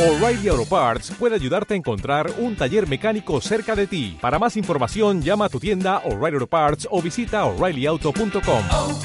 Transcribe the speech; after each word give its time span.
O'Reilly 0.00 0.48
Auto 0.48 0.64
Parts 0.64 1.10
puede 1.18 1.34
ayudarte 1.34 1.74
a 1.74 1.76
encontrar 1.76 2.32
un 2.38 2.56
taller 2.56 2.88
mecánico 2.88 3.38
cerca 3.42 3.76
de 3.76 3.86
ti. 3.86 4.16
Para 4.18 4.38
más 4.38 4.56
información, 4.56 5.20
llama 5.20 5.44
a 5.44 5.48
tu 5.50 5.60
tienda 5.60 5.98
O'Reilly 6.06 6.36
Auto 6.36 6.46
Parts 6.46 6.88
o 6.90 7.02
visita 7.02 7.44
oreillyauto.com. 7.44 8.62
oh, 8.70 9.00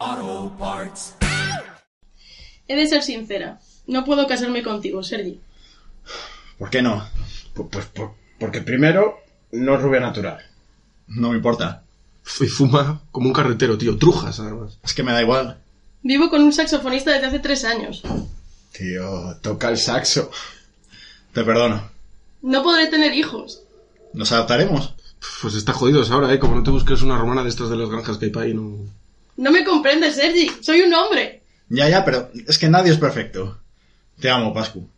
oh, 0.00 0.52
Parts. 0.58 1.14
He 2.66 2.74
de 2.76 2.86
ser 2.86 3.02
sincera. 3.02 3.58
No 3.86 4.04
puedo 4.06 4.26
casarme 4.26 4.62
contigo, 4.62 5.02
Sergi. 5.02 5.38
¿Por 6.58 6.70
qué 6.70 6.80
no? 6.80 7.04
Pues, 7.54 7.68
pues 7.70 7.84
por- 7.86 8.14
porque 8.38 8.62
primero 8.62 9.18
no 9.52 9.74
es 9.74 9.82
rubia 9.82 10.00
natural. 10.00 10.38
No 11.08 11.30
me 11.30 11.36
importa. 11.36 11.82
Y 12.40 12.46
fuma 12.46 13.02
como 13.10 13.26
un 13.28 13.34
carretero, 13.34 13.76
tío. 13.76 13.98
Trujas, 13.98 14.40
además. 14.40 14.78
Es 14.82 14.94
que 14.94 15.02
me 15.02 15.12
da 15.12 15.20
igual. 15.20 15.58
Vivo 16.02 16.30
con 16.30 16.42
un 16.42 16.52
saxofonista 16.52 17.12
desde 17.12 17.26
hace 17.26 17.38
tres 17.40 17.64
años. 17.64 18.02
Tío, 18.72 19.36
toca 19.42 19.68
el 19.68 19.76
saxo. 19.76 20.30
Te 21.32 21.44
perdono. 21.44 21.90
No 22.42 22.62
podré 22.62 22.86
tener 22.86 23.14
hijos. 23.14 23.62
Nos 24.14 24.32
adaptaremos. 24.32 24.94
Pues 25.42 25.54
está 25.54 25.72
jodido 25.72 26.02
ahora, 26.10 26.32
¿eh? 26.32 26.38
Como 26.38 26.56
no 26.56 26.62
te 26.62 26.70
busques 26.70 27.02
una 27.02 27.18
romana 27.18 27.42
de 27.42 27.50
estas 27.50 27.68
de 27.68 27.76
las 27.76 27.90
granjas 27.90 28.16
que 28.16 28.26
hay 28.26 28.30
para 28.30 28.46
ahí, 28.46 28.54
no... 28.54 28.78
No 29.36 29.50
me 29.50 29.64
comprendes, 29.64 30.16
Sergi. 30.16 30.50
Soy 30.60 30.80
un 30.82 30.92
hombre. 30.94 31.42
Ya, 31.68 31.88
ya, 31.88 32.04
pero 32.04 32.30
es 32.46 32.58
que 32.58 32.68
nadie 32.68 32.92
es 32.92 32.98
perfecto. 32.98 33.58
Te 34.18 34.30
amo, 34.30 34.52
Pascu. 34.52 34.88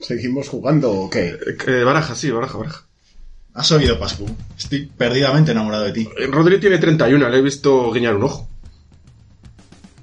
¿Seguimos 0.00 0.48
jugando 0.48 0.92
o 0.92 1.10
qué? 1.10 1.28
Eh, 1.28 1.56
eh, 1.66 1.82
baraja, 1.84 2.14
sí, 2.14 2.30
baraja, 2.30 2.58
baraja. 2.58 2.84
Has 3.54 3.72
oído, 3.72 3.98
Pascu. 3.98 4.26
Estoy 4.56 4.86
perdidamente 4.86 5.52
enamorado 5.52 5.84
de 5.84 5.92
ti. 5.92 6.08
Eh, 6.16 6.26
Rodri 6.26 6.60
tiene 6.60 6.78
31, 6.78 7.28
le 7.28 7.38
he 7.38 7.42
visto 7.42 7.90
guiñar 7.90 8.14
un 8.14 8.24
ojo. 8.24 8.48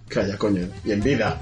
Calla, 0.08 0.38
coño. 0.38 0.68
Y 0.84 0.92
en 0.92 1.02
vida. 1.02 1.40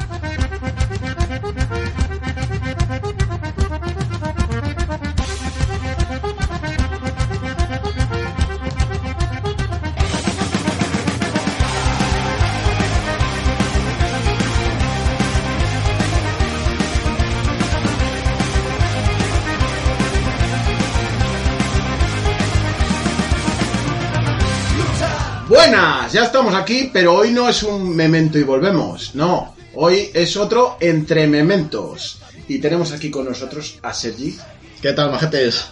Ya 26.14 26.24
estamos 26.26 26.54
aquí, 26.54 26.90
pero 26.94 27.16
hoy 27.16 27.32
no 27.32 27.50
es 27.50 27.64
un 27.64 27.96
memento 27.96 28.38
y 28.38 28.44
volvemos, 28.44 29.16
no. 29.16 29.56
Hoy 29.74 30.12
es 30.14 30.38
otro 30.38 30.78
entre 30.80 31.26
mementos. 31.28 32.20
Y 32.48 32.60
tenemos 32.60 32.92
aquí 32.92 33.10
con 33.10 33.26
nosotros 33.26 33.80
a 33.82 33.94
Sergi, 33.94 34.38
¿Qué 34.82 34.94
tal, 34.94 35.12
majetes? 35.12 35.66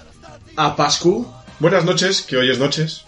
a 0.56 0.76
Pascu. 0.76 1.32
Buenas 1.60 1.86
noches, 1.86 2.22
que 2.24 2.38
hoy 2.38 2.50
es 2.50 2.58
noches. 2.58 3.04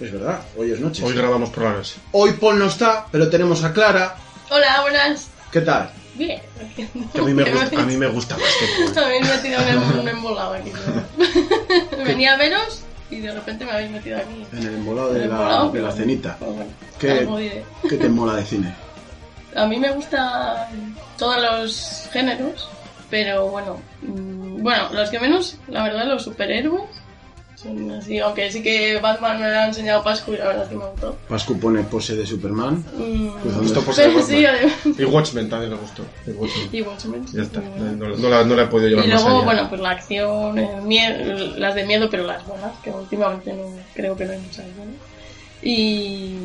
Es 0.00 0.12
verdad, 0.12 0.42
hoy 0.56 0.70
es 0.70 0.80
noche. 0.80 1.02
Hoy 1.04 1.14
grabamos 1.14 1.50
por 1.50 1.64
la 1.64 1.72
noche. 1.72 1.94
Hoy 2.12 2.32
Paul 2.34 2.58
no 2.58 2.66
está, 2.66 3.06
pero 3.10 3.28
tenemos 3.28 3.64
a 3.64 3.72
Clara. 3.72 4.16
Hola, 4.48 4.82
buenas. 4.82 5.26
¿Qué 5.50 5.62
tal? 5.62 5.90
Bien. 6.14 6.40
Que 6.76 7.18
a 7.20 7.22
mí 7.22 7.34
me 7.34 7.50
gusta, 7.50 7.80
a 7.80 7.84
mí 7.84 7.96
me 7.96 8.06
gusta 8.06 8.36
más 8.36 8.48
que... 8.94 9.00
Habéis 9.00 9.26
metido 9.26 9.60
un, 9.60 9.68
em- 9.68 9.98
un 10.00 10.08
embolado 10.08 10.54
aquí. 10.54 10.70
Venía 12.04 12.34
a 12.34 12.36
veros 12.36 12.82
y 13.10 13.20
de 13.20 13.32
repente 13.32 13.64
me 13.64 13.72
habéis 13.72 13.90
metido 13.90 14.18
aquí. 14.18 14.46
En 14.52 14.58
el 14.66 14.74
embolado 14.76 15.12
de, 15.12 15.24
El 15.24 15.30
la, 15.30 15.68
de 15.72 15.80
la 15.82 15.92
cenita. 15.92 16.36
pues 16.38 16.50
bueno, 16.54 16.70
¿Qué. 16.98 17.62
¿Qué 17.88 17.96
te 17.96 18.08
mola 18.08 18.34
de 18.36 18.44
cine? 18.44 18.74
A 19.56 19.66
mí 19.66 19.78
me 19.78 19.90
gustan 19.92 20.94
todos 21.18 21.42
los 21.42 22.08
géneros, 22.12 22.68
pero 23.10 23.48
bueno, 23.48 23.80
mm, 24.02 24.62
bueno, 24.62 24.88
los 24.92 25.10
que 25.10 25.18
menos, 25.18 25.56
la 25.68 25.82
verdad, 25.84 26.06
los 26.06 26.22
superhéroes. 26.22 26.82
Son 27.60 27.90
así, 27.90 28.18
aunque 28.18 28.50
sí 28.50 28.62
que 28.62 28.98
Batman 29.00 29.38
me 29.38 29.50
lo 29.50 29.54
ha 29.58 29.66
enseñado 29.66 30.02
Pascu 30.02 30.32
y 30.32 30.38
la 30.38 30.46
verdad 30.46 30.68
que 30.68 30.76
me 30.76 30.86
gustó. 30.86 31.18
Pascu 31.28 31.60
pone 31.60 31.82
pose 31.82 32.16
de 32.16 32.24
Superman. 32.24 32.82
Mm, 32.96 33.28
Pues 33.42 33.72
pero 33.72 33.92
ser 33.92 34.22
sí. 34.24 34.46
Y 34.98 35.04
Watchmen 35.04 35.50
también 35.50 35.72
le 35.72 35.76
gustó. 35.76 36.02
Y 36.26 36.30
Watchmen. 36.30 36.68
Y 36.72 36.80
Watchmen. 36.82 37.26
Ya 37.34 37.42
está. 37.42 37.60
No, 37.60 38.08
no 38.16 38.28
la, 38.30 38.44
no 38.44 38.54
la 38.54 38.62
he 38.62 38.66
podido 38.66 38.88
llevar 38.88 39.04
Y 39.04 39.08
más 39.08 39.22
luego, 39.22 39.36
allá. 39.38 39.44
bueno, 39.44 39.68
pues 39.68 39.80
la 39.82 39.90
acción, 39.90 40.58
el 40.58 40.82
miedo, 40.82 41.56
las 41.58 41.74
de 41.74 41.84
miedo, 41.84 42.08
pero 42.10 42.24
las 42.24 42.46
buenas, 42.46 42.72
que 42.82 42.90
últimamente 42.90 43.52
no 43.52 43.64
creo 43.94 44.16
que 44.16 44.24
no 44.24 44.32
hay 44.32 44.38
muchas 44.38 44.64
buenas. 44.76 44.94
Y, 45.62 46.36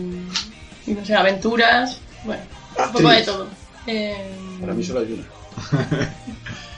y 0.85 0.91
no 0.91 1.05
sé, 1.05 1.15
aventuras, 1.15 2.01
bueno, 2.25 2.43
un 2.87 2.91
poco 2.91 3.09
de 3.09 3.21
todo. 3.21 3.47
Eh, 3.87 4.31
Para 4.59 4.73
mí 4.73 4.83
solo 4.83 4.99
hay 4.99 5.13
una. 5.13 6.09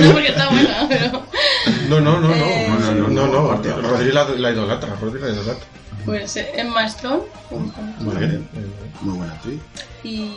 no 0.00 0.12
porque 0.12 0.28
está 0.28 0.48
buena, 0.48 0.86
pero 0.88 1.22
No, 1.88 2.00
no, 2.00 2.20
no, 2.20 2.28
no. 2.28 2.34
Eh, 2.34 2.66
no, 2.68 2.78
no, 2.78 2.92
no, 2.94 3.08
no, 3.08 3.26
no. 3.26 3.38
aparte, 3.50 3.70
aparte. 3.70 3.88
Rodri 3.88 4.12
la, 4.12 4.24
la 4.28 4.50
idolatra, 4.50 4.94
Rodri 5.00 5.20
la 5.20 5.28
idolatra. 5.28 5.66
pues 6.06 6.36
eh, 6.36 6.50
Emma 6.54 6.86
Stone. 6.86 7.22
Muy 8.00 8.16
bien. 8.16 8.48
Muy 9.02 9.18
buena 9.18 9.32
actriz. 9.34 9.60
y 10.04 10.32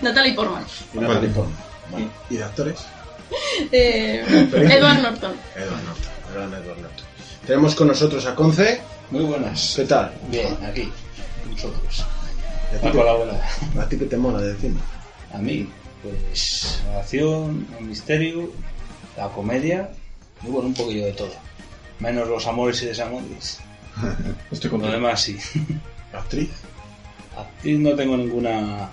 Natalie 0.00 0.32
Portman. 0.34 0.64
Y 0.94 0.98
Natalie 0.98 1.28
Portman. 1.30 1.56
Vale. 1.90 2.08
¿Y 2.30 2.36
de 2.36 2.44
actores? 2.44 2.78
Eh, 3.72 4.22
Edward 4.52 5.00
Norton. 5.00 5.32
Edward 5.56 5.82
Norton. 5.84 6.12
Gran 6.34 6.48
Edward 6.52 6.78
Norton. 6.82 7.06
Tenemos 7.46 7.74
con 7.74 7.88
nosotros 7.88 8.26
a 8.26 8.34
Conce. 8.34 8.82
Muy 9.10 9.24
buenas. 9.24 9.72
¿Qué 9.74 9.84
tal? 9.84 10.12
Bien, 10.28 10.54
aquí. 10.62 10.92
Nosotros. 11.50 12.04
¿Y 12.72 12.76
a 12.76 12.78
ti, 12.80 12.84
La 12.86 12.92
qué, 12.92 12.98
colaborada. 12.98 13.48
¿A 13.80 13.88
ti 13.88 13.96
qué 13.98 14.04
te 14.04 14.18
mola 14.18 14.40
de 14.42 14.54
cine? 14.56 14.78
A 15.32 15.38
mí, 15.38 15.66
pues 16.02 16.80
la 16.86 17.00
acción, 17.00 17.66
el 17.78 17.84
misterio, 17.86 18.50
la 19.16 19.28
comedia 19.28 19.90
y 20.42 20.48
bueno, 20.48 20.68
un 20.68 20.74
poquillo 20.74 21.06
de 21.06 21.12
todo. 21.12 21.32
Menos 22.00 22.28
los 22.28 22.46
amores 22.46 22.82
y 22.82 22.86
desamores. 22.86 23.60
Estoy 24.50 24.70
Lo 24.70 24.78
contento. 24.78 24.96
demás 24.96 25.22
sí. 25.22 25.36
¿Actriz? 26.12 26.50
Actriz 27.36 27.78
no 27.78 27.94
tengo 27.94 28.16
ninguna. 28.16 28.90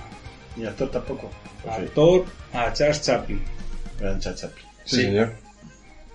¿Y 0.55 0.65
actor 0.65 0.91
tampoco? 0.91 1.29
Pues 1.63 1.75
sí. 1.75 1.81
Actor 1.83 2.25
a 2.53 2.73
Charles 2.73 3.01
Chaplin. 3.01 3.41
Gran 3.99 4.19
Chachapi. 4.19 4.61
Sí, 4.85 4.95
señor. 5.03 5.33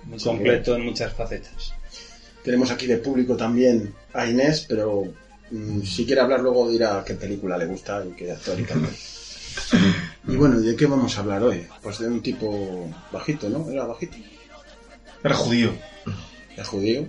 Muy 0.04 0.18
completo 0.18 0.76
en 0.76 0.84
muchas 0.84 1.12
facetas. 1.12 1.74
Tenemos 2.42 2.70
aquí 2.70 2.86
de 2.86 2.98
público 2.98 3.36
también 3.36 3.94
a 4.12 4.26
Inés, 4.26 4.66
pero 4.68 5.04
mm, 5.50 5.82
si 5.82 6.04
quiere 6.06 6.20
hablar 6.20 6.40
luego 6.40 6.68
dirá 6.70 7.02
qué 7.06 7.14
película 7.14 7.56
le 7.58 7.66
gusta 7.66 8.04
y 8.06 8.12
qué 8.12 8.32
actor 8.32 8.58
y 8.60 8.64
qué 8.64 8.72
actor. 8.72 8.90
Y 10.26 10.36
bueno, 10.36 10.58
¿y 10.58 10.64
de 10.64 10.76
qué 10.76 10.86
vamos 10.86 11.16
a 11.16 11.20
hablar 11.20 11.42
hoy? 11.42 11.66
Pues 11.82 11.98
de 11.98 12.06
un 12.08 12.22
tipo 12.22 12.90
bajito, 13.12 13.48
¿no? 13.48 13.68
Era 13.70 13.84
bajito. 13.84 14.16
Era 15.22 15.34
judío. 15.34 15.72
Es 16.56 16.66
judío. 16.66 17.06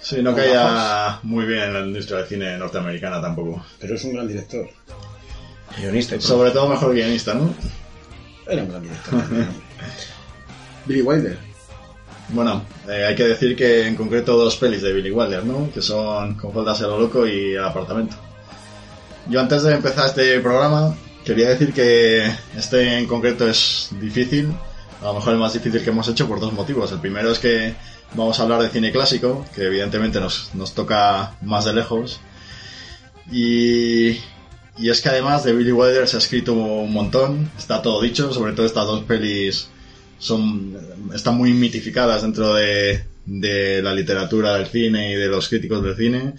Sí, 0.00 0.22
no 0.22 0.34
caía 0.34 1.18
muy 1.22 1.46
bien 1.46 1.62
en 1.62 1.74
la 1.74 1.80
industria 1.80 2.18
del 2.18 2.28
cine 2.28 2.58
norteamericana 2.58 3.20
tampoco. 3.20 3.64
Pero 3.80 3.94
es 3.94 4.04
un 4.04 4.14
gran 4.14 4.28
director. 4.28 4.68
Guionista. 5.78 6.16
y 6.16 6.18
todo. 6.18 6.28
Sobre 6.28 6.50
todo 6.50 6.68
mejor 6.68 6.94
guionista, 6.94 7.34
¿no? 7.34 7.54
Era 8.46 8.62
un 8.62 8.68
gran 8.68 8.82
director. 8.82 9.22
Billy 10.86 11.02
Wilder. 11.02 11.38
Bueno, 12.28 12.62
eh, 12.88 13.04
hay 13.06 13.14
que 13.14 13.24
decir 13.24 13.56
que 13.56 13.86
en 13.86 13.96
concreto 13.96 14.36
dos 14.36 14.56
pelis 14.56 14.82
de 14.82 14.92
Billy 14.92 15.10
Wilder, 15.10 15.44
¿no? 15.44 15.70
Que 15.72 15.82
son 15.82 16.34
Con 16.34 16.52
faldas 16.52 16.80
a 16.82 16.86
lo 16.86 16.98
loco 16.98 17.26
y 17.26 17.52
El 17.52 17.64
apartamento. 17.64 18.16
Yo 19.28 19.40
antes 19.40 19.62
de 19.62 19.74
empezar 19.74 20.06
este 20.06 20.38
programa 20.40 20.94
quería 21.24 21.48
decir 21.48 21.72
que 21.72 22.30
este 22.56 22.98
en 22.98 23.06
concreto 23.06 23.48
es 23.48 23.88
difícil, 24.00 24.52
a 25.00 25.06
lo 25.06 25.14
mejor 25.14 25.32
el 25.34 25.38
más 25.38 25.52
difícil 25.52 25.82
que 25.82 25.90
hemos 25.90 26.08
hecho 26.08 26.28
por 26.28 26.40
dos 26.40 26.52
motivos. 26.52 26.92
El 26.92 27.00
primero 27.00 27.30
es 27.30 27.38
que 27.38 27.74
vamos 28.14 28.38
a 28.38 28.42
hablar 28.44 28.62
de 28.62 28.70
cine 28.70 28.92
clásico, 28.92 29.44
que 29.54 29.64
evidentemente 29.64 30.20
nos, 30.20 30.54
nos 30.54 30.74
toca 30.74 31.34
más 31.42 31.64
de 31.64 31.74
lejos. 31.74 32.20
Y, 33.30 34.10
y 34.78 34.90
es 34.90 35.00
que 35.00 35.08
además 35.08 35.44
de 35.44 35.54
Billy 35.54 35.72
Wilder 35.72 36.08
se 36.08 36.16
ha 36.16 36.18
escrito 36.18 36.52
un 36.52 36.92
montón, 36.92 37.50
está 37.56 37.82
todo 37.82 38.00
dicho, 38.00 38.32
sobre 38.32 38.52
todo 38.52 38.66
estas 38.66 38.86
dos 38.86 39.04
pelis 39.04 39.68
son 40.18 40.76
están 41.14 41.36
muy 41.36 41.52
mitificadas 41.52 42.22
dentro 42.22 42.54
de, 42.54 43.04
de 43.26 43.82
la 43.82 43.94
literatura 43.94 44.54
del 44.54 44.66
cine 44.66 45.12
y 45.12 45.14
de 45.14 45.26
los 45.28 45.48
críticos 45.48 45.82
del 45.82 45.96
cine. 45.96 46.34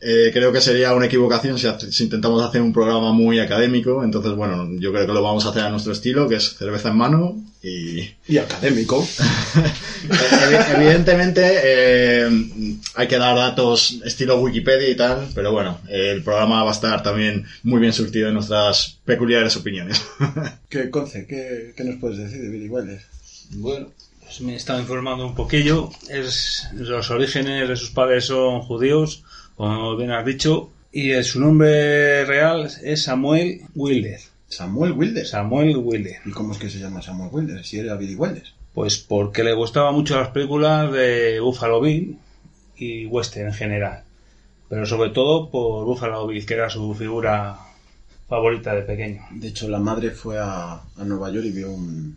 Eh, 0.00 0.30
creo 0.32 0.52
que 0.52 0.60
sería 0.60 0.94
una 0.94 1.06
equivocación 1.06 1.58
si, 1.58 1.66
intentamos 2.04 2.42
hacer 2.42 2.62
un 2.62 2.72
programa 2.72 3.12
muy 3.12 3.40
académico, 3.40 4.04
entonces 4.04 4.32
bueno, 4.32 4.68
yo 4.78 4.92
creo 4.92 5.06
que 5.06 5.12
lo 5.12 5.22
vamos 5.22 5.44
a 5.44 5.50
hacer 5.50 5.62
a 5.62 5.70
nuestro 5.70 5.92
estilo, 5.92 6.28
que 6.28 6.36
es 6.36 6.56
cerveza 6.56 6.90
en 6.90 6.96
mano 6.96 7.36
y 7.62 8.08
Y 8.28 8.38
académico. 8.38 9.04
Evi- 10.08 10.76
Evidentemente 10.76 11.42
eh, 11.64 12.28
hay 12.94 13.08
que 13.08 13.18
dar 13.18 13.36
datos 13.36 13.98
estilo 14.04 14.36
Wikipedia 14.40 14.88
y 14.88 14.96
tal, 14.96 15.28
pero 15.34 15.52
bueno, 15.52 15.80
eh, 15.88 16.10
el 16.12 16.22
programa 16.22 16.62
va 16.62 16.70
a 16.70 16.74
estar 16.74 17.02
también 17.02 17.46
muy 17.62 17.80
bien 17.80 17.92
surtido 17.92 18.28
en 18.28 18.34
nuestras 18.34 18.98
peculiares 19.04 19.56
opiniones. 19.56 20.00
¿Qué, 20.68 20.90
Conce, 20.90 21.26
¿qué, 21.26 21.72
qué 21.76 21.84
nos 21.84 21.96
puedes 22.00 22.18
decir 22.18 22.40
de 22.40 22.48
Billy 22.48 22.68
Wilder? 22.68 23.00
Bueno, 23.52 23.88
pues 24.22 24.40
me 24.42 24.52
he 24.52 24.56
estado 24.56 24.80
informando 24.80 25.26
un 25.26 25.34
poquillo. 25.34 25.90
Es, 26.08 26.68
los 26.74 27.10
orígenes 27.10 27.68
de 27.68 27.76
sus 27.76 27.90
padres 27.90 28.26
son 28.26 28.60
judíos, 28.60 29.24
como 29.58 29.94
bien 29.96 30.10
has 30.12 30.24
dicho, 30.24 30.70
Y 30.90 31.10
eh, 31.12 31.22
su 31.22 31.38
nombre 31.40 32.24
real 32.24 32.70
es 32.82 33.02
Samuel 33.02 33.60
Wilder. 33.74 34.18
Samuel 34.48 34.92
Wilder. 34.92 35.26
Samuel 35.26 35.76
Wilder. 35.76 36.16
¿Y 36.24 36.30
cómo 36.30 36.52
es 36.54 36.58
que 36.58 36.70
se 36.70 36.78
llama 36.78 37.02
Samuel 37.02 37.28
Wilder? 37.30 37.62
Si 37.62 37.78
era 37.78 37.94
Billy 37.96 38.14
Wilder. 38.14 38.44
Pues 38.72 38.96
porque 38.96 39.44
le 39.44 39.52
gustaban 39.52 39.94
mucho 39.94 40.18
las 40.18 40.28
películas 40.28 40.90
de 40.92 41.40
Buffalo 41.40 41.82
Bill 41.82 42.16
y 42.78 43.04
western 43.06 43.48
en 43.48 43.52
general. 43.52 44.02
Pero 44.70 44.86
sobre 44.86 45.10
todo 45.10 45.50
por 45.50 45.84
Buffalo 45.84 46.26
Bill, 46.26 46.46
que 46.46 46.54
era 46.54 46.70
su 46.70 46.94
figura 46.94 47.58
favorita 48.28 48.74
de 48.74 48.82
pequeño. 48.82 49.22
De 49.32 49.48
hecho, 49.48 49.68
la 49.68 49.78
madre 49.80 50.10
fue 50.12 50.38
a, 50.38 50.74
a 50.96 51.04
Nueva 51.04 51.30
York 51.30 51.46
y 51.46 51.50
vio 51.52 51.70
un, 51.70 52.16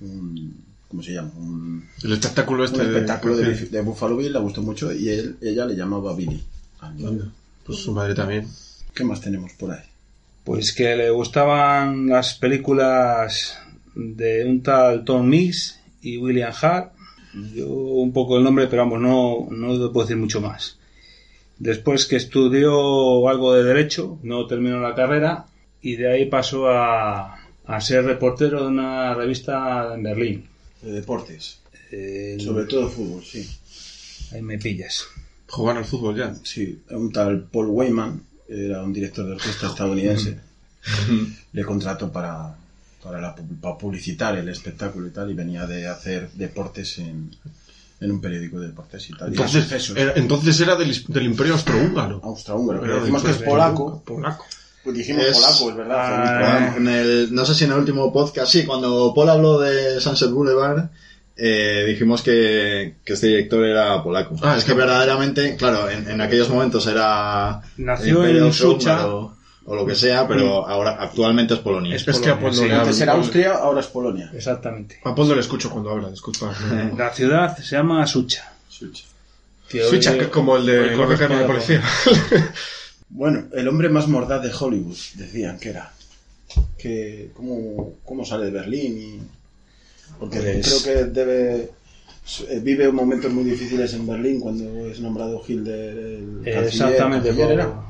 un- 0.00 0.64
¿Cómo 0.88 1.02
se 1.02 1.14
llama? 1.14 1.32
Un, 1.36 1.84
El 2.04 2.12
espectáculo 2.12 2.60
un 2.62 2.66
este 2.66 2.82
espectáculo 2.82 3.36
de, 3.36 3.56
sí. 3.56 3.66
de 3.66 3.80
Buffalo 3.80 4.16
Bill, 4.16 4.32
le 4.32 4.38
gustó 4.38 4.62
mucho 4.62 4.92
y 4.92 5.08
él, 5.08 5.36
ella 5.42 5.64
le 5.66 5.74
llamaba 5.74 6.14
Billy. 6.14 6.40
Anda. 6.86 7.28
Pues 7.64 7.78
su 7.78 7.92
madre 7.92 8.14
también. 8.14 8.46
¿Qué 8.94 9.04
más 9.04 9.20
tenemos 9.20 9.52
por 9.54 9.72
ahí? 9.72 9.82
Pues 10.44 10.72
que 10.72 10.94
le 10.96 11.10
gustaban 11.10 12.06
las 12.08 12.34
películas 12.34 13.58
de 13.94 14.44
un 14.44 14.62
tal 14.62 15.04
Tom 15.04 15.26
Mix 15.28 15.78
y 16.02 16.16
William 16.18 16.52
Hart. 16.60 16.92
Yo 17.54 17.66
un 17.68 18.12
poco 18.12 18.38
el 18.38 18.44
nombre, 18.44 18.66
pero 18.68 18.82
vamos, 18.82 19.00
no, 19.00 19.48
no 19.50 19.92
puedo 19.92 20.06
decir 20.06 20.16
mucho 20.16 20.40
más. 20.40 20.78
Después 21.58 22.06
que 22.06 22.16
estudió 22.16 23.28
algo 23.28 23.54
de 23.54 23.64
Derecho, 23.64 24.18
no 24.22 24.46
terminó 24.46 24.80
la 24.80 24.94
carrera 24.94 25.46
y 25.82 25.96
de 25.96 26.10
ahí 26.12 26.26
pasó 26.26 26.68
a, 26.68 27.38
a 27.66 27.80
ser 27.80 28.04
reportero 28.04 28.62
de 28.62 28.68
una 28.68 29.14
revista 29.14 29.92
en 29.94 30.02
Berlín. 30.02 30.46
De 30.82 30.92
deportes. 30.92 31.58
El- 31.90 32.40
Sobre 32.40 32.64
todo 32.66 32.88
fútbol, 32.88 33.24
sí. 33.24 33.46
Ahí 34.32 34.42
me 34.42 34.58
pillas. 34.58 35.04
Jugar 35.48 35.76
al 35.76 35.84
fútbol 35.84 36.16
ya. 36.16 36.34
Sí, 36.42 36.82
un 36.90 37.12
tal 37.12 37.42
Paul 37.44 37.68
Weyman, 37.68 38.20
era 38.48 38.82
un 38.82 38.92
director 38.92 39.26
de 39.26 39.32
orquesta 39.32 39.68
estadounidense, 39.68 40.38
le 41.52 41.64
contrató 41.64 42.10
para, 42.12 42.54
para, 43.02 43.20
la 43.20 43.34
para 43.60 43.78
publicitar 43.78 44.36
el 44.36 44.48
espectáculo 44.48 45.06
y 45.06 45.10
tal, 45.10 45.30
y 45.30 45.34
venía 45.34 45.66
de 45.66 45.86
hacer 45.86 46.30
deportes 46.32 46.98
en, 46.98 47.30
en 48.00 48.10
un 48.10 48.20
periódico 48.20 48.58
de 48.60 48.68
deportes 48.68 49.08
y 49.10 49.12
tal. 49.14 49.28
Entonces 49.28 49.90
era, 49.96 50.12
entonces 50.16 50.60
era 50.60 50.76
del, 50.76 51.04
del 51.06 51.24
Imperio 51.24 51.54
Austrohúngaro. 51.54 52.20
Austrohúngaro, 52.22 52.80
pero 52.80 53.00
decimos 53.00 53.22
que 53.22 53.30
es 53.30 53.38
polaco. 53.38 54.02
Polaco. 54.04 54.44
Pues 54.84 54.98
dijimos 54.98 55.24
Es- 55.24 55.36
polaco, 55.36 55.70
es 55.70 55.76
verdad. 55.76 55.98
Ah. 56.02 56.74
En 56.76 56.88
el, 56.88 57.34
no 57.34 57.44
sé 57.44 57.54
si 57.54 57.64
en 57.64 57.72
el 57.72 57.78
último 57.78 58.12
podcast, 58.12 58.50
sí, 58.52 58.64
cuando 58.64 59.12
Paul 59.14 59.30
habló 59.30 59.58
de 59.58 60.00
Sunset 60.00 60.30
Boulevard, 60.30 60.88
eh, 61.36 61.84
dijimos 61.86 62.22
que, 62.22 62.96
que 63.04 63.12
este 63.12 63.26
director 63.28 63.64
era 63.64 64.02
polaco. 64.02 64.36
Ah, 64.42 64.56
es 64.56 64.64
que 64.64 64.72
verdaderamente, 64.74 65.56
claro, 65.56 65.88
en, 65.90 66.08
en 66.10 66.20
aquellos 66.20 66.48
momentos 66.48 66.86
era 66.86 67.60
Nació 67.76 68.26
en 68.26 68.52
Sucha. 68.52 69.06
O 69.68 69.74
lo 69.74 69.84
que 69.84 69.96
sea, 69.96 70.28
pero 70.28 70.64
ahora 70.64 70.96
actualmente 71.00 71.54
es 71.54 71.60
Polonia. 71.60 71.96
Es 71.96 72.06
Es 72.06 72.20
que 72.20 72.32
Sí, 72.52 72.68
le 72.68 72.74
Antes 72.74 73.00
era 73.00 73.14
Austria, 73.14 73.54
ahora 73.54 73.80
es 73.80 73.86
Polonia. 73.88 74.30
Exactamente. 74.32 75.00
A 75.04 75.12
Paul 75.12 75.28
no 75.28 75.34
le 75.34 75.40
escucho 75.40 75.70
cuando 75.70 75.90
habla, 75.90 76.08
disculpa. 76.08 76.54
La 76.96 77.10
ciudad 77.12 77.56
se 77.56 77.64
llama 77.74 78.06
Sucha. 78.06 78.52
Hoy- 78.80 78.92
Sucha, 79.90 80.14
que 80.14 80.20
es 80.20 80.28
como 80.28 80.56
el 80.56 80.66
de 80.66 81.16
Carne 81.18 81.38
de 81.38 81.44
Policía. 81.44 81.82
Bueno, 83.08 83.44
el 83.52 83.68
hombre 83.68 83.88
más 83.88 84.08
mordaz 84.08 84.42
de 84.42 84.52
Hollywood, 84.52 84.96
decían 85.14 85.58
que 85.58 85.70
era. 85.70 85.92
Que, 86.76 87.30
¿cómo, 87.34 87.94
cómo 88.04 88.24
sale 88.24 88.46
de 88.46 88.50
Berlín? 88.50 88.98
Y... 88.98 89.20
Porque 90.18 90.38
Pues- 90.40 90.82
creo 90.84 90.96
que 90.96 91.04
debe. 91.10 91.70
eh, 92.50 92.60
Vive 92.62 92.90
momentos 92.90 93.32
muy 93.32 93.44
difíciles 93.44 93.92
en 93.94 94.06
Berlín 94.06 94.40
cuando 94.40 94.86
es 94.88 94.98
nombrado 95.00 95.42
Hitler. 95.46 95.96
El 95.98 96.42
canciller. 96.44 96.64
Exactamente. 96.64 97.28
¿Canciller 97.28 97.52
era? 97.52 97.82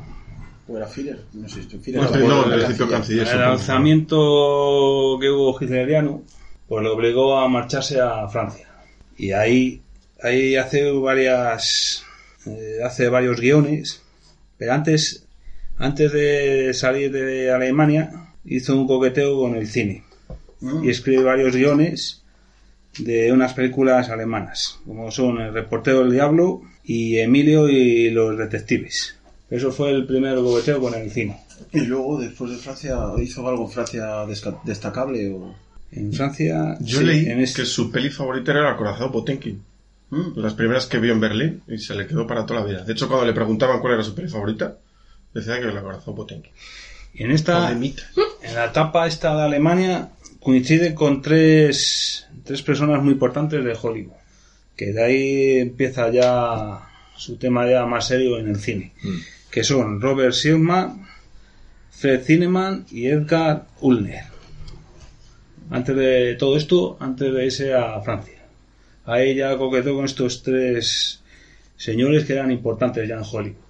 ¿O 0.68 0.76
era 0.76 0.86
Führer? 0.88 1.20
No 1.32 1.48
sé, 1.48 1.62
si 1.62 1.78
Führer 1.78 2.02
No, 2.02 2.28
no, 2.28 2.44
el 2.52 2.54
principio 2.60 2.88
canciller. 2.90 3.28
El 3.28 3.42
alzamiento 3.42 5.16
que 5.20 5.30
hubo 5.30 5.56
hitleriano 5.60 6.22
pues 6.68 6.82
le 6.82 6.88
obligó 6.90 7.38
a 7.38 7.48
marcharse 7.48 8.00
a 8.00 8.28
Francia. 8.28 8.66
Y 9.16 9.30
ahí, 9.32 9.80
ahí 10.20 10.56
hace 10.56 10.90
varias 10.90 12.02
eh, 12.46 12.78
hace 12.84 13.08
varios 13.08 13.40
guiones, 13.40 14.02
pero 14.58 14.72
antes 14.72 15.24
antes 15.78 16.12
de 16.12 16.72
salir 16.74 17.12
de 17.12 17.50
Alemania 17.52 18.32
hizo 18.44 18.74
un 18.76 18.86
coqueteo 18.86 19.38
con 19.38 19.54
el 19.56 19.66
cine 19.68 20.02
Mm. 20.60 20.84
y 20.84 20.88
escribe 20.90 21.22
varios 21.22 21.54
guiones 21.54 22.22
de 22.98 23.30
unas 23.32 23.52
películas 23.52 24.08
alemanas, 24.08 24.78
como 24.86 25.10
son 25.10 25.38
El 25.40 25.52
reportero 25.52 26.00
del 26.00 26.12
diablo 26.12 26.62
y 26.84 27.18
Emilio 27.18 27.68
y 27.68 28.10
los 28.10 28.38
detectives. 28.38 29.16
Eso 29.50 29.70
fue 29.70 29.90
el 29.90 30.06
primer 30.06 30.36
coqueteo 30.36 30.80
con 30.80 30.94
el 30.94 31.10
cine. 31.10 31.36
Y 31.72 31.80
luego, 31.80 32.18
después 32.20 32.50
de 32.50 32.56
Francia, 32.56 32.96
¿hizo 33.22 33.46
algo 33.48 33.64
en 33.64 33.70
Francia 33.70 34.24
destacable? 34.64 35.30
O... 35.30 35.54
En 35.92 36.12
Francia, 36.12 36.76
Yo 36.80 36.98
sí, 37.00 37.04
leí 37.04 37.26
en 37.26 37.40
este- 37.40 37.62
que 37.62 37.66
su 37.66 37.90
peli 37.90 38.10
favorita 38.10 38.52
era 38.52 38.60
El 38.62 38.74
acorazado 38.74 39.12
Potemkin. 39.12 39.62
Mm. 40.10 40.38
Las 40.38 40.54
primeras 40.54 40.86
que 40.86 40.98
vio 40.98 41.12
en 41.12 41.20
Berlín 41.20 41.62
y 41.68 41.78
se 41.78 41.94
le 41.94 42.06
quedó 42.06 42.26
para 42.26 42.46
toda 42.46 42.60
la 42.60 42.66
vida. 42.66 42.82
De 42.84 42.92
hecho, 42.92 43.08
cuando 43.08 43.26
le 43.26 43.32
preguntaban 43.32 43.80
cuál 43.80 43.94
era 43.94 44.02
su 44.02 44.14
peli 44.14 44.28
favorita, 44.28 44.76
decía 45.34 45.60
que 45.60 45.66
El 45.68 45.76
acorazado 45.76 46.14
Potemkin. 46.14 46.52
en 47.14 47.30
esta, 47.30 47.70
en 47.72 48.54
la 48.54 48.66
etapa 48.66 49.06
esta 49.06 49.34
de 49.36 49.42
Alemania, 49.42 50.10
coincide 50.46 50.94
con 50.94 51.22
tres, 51.22 52.28
tres 52.44 52.62
personas 52.62 53.02
muy 53.02 53.14
importantes 53.14 53.64
de 53.64 53.76
Hollywood. 53.82 54.14
Que 54.76 54.92
de 54.92 55.02
ahí 55.02 55.58
empieza 55.58 56.08
ya 56.08 56.88
su 57.16 57.36
tema 57.36 57.68
ya 57.68 57.84
más 57.84 58.06
serio 58.06 58.38
en 58.38 58.50
el 58.50 58.56
cine. 58.60 58.92
Que 59.50 59.64
son 59.64 60.00
Robert 60.00 60.34
Siegman, 60.34 61.04
Fred 61.90 62.22
Zinnemann 62.22 62.86
y 62.92 63.08
Edgar 63.08 63.66
Ulner. 63.80 64.22
Antes 65.68 65.96
de 65.96 66.36
todo 66.38 66.56
esto, 66.56 66.96
antes 67.00 67.34
de 67.34 67.44
irse 67.44 67.74
a 67.74 68.00
Francia. 68.00 68.38
Ahí 69.04 69.34
ya 69.34 69.58
coqueteó 69.58 69.96
con 69.96 70.04
estos 70.04 70.44
tres 70.44 71.24
señores 71.76 72.24
que 72.24 72.34
eran 72.34 72.52
importantes 72.52 73.08
ya 73.08 73.16
en 73.16 73.24
Hollywood. 73.28 73.66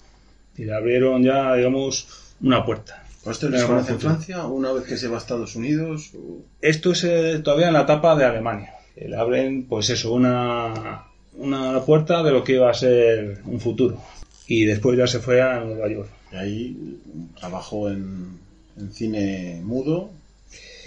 Y 0.58 0.66
le 0.66 0.74
abrieron 0.74 1.22
ya, 1.22 1.54
digamos, 1.54 2.34
una 2.42 2.62
puerta. 2.66 3.05
¿Usted 3.26 3.50
les 3.50 3.62
Pero 3.62 3.74
conoce 3.74 3.92
en. 3.92 4.00
Francia 4.00 4.46
una 4.46 4.72
vez 4.72 4.84
que 4.84 4.96
se 4.96 5.08
va 5.08 5.16
a 5.16 5.18
Estados 5.18 5.56
Unidos? 5.56 6.10
o- 6.16 6.42
Esto 6.60 6.92
es 6.92 7.04
eh, 7.04 7.40
todavía 7.42 7.68
en 7.68 7.72
la 7.74 7.82
etapa 7.82 8.16
de 8.16 8.24
Alemania. 8.24 8.72
Que 8.94 9.08
Le 9.08 9.16
abren, 9.16 9.64
pues 9.68 9.90
eso, 9.90 10.12
una, 10.12 11.04
una 11.34 11.80
puerta 11.80 12.22
de 12.22 12.30
lo 12.32 12.42
que 12.44 12.54
iba 12.54 12.70
a 12.70 12.74
ser 12.74 13.40
un 13.44 13.60
futuro. 13.60 14.00
Y 14.46 14.64
después 14.64 14.96
ya 14.96 15.06
se 15.06 15.18
fue 15.20 15.42
a 15.42 15.60
Nueva 15.60 15.88
York. 15.88 16.08
Y 16.32 16.36
ahí 16.36 16.98
trabajó 17.38 17.90
en, 17.90 18.38
en 18.78 18.92
cine 18.92 19.60
mudo. 19.64 20.10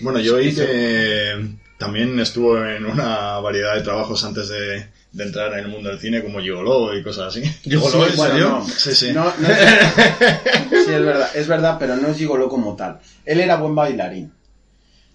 Bueno, 0.02 0.20
yo 0.20 0.36
oí 0.38 0.54
que 0.56 1.46
también 1.78 2.20
estuvo 2.20 2.58
en 2.66 2.86
una 2.86 3.40
variedad 3.40 3.76
de 3.76 3.82
trabajos 3.82 4.24
antes 4.24 4.48
de, 4.50 4.86
de 5.12 5.24
entrar 5.24 5.52
en 5.54 5.60
el 5.66 5.68
mundo 5.70 5.90
del 5.90 6.00
cine, 6.00 6.22
como 6.22 6.40
Gigoló 6.40 6.96
y 6.96 7.02
cosas 7.04 7.36
así. 7.36 7.42
¿Gigoló, 7.64 8.08
en 8.08 8.16
bueno, 8.16 8.38
no. 8.60 8.68
Sí, 8.68 8.94
sí. 8.94 9.12
No, 9.14 9.24
no 9.26 9.48
es, 9.48 9.58
sí, 10.86 10.92
es 10.94 11.06
verdad, 11.06 11.30
es 11.36 11.48
verdad, 11.48 11.78
pero 11.80 11.96
no 11.96 12.10
es 12.10 12.18
gigoló 12.18 12.48
como 12.50 12.76
tal. 12.76 13.00
Él 13.26 13.40
era 13.40 13.56
buen 13.58 13.74
bailarín. 13.76 14.32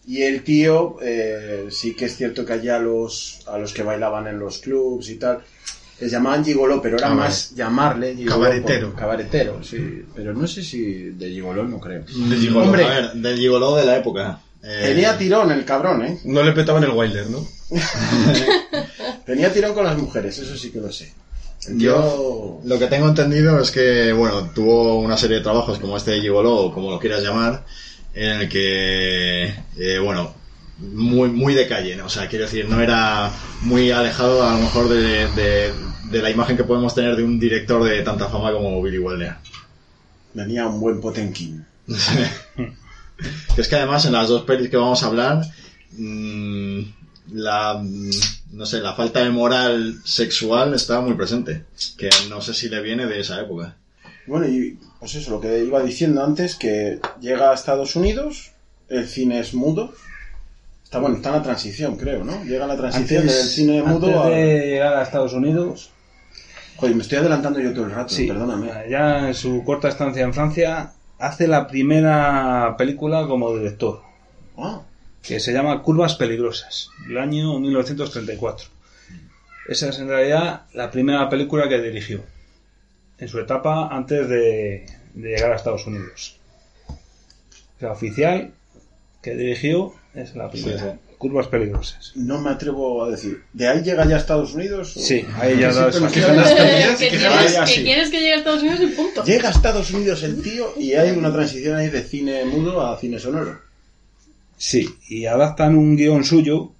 Y 0.06 0.22
el 0.22 0.42
tío, 0.44 0.96
eh, 1.00 1.68
sí 1.70 1.94
que 1.94 2.04
es 2.06 2.16
cierto 2.16 2.44
que 2.44 2.52
allá 2.54 2.78
los, 2.78 3.40
a 3.46 3.56
los 3.56 3.72
que 3.72 3.82
bailaban 3.82 4.26
en 4.26 4.38
los 4.38 4.58
clubs 4.58 5.08
y 5.08 5.14
tal, 5.16 5.38
les 6.00 6.10
llamaban 6.10 6.44
gigoló, 6.44 6.82
pero 6.82 6.98
era 6.98 7.06
Ah, 7.12 7.14
más 7.14 7.52
llamarle 7.54 8.14
gigoló. 8.16 8.34
Cabaretero. 8.42 8.90
por- 8.90 8.98
Cabaretero, 8.98 9.62
sí. 9.62 10.02
Pero 10.14 10.34
no 10.34 10.46
sé 10.46 10.62
si 10.62 10.82
de 11.10 11.30
gigoló 11.30 11.62
no 11.64 11.78
creo. 11.80 12.04
De 12.04 12.36
Gigoló, 12.36 12.66
Hombre. 12.66 12.84
a 12.84 12.88
ver, 12.88 13.12
del 13.12 13.38
Gigoló 13.38 13.76
de 13.76 13.86
la 13.86 13.96
época. 13.96 14.40
Eh, 14.62 14.82
Tenía 14.88 15.16
tirón 15.16 15.50
el 15.52 15.64
cabrón, 15.64 16.04
¿eh? 16.04 16.18
No 16.24 16.42
le 16.42 16.52
petaban 16.52 16.82
el 16.84 16.90
Wilder, 16.90 17.26
¿no? 17.28 17.46
Tenía 19.26 19.52
tirón 19.52 19.74
con 19.74 19.84
las 19.84 19.96
mujeres, 19.98 20.38
eso 20.38 20.56
sí 20.56 20.70
que 20.70 20.80
lo 20.80 20.92
sé. 20.92 21.12
Yo 21.76 22.60
lo 22.64 22.78
que 22.78 22.86
tengo 22.88 23.08
entendido 23.08 23.58
es 23.58 23.70
que, 23.70 24.12
bueno, 24.12 24.50
tuvo 24.54 24.98
una 25.00 25.16
serie 25.16 25.38
de 25.38 25.42
trabajos 25.42 25.78
como 25.78 25.96
este 25.96 26.10
de 26.12 26.20
Gigoló, 26.20 26.56
o 26.56 26.72
como 26.74 26.90
lo 26.90 26.98
quieras 26.98 27.22
llamar, 27.22 27.64
en 28.14 28.30
el 28.42 28.48
que, 28.50 29.44
eh, 29.78 29.98
bueno, 30.02 30.34
muy, 30.78 31.30
muy 31.30 31.54
de 31.54 31.66
calle, 31.66 31.96
¿no? 31.96 32.06
o 32.06 32.08
sea, 32.10 32.28
quiero 32.28 32.44
decir, 32.44 32.68
no 32.68 32.80
era 32.80 33.32
muy 33.62 33.90
alejado 33.92 34.42
a 34.46 34.52
lo 34.54 34.58
mejor 34.60 34.88
de, 34.88 35.28
de- 35.28 35.72
de 36.10 36.22
la 36.22 36.30
imagen 36.30 36.56
que 36.56 36.64
podemos 36.64 36.94
tener 36.94 37.16
de 37.16 37.24
un 37.24 37.40
director 37.40 37.82
de 37.82 38.02
tanta 38.02 38.28
fama 38.28 38.52
como 38.52 38.82
Billy 38.82 38.98
Wilder. 38.98 39.34
Venía 40.34 40.66
un 40.66 40.78
buen 40.80 41.00
Potenkin. 41.00 41.64
Que 43.54 43.60
es 43.62 43.68
que 43.68 43.76
además 43.76 44.04
en 44.04 44.12
las 44.12 44.28
dos 44.28 44.42
pelis 44.42 44.68
que 44.68 44.76
vamos 44.76 45.02
a 45.02 45.06
hablar, 45.06 45.42
mm, 45.92 46.80
la, 47.34 47.74
mm, 47.82 48.10
no 48.52 48.64
sé, 48.66 48.80
la 48.80 48.94
falta 48.94 49.20
de 49.22 49.30
moral 49.30 50.00
sexual 50.04 50.72
está 50.74 51.00
muy 51.00 51.14
presente, 51.14 51.64
que 51.98 52.08
no 52.28 52.40
sé 52.40 52.54
si 52.54 52.68
le 52.68 52.80
viene 52.80 53.06
de 53.06 53.20
esa 53.20 53.40
época. 53.40 53.76
Bueno, 54.26 54.46
y 54.48 54.78
pues 55.00 55.14
eso, 55.16 55.32
lo 55.32 55.40
que 55.40 55.64
iba 55.64 55.82
diciendo 55.82 56.24
antes, 56.24 56.54
que 56.54 57.00
llega 57.20 57.50
a 57.50 57.54
Estados 57.54 57.94
Unidos, 57.96 58.52
el 58.88 59.06
cine 59.06 59.40
es 59.40 59.52
mudo. 59.52 59.92
Está 60.82 60.98
bueno, 60.98 61.16
está 61.16 61.30
en 61.30 61.34
la 61.36 61.42
transición, 61.42 61.96
creo, 61.96 62.24
¿no? 62.24 62.44
Llega 62.44 62.66
la 62.66 62.76
transición 62.76 63.26
del 63.26 63.34
cine 63.48 63.82
mudo 63.82 64.06
antes 64.22 64.32
a... 64.32 64.36
de 64.36 64.66
llegar 64.68 64.94
a 64.94 65.02
Estados 65.02 65.32
Unidos, 65.32 65.90
Joder, 66.76 66.96
me 66.96 67.02
estoy 67.02 67.18
adelantando 67.18 67.60
yo 67.60 67.72
todo 67.72 67.84
el 67.84 67.92
rato, 67.92 68.12
Sí, 68.12 68.26
perdóname. 68.26 68.68
ya 68.90 69.28
en 69.28 69.34
su 69.34 69.62
corta 69.64 69.88
estancia 69.88 70.24
en 70.24 70.34
Francia 70.34 70.92
hace 71.20 71.46
la 71.46 71.68
primera 71.68 72.74
película 72.76 73.26
como 73.28 73.56
director, 73.56 74.02
Ah, 74.58 74.80
que 75.26 75.40
se 75.40 75.52
llama 75.52 75.82
Curvas 75.82 76.14
Peligrosas, 76.14 76.90
el 77.08 77.16
año 77.18 77.58
1934. 77.58 78.68
Esa 79.68 79.88
es 79.88 79.98
en 79.98 80.08
realidad 80.08 80.62
la 80.74 80.90
primera 80.90 81.28
película 81.30 81.68
que 81.68 81.80
dirigió, 81.80 82.22
en 83.18 83.28
su 83.28 83.38
etapa 83.40 83.88
antes 83.90 84.28
de, 84.28 84.86
de 85.14 85.28
llegar 85.30 85.52
a 85.52 85.56
Estados 85.56 85.86
Unidos. 85.86 86.36
La 87.80 87.92
oficial 87.92 88.52
que 89.22 89.34
dirigió 89.34 89.94
es 90.14 90.36
la 90.36 90.50
primera, 90.50 90.92
Sí, 90.92 91.14
Curvas 91.16 91.46
Peligrosas. 91.48 92.12
no 92.16 92.40
me 92.42 92.50
atrevo 92.50 93.02
a 93.04 93.10
decir. 93.10 93.42
¿De 93.54 93.66
ahí 93.66 93.82
llega 93.82 94.04
ya 94.06 94.16
a 94.16 94.18
Estados 94.18 94.52
Unidos? 94.54 94.94
o- 94.96 95.00
Sí, 95.00 95.24
ahí 95.40 95.58
ya 95.58 95.72
da 95.72 95.90
que, 95.90 97.82
quieres 97.82 98.10
que 98.10 98.18
llegue 98.20 98.34
a 98.34 98.36
Estados 98.38 98.62
Unidos 98.62 98.80
y 98.82 98.86
punto. 98.88 99.24
Llega 99.24 99.48
a 99.48 99.52
Estados 99.52 99.90
Unidos 99.90 100.22
el 100.22 100.42
tío 100.42 100.74
y 100.76 100.92
hay 100.94 101.10
una 101.16 101.32
transición 101.32 101.76
ahí 101.76 101.88
de 101.88 102.02
cine 102.02 102.44
mudo 102.44 102.86
a 102.86 102.98
cine 102.98 103.18
sonoro. 103.18 103.58
Sí, 104.56 104.88
y 105.08 105.26
adaptan 105.26 105.76
un 105.76 105.96
guion 105.96 106.24
suyo 106.24 106.72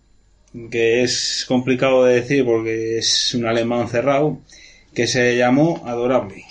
que 0.71 1.03
es 1.03 1.45
complicado 1.49 2.05
de 2.05 2.15
decir 2.21 2.45
porque 2.45 2.99
es 2.99 3.35
un 3.35 3.47
alemán 3.47 3.89
cerrado 3.89 4.39
que 4.95 5.07
se 5.09 5.37
llamó 5.37 5.83
Adorable. 5.87 6.45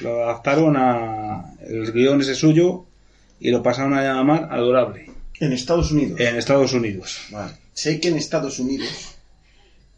Lo 0.00 0.24
adaptaron 0.24 0.76
a 0.78 1.54
el 1.66 1.92
guion 1.92 2.20
ese 2.22 2.34
suyo 2.34 2.86
y 3.38 3.50
lo 3.50 3.62
pasaron 3.62 3.92
a 3.94 4.02
llamar 4.02 4.48
Adorable 4.50 5.10
En 5.40 5.52
Estados 5.52 5.92
Unidos. 5.92 6.18
en 6.18 6.36
Estados 6.36 6.72
Unidos. 6.72 7.18
Vale. 7.30 7.52
Sé 7.74 8.00
que 8.00 8.08
en 8.08 8.16
Estados 8.16 8.58
Unidos 8.58 8.88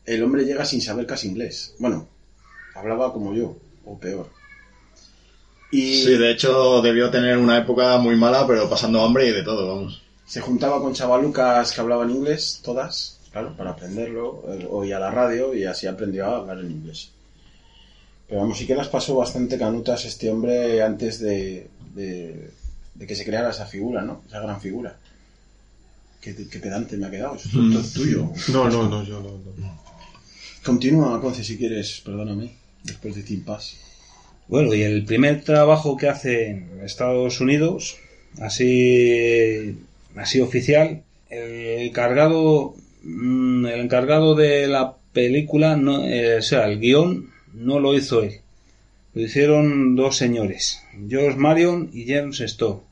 el 0.06 0.22
hombre 0.22 0.44
llega 0.44 0.64
sin 0.64 0.80
saber 0.80 1.06
casi 1.06 1.28
inglés. 1.28 1.74
Bueno, 1.78 2.08
hablaba 2.74 3.12
como 3.12 3.34
yo, 3.34 3.56
o 3.84 3.98
peor. 3.98 4.28
Y 5.70 6.02
Sí, 6.02 6.16
de 6.16 6.30
hecho 6.32 6.82
debió 6.82 7.10
tener 7.10 7.38
una 7.38 7.58
época 7.58 7.98
muy 7.98 8.16
mala, 8.16 8.46
pero 8.46 8.68
pasando 8.68 9.02
hambre 9.04 9.28
y 9.28 9.32
de 9.32 9.42
todo, 9.42 9.76
vamos. 9.76 10.03
Se 10.26 10.40
juntaba 10.40 10.80
con 10.80 10.94
chavalucas 10.94 11.72
que 11.72 11.80
hablaban 11.80 12.10
inglés, 12.10 12.60
todas, 12.62 13.20
claro, 13.30 13.54
para 13.56 13.70
aprenderlo. 13.70 14.42
eh, 14.48 14.66
Oía 14.70 14.98
la 14.98 15.10
radio 15.10 15.54
y 15.54 15.64
así 15.64 15.86
aprendió 15.86 16.26
a 16.26 16.36
hablar 16.38 16.58
en 16.60 16.70
inglés. 16.70 17.10
Pero 18.28 18.40
vamos, 18.40 18.56
sí 18.58 18.66
que 18.66 18.74
las 18.74 18.88
pasó 18.88 19.16
bastante 19.16 19.58
canutas 19.58 20.04
este 20.06 20.30
hombre 20.30 20.82
antes 20.82 21.18
de, 21.20 21.68
de, 21.94 22.50
de 22.94 23.06
que 23.06 23.14
se 23.14 23.24
creara 23.24 23.50
esa 23.50 23.66
figura, 23.66 24.02
¿no? 24.02 24.22
Esa 24.26 24.40
gran 24.40 24.60
figura. 24.60 24.96
Qué, 26.22 26.34
qué 26.50 26.58
pedante 26.58 26.96
me 26.96 27.06
ha 27.06 27.10
quedado. 27.10 27.34
Es 27.36 27.52
Mm. 27.52 27.76
tuyo. 27.92 28.30
No, 28.48 28.68
no, 28.70 28.88
no, 28.88 29.04
yo 29.04 29.20
no. 29.20 29.30
no. 29.58 29.84
Continúa, 30.64 31.20
Conce, 31.20 31.44
si 31.44 31.58
quieres, 31.58 32.00
perdóname, 32.02 32.54
después 32.82 33.14
de 33.14 33.22
Team 33.22 33.42
Pass. 33.42 33.76
Bueno, 34.48 34.72
y 34.74 34.82
el 34.82 35.04
primer 35.04 35.44
trabajo 35.44 35.96
que 35.98 36.08
hace 36.08 36.48
en 36.48 36.80
Estados 36.82 37.40
Unidos, 37.42 37.96
así, 38.40 39.76
así 40.16 40.40
oficial, 40.40 41.02
el 41.30 41.88
encargado, 41.88 42.74
mm, 43.02 43.66
el 43.66 43.80
encargado 43.80 44.34
de 44.34 44.66
la 44.66 44.96
película, 45.12 45.76
no, 45.76 46.04
eh, 46.04 46.38
o 46.38 46.42
sea, 46.42 46.66
el 46.66 46.80
guion 46.80 47.30
no 47.52 47.80
lo 47.80 47.94
hizo 47.94 48.22
él. 48.22 48.40
Lo 49.14 49.22
hicieron 49.22 49.94
dos 49.94 50.16
señores, 50.16 50.82
George 51.08 51.38
Marion 51.38 51.90
y 51.92 52.06
James 52.06 52.42
Stowe. 52.44 52.82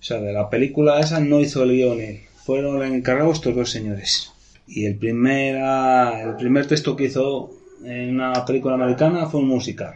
O 0.00 0.02
sea, 0.02 0.18
de 0.18 0.32
la 0.32 0.50
película 0.50 0.98
esa 0.98 1.20
no 1.20 1.40
hizo 1.40 1.62
el 1.62 1.72
guion 1.72 2.00
él. 2.00 2.20
Fueron 2.44 2.82
encargados 2.82 3.36
estos 3.36 3.54
dos 3.54 3.70
señores. 3.70 4.32
Y 4.66 4.86
el 4.86 4.96
primer, 4.96 5.56
el 5.56 6.36
primer 6.36 6.66
texto 6.66 6.96
que 6.96 7.04
hizo 7.04 7.50
en 7.84 8.14
una 8.14 8.44
película 8.44 8.74
americana 8.74 9.26
fue 9.26 9.40
un 9.40 9.48
musical. 9.48 9.94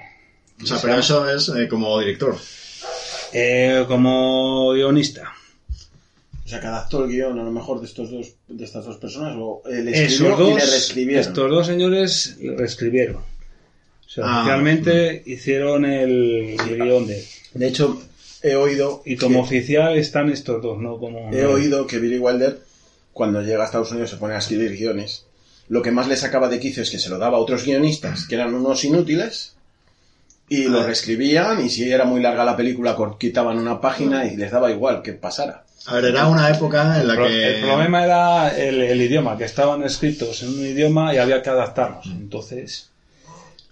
O 0.62 0.66
sea, 0.66 0.78
pero 0.80 0.98
eso 0.98 1.28
es 1.28 1.48
eh, 1.48 1.68
como 1.68 1.98
director. 1.98 2.36
Eh, 3.32 3.84
como 3.88 4.72
guionista. 4.72 5.33
O 6.44 6.48
sea, 6.48 6.60
que 6.60 6.66
adaptó 6.66 7.04
el 7.04 7.10
guion 7.10 7.38
a 7.38 7.42
lo 7.42 7.50
mejor 7.50 7.80
de 7.80 7.86
estos 7.86 8.10
dos, 8.10 8.32
de 8.48 8.64
estas 8.64 8.84
dos 8.84 8.98
personas, 8.98 9.34
o 9.38 9.62
él 9.66 9.88
escribió 9.88 10.50
y 10.50 10.54
le 10.54 10.60
reescribieron. 10.66 11.20
estos 11.22 11.50
dos 11.50 11.66
señores 11.66 12.36
reescribieron. 12.40 13.16
O 13.16 14.08
sea, 14.08 14.24
Ah, 14.26 14.38
oficialmente 14.40 15.22
hicieron 15.26 15.84
el, 15.86 16.56
el 16.68 16.76
guion 16.82 17.06
de. 17.06 17.24
De 17.54 17.66
hecho, 17.66 18.00
he 18.42 18.56
oído 18.56 19.02
Y 19.06 19.16
como 19.16 19.36
que- 19.40 19.56
oficial 19.56 19.96
están 19.96 20.28
estos 20.30 20.60
dos, 20.62 20.78
no 20.78 20.98
como... 20.98 21.32
He 21.32 21.46
oído 21.46 21.86
que 21.86 21.98
Billy 21.98 22.18
Wilder, 22.18 22.60
cuando 23.14 23.40
llega 23.42 23.62
a 23.62 23.66
Estados 23.66 23.90
Unidos, 23.92 24.10
se 24.10 24.16
pone 24.18 24.34
a 24.34 24.38
escribir 24.38 24.72
guiones. 24.76 25.24
Lo 25.68 25.80
que 25.80 25.92
más 25.92 26.08
le 26.08 26.16
sacaba 26.16 26.50
de 26.50 26.60
quicio 26.60 26.82
es 26.82 26.90
que 26.90 26.98
se 26.98 27.08
lo 27.08 27.16
daba 27.18 27.38
a 27.38 27.40
otros 27.40 27.64
guionistas, 27.64 28.26
que 28.28 28.34
eran 28.34 28.54
unos 28.54 28.84
inútiles, 28.84 29.54
y 30.50 30.64
lo 30.64 30.80
Ah. 30.80 30.86
reescribían, 30.86 31.64
y 31.64 31.70
si 31.70 31.90
era 31.90 32.04
muy 32.04 32.20
larga 32.20 32.44
la 32.44 32.54
película, 32.56 32.96
quitaban 33.18 33.56
una 33.58 33.80
página 33.80 34.26
y 34.26 34.36
les 34.36 34.50
daba 34.50 34.70
igual 34.70 35.00
que 35.00 35.14
pasara. 35.14 35.63
A 35.86 35.96
ver, 35.96 36.06
era 36.06 36.28
una 36.28 36.48
época 36.50 37.00
en 37.00 37.06
la 37.08 37.12
El, 37.14 37.18
pro- 37.18 37.28
que... 37.28 37.56
el 37.56 37.60
problema 37.66 38.04
era 38.04 38.56
el, 38.56 38.80
el 38.80 39.00
idioma, 39.02 39.36
que 39.36 39.44
estaban 39.44 39.82
escritos 39.84 40.42
en 40.42 40.48
un 40.50 40.64
idioma 40.64 41.14
y 41.14 41.18
había 41.18 41.42
que 41.42 41.50
adaptarlos. 41.50 42.06
Entonces, 42.06 42.88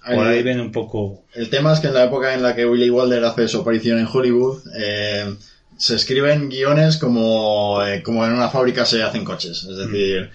el, 0.06 0.16
por 0.16 0.26
ahí 0.26 0.42
viene 0.42 0.60
un 0.60 0.72
poco... 0.72 1.22
el 1.34 1.48
tema 1.48 1.72
es 1.72 1.80
que 1.80 1.86
en 1.86 1.94
la 1.94 2.04
época 2.04 2.34
en 2.34 2.42
la 2.42 2.54
que 2.54 2.66
Willy 2.66 2.90
Wilder 2.90 3.24
hace 3.24 3.48
su 3.48 3.60
aparición 3.60 3.98
en 3.98 4.08
Hollywood, 4.12 4.62
eh, 4.76 5.34
se 5.78 5.96
escriben 5.96 6.50
guiones 6.50 6.98
como, 6.98 7.82
eh, 7.82 8.02
como 8.02 8.26
en 8.26 8.32
una 8.32 8.50
fábrica 8.50 8.84
se 8.84 9.02
hacen 9.02 9.24
coches. 9.24 9.64
Es 9.64 9.76
decir, 9.78 10.30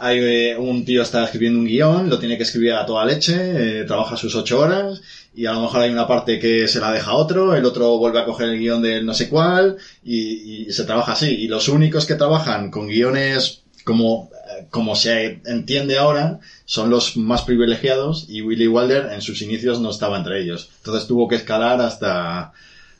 hay 0.00 0.18
eh, 0.18 0.56
un 0.56 0.82
tío 0.86 1.02
está 1.02 1.24
escribiendo 1.24 1.58
un 1.58 1.66
guion, 1.66 2.08
lo 2.08 2.18
tiene 2.18 2.38
que 2.38 2.44
escribir 2.44 2.72
a 2.72 2.86
toda 2.86 3.04
leche, 3.04 3.80
eh, 3.80 3.84
trabaja 3.84 4.16
sus 4.16 4.34
ocho 4.34 4.60
horas 4.60 5.02
y 5.34 5.44
a 5.44 5.52
lo 5.52 5.60
mejor 5.60 5.82
hay 5.82 5.90
una 5.90 6.06
parte 6.06 6.38
que 6.38 6.66
se 6.68 6.80
la 6.80 6.90
deja 6.90 7.10
a 7.10 7.16
otro, 7.16 7.54
el 7.54 7.66
otro 7.66 7.98
vuelve 7.98 8.18
a 8.18 8.24
coger 8.24 8.48
el 8.48 8.58
guion 8.58 8.80
de 8.80 9.02
no 9.02 9.12
sé 9.12 9.28
cuál 9.28 9.76
y, 10.02 10.72
se 10.72 10.84
trabaja 10.84 11.12
así. 11.12 11.28
Y 11.28 11.48
los 11.48 11.68
únicos 11.68 12.06
que 12.06 12.14
trabajan 12.14 12.70
con 12.70 12.86
guiones 12.86 13.60
como, 13.84 14.30
eh, 14.32 14.66
como 14.70 14.96
se 14.96 15.42
entiende 15.44 15.98
ahora 15.98 16.40
son 16.64 16.88
los 16.88 17.18
más 17.18 17.42
privilegiados 17.42 18.24
y 18.26 18.40
Willy 18.40 18.68
Wilder 18.68 19.12
en 19.12 19.20
sus 19.20 19.42
inicios 19.42 19.80
no 19.80 19.90
estaba 19.90 20.16
entre 20.16 20.40
ellos. 20.40 20.70
Entonces 20.78 21.06
tuvo 21.06 21.28
que 21.28 21.36
escalar 21.36 21.78
hasta, 21.82 22.52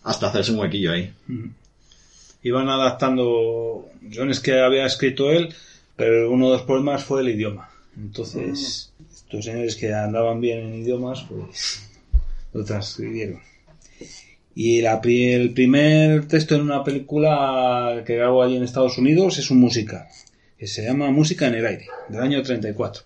hasta 0.03 0.27
hacerse 0.27 0.53
un 0.53 0.59
huequillo 0.59 0.93
ahí. 0.93 1.15
Iban 2.43 2.69
adaptando 2.69 3.87
guiones 4.03 4.41
que 4.41 4.61
había 4.61 4.85
escrito 4.85 5.31
él, 5.31 5.55
pero 6.01 6.31
uno 6.31 6.47
de 6.47 6.53
los 6.53 6.63
problemas 6.63 7.05
fue 7.05 7.21
el 7.21 7.29
idioma. 7.29 7.69
Entonces, 7.95 8.91
estos 9.13 9.45
señores 9.45 9.77
que 9.77 9.93
andaban 9.93 10.41
bien 10.41 10.61
en 10.61 10.75
idiomas, 10.77 11.27
pues 11.29 11.91
lo 12.55 12.65
transcribieron. 12.65 13.41
Y 14.55 14.81
la, 14.81 14.99
el 15.05 15.53
primer 15.53 16.27
texto 16.27 16.55
en 16.55 16.63
una 16.63 16.83
película 16.83 18.03
que 18.07 18.17
grabó 18.17 18.43
allí 18.43 18.57
en 18.57 18.63
Estados 18.63 18.97
Unidos 18.97 19.37
es 19.37 19.51
un 19.51 19.61
musical, 19.61 20.07
que 20.57 20.67
se 20.67 20.87
llama 20.87 21.11
Música 21.11 21.47
en 21.49 21.57
el 21.57 21.67
aire, 21.67 21.89
del 22.09 22.23
año 22.23 22.43
34. 22.43 23.03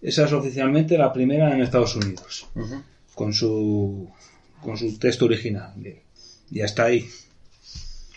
Esa 0.00 0.26
es 0.26 0.32
oficialmente 0.32 0.96
la 0.96 1.12
primera 1.12 1.52
en 1.52 1.62
Estados 1.62 1.96
Unidos, 1.96 2.46
con 3.16 3.32
su, 3.32 4.08
con 4.62 4.78
su 4.78 4.96
texto 5.00 5.24
original. 5.24 5.74
Y 6.52 6.60
hasta 6.60 6.84
ahí. 6.84 7.08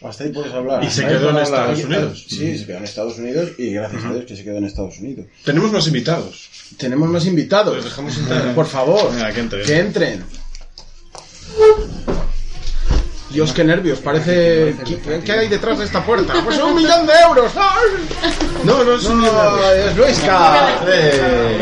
Hasta 0.02 0.24
ahí 0.24 0.30
puedes 0.32 0.54
hablar. 0.54 0.84
Y 0.84 0.90
se 0.90 1.06
quedó 1.06 1.30
en. 1.32 1.38
Estados 1.38 1.84
Unidos. 1.84 2.26
Sí, 2.30 2.58
se 2.58 2.66
quedó 2.66 2.78
en 2.78 2.84
Estados 2.86 3.18
Unidos 3.18 3.50
y 3.58 3.74
gracias 3.74 4.06
a 4.06 4.14
Dios 4.14 4.26
que 4.26 4.36
se 4.38 4.44
quedó 4.44 4.58
en 4.58 4.64
Estados 4.66 4.98
Unidos. 5.00 5.26
Tenemos 5.44 5.72
más 5.72 5.88
invitados. 5.88 6.50
Tenemos 6.78 7.10
más 7.10 7.26
invitados. 7.26 7.76
Les 7.76 7.84
dejamos 7.86 8.18
entrar. 8.18 8.56
Por 8.56 8.66
favor, 8.66 9.12
Venga, 9.14 9.32
que 9.34 9.40
entren. 9.42 9.66
que 9.66 9.80
entren. 9.80 10.24
Dios, 13.32 13.52
qué 13.54 13.64
nervios. 13.64 14.00
Parece... 14.00 14.76
¿Qué, 14.86 15.22
qué 15.24 15.32
hay 15.32 15.48
detrás 15.50 15.78
de 15.78 15.86
esta 15.86 16.04
puerta? 16.04 16.34
Pues 16.44 16.58
un 16.60 16.76
millón 16.76 17.06
de 17.06 17.14
euros. 17.28 17.52
¡Ay! 17.56 18.34
No, 18.64 18.84
no 18.84 18.96
es 18.96 19.04
un 19.06 19.22
No, 19.22 19.72
es 19.72 19.96
Luisca. 19.96 20.80
Eh. 20.88 21.60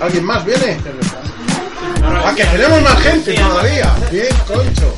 ¿Alguien 0.00 0.24
más 0.24 0.44
viene? 0.44 0.78
Ah, 2.04 2.32
que 2.36 2.44
tenemos 2.44 2.82
más 2.82 3.00
gente 3.00 3.34
todavía. 3.34 3.94
Bien, 4.12 4.28
concho. 4.46 4.94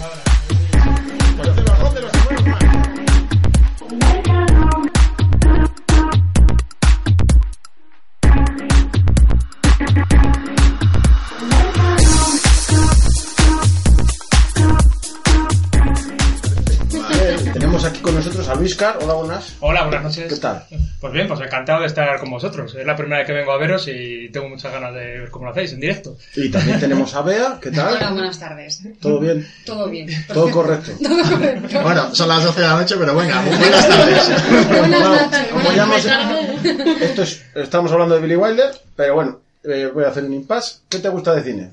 Luiscar. 18.63 18.97
Hola, 19.03 19.15
buenas. 19.15 19.55
Hola, 19.59 19.83
buenas 19.83 20.05
noches. 20.05 20.33
¿Qué 20.33 20.39
tal? 20.39 20.65
Pues 21.01 21.13
bien, 21.13 21.27
pues 21.27 21.41
encantado 21.41 21.81
de 21.81 21.89
estar 21.89 22.21
con 22.21 22.31
vosotros. 22.31 22.73
Es 22.77 22.87
la 22.87 22.95
primera 22.95 23.19
vez 23.19 23.27
que 23.27 23.33
vengo 23.33 23.51
a 23.51 23.59
veros 23.59 23.89
y 23.89 24.29
tengo 24.33 24.49
muchas 24.49 24.73
ganas 24.73 24.95
de 24.95 25.01
ver 25.19 25.31
cómo 25.31 25.47
lo 25.47 25.51
hacéis 25.51 25.73
en 25.73 25.81
directo. 25.81 26.17
Y 26.37 26.49
también 26.49 26.79
tenemos 26.79 27.13
a 27.17 27.23
Bea. 27.23 27.59
¿Qué 27.61 27.71
Hola, 27.71 27.99
tal? 27.99 28.13
buenas 28.13 28.39
tardes. 28.39 28.81
¿Todo 29.01 29.19
bien? 29.19 29.45
Todo 29.67 29.89
bien. 29.91 30.09
Todo 30.33 30.49
correcto. 30.53 30.93
Bueno, 31.83 32.15
son 32.15 32.29
las 32.29 32.45
12 32.45 32.61
de 32.61 32.67
la 32.69 32.77
noche, 32.77 32.95
pero 32.97 33.17
venga, 33.17 33.41
muy 33.43 33.57
buenas 33.57 33.89
tardes. 33.89 34.29
Buenas 34.69 35.01
Bueno, 35.01 35.17
noches. 35.17 35.49
como 35.51 35.73
ya 35.73 35.83
hemos- 35.83 37.03
Esto 37.03 37.23
es, 37.25 37.45
estamos 37.57 37.91
hablando 37.91 38.15
de 38.15 38.21
Billy 38.21 38.37
Wilder, 38.37 38.71
pero 38.95 39.15
bueno, 39.17 39.41
eh, 39.65 39.91
voy 39.93 40.05
a 40.05 40.09
hacer 40.09 40.23
un 40.23 40.35
impasse. 40.35 40.77
¿Qué 40.89 41.01
te 41.01 41.09
gusta 41.09 41.35
de 41.35 41.43
cine? 41.43 41.71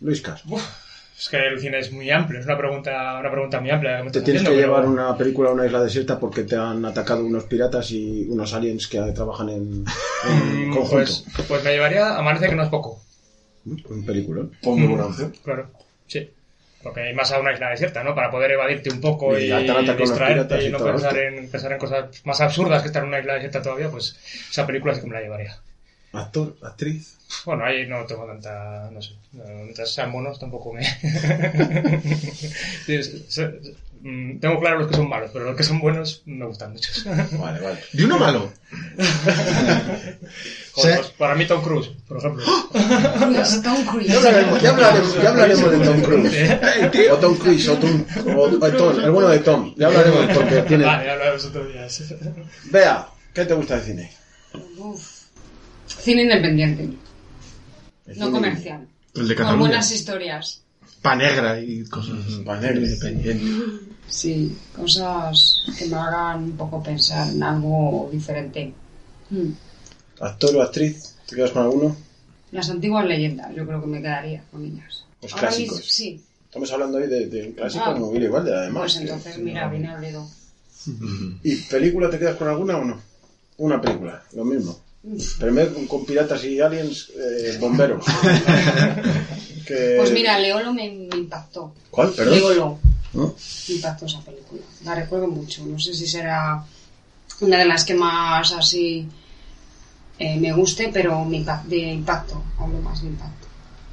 Luis 0.00 0.20
Cas. 0.20 0.42
Es 1.24 1.30
que 1.30 1.38
el 1.38 1.58
cine 1.58 1.78
es 1.78 1.90
muy 1.90 2.10
amplio, 2.10 2.38
es 2.38 2.44
una 2.44 2.58
pregunta, 2.58 3.16
una 3.18 3.30
pregunta 3.30 3.58
muy 3.58 3.70
amplia. 3.70 4.02
que 4.02 4.10
Te 4.10 4.20
tienes 4.20 4.42
que 4.42 4.48
haciendo, 4.48 4.60
llevar 4.60 4.82
pero- 4.82 4.92
una 4.92 5.16
película 5.16 5.48
a 5.48 5.52
una 5.54 5.64
isla 5.64 5.82
desierta 5.82 6.20
porque 6.20 6.42
te 6.42 6.54
han 6.54 6.84
atacado 6.84 7.24
unos 7.24 7.44
piratas 7.44 7.90
y 7.92 8.26
unos 8.28 8.52
aliens 8.52 8.86
que 8.88 9.00
trabajan 9.14 9.48
en, 9.48 9.84
en 10.28 10.68
Mm, 10.68 10.72
conjunto. 10.74 10.90
Pues, 10.96 11.24
pues 11.48 11.64
me 11.64 11.72
llevaría 11.72 12.18
Amanece 12.18 12.50
que 12.50 12.54
no 12.54 12.62
es 12.64 12.68
poco. 12.68 13.00
Un 13.64 14.04
película. 14.04 14.42
Muy 14.64 14.86
buena 14.86 15.06
opción. 15.06 15.32
Claro, 15.42 15.70
sí. 16.06 16.28
Porque 16.82 17.00
hay 17.00 17.14
más 17.14 17.32
a 17.32 17.40
una 17.40 17.54
isla 17.54 17.70
desierta, 17.70 18.04
¿no? 18.04 18.14
Para 18.14 18.30
poder 18.30 18.50
evadirte 18.50 18.90
un 18.90 19.00
poco 19.00 19.32
Y 19.38 19.44
y, 19.50 19.96
distraerte 19.96 20.62
y 20.62 20.66
y 20.66 20.70
no 20.70 20.78
pensar 20.78 21.16
esto. 21.16 21.38
en, 21.38 21.48
pensar 21.50 21.72
en 21.72 21.78
cosas 21.78 22.04
más 22.26 22.38
absurdas 22.42 22.82
que 22.82 22.88
estar 22.88 23.02
en 23.02 23.08
una 23.08 23.20
isla 23.20 23.32
desierta 23.32 23.62
todavía, 23.62 23.88
pues 23.88 24.14
esa 24.50 24.66
película 24.66 24.94
sí 24.94 25.00
que 25.00 25.06
me 25.06 25.14
la 25.14 25.22
llevaría. 25.22 25.56
Actor, 26.16 26.56
actriz. 26.62 27.16
Bueno, 27.44 27.64
ahí 27.64 27.86
no 27.86 28.04
tengo 28.06 28.26
tanta, 28.26 28.90
no 28.92 29.00
sé, 29.02 29.10
no, 29.32 29.44
mientras 29.64 29.90
sean 29.92 30.10
monos 30.10 30.38
tampoco 30.38 30.72
me... 30.72 30.84
Sí, 32.86 32.94
es- 32.94 33.08
es- 33.38 33.72
mm, 34.02 34.38
tengo 34.38 34.60
claro 34.60 34.78
los 34.80 34.88
que 34.88 34.94
son 34.96 35.08
malos, 35.08 35.30
pero 35.32 35.46
los 35.46 35.56
que 35.56 35.62
son 35.64 35.80
buenos 35.80 36.22
me 36.26 36.44
gustan 36.46 36.72
mucho. 36.72 36.90
Vale, 37.38 37.60
vale. 37.60 37.80
¿De 37.92 38.04
uno 38.04 38.18
malo? 38.18 38.52
Joder, 40.72 40.96
pues 40.98 41.10
para 41.18 41.34
mí 41.34 41.46
Tom 41.46 41.62
Cruise, 41.62 41.90
por 42.06 42.18
ejemplo. 42.18 42.44
Dios, 43.30 43.62
Tom 43.64 43.84
Cruise. 43.84 44.08
Ya 44.08 44.16
hablaremos, 44.18 44.62
ya 44.62 44.70
hablaremos, 44.70 45.22
ya 45.22 45.28
hablaremos 45.30 45.70
de 45.70 45.78
Tom 45.78 46.00
Cruise. 46.02 47.10
O 47.12 47.16
Tom 47.18 47.36
Cruise, 47.36 47.68
o 47.68 47.78
Tom, 47.78 48.04
o, 48.36 48.42
o 48.42 48.70
Tom, 48.72 49.00
el 49.04 49.10
bueno 49.10 49.28
de 49.28 49.38
Tom. 49.40 49.74
Ya 49.76 49.86
hablaremos 49.86 50.26
porque 50.36 50.62
tiene... 50.62 50.84
Vale, 50.84 51.06
ya 51.06 51.12
hablaremos 51.12 51.44
otro 51.46 51.64
día. 51.66 51.86
Vea, 52.64 53.06
¿qué 53.32 53.44
te 53.44 53.54
gusta 53.54 53.76
de 53.78 53.82
cine? 53.84 54.12
Uf. 54.78 55.13
Cine 56.04 56.22
independiente, 56.22 56.82
El 58.06 58.18
no 58.18 58.26
cine- 58.26 58.30
comercial. 58.32 58.86
El 59.14 59.28
de 59.28 59.34
Con 59.34 59.44
Cataluña. 59.44 59.68
buenas 59.68 59.90
historias. 59.92 60.60
Pa 61.00 61.14
negra 61.16 61.60
y 61.60 61.84
cosas 61.84 62.18
así. 62.26 62.42
Pa 62.44 62.60
negra. 62.60 62.76
Independiente. 62.80 63.44
Sí, 64.08 64.56
cosas 64.76 65.62
que 65.78 65.86
me 65.86 65.96
hagan 65.96 66.44
un 66.44 66.52
poco 66.56 66.82
pensar 66.82 67.28
en 67.30 67.42
algo 67.42 68.08
diferente. 68.12 68.72
Mm. 69.30 69.48
Actor 70.20 70.56
o 70.56 70.62
actriz, 70.62 71.16
¿te 71.26 71.36
quedas 71.36 71.50
con 71.52 71.62
alguno? 71.62 71.96
Las 72.52 72.68
antiguas 72.70 73.06
leyendas, 73.06 73.54
yo 73.54 73.66
creo 73.66 73.80
que 73.80 73.86
me 73.86 74.00
quedaría 74.02 74.44
con 74.50 74.64
ellas. 74.64 75.04
Los 75.22 75.32
Ahora 75.32 75.48
clásicos. 75.48 75.78
mis- 75.78 75.92
sí, 75.92 76.24
Estamos 76.44 76.70
hablando 76.70 76.98
hoy 76.98 77.08
de, 77.08 77.26
de 77.26 77.46
un 77.48 77.52
clásico 77.54 77.84
Ah. 77.84 78.10
Billy 78.12 78.28
Wilder, 78.28 78.54
además. 78.54 78.82
pues 78.82 78.94
que- 78.94 79.00
entonces 79.02 79.38
mira, 79.38 79.68
viene 79.68 79.88
al 79.88 80.00
dedo. 80.00 80.28
¿Y 81.42 81.56
película 81.62 82.08
te 82.10 82.18
quedas 82.18 82.36
con 82.36 82.46
alguna 82.46 82.76
o 82.76 82.84
no? 82.84 83.00
Una 83.56 83.80
película, 83.80 84.22
lo 84.34 84.44
mismo. 84.44 84.78
Vez 85.06 85.68
con, 85.74 85.86
con 85.86 86.06
piratas 86.06 86.42
y 86.44 86.60
aliens, 86.60 87.10
eh, 87.16 87.56
bomberos. 87.60 88.04
Que- 89.66 89.94
Pues 89.98 90.10
mira, 90.12 90.38
Leolo 90.38 90.72
me, 90.74 90.90
me 90.90 91.16
impactó. 91.16 91.72
¿Cuál? 91.90 92.10
Perdón. 92.12 92.34
Leolo. 92.34 92.78
¿No? 93.14 93.34
Me 93.68 93.74
impactó 93.76 94.06
esa 94.06 94.20
película. 94.20 94.60
La 94.84 94.94
recuerdo 94.94 95.26
mucho. 95.28 95.64
No 95.64 95.78
sé 95.78 95.94
si 95.94 96.06
será 96.06 96.62
una 97.40 97.58
de 97.58 97.64
las 97.64 97.84
que 97.84 97.94
más 97.94 98.52
así 98.52 99.08
eh, 100.18 100.36
me 100.38 100.52
guste, 100.52 100.90
pero 100.92 101.24
me 101.24 101.38
impa- 101.44 101.62
de 101.64 101.78
impacto. 101.78 102.42
Hablo 102.58 102.80
más 102.80 103.00
de 103.02 103.08
impacto. 103.08 103.46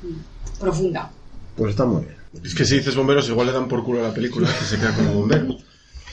Mm. 0.04 0.60
Profunda. 0.60 1.10
Pues 1.56 1.72
está 1.72 1.86
muy 1.86 2.04
bien. 2.04 2.16
Es 2.44 2.54
que 2.56 2.66
si 2.66 2.78
dices 2.78 2.96
bomberos, 2.96 3.28
igual 3.30 3.48
le 3.48 3.54
dan 3.54 3.68
por 3.68 3.84
culo 3.84 4.00
a 4.04 4.08
la 4.10 4.14
película 4.14 4.50
que 4.58 4.66
se 4.66 4.78
queda 4.78 4.94
como 4.96 5.14
bombero. 5.14 5.58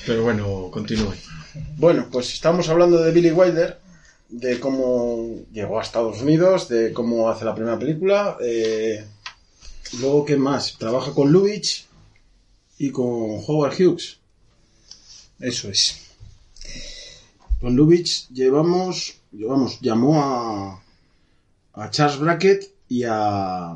Pero 0.06 0.22
bueno, 0.22 0.68
continúe. 0.70 1.12
Bueno, 1.76 2.06
pues 2.12 2.32
estamos 2.32 2.68
hablando 2.68 2.98
de 3.02 3.10
Billy 3.12 3.30
Wilder, 3.32 3.78
de 4.28 4.60
cómo 4.60 5.36
llegó 5.52 5.78
a 5.78 5.82
Estados 5.82 6.20
Unidos, 6.20 6.68
de 6.68 6.92
cómo 6.92 7.28
hace 7.30 7.44
la 7.44 7.54
primera 7.54 7.78
película. 7.78 8.36
eh, 8.40 9.04
luego, 10.00 10.24
¿qué 10.24 10.36
más? 10.36 10.76
Trabaja 10.78 11.12
con 11.12 11.32
Lubitsch 11.32 11.86
y 12.78 12.90
con 12.90 13.42
Howard 13.46 13.74
Hughes. 13.74 14.18
Eso 15.40 15.68
es. 15.68 15.96
Con 17.60 17.74
Lubitsch 17.74 18.28
llevamos, 18.30 19.14
llevamos, 19.32 19.80
llamó 19.80 20.22
a, 20.22 20.82
a 21.72 21.90
Charles 21.90 22.18
Brackett 22.18 22.70
y 22.88 23.04
a, 23.04 23.74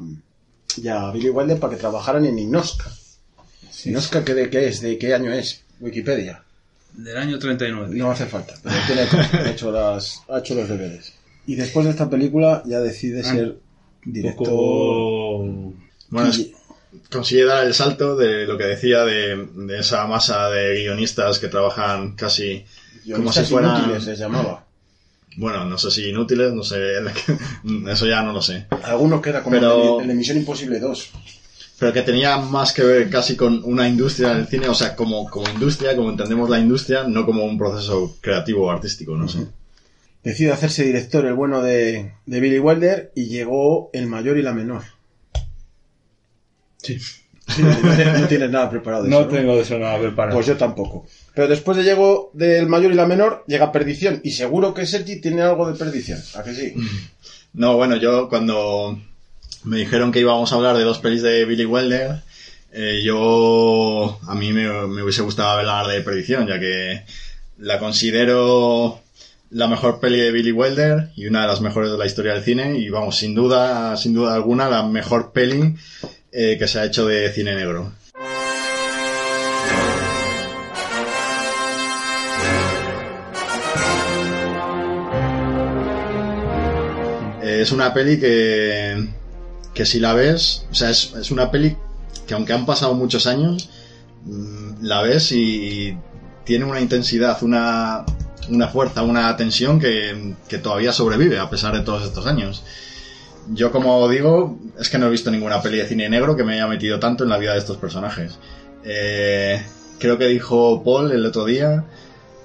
y 0.76 0.88
a 0.88 1.10
Billy 1.10 1.30
Wilder 1.30 1.58
para 1.58 1.74
que 1.74 1.80
trabajaran 1.80 2.24
en 2.24 2.38
Inosca. 2.38 2.92
¿Inosca 3.84 4.24
qué, 4.24 4.34
de 4.34 4.50
qué 4.50 4.68
es? 4.68 4.80
¿De 4.80 4.98
qué 4.98 5.14
año 5.14 5.32
es? 5.32 5.62
Wikipedia. 5.80 6.44
Del 6.94 7.16
año 7.16 7.38
39. 7.38 7.96
No 7.96 8.10
hace 8.10 8.26
falta, 8.26 8.54
tiene 8.86 9.02
ha 9.02 9.50
hecho, 9.50 9.70
las, 9.72 10.22
ha 10.28 10.38
hecho 10.38 10.54
los 10.54 10.68
deberes. 10.68 11.12
Y 11.46 11.54
después 11.56 11.84
de 11.86 11.90
esta 11.92 12.08
película 12.10 12.62
ya 12.66 12.80
decide 12.80 13.20
Ah, 13.20 13.24
ser 13.24 13.56
director. 14.04 14.46
Poco... 14.46 15.74
Bueno, 16.10 16.28
es- 16.28 16.50
consigue 17.10 17.44
dar 17.44 17.66
el 17.66 17.72
salto 17.74 18.16
de 18.16 18.46
lo 18.46 18.58
que 18.58 18.64
decía 18.64 19.04
de, 19.04 19.48
de 19.54 19.78
esa 19.78 20.06
masa 20.06 20.50
de 20.50 20.82
guionistas 20.82 21.38
que 21.38 21.48
trabajan 21.48 22.14
casi 22.14 22.64
como 23.10 23.32
si 23.32 23.40
fueran... 23.44 23.78
inútiles 23.78 24.06
les 24.06 24.18
llamaba. 24.18 24.64
Bueno, 25.36 25.64
no 25.64 25.78
sé 25.78 25.90
si 25.90 26.10
inútiles, 26.10 26.52
no 26.52 26.62
sé, 26.62 26.76
eso 27.88 28.06
ya 28.06 28.22
no 28.22 28.32
lo 28.34 28.42
sé. 28.42 28.66
Algunos 28.84 29.22
queda 29.22 29.42
como 29.42 29.56
Pero- 29.56 29.92
el, 29.92 29.96
de- 29.96 30.02
el 30.02 30.08
de 30.08 30.14
Misión 30.14 30.36
Imposible 30.36 30.78
2. 30.78 31.10
Pero 31.82 31.92
que 31.92 32.02
tenía 32.02 32.36
más 32.36 32.72
que 32.72 32.84
ver 32.84 33.10
casi 33.10 33.34
con 33.34 33.60
una 33.64 33.88
industria 33.88 34.34
del 34.34 34.46
cine, 34.46 34.68
o 34.68 34.74
sea, 34.74 34.94
como, 34.94 35.28
como 35.28 35.48
industria, 35.50 35.96
como 35.96 36.10
entendemos 36.10 36.48
la 36.48 36.60
industria, 36.60 37.02
no 37.02 37.26
como 37.26 37.44
un 37.44 37.58
proceso 37.58 38.14
creativo 38.20 38.66
o 38.66 38.70
artístico, 38.70 39.16
no 39.16 39.26
sé. 39.26 39.48
Decide 40.22 40.52
hacerse 40.52 40.84
director 40.84 41.26
el 41.26 41.34
bueno 41.34 41.60
de, 41.60 42.12
de 42.24 42.38
Billy 42.40 42.60
Wilder 42.60 43.10
y 43.16 43.26
llegó 43.26 43.90
el 43.92 44.06
mayor 44.06 44.38
y 44.38 44.42
la 44.42 44.52
menor. 44.52 44.82
Sí. 46.76 47.00
Sí, 47.48 47.62
no, 47.64 47.70
tienes- 47.96 48.20
no 48.20 48.28
tienes 48.28 48.50
nada 48.52 48.70
preparado 48.70 49.02
de 49.02 49.10
No 49.10 49.22
eso, 49.22 49.28
tengo 49.30 49.56
de 49.56 49.62
eso 49.62 49.76
nada 49.76 49.98
preparado. 49.98 50.36
Pues 50.36 50.46
yo 50.46 50.56
tampoco. 50.56 51.04
Pero 51.34 51.48
después 51.48 51.76
de 51.76 51.82
llegó 51.82 52.30
del 52.32 52.68
mayor 52.68 52.92
y 52.92 52.94
la 52.94 53.06
menor, 53.08 53.42
llega 53.48 53.72
Perdición. 53.72 54.20
Y 54.22 54.30
seguro 54.30 54.72
que 54.72 54.86
Sergi 54.86 55.20
tiene 55.20 55.42
algo 55.42 55.68
de 55.68 55.76
Perdición. 55.76 56.20
¿A 56.36 56.44
que 56.44 56.54
sí? 56.54 56.74
No, 57.54 57.76
bueno, 57.76 57.96
yo 57.96 58.28
cuando 58.28 58.96
me 59.64 59.78
dijeron 59.78 60.12
que 60.12 60.20
íbamos 60.20 60.52
a 60.52 60.56
hablar 60.56 60.76
de 60.76 60.84
dos 60.84 60.98
pelis 60.98 61.22
de 61.22 61.44
Billy 61.44 61.64
Wilder, 61.64 62.22
eh, 62.72 63.02
yo 63.04 64.18
a 64.26 64.34
mí 64.34 64.52
me, 64.52 65.02
hubiese 65.02 65.22
gustado 65.22 65.50
hablar 65.50 65.86
de 65.88 66.00
Perdición, 66.00 66.46
ya 66.46 66.58
que 66.58 67.04
la 67.58 67.78
considero 67.78 69.00
la 69.50 69.68
mejor 69.68 70.00
peli 70.00 70.18
de 70.18 70.32
Billy 70.32 70.52
Wilder 70.52 71.10
y 71.14 71.26
una 71.26 71.42
de 71.42 71.48
las 71.48 71.60
mejores 71.60 71.90
de 71.90 71.98
la 71.98 72.06
historia 72.06 72.32
del 72.32 72.42
cine 72.42 72.78
y 72.78 72.88
vamos, 72.88 73.16
sin 73.16 73.34
duda, 73.34 73.96
sin 73.98 74.14
duda 74.14 74.34
alguna, 74.34 74.70
la 74.70 74.84
mejor 74.84 75.32
peli 75.32 75.74
eh, 76.32 76.56
que 76.58 76.66
se 76.66 76.80
ha 76.80 76.86
hecho 76.86 77.06
de 77.06 77.30
cine 77.30 77.54
negro. 77.54 77.92
Eh, 87.42 87.60
es 87.60 87.70
una 87.70 87.92
peli 87.92 88.18
que, 88.18 89.08
que 89.74 89.86
si 89.86 90.00
la 90.00 90.14
ves, 90.14 90.66
o 90.70 90.74
sea, 90.74 90.90
es, 90.90 91.14
es 91.14 91.30
una 91.30 91.50
peli 91.50 91.76
que 92.26 92.34
aunque 92.34 92.52
han 92.52 92.66
pasado 92.66 92.94
muchos 92.94 93.26
años, 93.26 93.68
mm, 94.24 94.84
la 94.84 95.02
ves 95.02 95.32
y 95.32 95.96
tiene 96.44 96.64
una 96.64 96.80
intensidad, 96.80 97.42
una, 97.42 98.04
una 98.48 98.68
fuerza, 98.68 99.02
una 99.02 99.36
tensión 99.36 99.78
que, 99.78 100.34
que 100.48 100.58
todavía 100.58 100.92
sobrevive 100.92 101.38
a 101.38 101.50
pesar 101.50 101.74
de 101.74 101.82
todos 101.82 102.04
estos 102.04 102.26
años. 102.26 102.64
Yo, 103.52 103.72
como 103.72 104.08
digo, 104.08 104.58
es 104.78 104.88
que 104.88 104.98
no 104.98 105.06
he 105.06 105.10
visto 105.10 105.30
ninguna 105.30 105.62
peli 105.62 105.78
de 105.78 105.88
cine 105.88 106.08
negro 106.08 106.36
que 106.36 106.44
me 106.44 106.54
haya 106.54 106.66
metido 106.66 107.00
tanto 107.00 107.24
en 107.24 107.30
la 107.30 107.38
vida 107.38 107.52
de 107.52 107.58
estos 107.58 107.76
personajes. 107.76 108.38
Eh, 108.84 109.64
creo 109.98 110.18
que 110.18 110.26
dijo 110.26 110.82
Paul 110.84 111.12
el 111.12 111.26
otro 111.26 111.44
día 111.44 111.84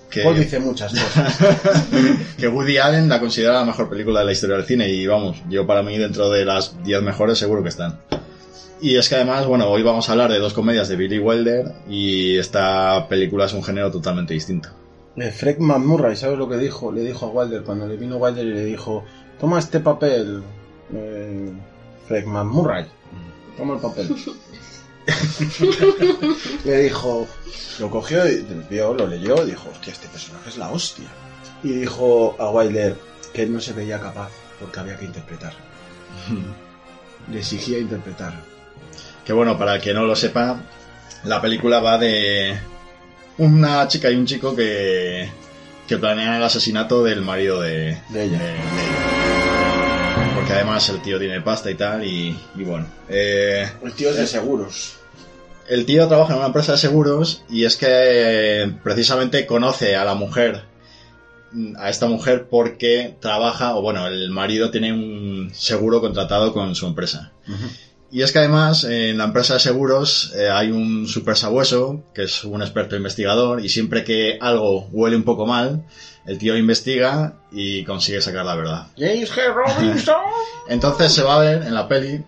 que, 0.10 0.24
Paul 0.24 0.38
dice 0.38 0.60
muchas 0.60 0.93
cosas. 0.93 1.38
que 2.38 2.48
Woody 2.48 2.78
Allen 2.78 3.10
la 3.10 3.20
considera 3.20 3.54
la 3.54 3.65
mejor 3.65 3.89
película 3.89 4.22
de 4.22 4.26
la 4.26 4.32
historia 4.32 4.56
del 4.56 4.65
cine 4.65 4.89
y 4.89 5.06
vamos, 5.06 5.41
yo 5.50 5.67
para 5.67 5.84
mí 5.84 5.98
dentro 5.98 6.30
de 6.30 6.46
las 6.46 6.82
10 6.84 7.02
mejores 7.02 7.38
seguro 7.38 7.63
que 7.63 7.70
están. 7.70 8.00
Y 8.80 8.96
es 8.96 9.10
que 9.10 9.15
además, 9.15 9.46
bueno, 9.48 9.67
hoy 9.70 9.82
vamos 9.82 10.08
a 10.08 10.12
hablar 10.12 10.32
de 10.32 10.39
dos 10.39 10.54
comedias 10.54 10.88
de 10.88 10.96
Billy 10.96 11.20
Wilder 11.20 11.74
y 11.89 12.38
esta 12.38 13.08
película 13.10 13.46
es 13.46 13.54
un 13.54 13.63
género 13.63 13.91
totalmente 13.91 14.34
distinto. 14.34 14.70
Fred 15.32 15.58
McMurray, 15.58 16.15
¿sabes 16.15 16.38
lo 16.38 16.48
que 16.48 16.58
dijo? 16.58 16.91
Le 16.91 17.02
dijo 17.02 17.26
a 17.26 17.30
Wilder 17.30 17.63
cuando 17.63 17.88
le 17.88 17.98
vino 17.98 18.17
Wilder 18.17 18.46
y 18.46 18.54
le 18.54 18.63
dijo: 18.65 19.04
Toma 19.39 19.58
este 19.58 19.80
papel, 19.80 20.43
eh, 20.93 21.52
Fred 22.08 22.26
McMurray. 22.26 22.86
Toma 23.58 23.74
el 23.74 23.80
papel. 23.80 24.10
le 26.65 26.78
dijo: 26.84 27.28
Lo 27.80 27.89
cogió 27.89 28.28
y 28.28 28.46
vio, 28.70 28.93
lo 28.93 29.08
leyó 29.08 29.43
y 29.43 29.52
dijo: 29.52 29.70
Hostia, 29.72 29.93
este 29.93 30.08
personaje 30.08 30.50
es 30.50 30.58
la 30.58 30.70
hostia. 30.70 31.08
Y 31.63 31.70
dijo 31.70 32.36
a 32.39 32.50
Wilder 32.52 32.96
que 33.34 33.43
él 33.43 33.54
no 33.54 33.60
se 33.60 33.74
veía 33.74 34.00
capaz 34.00 34.30
porque 34.60 34.80
había 34.80 34.98
que 34.98 35.06
interpretar. 35.06 35.54
Le 37.32 37.39
exigía 37.39 37.80
interpretar. 37.80 38.34
Que 39.26 39.34
bueno, 39.34 39.58
para 39.58 39.76
el 39.76 39.82
que 39.82 39.93
no 39.93 40.06
lo 40.06 40.15
sepa, 40.15 40.62
la 41.26 41.41
película 41.41 41.80
va 41.80 41.98
de 41.98 42.58
una 43.38 43.88
chica 43.88 44.10
y 44.10 44.15
un 44.15 44.26
chico 44.26 44.56
que, 44.56 45.30
que 45.88 45.98
planean 45.98 46.36
el 46.36 46.43
asesinato 46.43 47.04
del 47.04 47.22
marido 47.22 47.60
de, 47.60 48.02
De 48.10 48.24
ella. 48.24 48.39
de 48.39 48.54
ella. 48.54 49.46
Porque 50.47 50.62
además 50.62 50.89
el 50.89 51.01
tío 51.01 51.19
tiene 51.19 51.41
pasta 51.41 51.69
y 51.69 51.75
tal, 51.75 52.05
y, 52.05 52.38
y 52.55 52.63
bueno. 52.63 52.86
eh, 53.10 53.69
El 53.83 53.91
tío 53.93 54.10
es 54.12 54.15
de 54.17 54.27
seguros. 54.27 54.93
el 55.67 55.86
tío 55.86 56.07
trabaja 56.07 56.31
en 56.33 56.38
una 56.39 56.47
empresa 56.47 56.71
de 56.73 56.77
seguros 56.77 57.43
y 57.49 57.65
es 57.65 57.75
que 57.75 57.88
eh, 57.89 58.71
precisamente 58.83 59.45
conoce 59.45 59.95
a 59.97 60.05
la 60.05 60.15
mujer, 60.15 60.63
a 61.77 61.89
esta 61.89 62.07
mujer 62.07 62.47
porque 62.49 63.17
trabaja, 63.19 63.75
o 63.75 63.81
bueno, 63.81 64.07
el 64.07 64.29
marido 64.29 64.71
tiene 64.71 64.93
un 64.93 65.51
seguro 65.53 65.99
contratado 65.99 66.53
con 66.53 66.75
su 66.75 66.88
empresa. 66.88 67.33
Y 68.12 68.22
es 68.22 68.32
que 68.32 68.39
además 68.39 68.86
en 68.86 69.17
la 69.17 69.26
empresa 69.26 69.56
de 69.56 69.60
seguros 69.60 70.32
eh, 70.36 70.50
hay 70.50 70.72
un 70.72 71.08
super 71.08 71.36
sabueso, 71.36 72.04
que 72.13 72.24
es 72.24 72.43
un 72.46 72.62
experto 72.62 72.96
investigador, 72.96 73.63
y 73.63 73.70
siempre 73.70 74.04
que 74.04 74.38
algo 74.39 74.88
huele 74.91 75.17
un 75.17 75.24
poco 75.24 75.46
mal, 75.46 75.84
el 76.26 76.38
tío 76.38 76.56
investiga 76.56 77.36
y 77.52 77.84
consigue 77.84 78.22
sacar 78.22 78.46
la 78.46 78.56
verdad. 78.56 78.88
James 78.98 79.32
G. 79.32 79.54
Robinson. 79.54 80.15
Entonces 80.70 81.13
se 81.13 81.24
va 81.24 81.36
a 81.36 81.39
ver 81.39 81.63
en 81.63 81.74
la 81.74 81.88
peli, 81.88 82.24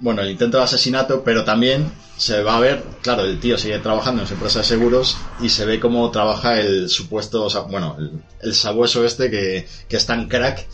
bueno, 0.00 0.20
el 0.20 0.30
intento 0.30 0.58
de 0.58 0.64
asesinato, 0.64 1.24
pero 1.24 1.44
también 1.44 1.90
se 2.18 2.42
va 2.42 2.56
a 2.56 2.60
ver, 2.60 2.82
claro, 3.02 3.24
el 3.24 3.40
tío 3.40 3.56
sigue 3.56 3.78
trabajando 3.78 4.22
en 4.22 4.28
su 4.28 4.34
empresa 4.34 4.58
de 4.60 4.64
seguros 4.66 5.16
y 5.40 5.48
se 5.48 5.64
ve 5.64 5.80
cómo 5.80 6.10
trabaja 6.10 6.60
el 6.60 6.90
supuesto, 6.90 7.48
bueno, 7.70 7.96
el, 7.98 8.20
el 8.40 8.54
sabueso 8.54 9.04
este 9.04 9.30
que, 9.30 9.66
que 9.88 9.96
es 9.96 10.04
tan 10.04 10.28
crack 10.28 10.66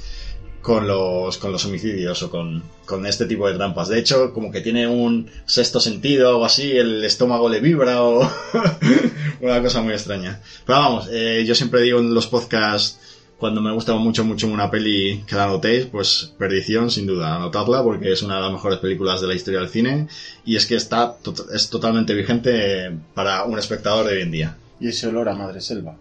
con 0.62 0.86
los, 0.86 1.38
con 1.38 1.52
los 1.52 1.64
homicidios 1.66 2.22
o 2.22 2.30
con, 2.30 2.62
con 2.86 3.04
este 3.04 3.26
tipo 3.26 3.48
de 3.48 3.54
trampas. 3.54 3.88
De 3.88 3.98
hecho, 3.98 4.32
como 4.32 4.50
que 4.50 4.60
tiene 4.60 4.86
un 4.86 5.28
sexto 5.44 5.80
sentido 5.80 6.38
o 6.38 6.44
así, 6.44 6.70
el 6.70 7.04
estómago 7.04 7.48
le 7.48 7.60
vibra 7.60 8.02
o 8.02 8.20
una 9.40 9.60
cosa 9.60 9.82
muy 9.82 9.92
extraña. 9.92 10.40
Pero 10.64 10.78
vamos, 10.78 11.08
eh, 11.10 11.44
yo 11.46 11.54
siempre 11.54 11.82
digo 11.82 11.98
en 11.98 12.14
los 12.14 12.28
podcasts 12.28 12.98
cuando 13.42 13.60
me 13.60 13.72
gusta 13.72 13.92
mucho, 13.96 14.24
mucho 14.24 14.46
una 14.46 14.70
peli 14.70 15.24
que 15.26 15.34
la 15.34 15.44
anotéis, 15.44 15.86
pues 15.86 16.32
Perdición, 16.38 16.92
sin 16.92 17.08
duda, 17.08 17.34
anotadla 17.34 17.82
porque 17.82 18.12
es 18.12 18.22
una 18.22 18.36
de 18.36 18.42
las 18.42 18.52
mejores 18.52 18.78
películas 18.78 19.20
de 19.20 19.26
la 19.26 19.34
historia 19.34 19.58
del 19.58 19.68
cine 19.68 20.06
y 20.44 20.54
es 20.54 20.64
que 20.64 20.76
está 20.76 21.16
es 21.52 21.68
totalmente 21.68 22.14
vigente 22.14 22.96
para 23.14 23.42
un 23.42 23.58
espectador 23.58 24.06
de 24.06 24.12
hoy 24.12 24.22
en 24.22 24.30
día. 24.30 24.56
Y 24.78 24.88
ese 24.88 25.08
olor 25.08 25.28
a 25.28 25.34
madre 25.34 25.60
selva. 25.60 25.96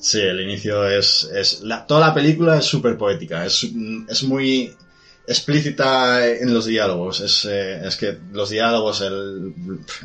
Sí, 0.00 0.20
el 0.20 0.40
inicio 0.40 0.88
es... 0.88 1.24
es 1.34 1.60
la, 1.62 1.86
toda 1.86 2.08
la 2.08 2.14
película 2.14 2.58
es 2.58 2.64
súper 2.64 2.96
poética, 2.96 3.44
es, 3.44 3.68
mm, 3.72 4.06
es 4.08 4.22
muy 4.24 4.72
explícita 5.26 6.26
en 6.26 6.54
los 6.54 6.66
diálogos, 6.66 7.20
es, 7.20 7.44
eh, 7.50 7.86
es 7.86 7.96
que 7.96 8.16
los 8.32 8.48
diálogos, 8.50 9.00
el, 9.00 9.52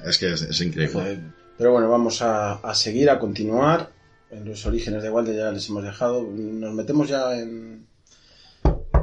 es 0.05 0.17
que 0.17 0.33
es, 0.33 0.41
es 0.41 0.61
increíble. 0.61 1.19
Pero 1.57 1.73
bueno, 1.73 1.89
vamos 1.89 2.21
a, 2.21 2.53
a 2.53 2.73
seguir, 2.73 3.09
a 3.09 3.19
continuar. 3.19 3.89
En 4.31 4.45
los 4.45 4.65
orígenes 4.65 5.03
de 5.03 5.09
Walde 5.11 5.35
ya 5.35 5.51
les 5.51 5.67
hemos 5.67 5.83
dejado. 5.83 6.23
Nos 6.23 6.73
metemos 6.73 7.09
ya 7.09 7.37
en. 7.37 7.85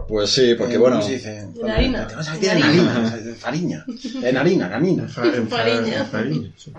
Pues 0.08 0.30
sí, 0.30 0.54
porque 0.56 0.74
en- 0.76 0.80
bueno... 0.80 0.96
¿Cómo 0.96 1.06
se 1.08 1.14
dice? 1.16 1.38
En 1.60 1.70
harina. 1.70 2.06
Te 2.08 2.14
vas 2.16 2.28
a 2.28 2.32
meter 2.34 2.56
en 2.56 2.62
harina. 2.62 3.14
En 3.22 3.36
fariña. 3.36 3.84
En 4.22 4.36
harina, 4.38 4.66
en 4.68 4.72
harina. 4.72 5.02
En 5.02 5.08
fa- 5.10 5.22
Fariña. 5.58 5.98
en 6.00 6.06
fariña, 6.06 6.50
sí. 6.56 6.72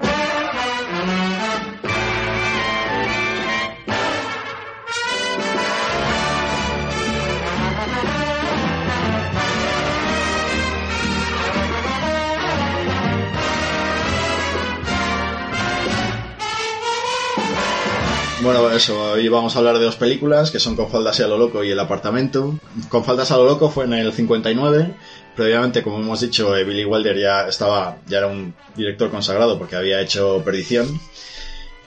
Bueno, 18.41 18.69
eso, 18.71 19.11
hoy 19.13 19.27
vamos 19.27 19.55
a 19.55 19.59
hablar 19.59 19.77
de 19.79 19.85
dos 19.85 19.97
películas 19.97 20.49
que 20.49 20.59
son 20.59 20.75
Con 20.75 20.89
faldas 20.89 21.19
y 21.19 21.23
a 21.23 21.27
lo 21.27 21.37
loco 21.37 21.63
y 21.63 21.71
El 21.71 21.79
apartamento. 21.79 22.57
Con 22.87 23.03
faldas 23.03 23.31
a 23.31 23.37
lo 23.37 23.45
loco 23.45 23.69
fue 23.69 23.85
en 23.85 23.93
el 23.93 24.13
59. 24.13 24.93
Previamente, 25.35 25.83
como 25.83 25.97
hemos 25.99 26.21
dicho, 26.21 26.55
eh, 26.55 26.63
Billy 26.63 26.85
Wilder 26.85 27.17
ya 27.17 27.47
estaba, 27.47 27.97
ya 28.07 28.19
era 28.19 28.27
un 28.27 28.53
director 28.75 29.09
consagrado 29.11 29.57
porque 29.57 29.75
había 29.75 29.99
hecho 30.01 30.41
Perdición. 30.43 30.99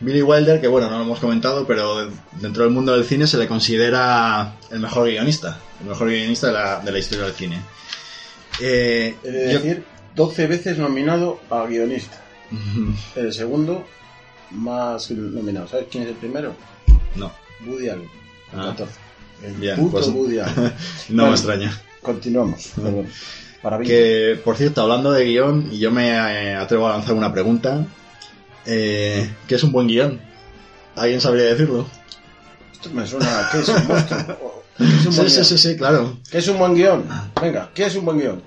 Billy 0.01 0.21
Wilder, 0.23 0.61
que 0.61 0.69
bueno, 0.69 0.91
no 0.91 0.99
lo 0.99 1.05
hemos 1.05 1.21
comentado, 1.21 1.67
pero 1.67 2.11
dentro 2.41 2.65
del 2.65 2.73
mundo 2.73 2.93
del 2.93 3.05
cine 3.05 3.27
se 3.27 3.39
le 3.39 3.47
considera 3.47 4.55
el 4.71 4.81
mejor 4.81 5.09
guionista, 5.09 5.59
el 5.81 5.89
mejor 5.89 6.09
guionista 6.09 6.49
de 6.49 6.53
la, 6.55 6.81
de 6.81 6.93
la 6.93 6.99
historia 6.99 7.25
del 7.27 7.35
cine. 7.35 7.61
Eh, 8.61 9.15
He 9.23 9.31
de 9.31 9.53
yo- 9.53 9.59
decir, 9.61 9.85
12 10.17 10.47
veces 10.49 10.79
nominado 10.79 11.41
a 11.51 11.65
guionista. 11.67 12.19
El 13.17 13.33
segundo, 13.33 13.87
más 14.55 15.11
nominado. 15.11 15.67
¿Sabes 15.69 15.87
quién 15.91 16.05
es 16.05 16.11
el 16.11 16.17
primero? 16.17 16.55
no, 17.17 17.31
Woody 17.67 17.89
Allen. 17.89 18.09
con 18.51 18.61
Ah. 18.61 18.67
14. 18.71 18.93
El 19.45 19.55
Bien, 19.55 19.77
puto 19.77 19.93
pues- 19.93 20.09
Woody 20.09 20.39
Allen. 20.39 20.55
no 21.11 21.23
Bueno. 21.23 21.25
me 21.27 21.31
extraña. 21.31 21.81
Continuamos. 22.01 22.71
Que, 23.85 24.41
por 24.45 24.57
cierto, 24.57 24.83
hablando 24.83 25.13
de 25.13 25.25
guion, 25.25 25.69
y 25.71 25.79
yo 25.79 25.93
me 25.93 26.09
eh, 26.11 26.57
atrevo 26.57 26.89
a 26.89 26.97
lanzar 26.97 27.15
una 27.15 27.33
pregunta. 27.33 27.87
Eh, 28.67 29.33
¿Qué 29.47 29.55
es 29.55 29.63
un 29.63 29.71
buen 29.71 29.87
guion? 29.87 30.21
¿Alguien 30.97 31.21
sabría 31.21 31.45
decirlo? 31.45 31.87
Esto 32.73 32.91
me 32.91 33.07
suena. 33.07 33.49
¿Qué 33.53 33.61
es 33.61 33.69
un 33.69 33.87
monstruo? 33.87 34.65
¿Qué 34.77 34.85
es 34.85 35.07
un 35.07 35.13
Sí, 35.13 35.19
buen 35.19 35.31
sí, 35.31 35.35
guion? 35.37 35.45
sí, 35.45 35.59
sí, 35.59 35.77
claro. 35.77 36.19
¿Qué 36.29 36.39
es 36.39 36.49
un 36.49 36.59
buen 36.59 36.75
guion? 36.75 37.05
Venga, 37.41 37.71
¿qué 37.73 37.87
es 37.87 37.95
un 37.95 38.05
buen 38.05 38.19
guion? 38.19 38.43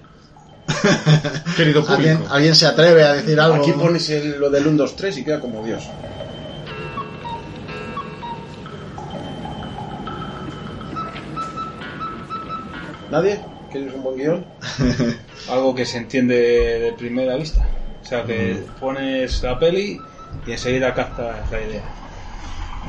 Querido 1.57 1.85
¿Alguien, 1.87 2.17
público. 2.17 2.33
¿Alguien 2.33 2.55
se 2.55 2.65
atreve 2.65 3.03
a 3.03 3.13
decir 3.13 3.39
algo? 3.39 3.55
Aquí 3.57 3.71
pones 3.73 4.09
el- 4.09 4.39
lo 4.39 4.49
del 4.49 4.67
1, 4.67 4.77
2, 4.77 4.95
3 4.95 5.17
y 5.17 5.23
queda 5.23 5.39
como 5.39 5.63
Dios. 5.63 5.83
¿Nadie? 13.11 13.39
¿Quieres 13.71 13.93
un 13.93 14.03
buen 14.03 14.17
guion? 14.17 14.45
Algo 15.49 15.75
que 15.75 15.85
se 15.85 15.97
entiende 15.97 16.35
de 16.35 16.93
primera 16.93 17.35
vista. 17.35 17.65
O 18.03 18.07
sea, 18.07 18.23
que 18.23 18.63
pones 18.79 19.41
la 19.43 19.57
peli 19.59 19.99
y 20.45 20.51
enseguida 20.51 20.93
captas 20.93 21.49
la 21.51 21.61
idea. 21.61 21.83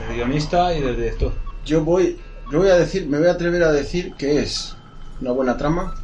Del 0.01 0.17
guionista 0.17 0.75
y 0.75 0.83
del 0.83 0.97
director. 0.97 1.33
Yo 1.65 1.83
voy, 1.85 2.19
yo 2.51 2.59
voy 2.59 2.69
a 2.69 2.77
decir, 2.77 3.07
me 3.07 3.19
voy 3.19 3.29
a 3.29 3.33
atrever 3.33 3.63
a 3.63 3.73
decir 3.73 4.15
que 4.15 4.41
es 4.43 4.75
una 5.21 5.33
buena 5.33 5.57
trama, 5.57 5.95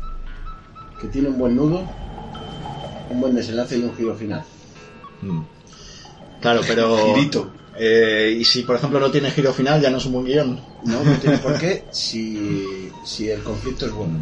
que 1.02 1.08
tiene 1.08 1.28
un 1.28 1.38
buen 1.38 1.56
nudo, 1.56 1.82
un 3.10 3.20
buen 3.20 3.34
desenlace 3.34 3.76
y 3.76 3.82
un 3.82 3.94
giro 3.96 4.14
final. 4.14 4.44
Mm. 5.20 5.40
Claro, 6.40 6.60
pero... 6.66 6.96
Girito. 7.14 7.52
eh, 7.76 8.36
y 8.38 8.44
si, 8.44 8.62
por 8.62 8.76
ejemplo, 8.76 9.00
no 9.00 9.10
tiene 9.10 9.32
giro 9.32 9.52
final, 9.52 9.80
ya 9.80 9.90
no 9.90 9.98
es 9.98 10.06
un 10.06 10.12
buen 10.12 10.24
guion. 10.24 10.60
No, 10.84 11.02
no 11.02 11.12
tiene 11.16 11.38
por 11.38 11.58
qué 11.58 11.84
si, 11.90 12.88
si 13.04 13.28
el 13.28 13.42
conflicto 13.42 13.86
es 13.86 13.92
bueno. 13.92 14.20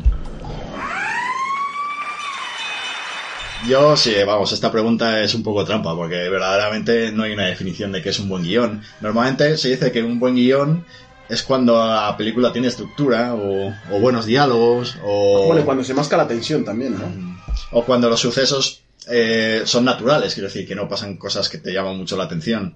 Yo 3.69 3.95
sí, 3.95 4.15
vamos, 4.27 4.53
esta 4.53 4.73
pregunta 4.73 5.23
es 5.23 5.35
un 5.35 5.43
poco 5.43 5.67
trampa, 5.67 5.95
porque 5.95 6.31
verdaderamente 6.31 7.13
no 7.13 7.25
hay 7.25 7.33
una 7.33 7.45
definición 7.45 7.93
de 7.93 8.01
qué 8.01 8.09
es 8.09 8.19
un 8.19 8.31
buen 8.31 8.43
guion. 8.43 8.83
Normalmente 9.03 9.59
se 9.59 9.69
dice 9.69 9.93
que 9.93 10.03
un 10.03 10.19
buen 10.19 10.35
guion 10.35 10.87
es 11.31 11.43
cuando 11.43 11.79
la 11.79 12.17
película 12.17 12.53
tiene 12.53 12.69
estructura, 12.69 13.35
o, 13.35 13.69
o 13.69 14.01
buenos 14.01 14.27
diálogos, 14.27 14.97
o... 15.05 15.47
Bueno, 15.47 15.65
cuando 15.65 15.85
se 15.85 15.95
masca 15.95 16.17
la 16.17 16.27
tensión 16.27 16.65
también, 16.65 16.99
¿no? 16.99 17.41
O 17.71 17.85
cuando 17.85 18.11
los 18.11 18.21
sucesos 18.21 18.83
eh, 19.09 19.63
son 19.65 19.85
naturales, 19.85 20.35
quiero 20.35 20.49
decir, 20.49 20.67
que 20.67 20.75
no 20.75 20.89
pasan 20.89 21.17
cosas 21.17 21.49
que 21.49 21.59
te 21.59 21.73
llaman 21.73 21.97
mucho 21.97 22.17
la 22.17 22.25
atención. 22.25 22.75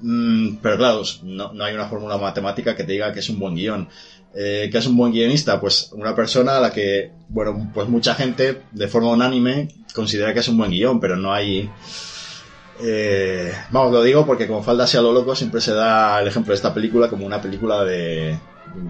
Mm, 0.00 0.56
pero 0.62 0.76
claro, 0.76 1.02
no, 1.22 1.52
no 1.52 1.64
hay 1.64 1.74
una 1.74 1.88
fórmula 1.88 2.16
matemática 2.16 2.76
que 2.76 2.84
te 2.84 2.92
diga 2.92 3.12
que 3.12 3.20
es 3.20 3.28
un 3.28 3.38
buen 3.38 3.54
guion. 3.54 3.88
Eh, 4.36 4.68
¿Qué 4.70 4.78
es 4.78 4.86
un 4.86 4.96
buen 4.96 5.12
guionista? 5.12 5.60
Pues 5.60 5.90
una 5.92 6.14
persona 6.14 6.56
a 6.56 6.60
la 6.60 6.72
que, 6.72 7.12
bueno, 7.28 7.70
pues 7.72 7.88
mucha 7.88 8.14
gente 8.14 8.62
de 8.72 8.88
forma 8.88 9.10
unánime 9.10 9.68
considera 9.94 10.34
que 10.34 10.40
es 10.40 10.48
un 10.48 10.58
buen 10.58 10.70
guion, 10.70 11.00
pero 11.00 11.16
no 11.16 11.32
hay... 11.32 11.70
eh, 12.80 13.52
vamos, 13.70 13.92
lo 13.92 14.02
digo 14.02 14.26
porque 14.26 14.46
con 14.46 14.64
Falda 14.64 14.86
sea 14.86 15.00
lo 15.00 15.12
loco 15.12 15.34
siempre 15.34 15.60
se 15.60 15.72
da 15.72 16.20
el 16.20 16.28
ejemplo 16.28 16.52
de 16.52 16.56
esta 16.56 16.74
película 16.74 17.08
como 17.08 17.26
una 17.26 17.40
película 17.40 17.84
de 17.84 18.38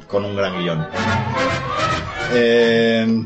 con 0.09 0.25
un 0.25 0.37
gran 0.37 0.62
guion. 0.62 0.87
Eh, 2.33 3.25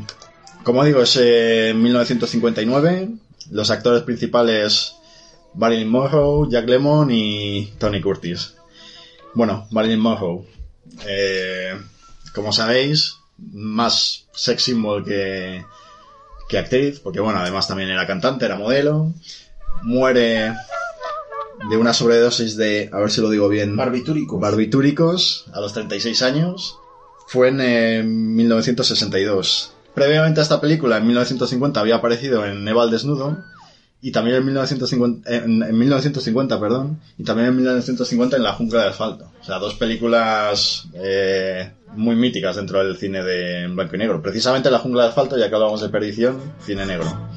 como 0.63 0.85
digo, 0.85 1.03
es 1.03 1.19
eh, 1.21 1.73
1959. 1.75 3.09
Los 3.51 3.71
actores 3.71 4.03
principales 4.03 4.97
Marilyn 5.55 5.89
Monroe, 5.89 6.49
Jack 6.51 6.69
Lemmon 6.69 7.11
y 7.11 7.73
Tony 7.79 8.01
Curtis. 8.01 8.55
Bueno, 9.35 9.67
Marilyn 9.71 10.01
Monroe. 10.01 10.45
eh, 11.07 11.75
como 12.35 12.53
sabéis, 12.53 13.17
más 13.39 14.27
sex 14.33 14.71
que, 15.05 15.65
que 16.49 16.59
actriz, 16.59 17.01
porque 17.01 17.21
bueno, 17.21 17.41
además 17.41 17.67
también 17.67 17.91
era 17.91 18.07
cantante, 18.07 18.45
era 18.45 18.57
modelo. 18.57 19.13
Muere 19.83 20.53
de 21.71 21.77
una 21.77 21.93
sobredosis 21.93 22.57
de, 22.57 22.89
a 22.93 22.99
ver 22.99 23.11
si 23.11 23.21
lo 23.21 23.31
digo 23.31 23.49
bien, 23.49 23.77
Barbitúrico. 23.77 24.39
barbitúricos 24.39 25.47
a 25.53 25.61
los 25.61 25.73
36 25.73 26.23
años. 26.23 26.77
Fue 27.27 27.49
en 27.49 27.61
eh, 27.61 28.03
1962. 28.03 29.73
Previamente 29.95 30.41
a 30.41 30.43
esta 30.43 30.61
película, 30.61 30.97
en 30.99 31.07
1950, 31.07 31.81
había 31.81 31.97
aparecido 31.97 32.47
en 32.47 32.67
Eva 32.67 32.83
al 32.85 32.91
desnudo. 32.91 33.37
y 34.01 34.13
también 34.13 34.37
en 34.37 34.45
1950, 34.47 35.35
en, 35.35 35.63
en 35.63 35.77
1950, 35.79 36.61
perdón, 36.61 37.01
y 37.19 37.25
también 37.25 37.49
en 37.49 37.57
1950 37.57 38.37
en 38.37 38.43
La 38.45 38.53
jungla 38.53 38.83
de 38.83 38.89
asfalto. 38.91 39.31
O 39.41 39.45
sea, 39.45 39.59
dos 39.59 39.75
películas 39.75 40.85
eh, 40.95 41.73
muy 41.97 42.15
míticas 42.15 42.57
dentro 42.57 42.83
del 42.83 42.97
cine 42.97 43.23
de 43.25 43.65
en 43.65 43.75
blanco 43.75 43.97
y 43.97 43.99
negro. 43.99 44.23
Precisamente 44.23 44.71
La 44.71 44.79
jungla 44.79 45.03
de 45.03 45.09
asfalto, 45.09 45.37
ya 45.37 45.49
que 45.49 45.55
hablábamos 45.55 45.83
de 45.83 45.89
perdición, 45.89 46.39
cine 46.65 46.87
negro. 46.87 47.29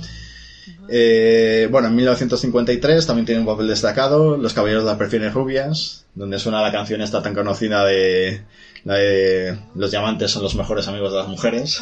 Eh, 0.93 1.69
bueno, 1.71 1.87
en 1.87 1.95
1953 1.95 3.07
también 3.07 3.25
tiene 3.25 3.39
un 3.39 3.47
papel 3.47 3.69
destacado, 3.69 4.35
Los 4.35 4.53
Caballeros 4.53 4.83
de 4.83 4.89
las 4.89 4.97
Perfines 4.97 5.33
Rubias, 5.33 6.05
donde 6.15 6.37
suena 6.37 6.61
la 6.61 6.69
canción 6.73 7.01
esta 7.01 7.23
tan 7.23 7.33
conocida 7.33 7.85
de, 7.85 8.43
la 8.83 8.95
de 8.95 9.57
Los 9.73 9.91
diamantes 9.91 10.31
son 10.31 10.43
los 10.43 10.53
mejores 10.55 10.89
amigos 10.89 11.13
de 11.13 11.19
las 11.19 11.29
mujeres. 11.29 11.81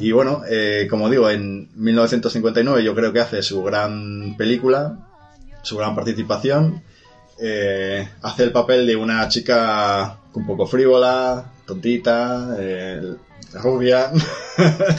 Y 0.00 0.12
bueno, 0.12 0.40
eh, 0.48 0.86
como 0.88 1.10
digo, 1.10 1.28
en 1.28 1.68
1959 1.74 2.82
yo 2.82 2.94
creo 2.94 3.12
que 3.12 3.20
hace 3.20 3.42
su 3.42 3.62
gran 3.62 4.36
película, 4.38 5.06
su 5.62 5.76
gran 5.76 5.94
participación. 5.94 6.82
Eh, 7.38 8.08
hace 8.22 8.44
el 8.44 8.52
papel 8.52 8.86
de 8.86 8.96
una 8.96 9.28
chica 9.28 10.18
un 10.34 10.46
poco 10.46 10.66
frívola, 10.66 11.44
tontita, 11.66 12.56
eh, 12.58 13.14
rubia. 13.54 14.10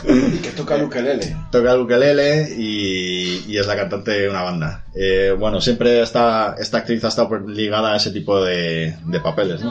Y 0.07 0.37
que 0.37 0.51
toca 0.51 0.75
el 0.75 0.83
ukelele. 0.83 1.35
toca 1.51 1.73
el 1.73 1.81
ukelele 1.81 2.53
y, 2.55 3.43
y 3.47 3.57
es 3.57 3.65
la 3.65 3.75
cantante 3.75 4.11
de 4.11 4.29
una 4.29 4.43
banda. 4.43 4.85
Eh, 4.93 5.35
bueno, 5.37 5.59
siempre 5.61 6.01
está, 6.01 6.55
esta 6.59 6.77
actriz 6.79 7.03
ha 7.03 7.07
estado 7.07 7.39
ligada 7.39 7.93
a 7.93 7.97
ese 7.97 8.11
tipo 8.11 8.43
de, 8.43 8.95
de 9.05 9.19
papeles, 9.19 9.61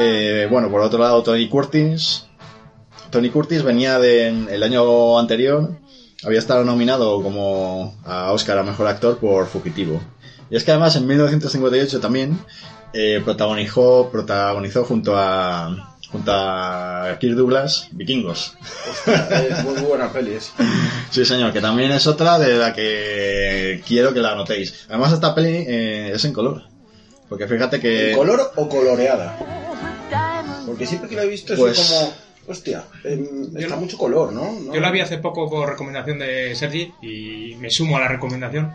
Eh, 0.00 0.46
bueno, 0.50 0.70
por 0.70 0.80
otro 0.82 0.98
lado, 0.98 1.22
Tony 1.22 1.48
Curtis. 1.48 2.26
Tony 3.10 3.30
Curtis 3.30 3.62
venía 3.62 3.98
de 3.98 4.28
el 4.28 4.62
año 4.62 5.18
anterior, 5.18 5.76
había 6.24 6.38
estado 6.38 6.64
nominado 6.64 7.22
como 7.22 7.96
a 8.04 8.32
Oscar 8.32 8.58
a 8.58 8.62
Mejor 8.62 8.86
Actor 8.86 9.18
por 9.18 9.46
Fugitivo. 9.46 10.00
Y 10.50 10.56
es 10.56 10.64
que 10.64 10.70
además 10.72 10.96
en 10.96 11.06
1958 11.06 12.00
también 12.00 12.38
eh, 12.92 13.20
protagonizó, 13.24 14.08
protagonizó 14.10 14.84
junto 14.84 15.16
a 15.16 15.94
junto 16.10 16.32
a 16.32 17.18
Kirk 17.20 17.36
Douglas 17.36 17.88
Vikingos. 17.92 18.54
Es 19.06 19.62
muy 19.64 19.74
buena 19.82 20.10
peli 20.12 20.32
esa. 20.32 20.52
Sí, 21.10 21.24
señor, 21.24 21.52
que 21.54 21.60
también 21.60 21.90
es 21.92 22.06
otra 22.06 22.38
de 22.38 22.54
la 22.58 22.72
que 22.74 23.82
quiero 23.86 24.12
que 24.12 24.20
la 24.20 24.32
anotéis. 24.32 24.84
Además, 24.88 25.12
esta 25.14 25.34
peli 25.34 25.64
eh, 25.66 26.12
es 26.14 26.24
en 26.26 26.32
color. 26.34 26.62
Porque 27.30 27.46
fíjate 27.46 27.80
que... 27.80 28.10
¿En 28.12 28.16
color 28.16 28.52
o 28.56 28.68
coloreada? 28.68 29.38
Porque 30.66 30.86
siempre 30.86 31.08
que 31.08 31.16
la 31.16 31.22
he 31.24 31.28
visto 31.28 31.54
es 31.54 31.58
Pues- 31.58 31.78
como... 31.78 32.12
Hostia, 32.48 32.84
em, 33.04 33.54
está 33.56 33.76
mucho 33.76 33.98
color, 33.98 34.32
¿no? 34.32 34.52
¿No? 34.60 34.72
Yo 34.74 34.80
la 34.80 34.90
vi 34.90 35.00
hace 35.00 35.18
poco 35.18 35.48
por 35.50 35.68
recomendación 35.68 36.18
de 36.18 36.54
Sergi 36.56 36.92
y 37.02 37.54
me 37.60 37.70
sumo 37.70 37.96
a 37.96 38.00
la 38.00 38.08
recomendación. 38.08 38.72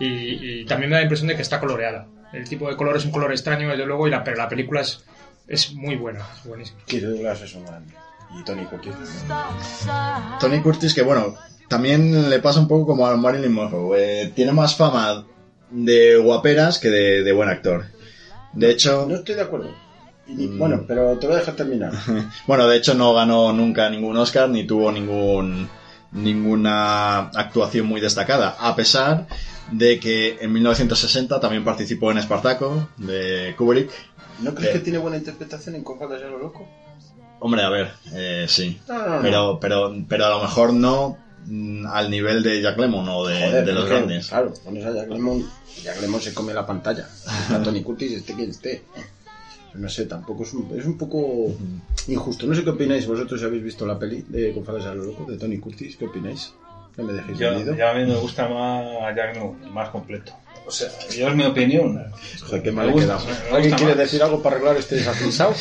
Y, 0.00 0.60
y 0.62 0.64
también 0.64 0.90
me 0.90 0.94
da 0.96 1.00
la 1.00 1.04
impresión 1.04 1.28
de 1.28 1.36
que 1.36 1.42
está 1.42 1.60
coloreada. 1.60 2.06
El 2.32 2.48
tipo 2.48 2.68
de 2.68 2.76
color 2.76 2.96
es 2.96 3.04
un 3.04 3.12
color 3.12 3.30
extraño, 3.30 3.68
desde 3.68 3.86
luego, 3.86 4.08
y 4.08 4.10
la, 4.10 4.24
pero 4.24 4.36
la 4.38 4.48
película 4.48 4.80
es, 4.80 5.04
es 5.46 5.72
muy 5.74 5.96
buena, 5.96 6.26
es 6.36 6.44
buenísima. 6.48 6.80
Kirk 6.86 7.04
Douglas 7.04 7.42
es 7.42 7.54
un 7.54 7.64
grande. 7.66 7.94
Y 8.38 8.42
Tony 8.44 8.64
Curtis 8.64 8.94
Tony 10.40 10.60
Curtis, 10.62 10.94
que 10.94 11.02
bueno, 11.02 11.36
también 11.68 12.30
le 12.30 12.38
pasa 12.40 12.60
un 12.60 12.68
poco 12.68 12.86
como 12.86 13.06
a 13.06 13.16
Marilyn 13.16 13.52
Monroe. 13.52 13.96
eh, 14.22 14.32
tiene 14.34 14.52
más 14.52 14.76
fama 14.76 15.26
de 15.70 16.16
guaperas 16.16 16.78
que 16.78 16.88
de, 16.88 17.22
de 17.22 17.32
buen 17.32 17.48
actor. 17.48 17.84
De 18.54 18.70
hecho, 18.70 19.06
No 19.08 19.16
estoy 19.16 19.34
de 19.34 19.42
acuerdo. 19.42 19.74
Y 20.32 20.34
ni- 20.36 20.46
Mm. 20.48 20.58
Bueno, 20.58 20.84
pero 20.88 21.18
te 21.18 21.26
voy 21.26 21.36
a 21.36 21.38
dejar 21.40 21.54
terminar. 21.56 21.92
bueno, 22.46 22.66
de 22.68 22.76
hecho 22.76 22.94
no 22.94 23.12
ganó 23.14 23.52
nunca 23.52 23.88
ningún 23.90 24.16
Oscar 24.16 24.48
ni 24.48 24.64
tuvo 24.66 24.90
ningún 24.90 25.68
ninguna 26.12 27.18
actuación 27.30 27.86
muy 27.86 28.00
destacada, 28.00 28.56
a 28.58 28.76
pesar 28.76 29.26
de 29.70 29.98
que 29.98 30.38
en 30.40 30.52
1960 30.52 31.40
también 31.40 31.64
participó 31.64 32.10
en 32.10 32.18
Espartaco 32.18 32.88
de 32.98 33.54
Kubrick. 33.56 33.90
¿No 34.40 34.54
crees 34.54 34.70
Eh. 34.70 34.72
que 34.74 34.84
tiene 34.84 34.98
buena 34.98 35.16
interpretación 35.16 35.74
en 35.74 35.84
faldas 35.84 36.20
de 36.20 36.28
lo 36.28 36.38
loco? 36.38 36.68
Hombre, 37.40 37.62
a 37.62 37.70
ver, 37.70 37.90
eh, 38.12 38.46
sí, 38.48 38.80
No, 38.88 38.98
no, 38.98 39.16
no. 39.16 39.22
pero 39.22 39.58
pero 39.60 39.94
pero 40.08 40.26
a 40.26 40.30
lo 40.30 40.40
mejor 40.42 40.72
no 40.72 41.16
mm, 41.46 41.86
al 41.86 42.08
nivel 42.10 42.42
de 42.42 42.60
Jack 42.62 42.78
Lemmon 42.78 43.08
o 43.08 43.26
de, 43.26 43.34
Joder, 43.46 43.64
de 43.64 43.72
los 43.72 43.86
grandes. 43.88 44.28
Claro, 44.28 44.52
pones 44.64 44.84
a 44.84 44.92
Jack 44.94 45.08
Lemmon, 45.08 45.44
Jack 45.82 46.00
Lemmon 46.00 46.20
se 46.20 46.32
come 46.34 46.54
la 46.54 46.64
pantalla. 46.66 47.08
A 47.50 47.58
Tony 47.62 47.82
Curtis, 47.82 48.12
este 48.12 48.34
quien 48.34 48.50
esté. 48.50 48.84
No 49.74 49.88
sé, 49.88 50.06
tampoco 50.06 50.42
es 50.42 50.52
un, 50.52 50.70
es 50.78 50.84
un 50.84 50.98
poco 50.98 51.54
injusto. 52.08 52.46
No 52.46 52.54
sé 52.54 52.62
qué 52.62 52.70
opináis 52.70 53.06
vosotros 53.06 53.40
si 53.40 53.46
habéis 53.46 53.62
visto 53.62 53.86
la 53.86 53.98
peli 53.98 54.24
de 54.28 54.52
Con 54.52 54.64
faldas 54.64 54.84
de 54.84 54.94
lo 54.94 55.04
loco 55.04 55.30
de 55.30 55.38
Tony 55.38 55.58
Curtis. 55.58 55.96
¿Qué 55.96 56.06
opináis? 56.06 56.52
No 56.96 57.04
me 57.04 57.14
dejéis 57.14 57.38
Yo, 57.38 57.74
yo 57.74 57.88
a 57.88 57.94
mí 57.94 58.04
me 58.04 58.16
gusta 58.16 58.48
más 58.48 59.16
Jack 59.16 59.36
Newell, 59.36 59.72
más 59.72 59.88
completo. 59.88 60.32
O 60.66 60.70
sea, 60.70 60.88
yo 61.10 61.28
es 61.28 61.34
mi 61.34 61.44
opinión. 61.44 62.00
Joder, 62.40 62.62
qué 62.62 62.70
Me 62.70 62.76
mal 62.76 62.90
he 62.90 62.94
quedado. 62.94 63.20
¿Alguien 63.52 63.74
quiere 63.74 63.94
más. 63.94 63.98
decir 63.98 64.22
algo 64.22 64.42
para 64.42 64.56
arreglar 64.56 64.76
este 64.76 64.96
desacrisado? 64.96 65.54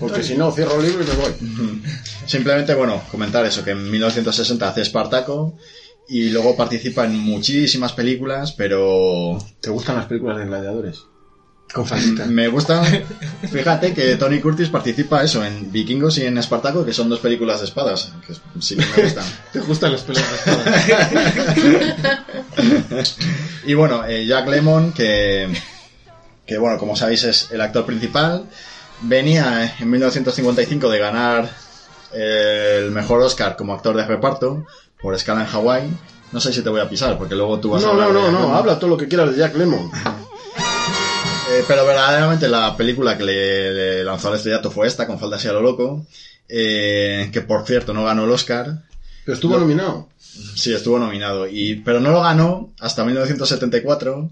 Porque 0.00 0.22
si 0.22 0.36
no, 0.36 0.50
cierro 0.50 0.80
el 0.80 0.86
libro 0.86 1.04
y 1.04 1.06
me 1.06 1.14
voy. 1.14 1.82
Simplemente, 2.26 2.74
bueno, 2.74 3.02
comentar 3.10 3.44
eso, 3.46 3.62
que 3.62 3.70
en 3.70 3.88
1960 3.90 4.68
hace 4.68 4.80
Espartaco 4.80 5.56
y 6.08 6.30
luego 6.30 6.56
participa 6.56 7.04
en 7.04 7.16
muchísimas 7.16 7.92
películas, 7.92 8.52
pero 8.52 9.38
¿Te 9.60 9.70
gustan 9.70 9.96
las 9.96 10.06
películas 10.06 10.38
de 10.38 10.46
gladiadores? 10.46 11.04
Con 11.72 11.86
faldita. 11.86 12.26
me 12.26 12.48
gusta, 12.48 12.82
fíjate 13.48 13.94
que 13.94 14.16
Tony 14.16 14.40
Curtis 14.40 14.68
participa 14.70 15.22
eso 15.22 15.44
en 15.44 15.70
Vikingos 15.70 16.18
y 16.18 16.24
en 16.26 16.36
Espartaco, 16.36 16.84
que 16.84 16.92
son 16.92 17.08
dos 17.08 17.20
películas 17.20 17.60
de 17.60 17.66
espadas, 17.66 18.12
que 18.26 18.34
sí 18.60 18.76
que 18.76 18.84
me 18.96 19.02
gustan. 19.04 19.24
¿Te 19.52 19.60
gustan 19.60 19.92
las 19.92 20.02
peleas 20.02 20.26
de 20.30 20.36
espada? 20.36 22.24
Y 23.64 23.74
bueno, 23.74 24.04
eh, 24.06 24.26
Jack 24.26 24.48
Lemmon, 24.48 24.92
que, 24.92 25.48
que 26.46 26.58
bueno, 26.58 26.78
como 26.78 26.96
sabéis 26.96 27.24
es 27.24 27.50
el 27.52 27.60
actor 27.60 27.84
principal, 27.86 28.46
venía 29.02 29.76
en 29.78 29.90
1955 29.90 30.88
de 30.90 30.98
ganar 30.98 31.50
eh, 32.12 32.80
el 32.84 32.90
mejor 32.90 33.20
Oscar 33.22 33.56
como 33.56 33.74
actor 33.74 33.96
de 33.96 34.04
reparto 34.06 34.66
por 35.00 35.14
Escala 35.14 35.42
en 35.42 35.46
Hawái. 35.46 35.90
No 36.32 36.40
sé 36.40 36.52
si 36.52 36.62
te 36.62 36.68
voy 36.68 36.80
a 36.80 36.88
pisar, 36.88 37.18
porque 37.18 37.34
luego 37.34 37.58
tú 37.60 37.70
vas 37.70 37.82
a 37.82 37.86
No, 37.86 37.92
hablar 37.92 38.08
no, 38.08 38.14
no, 38.22 38.30
no, 38.32 38.38
Lemmon. 38.40 38.56
habla 38.56 38.78
todo 38.78 38.90
lo 38.90 38.96
que 38.96 39.08
quieras 39.08 39.30
de 39.32 39.38
Jack 39.38 39.54
Lemmon. 39.56 39.90
Eh, 41.52 41.64
pero 41.66 41.84
verdaderamente 41.84 42.48
la 42.48 42.76
película 42.76 43.16
que 43.18 43.24
le, 43.24 43.72
le 43.72 44.04
lanzó 44.04 44.28
al 44.28 44.34
estrellato 44.36 44.70
fue 44.70 44.86
esta, 44.86 45.06
con 45.06 45.18
falda 45.18 45.36
así 45.36 45.48
a 45.48 45.52
lo 45.52 45.60
loco, 45.62 46.06
eh, 46.48 47.28
que 47.32 47.40
por 47.40 47.66
cierto 47.66 47.92
no 47.92 48.04
ganó 48.04 48.24
el 48.24 48.30
Oscar, 48.30 48.82
Pero 49.24 49.34
estuvo 49.34 49.54
No. 49.54 49.60
nominado. 49.60 50.08
Sí, 50.54 50.72
estuvo 50.72 50.98
nominado. 50.98 51.48
Y, 51.48 51.76
pero 51.76 52.00
no 52.00 52.10
lo 52.12 52.22
ganó 52.22 52.72
hasta 52.78 53.04
1974 53.04 54.30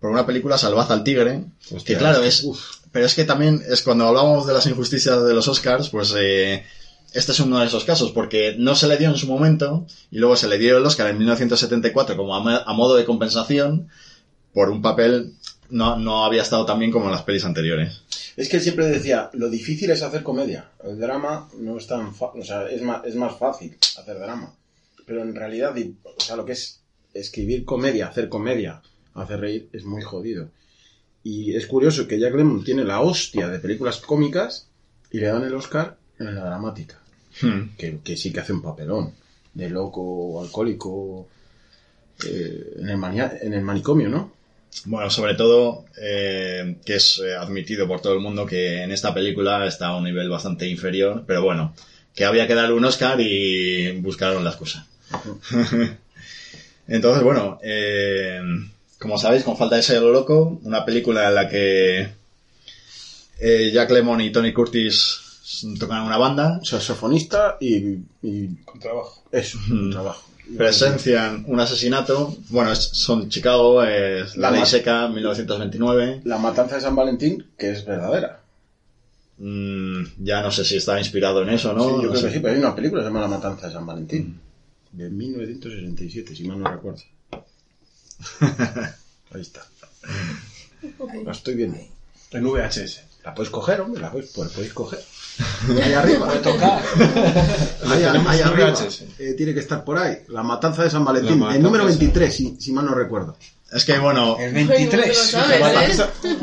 por 0.00 0.10
una 0.10 0.26
película 0.26 0.58
Salvad 0.58 0.90
al 0.90 1.04
Tigre. 1.04 1.44
Hostia, 1.70 1.94
que 1.96 1.98
claro, 1.98 2.22
es 2.22 2.42
uf. 2.44 2.60
Pero 2.92 3.06
es 3.06 3.14
que 3.14 3.24
también 3.24 3.62
es 3.68 3.82
cuando 3.82 4.06
hablábamos 4.08 4.46
de 4.46 4.52
las 4.54 4.66
injusticias 4.66 5.22
de 5.24 5.34
los 5.34 5.46
Oscars, 5.48 5.88
pues 5.90 6.14
eh, 6.18 6.64
este 7.12 7.32
es 7.32 7.40
uno 7.40 7.58
de 7.60 7.66
esos 7.66 7.84
casos, 7.84 8.10
porque 8.12 8.56
no 8.58 8.74
se 8.74 8.86
le 8.88 8.96
dio 8.96 9.08
en 9.08 9.16
su 9.16 9.26
momento 9.26 9.86
y 10.10 10.18
luego 10.18 10.34
se 10.36 10.48
le 10.48 10.58
dio 10.58 10.78
el 10.78 10.84
Oscar 10.86 11.08
en 11.08 11.18
1974 11.18 12.16
como 12.16 12.34
a, 12.34 12.40
mo- 12.40 12.62
a 12.66 12.72
modo 12.72 12.96
de 12.96 13.04
compensación 13.04 13.88
por 14.52 14.70
un 14.70 14.80
papel 14.82 15.34
no, 15.70 15.96
no 15.98 16.24
había 16.24 16.42
estado 16.42 16.64
tan 16.66 16.78
bien 16.78 16.90
como 16.90 17.06
en 17.06 17.12
las 17.12 17.22
pelis 17.22 17.44
anteriores. 17.44 18.02
Es 18.36 18.48
que 18.48 18.56
él 18.56 18.62
siempre 18.62 18.86
decía, 18.86 19.30
lo 19.32 19.48
difícil 19.48 19.90
es 19.90 20.02
hacer 20.02 20.22
comedia. 20.22 20.70
El 20.84 20.98
drama 20.98 21.48
no 21.58 21.78
es 21.78 21.86
tan 21.86 22.14
fa- 22.14 22.32
o 22.34 22.42
sea, 22.44 22.68
es 22.68 22.82
más, 22.82 23.04
es 23.04 23.14
más 23.14 23.36
fácil 23.38 23.76
hacer 23.98 24.18
drama. 24.18 24.54
Pero 25.06 25.22
en 25.22 25.34
realidad, 25.34 25.74
o 26.04 26.20
sea, 26.20 26.36
lo 26.36 26.44
que 26.44 26.52
es 26.52 26.80
escribir 27.14 27.64
comedia, 27.64 28.08
hacer 28.08 28.28
comedia, 28.28 28.82
hacer 29.14 29.40
reír, 29.40 29.68
es 29.72 29.84
muy 29.84 30.02
jodido. 30.02 30.48
Y 31.22 31.54
es 31.56 31.66
curioso 31.66 32.06
que 32.06 32.18
Jack 32.20 32.34
Lemmon 32.34 32.62
tiene 32.64 32.84
la 32.84 33.00
hostia 33.00 33.48
de 33.48 33.58
películas 33.58 33.98
cómicas 33.98 34.68
y 35.10 35.18
le 35.18 35.26
dan 35.28 35.44
el 35.44 35.54
Oscar 35.54 35.96
en 36.18 36.34
la 36.34 36.44
dramática. 36.44 36.98
Hmm. 37.40 37.70
Que, 37.78 37.98
que 38.04 38.16
sí 38.16 38.32
que 38.32 38.40
hace 38.40 38.52
un 38.52 38.62
papelón. 38.62 39.12
De 39.54 39.70
loco, 39.70 40.42
alcohólico, 40.42 41.26
eh, 42.26 42.74
en, 42.78 42.88
el 42.90 42.96
mania- 42.98 43.38
en 43.40 43.54
el 43.54 43.62
manicomio, 43.62 44.08
¿no? 44.08 44.32
Bueno, 44.84 45.10
sobre 45.10 45.34
todo 45.34 45.84
eh, 46.00 46.76
que 46.84 46.96
es 46.96 47.18
eh, 47.24 47.34
admitido 47.34 47.88
por 47.88 48.00
todo 48.00 48.12
el 48.12 48.20
mundo 48.20 48.46
que 48.46 48.82
en 48.82 48.92
esta 48.92 49.12
película 49.14 49.66
está 49.66 49.88
a 49.88 49.96
un 49.96 50.04
nivel 50.04 50.28
bastante 50.28 50.68
inferior, 50.68 51.24
pero 51.26 51.42
bueno, 51.42 51.74
que 52.14 52.24
había 52.24 52.46
que 52.46 52.54
darle 52.54 52.74
un 52.74 52.84
Oscar 52.84 53.20
y 53.20 53.92
buscaron 54.00 54.44
la 54.44 54.50
excusa. 54.50 54.86
Entonces, 56.88 57.22
bueno, 57.24 57.58
eh, 57.62 58.40
como 58.98 59.18
sabéis, 59.18 59.42
con 59.44 59.56
falta 59.56 59.76
de 59.76 59.82
ser 59.82 60.02
lo 60.02 60.12
loco, 60.12 60.60
una 60.62 60.84
película 60.84 61.28
en 61.28 61.34
la 61.34 61.48
que 61.48 62.08
eh, 63.40 63.70
Jack 63.72 63.90
Lemmon 63.90 64.20
y 64.20 64.30
Tony 64.30 64.52
Curtis 64.52 65.20
tocan 65.78 66.02
una 66.02 66.16
banda. 66.16 66.60
Saxofonista 66.62 67.56
y, 67.60 67.98
y 68.22 68.48
Con 68.64 68.78
trabajo. 68.80 69.22
eso, 69.32 69.58
Mm. 69.68 69.90
trabajo. 69.90 70.22
Presencian 70.56 71.44
un 71.46 71.60
asesinato. 71.60 72.36
Bueno, 72.50 72.72
es- 72.72 72.90
son 72.92 73.28
Chicago, 73.28 73.82
es 73.82 74.36
la 74.36 74.50
La 74.50 74.58
ley 74.58 74.66
seca, 74.66 75.08
1929. 75.08 76.20
La 76.24 76.38
matanza 76.38 76.76
de 76.76 76.80
San 76.82 76.94
Valentín, 76.96 77.46
que 77.58 77.70
es 77.72 77.84
verdadera. 77.84 78.40
Mm, 79.38 80.04
ya 80.18 80.40
no 80.42 80.50
sé 80.50 80.64
si 80.64 80.76
está 80.76 80.98
inspirado 80.98 81.42
en 81.42 81.50
eso, 81.50 81.72
¿no? 81.74 81.82
Sí, 81.84 81.88
yo 81.90 81.96
No 81.96 82.08
creo 82.10 82.16
sé. 82.20 82.26
que 82.28 82.32
sí, 82.34 82.38
pero 82.40 82.54
hay 82.54 82.58
una 82.60 82.74
película 82.74 83.00
que 83.02 83.04
se 83.04 83.08
llama 83.10 83.20
La 83.20 83.28
matanza 83.28 83.66
de 83.66 83.72
San 83.72 83.84
Valentín. 83.86 84.40
De 84.92 85.10
1967, 85.10 86.34
si 86.34 86.44
mal 86.48 86.58
no 86.60 86.70
recuerdo. 86.70 87.00
Ahí 89.32 89.40
está. 89.42 89.62
La 91.24 91.32
estoy 91.32 91.54
viendo. 91.54 91.78
En 92.30 92.44
VHS. 92.44 93.00
La 93.24 93.34
puedes 93.34 93.50
coger, 93.50 93.80
hombre, 93.80 94.00
la 94.00 94.10
podéis, 94.10 94.30
pues, 94.34 94.50
podéis 94.52 94.72
coger. 94.72 95.00
Ahí 95.82 95.92
arriba. 95.92 96.26
Puede 96.26 96.38
tocar. 96.40 96.82
Ahí, 97.84 98.02
ahí 98.04 98.40
arriba. 98.40 98.70
VHS. 98.72 99.02
Tiene 99.36 99.54
que 99.54 99.60
estar 99.60 99.84
por 99.84 99.98
ahí. 99.98 100.18
La 100.28 100.42
matanza 100.42 100.82
de 100.82 100.90
San 100.90 101.04
Valentín. 101.04 101.42
El 101.50 101.62
número 101.62 101.84
de 101.86 101.92
San 101.92 101.98
23, 102.00 102.34
si, 102.34 102.56
si 102.58 102.72
mal 102.72 102.84
no 102.86 102.94
recuerdo. 102.94 103.36
Es 103.72 103.84
que, 103.84 103.98
bueno, 103.98 104.36
El 104.38 104.54
Ay, 104.56 104.64
no 104.64 104.70
te 104.70 104.96
lo 104.96 105.02
23. 105.02 105.18
sabes, 105.18 105.98
¿eh? 105.98 106.36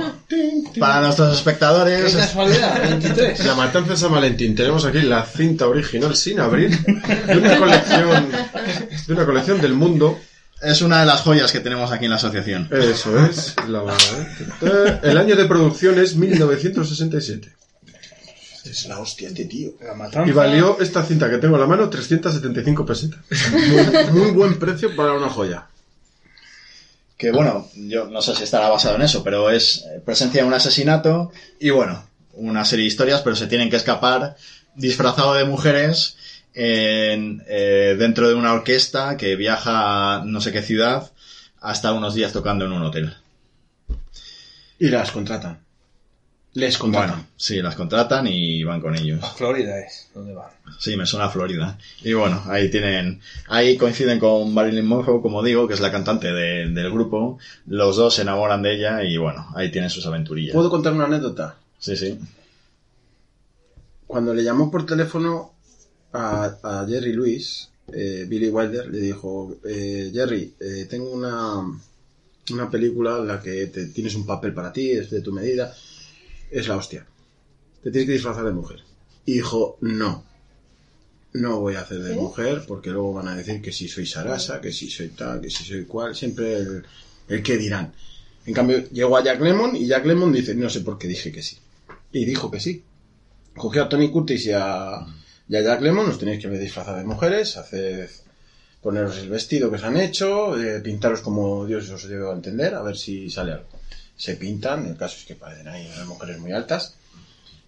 para 0.79 0.99
nuestros 1.01 1.29
Qué 1.29 1.35
espectadores, 1.35 2.13
casualidad, 2.15 2.81
23. 2.89 3.45
La 3.45 3.55
matanza 3.55 3.91
de 3.91 3.97
San 3.97 4.11
Valentín. 4.11 4.53
Tenemos 4.55 4.83
aquí 4.85 5.01
la 5.01 5.25
cinta 5.25 5.67
original 5.67 6.15
sin 6.15 6.39
abrir 6.41 6.77
de 6.79 7.37
una 7.37 7.57
colección 7.57 8.31
de 9.07 9.13
una 9.13 9.25
colección 9.25 9.61
del 9.61 9.73
mundo. 9.73 10.19
es 10.61 10.81
una 10.81 10.99
de 10.99 11.05
las 11.05 11.21
joyas 11.21 11.51
que 11.51 11.61
tenemos 11.61 11.91
aquí 11.93 12.05
en 12.05 12.11
la 12.11 12.17
asociación. 12.17 12.67
Eso 12.71 13.17
es. 13.25 13.55
La- 13.69 13.83
eh, 14.61 14.99
el 15.03 15.17
año 15.17 15.35
de 15.37 15.45
producción 15.45 15.97
es 15.99 16.15
1967 16.17 17.53
Es 18.65 18.85
la 18.87 18.99
hostia 18.99 19.27
este 19.27 19.45
tío. 19.45 19.71
La 19.81 20.25
y 20.25 20.31
valió 20.31 20.79
esta 20.79 21.03
cinta 21.03 21.29
que 21.29 21.37
tengo 21.37 21.55
en 21.55 21.61
la 21.61 21.67
mano 21.67 21.89
375 21.89 22.85
pesetas. 22.85 23.19
Muy, 23.51 24.21
muy 24.21 24.31
buen 24.31 24.57
precio 24.57 24.95
para 24.95 25.13
una 25.13 25.29
joya. 25.29 25.67
Que 27.17 27.31
bueno, 27.31 27.69
yo 27.75 28.07
no 28.07 28.21
sé 28.21 28.35
si 28.35 28.43
estará 28.43 28.69
basado 28.69 28.95
en 28.95 29.01
eso, 29.01 29.23
pero 29.23 29.49
es 29.49 29.85
eh, 29.85 30.01
presencia 30.03 30.41
de 30.41 30.47
un 30.47 30.53
asesinato 30.53 31.31
y 31.59 31.69
bueno, 31.69 32.03
una 32.33 32.65
serie 32.65 32.83
de 32.83 32.87
historias, 32.87 33.21
pero 33.21 33.35
se 33.35 33.47
tienen 33.47 33.69
que 33.69 33.75
escapar 33.75 34.35
disfrazado 34.75 35.33
de 35.33 35.45
mujeres 35.45 36.17
en, 36.53 37.43
eh, 37.47 37.95
dentro 37.97 38.27
de 38.27 38.35
una 38.35 38.53
orquesta 38.53 39.17
que 39.17 39.35
viaja 39.35 40.15
a 40.15 40.25
no 40.25 40.41
sé 40.41 40.51
qué 40.51 40.61
ciudad 40.61 41.11
hasta 41.61 41.93
unos 41.93 42.13
días 42.13 42.33
tocando 42.33 42.65
en 42.65 42.73
un 42.73 42.83
hotel. 42.83 43.15
Y 44.79 44.89
las 44.89 45.11
contratan. 45.11 45.59
Les 46.55 46.77
contratan. 46.77 47.09
Bueno, 47.09 47.27
sí, 47.35 47.61
las 47.63 47.75
contratan 47.75 48.27
y 48.27 48.63
van 48.63 48.79
con 48.79 48.95
ellos. 48.95 49.19
Florida 49.35 49.79
es. 49.79 50.09
¿Dónde 50.13 50.33
va? 50.33 50.51
Sí, 50.79 50.95
me 50.95 51.05
suena 51.07 51.25
a 51.25 51.29
Florida. 51.29 51.79
Y 52.03 52.13
bueno, 52.13 52.43
ahí 52.45 52.69
tienen, 52.69 53.19
ahí 53.47 53.75
coinciden 53.75 54.19
con 54.19 54.53
Marilyn 54.53 54.85
Monroe, 54.85 55.19
como 55.21 55.41
digo, 55.41 55.67
que 55.67 55.73
es 55.73 55.79
la 55.79 55.91
cantante 55.91 56.31
de- 56.31 56.67
del 56.69 56.91
grupo. 56.91 57.39
Los 57.65 57.95
dos 57.97 58.13
se 58.15 58.21
enamoran 58.21 58.61
de 58.61 58.75
ella 58.75 59.03
y 59.03 59.17
bueno, 59.17 59.47
ahí 59.55 59.71
tienen 59.71 59.89
sus 59.89 60.05
aventurillas. 60.05 60.53
¿Puedo 60.53 60.69
contar 60.69 60.93
una 60.93 61.05
anécdota? 61.05 61.57
Sí, 61.79 61.97
sí. 61.97 62.19
Cuando 64.07 64.33
le 64.33 64.43
llamó 64.43 64.69
por 64.69 64.85
teléfono 64.85 65.53
a, 66.11 66.55
a 66.61 66.85
Jerry 66.87 67.13
Lewis, 67.13 67.69
eh, 67.91 68.25
Billy 68.27 68.49
Wilder 68.49 68.87
le 68.89 68.99
dijo, 68.99 69.55
eh, 69.65 70.11
Jerry, 70.13 70.53
eh, 70.59 70.85
tengo 70.89 71.11
una, 71.11 71.63
una 72.51 72.69
película 72.69 73.17
en 73.17 73.27
la 73.27 73.41
que 73.41 73.67
te, 73.67 73.87
tienes 73.87 74.13
un 74.15 74.25
papel 74.25 74.53
para 74.53 74.71
ti, 74.71 74.91
es 74.91 75.09
de 75.09 75.21
tu 75.21 75.31
medida, 75.31 75.73
es 76.53 76.67
la 76.67 76.77
hostia. 76.77 77.05
Te 77.81 77.91
tienes 77.91 78.07
que 78.07 78.13
disfrazar 78.13 78.45
de 78.45 78.51
mujer. 78.51 78.79
Y 79.25 79.33
dijo, 79.33 79.77
no, 79.81 80.23
no 81.33 81.59
voy 81.59 81.75
a 81.75 81.81
hacer 81.81 81.99
de 81.99 82.15
mujer 82.15 82.63
porque 82.67 82.91
luego 82.91 83.13
van 83.13 83.27
a 83.27 83.35
decir 83.35 83.61
que 83.61 83.71
si 83.71 83.87
soy 83.87 84.05
Sarasa, 84.05 84.61
que 84.61 84.71
si 84.71 84.89
soy 84.89 85.09
tal, 85.09 85.41
que 85.41 85.49
si 85.49 85.63
soy 85.63 85.85
cual, 85.85 86.15
siempre 86.15 86.57
el, 86.57 86.83
el 87.27 87.43
que 87.43 87.57
dirán. 87.57 87.93
En 88.45 88.53
cambio, 88.53 88.89
llegó 88.89 89.17
a 89.17 89.23
Jack 89.23 89.41
Lemmon 89.41 89.75
y 89.75 89.87
Jack 89.87 90.05
Lemmon 90.05 90.31
dice, 90.31 90.53
no 90.55 90.69
sé 90.69 90.81
por 90.81 90.97
qué 90.97 91.07
dije 91.07 91.31
que 91.31 91.41
sí. 91.41 91.57
Y 92.11 92.25
dijo 92.25 92.51
que 92.51 92.59
sí. 92.59 92.83
Cogió 93.55 93.83
a 93.83 93.89
Tony 93.89 94.09
Curtis 94.09 94.45
y 94.47 94.51
a, 94.51 95.05
y 95.47 95.55
a 95.55 95.61
Jack 95.61 95.81
Lemmon, 95.81 96.09
os 96.09 96.19
tenéis 96.19 96.41
que 96.41 96.49
disfrazar 96.49 96.97
de 96.97 97.05
mujeres, 97.05 97.57
hacer, 97.57 98.09
poneros 98.81 99.17
el 99.17 99.29
vestido 99.29 99.69
que 99.69 99.77
os 99.77 99.83
han 99.83 99.97
hecho, 99.97 100.61
eh, 100.61 100.81
pintaros 100.81 101.21
como 101.21 101.65
Dios 101.65 101.89
os 101.89 102.07
dio 102.07 102.31
a 102.31 102.35
entender, 102.35 102.75
a 102.75 102.83
ver 102.83 102.97
si 102.97 103.29
sale 103.29 103.53
algo. 103.53 103.72
Se 104.15 104.35
pintan, 104.35 104.85
el 104.85 104.95
caso 104.97 105.17
es 105.19 105.25
que 105.25 105.35
parecen 105.35 105.67
ahí 105.67 105.89
unas 105.95 106.07
mujeres 106.07 106.39
muy 106.39 106.51
altas, 106.51 106.95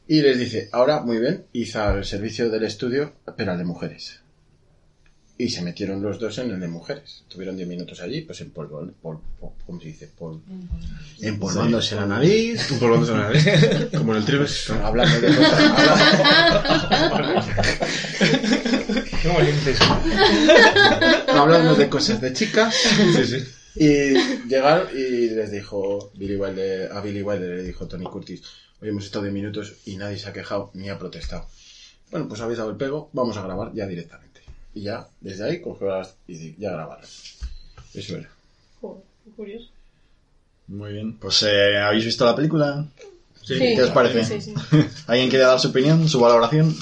y 0.07 0.21
les 0.21 0.37
dice, 0.37 0.69
ahora, 0.71 1.01
muy 1.01 1.17
bien, 1.17 1.45
hizo 1.53 1.97
el 1.97 2.05
servicio 2.05 2.49
del 2.49 2.63
estudio, 2.63 3.13
pero 3.35 3.51
al 3.51 3.57
de 3.57 3.63
mujeres. 3.65 4.19
Y 5.37 5.49
se 5.49 5.61
metieron 5.63 6.01
los 6.01 6.17
dos 6.17 6.37
en 6.37 6.51
el 6.51 6.59
de 6.61 6.67
mujeres. 6.69 7.23
Tuvieron 7.27 7.57
10 7.57 7.67
minutos 7.67 7.99
allí, 7.99 8.21
pues 8.21 8.39
en 8.39 8.51
polvo, 8.51 8.89
pol- 9.01 9.19
pol- 9.37 9.49
¿cómo 9.65 9.81
se 9.81 9.87
dice? 9.87 10.07
Pol- 10.17 10.39
empolvándose 11.19 11.95
la 11.95 12.05
nariz, 12.05 12.71
la 12.79 12.87
nariz, 13.17 13.45
como 13.97 14.13
en 14.13 14.19
el 14.19 14.25
Tribex. 14.25 14.69
hablando 14.69 15.19
de 15.19 15.35
cosas, 15.35 15.59
hablando- 17.11 17.45
Qué 19.21 19.27
valientes. 19.27 19.77
hablando 21.27 21.75
de 21.75 21.89
cosas 21.89 22.21
de 22.21 22.31
chicas. 22.33 22.73
Sí, 22.75 23.25
sí. 23.25 23.43
Y 23.75 24.13
llegaron 24.47 24.87
y 24.93 25.29
les 25.29 25.51
dijo 25.51 26.11
Billy 26.15 26.35
Wilder, 26.35 26.91
a 26.91 27.01
Billy 27.01 27.21
Wilder 27.21 27.57
le 27.57 27.63
dijo 27.63 27.87
Tony 27.87 28.05
Curtis, 28.05 28.41
hoy 28.81 28.89
hemos 28.89 29.05
estado 29.05 29.23
10 29.23 29.33
minutos 29.33 29.73
y 29.85 29.97
nadie 29.97 30.17
se 30.17 30.29
ha 30.29 30.33
quejado 30.33 30.71
ni 30.73 30.89
ha 30.89 30.97
protestado. 30.97 31.45
Bueno, 32.11 32.27
pues 32.27 32.39
habéis 32.41 32.57
dado 32.57 32.69
el 32.69 32.77
pego, 32.77 33.09
vamos 33.13 33.35
a 33.37 33.41
grabar 33.41 33.73
ya 33.73 33.85
directamente. 33.85 34.41
Y 34.73 34.83
ya, 34.83 35.07
desde 35.21 35.45
ahí, 35.45 35.61
cogió 35.61 35.87
las 35.87 36.15
y 36.27 36.55
ya 36.57 36.71
grabaron. 36.71 37.05
Eso 37.93 38.17
era. 38.17 38.29
Joder, 38.81 39.03
qué 39.23 39.31
curioso. 39.31 39.69
Muy 40.67 40.93
bien. 40.93 41.17
Pues, 41.17 41.43
eh, 41.43 41.77
¿habéis 41.77 42.05
visto 42.05 42.25
la 42.25 42.35
película? 42.35 42.85
Sí, 43.41 43.57
¿Qué 43.57 43.81
os 43.81 43.91
parece? 43.91 44.23
Sí, 44.23 44.41
sí. 44.41 44.53
¿Alguien 45.07 45.29
quiere 45.29 45.45
dar 45.45 45.59
su 45.59 45.69
opinión, 45.69 46.07
su 46.09 46.19
valoración? 46.19 46.75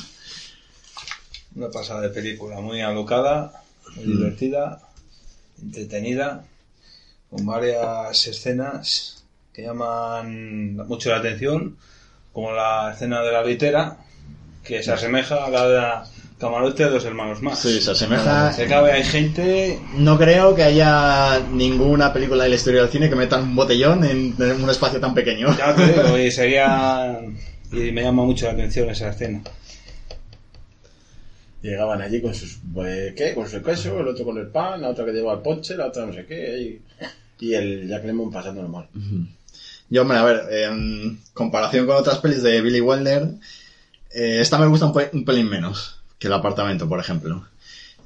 Una 1.56 1.70
pasada 1.70 2.02
de 2.02 2.10
película, 2.10 2.60
muy 2.62 2.82
alocada, 2.82 3.64
muy 3.96 4.06
divertida, 4.06 4.82
entretenida, 5.62 6.46
con 7.34 7.48
varias 7.48 8.28
escenas 8.28 9.24
que 9.52 9.64
llaman 9.64 10.76
mucho 10.88 11.10
la 11.10 11.18
atención, 11.18 11.78
como 12.32 12.52
la 12.52 12.92
escena 12.94 13.22
de 13.22 13.32
la 13.32 13.44
litera, 13.44 13.98
que 14.64 14.84
se 14.84 14.92
asemeja 14.92 15.46
a 15.46 15.50
la 15.50 15.68
de 15.68 15.76
la 15.76 16.06
camarote 16.40 16.84
de 16.84 16.90
dos 16.92 17.06
hermanos 17.06 17.42
más. 17.42 17.60
Sí, 17.60 17.82
se 17.82 17.92
asemeja. 17.92 18.54
Se 18.54 18.68
cabe, 18.68 18.92
hay 18.92 19.04
gente 19.04 19.80
No 19.96 20.18
creo 20.18 20.54
que 20.54 20.64
haya 20.64 21.40
ninguna 21.52 22.14
película 22.14 22.44
de 22.44 22.50
la 22.50 22.56
historia 22.56 22.82
del 22.82 22.92
cine 22.92 23.10
que 23.10 23.16
metan 23.16 23.44
un 23.44 23.56
botellón 23.56 24.04
en, 24.04 24.36
en 24.38 24.64
un 24.64 24.70
espacio 24.70 25.00
tan 25.00 25.16
pequeño. 25.16 25.56
Ya 25.58 25.76
te 25.76 25.88
digo, 25.88 26.18
y 26.18 26.30
sería. 26.32 27.20
Y 27.72 27.92
me 27.92 28.04
llama 28.04 28.24
mucho 28.26 28.46
la 28.46 28.54
atención 28.54 28.90
esa 28.92 29.10
escena. 29.10 29.42
Llegaban 31.64 32.02
allí 32.02 32.22
con 32.22 32.36
sus, 32.36 32.60
eh, 32.86 33.14
¿qué? 33.16 33.34
Con 33.34 33.48
su 33.48 33.64
queso, 33.64 34.00
el 34.00 34.08
otro 34.10 34.26
con 34.26 34.38
el 34.38 34.48
pan, 34.48 34.82
la 34.82 34.90
otra 34.90 35.06
que 35.06 35.14
lleva 35.14 35.34
el 35.34 35.40
ponche, 35.40 35.76
la 35.76 35.88
otra 35.88 36.06
no 36.06 36.14
sé 36.14 36.26
qué, 36.26 36.58
y, 36.60 36.82
y 37.40 37.54
el 37.54 37.88
Jack 37.88 38.06
Lemmon 38.06 38.32
pasándolo 38.32 38.68
mal. 38.70 38.88
Yo, 39.90 40.02
hombre, 40.02 40.18
a 40.18 40.24
ver, 40.24 40.42
en 40.52 41.20
comparación 41.34 41.86
con 41.86 41.98
otras 41.98 42.20
pelis 42.20 42.42
de 42.42 42.62
Billy 42.62 42.82
Wilder, 42.82 43.28
eh, 44.14 44.38
esta 44.40 44.58
me 44.58 44.68
gusta 44.68 44.86
un, 44.88 44.94
pe- 44.94 45.10
un 45.14 45.26
pelín 45.26 45.50
menos 45.50 45.98
que 46.20 46.28
el 46.28 46.34
apartamento, 46.34 46.88
por 46.88 47.00
ejemplo. 47.00 47.46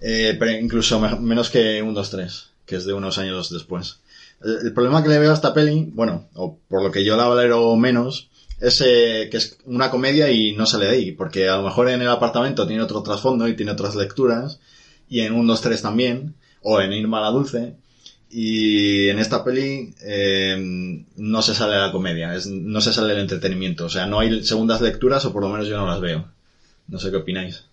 Eh, 0.01 0.35
pero 0.37 0.51
incluso 0.51 0.99
me- 0.99 1.15
menos 1.19 1.49
que 1.49 1.81
un 1.81 1.95
2-3, 1.95 2.49
que 2.65 2.75
es 2.75 2.85
de 2.85 2.93
unos 2.93 3.17
años 3.17 3.49
después. 3.51 3.99
El, 4.43 4.71
problema 4.73 5.01
que 5.01 5.09
le 5.09 5.17
veo 5.19 5.31
a 5.31 5.33
esta 5.33 5.53
peli, 5.53 5.89
bueno, 5.93 6.27
o 6.35 6.57
por 6.67 6.83
lo 6.83 6.91
que 6.91 7.03
yo 7.03 7.15
la 7.17 7.27
valoro 7.27 7.75
menos, 7.75 8.29
es 8.59 8.81
eh, 8.85 9.27
que 9.31 9.37
es 9.37 9.57
una 9.65 9.89
comedia 9.89 10.29
y 10.31 10.53
no 10.53 10.65
sale 10.65 10.85
de 10.85 10.91
ahí, 10.91 11.11
porque 11.11 11.47
a 11.47 11.57
lo 11.57 11.63
mejor 11.63 11.89
en 11.89 12.01
el 12.01 12.09
apartamento 12.09 12.67
tiene 12.67 12.81
otro 12.83 13.01
trasfondo 13.03 13.47
y 13.47 13.55
tiene 13.55 13.71
otras 13.71 13.95
lecturas, 13.95 14.59
y 15.09 15.21
en 15.21 15.33
un 15.33 15.47
2-3 15.47 15.81
también, 15.81 16.35
o 16.61 16.81
en 16.81 16.91
Irma 16.93 17.21
la 17.21 17.29
Dulce, 17.29 17.75
y 18.29 19.07
en 19.09 19.19
esta 19.19 19.43
peli 19.43 19.93
eh, 20.01 20.55
no 21.15 21.41
se 21.41 21.53
sale 21.53 21.77
la 21.77 21.91
comedia, 21.91 22.33
es- 22.33 22.45
no 22.47 22.81
se 22.81 22.91
sale 22.91 23.13
el 23.13 23.19
entretenimiento. 23.19 23.85
O 23.85 23.89
sea, 23.89 24.05
no 24.05 24.19
hay 24.19 24.43
segundas 24.43 24.81
lecturas 24.81 25.23
o 25.25 25.31
por 25.31 25.41
lo 25.43 25.49
menos 25.49 25.67
yo 25.67 25.77
no 25.77 25.85
las 25.85 25.99
veo. 25.99 26.25
No 26.87 26.99
sé 26.99 27.09
qué 27.09 27.17
opináis. 27.17 27.63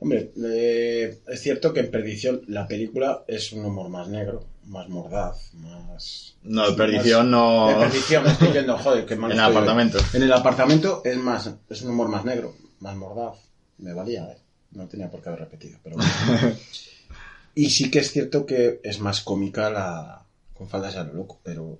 Hombre, 0.00 0.30
eh, 0.44 1.16
es 1.28 1.40
cierto 1.40 1.72
que 1.72 1.80
en 1.80 1.88
Perdición 1.90 2.40
la 2.46 2.66
película 2.66 3.20
es 3.26 3.52
un 3.52 3.64
humor 3.64 3.88
más 3.88 4.08
negro, 4.08 4.44
más 4.66 4.88
mordaz, 4.88 5.50
más... 5.54 6.34
No, 6.42 6.70
de 6.70 6.76
perdición 6.76 7.30
más- 7.30 7.40
no... 7.40 7.68
De 7.68 7.74
Perdición, 7.86 8.26
estoy 8.26 8.52
yendo, 8.52 8.76
joder, 8.76 9.06
que 9.06 9.16
mal 9.16 9.30
En 9.32 9.38
el 9.38 9.44
estoy 9.44 9.56
apartamento. 9.56 9.98
En 10.12 10.22
el 10.22 10.32
apartamento 10.32 11.00
es 11.04 11.16
más, 11.16 11.50
es 11.70 11.82
un 11.82 11.90
humor 11.90 12.08
más 12.08 12.24
negro, 12.24 12.54
más 12.80 12.94
mordaz. 12.96 13.36
Me 13.78 13.92
valía, 13.94 14.24
¿eh? 14.24 14.36
No 14.72 14.86
tenía 14.88 15.08
por 15.10 15.22
qué 15.22 15.28
haber 15.30 15.40
repetido, 15.42 15.78
pero 15.82 15.96
bueno. 15.96 16.10
Y 17.54 17.70
sí 17.70 17.90
que 17.90 18.00
es 18.00 18.10
cierto 18.10 18.46
que 18.46 18.80
es 18.82 18.98
más 19.00 19.20
cómica 19.20 19.70
la 19.70 20.22
con 20.54 20.68
faldas 20.68 20.96
a 20.96 21.04
lo 21.04 21.14
loco, 21.14 21.40
pero 21.42 21.78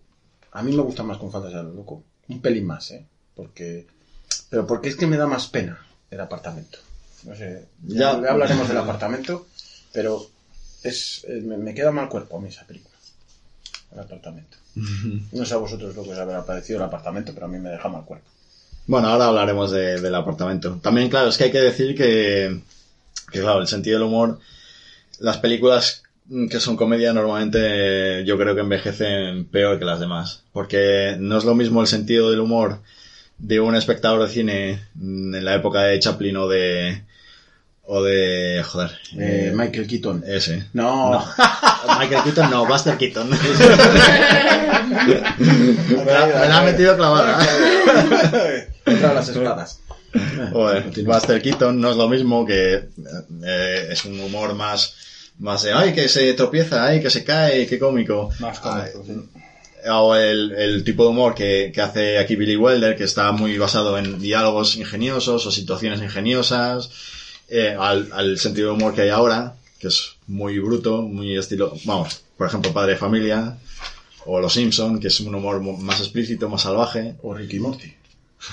a 0.53 0.62
mí 0.62 0.72
me 0.75 0.83
gusta 0.83 1.03
más 1.03 1.18
con 1.18 1.31
faldas 1.33 1.55
a 1.55 1.62
lo 1.62 1.72
loco. 1.72 2.03
Un 2.29 2.41
pelín 2.41 2.66
más, 2.66 2.91
¿eh? 2.93 3.05
Porque... 3.35 3.87
Pero 4.51 4.66
porque 4.66 4.89
es 4.89 4.97
que 4.97 5.07
me 5.07 5.16
da 5.16 5.27
más 5.27 5.47
pena 5.49 5.85
el 6.11 6.20
apartamento. 6.20 6.79
No 7.25 7.35
sé, 7.35 7.66
ya, 7.87 8.11
hablaremos 8.11 8.68
del 8.68 8.77
apartamento, 8.79 9.47
pero 9.93 10.27
es, 10.83 11.25
eh, 11.29 11.41
me, 11.45 11.57
me 11.57 11.75
queda 11.75 11.91
mal 11.91 12.09
cuerpo 12.09 12.37
a 12.37 12.41
mí 12.41 12.49
esa 12.49 12.66
película. 12.66 12.95
El 13.93 14.01
apartamento. 14.01 14.57
No 15.33 15.45
sé 15.45 15.55
a 15.55 15.59
vosotros 15.59 15.95
lo 15.97 16.03
que 16.05 16.11
os 16.11 16.18
habrá 16.18 16.45
parecido 16.45 16.79
el 16.79 16.85
apartamento, 16.85 17.33
pero 17.35 17.47
a 17.47 17.49
mí 17.49 17.59
me 17.59 17.70
deja 17.70 17.89
mal 17.89 18.05
cuerpo. 18.05 18.27
Bueno, 18.87 19.09
ahora 19.09 19.27
hablaremos 19.27 19.70
de- 19.70 20.01
del 20.01 20.14
apartamento. 20.14 20.79
También, 20.83 21.09
claro, 21.09 21.29
es 21.29 21.39
que 21.39 21.45
hay 21.45 21.53
que 21.53 21.61
decir 21.61 21.97
que, 21.97 22.61
que, 23.33 23.41
claro, 23.41 23.61
el 23.61 23.66
sentido 23.68 23.99
del 23.99 24.09
humor, 24.09 24.39
las 25.21 25.39
películas 25.39 26.03
que 26.51 26.59
son 26.61 26.77
comedia 26.77 27.12
normalmente 27.12 28.25
yo 28.25 28.39
creo 28.39 28.55
que 28.55 28.62
envejecen 28.62 29.45
peor 29.47 29.79
que 29.79 29.85
las 29.85 30.01
demás. 30.01 30.43
Porque 30.53 31.17
no 31.19 31.37
es 31.37 31.45
lo 31.45 31.55
mismo 31.55 31.81
el 31.81 31.87
sentido 31.87 32.31
del 32.31 32.41
humor 32.41 32.81
de 33.39 33.61
un 33.61 33.75
espectador 33.75 34.23
de 34.23 34.33
cine 34.33 34.81
en 35.01 35.45
la 35.45 35.55
época 35.55 35.83
de 35.83 35.99
Chaplin 35.99 36.37
o 36.37 36.49
de... 36.49 37.03
o 37.83 38.03
de... 38.03 38.62
joder. 38.65 38.91
Eh, 39.19 39.49
eh, 39.49 39.53
Michael 39.55 39.87
Keaton. 39.87 40.25
ese. 40.27 40.67
No, 40.73 41.23
Michael 41.99 42.23
Keaton 42.25 42.51
no, 42.51 42.67
Buster 42.67 42.97
Keaton. 42.97 43.29
me, 43.29 43.37
la, 46.07 46.27
me 46.27 46.49
la 46.49 46.59
ha 46.59 46.62
metido 46.62 46.97
clavada. 46.97 47.39
Contra 48.85 49.15
las 49.15 49.29
espadas. 49.29 49.81
Joder, 50.53 50.91
Buster 51.05 51.43
Keaton 51.43 51.81
no 51.81 51.91
es 51.91 51.97
lo 51.97 52.09
mismo 52.09 52.47
que 52.47 52.75
eh, 53.45 53.89
es 53.91 54.05
un 54.05 54.21
humor 54.21 54.55
más 54.55 54.95
más 55.39 55.65
de 55.65 55.73
ay 55.73 55.93
que 55.93 56.09
se 56.09 56.33
tropieza, 56.35 56.85
ay 56.87 57.03
que 57.03 57.11
se 57.11 57.25
cae, 57.25 57.67
qué 57.67 57.79
cómico. 57.79 58.31
Más 58.39 58.61
cómico, 58.61 59.05
sí. 59.07 59.12
O 59.91 60.15
el, 60.15 60.53
el 60.53 60.85
tipo 60.85 61.05
de 61.05 61.11
humor 61.11 61.35
que, 61.35 61.71
que 61.75 61.81
hace 61.83 62.19
aquí 62.19 62.37
Billy 62.37 62.57
Wilder, 62.57 62.97
que 62.97 63.05
está 63.05 63.33
muy 63.33 63.59
basado 63.59 63.99
en 63.99 64.19
diálogos 64.19 64.77
ingeniosos 64.77 65.45
o 65.45 65.51
situaciones 65.51 66.01
ingeniosas, 66.01 66.91
eh, 67.49 67.77
al, 67.79 68.09
al 68.12 68.39
sentido 68.39 68.69
de 68.69 68.77
humor 68.77 68.95
que 68.95 69.03
hay 69.03 69.11
ahora, 69.11 69.57
que 69.79 69.89
es 69.89 70.12
muy 70.27 70.59
bruto, 70.59 71.03
muy 71.03 71.37
estilo, 71.37 71.75
vamos, 71.85 72.23
por 72.39 72.47
ejemplo, 72.47 72.73
Padre 72.73 72.93
de 72.93 72.99
Familia, 72.99 73.59
o 74.25 74.41
Los 74.41 74.55
Simpson, 74.55 74.99
que 74.99 75.09
es 75.09 75.21
un 75.21 75.35
humor 75.35 75.61
más 75.61 76.01
explícito, 76.01 76.49
más 76.49 76.62
salvaje. 76.62 77.17
O 77.23 77.35
Ricky 77.35 77.59
Morty. 77.59 77.93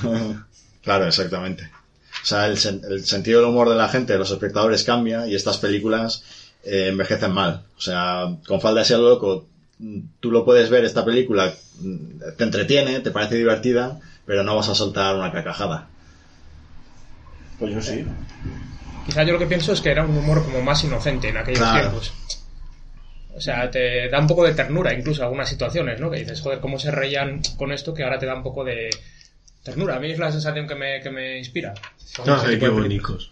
Claro, 0.83 1.05
exactamente. 1.07 1.69
O 2.23 2.25
sea, 2.25 2.47
el, 2.47 2.57
sen- 2.57 2.83
el 2.85 3.05
sentido 3.05 3.39
del 3.41 3.49
humor 3.49 3.69
de 3.69 3.75
la 3.75 3.87
gente, 3.89 4.13
de 4.13 4.19
los 4.19 4.31
espectadores 4.31 4.83
cambia 4.83 5.27
y 5.27 5.35
estas 5.35 5.57
películas 5.57 6.23
eh, 6.63 6.87
envejecen 6.89 7.31
mal. 7.31 7.63
O 7.77 7.81
sea, 7.81 8.27
con 8.47 8.61
falda 8.61 8.83
ser 8.83 8.99
loco, 8.99 9.47
tú 10.19 10.31
lo 10.31 10.45
puedes 10.45 10.69
ver, 10.69 10.85
esta 10.85 11.03
película 11.05 11.53
mm, 11.79 12.35
te 12.37 12.43
entretiene, 12.43 12.99
te 12.99 13.11
parece 13.11 13.35
divertida, 13.35 13.99
pero 14.25 14.43
no 14.43 14.55
vas 14.55 14.69
a 14.69 14.75
soltar 14.75 15.15
una 15.15 15.31
carcajada. 15.31 15.87
Pues 17.57 17.73
yo 17.73 17.81
sí. 17.81 18.05
Quizá 19.05 19.23
yo 19.23 19.33
lo 19.33 19.39
que 19.39 19.47
pienso 19.47 19.73
es 19.73 19.81
que 19.81 19.89
era 19.91 20.03
un 20.05 20.15
humor 20.17 20.43
como 20.43 20.61
más 20.61 20.83
inocente 20.83 21.29
en 21.29 21.37
aquellos 21.37 21.59
Claro. 21.59 21.79
tiempos. 21.81 22.13
O 23.35 23.39
sea, 23.41 23.71
te 23.71 24.09
da 24.09 24.19
un 24.19 24.27
poco 24.27 24.43
de 24.43 24.53
ternura 24.53 24.93
incluso 24.93 25.23
algunas 25.23 25.49
situaciones, 25.49 25.99
¿no? 25.99 26.11
Que 26.11 26.19
dices, 26.19 26.41
joder, 26.41 26.59
cómo 26.59 26.77
se 26.77 26.91
reían 26.91 27.41
con 27.57 27.71
esto 27.71 27.93
que 27.93 28.03
ahora 28.03 28.19
te 28.19 28.25
da 28.25 28.35
un 28.35 28.43
poco 28.43 28.63
de 28.63 28.89
ternura. 29.63 29.95
A 29.95 29.99
mí 29.99 30.11
es 30.11 30.19
la 30.19 30.31
sensación 30.31 30.67
que 30.67 30.75
me, 30.75 31.01
que 31.01 31.09
me 31.09 31.37
inspira. 31.39 31.73
Ay, 32.25 32.55
tipo 32.55 32.65
qué 32.65 32.69
bonitos. 32.71 33.31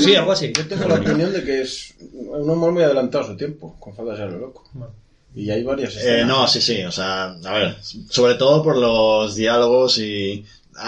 Sí, 0.00 0.14
algo 0.14 0.32
así. 0.32 0.52
Yo 0.56 0.66
tengo 0.66 0.88
la 0.88 0.94
opinión 0.96 1.32
de 1.32 1.44
que 1.44 1.62
es 1.62 1.94
un 2.00 2.48
humor 2.50 2.72
muy 2.72 2.82
adelantado 2.82 3.24
a 3.24 3.26
su 3.28 3.36
tiempo, 3.36 3.76
con 3.78 3.94
falda 3.94 4.12
de 4.12 4.18
ser 4.18 4.32
loco. 4.32 4.68
Y 5.34 5.50
hay 5.50 5.62
varias 5.62 5.96
Eh, 5.96 6.24
no, 6.26 6.48
sí, 6.48 6.60
sí, 6.60 6.82
o 6.82 6.90
sea, 6.90 7.26
a 7.44 7.52
ver, 7.52 7.76
sobre 8.08 8.34
todo 8.34 8.62
por 8.62 8.76
los 8.76 9.34
diálogos 9.34 9.98
y... 9.98 10.44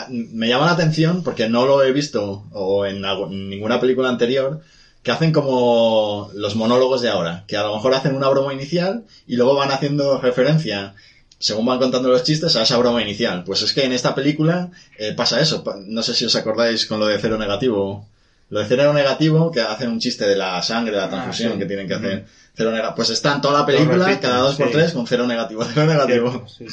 Me 0.08 0.48
llama 0.48 0.66
la 0.66 0.72
atención 0.72 1.22
porque 1.22 1.48
no 1.50 1.66
lo 1.66 1.82
he 1.82 1.92
visto 1.92 2.44
o 2.52 2.86
en, 2.86 3.04
algo- 3.04 3.26
en 3.26 3.50
ninguna 3.50 3.78
película 3.78 4.08
anterior 4.08 4.60
que 5.02 5.10
hacen 5.10 5.32
como 5.32 6.30
los 6.34 6.54
monólogos 6.56 7.02
de 7.02 7.10
ahora, 7.10 7.44
que 7.46 7.56
a 7.58 7.62
lo 7.64 7.74
mejor 7.74 7.92
hacen 7.94 8.14
una 8.14 8.28
broma 8.30 8.54
inicial 8.54 9.04
y 9.26 9.36
luego 9.36 9.54
van 9.54 9.70
haciendo 9.70 10.18
referencia, 10.20 10.94
según 11.42 11.66
van 11.66 11.80
contando 11.80 12.08
los 12.08 12.22
chistes, 12.22 12.54
a 12.54 12.62
esa 12.62 12.78
broma 12.78 13.02
inicial. 13.02 13.42
Pues 13.42 13.62
es 13.62 13.72
que 13.72 13.84
en 13.84 13.92
esta 13.92 14.14
película 14.14 14.70
eh, 14.96 15.12
pasa 15.12 15.40
eso, 15.40 15.64
no 15.86 16.02
sé 16.02 16.14
si 16.14 16.24
os 16.24 16.36
acordáis 16.36 16.86
con 16.86 17.00
lo 17.00 17.06
de 17.06 17.18
cero 17.18 17.36
negativo. 17.36 18.06
Lo 18.48 18.60
de 18.60 18.66
cero 18.66 18.92
negativo, 18.92 19.50
que 19.50 19.60
hacen 19.60 19.90
un 19.90 19.98
chiste 19.98 20.24
de 20.24 20.36
la 20.36 20.62
sangre, 20.62 20.92
de 20.92 20.98
la 20.98 21.08
transfusión 21.08 21.54
sí. 21.54 21.58
que 21.58 21.66
tienen 21.66 21.88
que 21.88 21.94
hacer. 21.94 22.26
Cero 22.54 22.70
negativo. 22.70 22.94
Pues 22.94 23.10
está 23.10 23.34
en 23.34 23.40
toda 23.40 23.60
la 23.60 23.66
película, 23.66 24.20
cada 24.20 24.38
dos 24.38 24.54
por 24.56 24.68
sí. 24.68 24.72
tres, 24.72 24.92
con 24.92 25.06
cero 25.06 25.26
negativo, 25.26 25.64
cero 25.74 25.86
negativo. 25.86 26.46
Sí. 26.46 26.66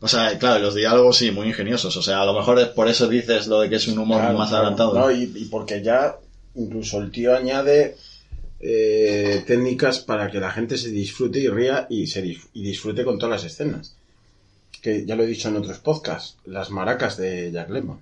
O 0.00 0.08
sea, 0.08 0.38
claro, 0.38 0.60
los 0.60 0.74
diálogos 0.74 1.18
sí, 1.18 1.30
muy 1.30 1.48
ingeniosos. 1.48 1.94
O 1.96 2.02
sea, 2.02 2.22
a 2.22 2.24
lo 2.24 2.32
mejor 2.32 2.58
es 2.58 2.68
por 2.68 2.88
eso 2.88 3.06
dices 3.06 3.48
lo 3.48 3.60
de 3.60 3.68
que 3.68 3.76
es 3.76 3.86
un 3.86 3.98
humor 3.98 4.20
Claro, 4.20 4.38
más 4.38 4.48
claro. 4.48 4.62
adelantado. 4.68 4.94
No, 4.94 5.10
y, 5.10 5.30
y 5.34 5.44
porque 5.46 5.82
ya 5.82 6.16
incluso 6.54 6.98
el 7.00 7.10
tío 7.10 7.36
añade 7.36 7.96
eh, 8.60 9.42
técnicas 9.46 10.00
para 10.00 10.30
que 10.30 10.38
la 10.38 10.50
gente 10.50 10.76
se 10.76 10.90
disfrute 10.90 11.38
y 11.38 11.48
ría 11.48 11.86
y, 11.88 12.06
se 12.06 12.24
y 12.26 12.62
disfrute 12.62 13.04
con 13.04 13.18
todas 13.18 13.42
las 13.42 13.52
escenas. 13.52 13.96
Que 14.82 15.04
ya 15.04 15.16
lo 15.16 15.24
he 15.24 15.26
dicho 15.26 15.48
en 15.48 15.56
otros 15.56 15.78
podcasts, 15.78 16.36
las 16.44 16.70
maracas 16.70 17.16
de 17.16 17.50
Jack 17.52 17.70
Lemmon. 17.70 18.00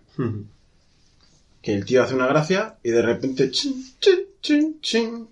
Que 1.62 1.74
el 1.74 1.84
tío 1.84 2.02
hace 2.02 2.14
una 2.14 2.26
gracia 2.26 2.76
y 2.82 2.90
de 2.90 3.02
repente... 3.02 3.50
chin, 3.50 3.84
chin, 4.00 4.78
chin, 4.80 5.28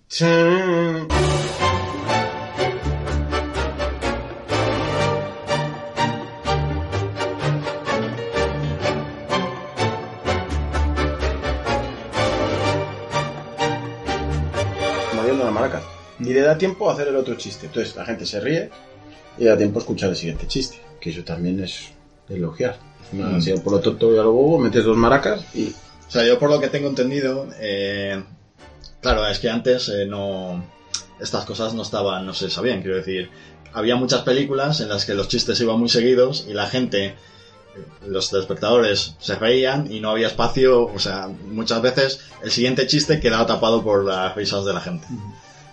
Y 16.26 16.32
le 16.34 16.40
da 16.40 16.58
tiempo 16.58 16.88
a 16.90 16.94
hacer 16.94 17.08
el 17.08 17.16
otro 17.16 17.34
chiste. 17.36 17.66
Entonces 17.66 17.94
la 17.96 18.04
gente 18.04 18.26
se 18.26 18.40
ríe 18.40 18.70
y 19.38 19.44
le 19.44 19.50
da 19.50 19.56
tiempo 19.56 19.78
a 19.78 19.82
escuchar 19.82 20.10
el 20.10 20.16
siguiente 20.16 20.46
chiste. 20.46 20.76
Que 21.00 21.10
eso 21.10 21.22
también 21.24 21.60
es 21.60 21.92
elogiar. 22.28 22.78
No, 23.12 23.28
Mm. 23.30 23.34
así, 23.36 23.52
por 23.52 23.72
lo 23.74 23.80
tonto 23.80 24.12
y 24.12 24.18
a 24.18 24.22
lo 24.22 24.32
bobo, 24.32 24.58
metes 24.58 24.84
dos 24.84 24.96
maracas 24.96 25.44
y... 25.54 25.68
O 26.08 26.10
sea, 26.10 26.24
yo 26.24 26.38
por 26.38 26.50
lo 26.50 26.60
que 26.60 26.68
tengo 26.68 26.88
entendido, 26.88 27.48
eh, 27.60 28.22
claro, 29.00 29.26
es 29.26 29.38
que 29.40 29.48
antes 29.50 29.88
eh, 29.88 30.06
no 30.06 30.64
estas 31.20 31.44
cosas 31.44 31.74
no 31.74 31.82
estaban, 31.82 32.24
no 32.26 32.32
se 32.34 32.48
sabían, 32.50 32.80
quiero 32.82 32.96
decir, 32.96 33.28
había 33.72 33.96
muchas 33.96 34.22
películas 34.22 34.80
en 34.80 34.88
las 34.88 35.04
que 35.04 35.14
los 35.14 35.26
chistes 35.28 35.60
iban 35.60 35.78
muy 35.80 35.88
seguidos 35.88 36.44
y 36.48 36.52
la 36.54 36.66
gente, 36.66 37.06
eh, 37.06 37.14
los 38.06 38.32
espectadores 38.32 39.14
se 39.18 39.34
reían 39.36 39.92
y 39.92 39.98
no 40.00 40.10
había 40.10 40.28
espacio, 40.28 40.84
o 40.84 40.98
sea, 41.00 41.28
muchas 41.28 41.82
veces 41.82 42.20
el 42.42 42.50
siguiente 42.52 42.86
chiste 42.86 43.18
quedaba 43.18 43.46
tapado 43.46 43.82
por 43.82 44.04
las 44.04 44.34
risas 44.36 44.64
de 44.64 44.72
la 44.72 44.80
gente. 44.80 45.06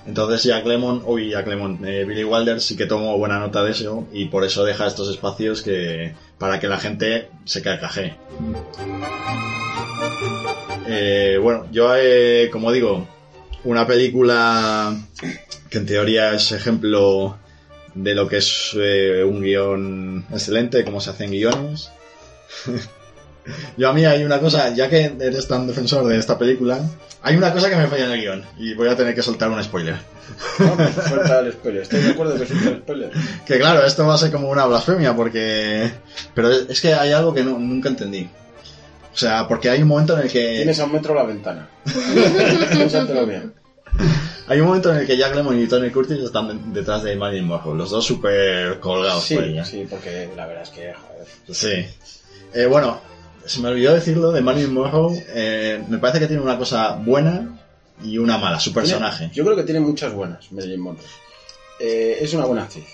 Entonces 0.06 0.44
Jack 0.44 0.66
Lemmon, 0.66 1.02
uy, 1.06 1.30
Jack 1.30 1.48
Lemmon, 1.48 1.80
eh, 1.86 2.04
Billy 2.06 2.24
Wilder 2.24 2.60
sí 2.60 2.76
que 2.76 2.86
tomó 2.86 3.18
buena 3.18 3.40
nota 3.40 3.64
de 3.64 3.72
eso 3.72 4.06
y 4.12 4.26
por 4.26 4.44
eso 4.44 4.66
deja 4.66 4.86
estos 4.86 5.10
espacios 5.10 5.62
que 5.62 6.14
para 6.38 6.60
que 6.60 6.68
la 6.68 6.78
gente 6.78 7.30
se 7.46 7.62
carcajee. 7.62 8.16
Eh, 10.88 11.40
bueno, 11.42 11.68
yo, 11.72 11.96
eh, 11.96 12.50
como 12.52 12.72
digo, 12.72 13.08
una 13.64 13.88
película 13.88 14.94
que 15.70 15.78
en 15.78 15.86
teoría 15.86 16.34
es 16.34 16.52
ejemplo 16.52 17.38
de 17.96 18.14
lo 18.14 18.28
que 18.28 18.38
es 18.38 18.72
eh, 18.76 19.24
un 19.24 19.42
guion 19.42 20.26
excelente, 20.32 20.84
cómo 20.84 21.00
se 21.00 21.12
hacen 21.12 21.32
guiones. 21.32 21.92
yo 23.78 23.90
a 23.90 23.94
mí 23.94 24.06
hay 24.06 24.24
una 24.24 24.40
cosa, 24.40 24.70
ya 24.74 24.90
que 24.90 25.14
eres 25.20 25.48
tan 25.48 25.68
defensor 25.68 26.06
de 26.08 26.18
esta 26.18 26.38
película, 26.38 26.80
hay 27.22 27.36
una 27.36 27.52
cosa 27.54 27.70
que 27.70 27.76
me 27.76 27.88
falla 27.88 28.06
en 28.06 28.12
el 28.12 28.22
guion 28.22 28.44
y 28.58 28.74
voy 28.74 28.88
a 28.90 28.96
tener 28.96 29.14
que 29.16 29.22
soltar 29.22 29.50
un 29.50 29.64
spoiler. 29.64 29.96
No, 30.60 30.76
suelta 31.08 31.40
el 31.40 31.52
spoiler. 31.54 31.82
¿Estáis 31.84 32.04
de 32.06 32.12
acuerdo 32.12 32.38
que 32.40 32.46
suelta 32.46 32.70
el 32.70 32.78
spoiler? 32.82 33.12
Que 33.46 33.60
claro, 33.60 33.86
esto 33.86 34.06
va 34.08 34.16
a 34.16 34.18
ser 34.18 34.32
como 34.32 34.50
una 34.50 34.66
blasfemia 34.66 35.16
porque... 35.16 35.92
Pero 36.34 36.50
es 36.52 36.80
que 36.82 36.94
hay 36.94 37.12
algo 37.12 37.34
que 37.34 37.44
no- 37.44 37.60
nunca 37.60 37.90
entendí. 37.90 38.30
O 39.14 39.18
sea, 39.18 39.48
porque 39.48 39.70
hay 39.70 39.82
un 39.82 39.88
momento 39.90 40.18
en 40.18 40.24
el 40.26 40.32
que... 40.32 40.56
Tienes 40.58 40.80
a 40.80 40.86
un 40.86 40.94
metro 40.94 41.14
la 41.14 41.24
ventana. 41.24 41.70
Piénsatelo 42.72 43.26
bien. 43.26 43.54
Hay 44.48 44.60
un 44.60 44.68
momento 44.68 44.92
en 44.92 45.00
el 45.00 45.08
que 45.08 45.16
Jack 45.18 45.36
Lemmon 45.36 45.62
y 45.62 45.68
Tony 45.68 45.90
Curtis 45.92 46.18
están 46.20 46.48
de- 46.48 46.80
detrás 46.80 47.04
de 47.04 47.16
Marilyn 47.16 47.46
Monroe, 47.46 47.78
los 47.78 47.92
dos 47.92 48.06
súper 48.06 48.80
colgados 48.80 49.24
Sí, 49.24 49.36
por 49.36 49.44
ella. 49.46 49.64
sí, 49.64 49.86
porque 49.90 50.30
la 50.36 50.48
verdad 50.48 50.64
es 50.64 50.70
que, 50.70 50.94
joder. 50.94 51.28
Sí. 51.52 51.86
Eh, 52.54 52.66
bueno, 52.66 53.00
se 53.46 53.60
me 53.62 53.70
olvidó 53.70 53.94
decirlo 53.94 54.32
de 54.32 54.42
Marilyn 54.42 54.74
Monroe. 54.74 55.26
eh, 55.30 55.84
me 55.90 55.98
parece 55.98 56.20
que 56.20 56.28
tiene 56.28 56.42
una 56.42 56.58
cosa 56.58 56.96
buena 56.96 57.60
y 58.04 58.18
una 58.18 58.38
mala, 58.38 58.60
su 58.60 58.74
personaje. 58.74 59.30
Yo 59.34 59.44
creo 59.44 59.56
que 59.56 59.64
tiene 59.64 59.80
muchas 59.80 60.14
buenas, 60.14 60.52
Marilyn 60.52 60.80
Monroe. 60.82 61.06
Eh, 61.80 62.18
es 62.22 62.34
una 62.34 62.46
buena 62.46 62.64
actriz. 62.64 62.86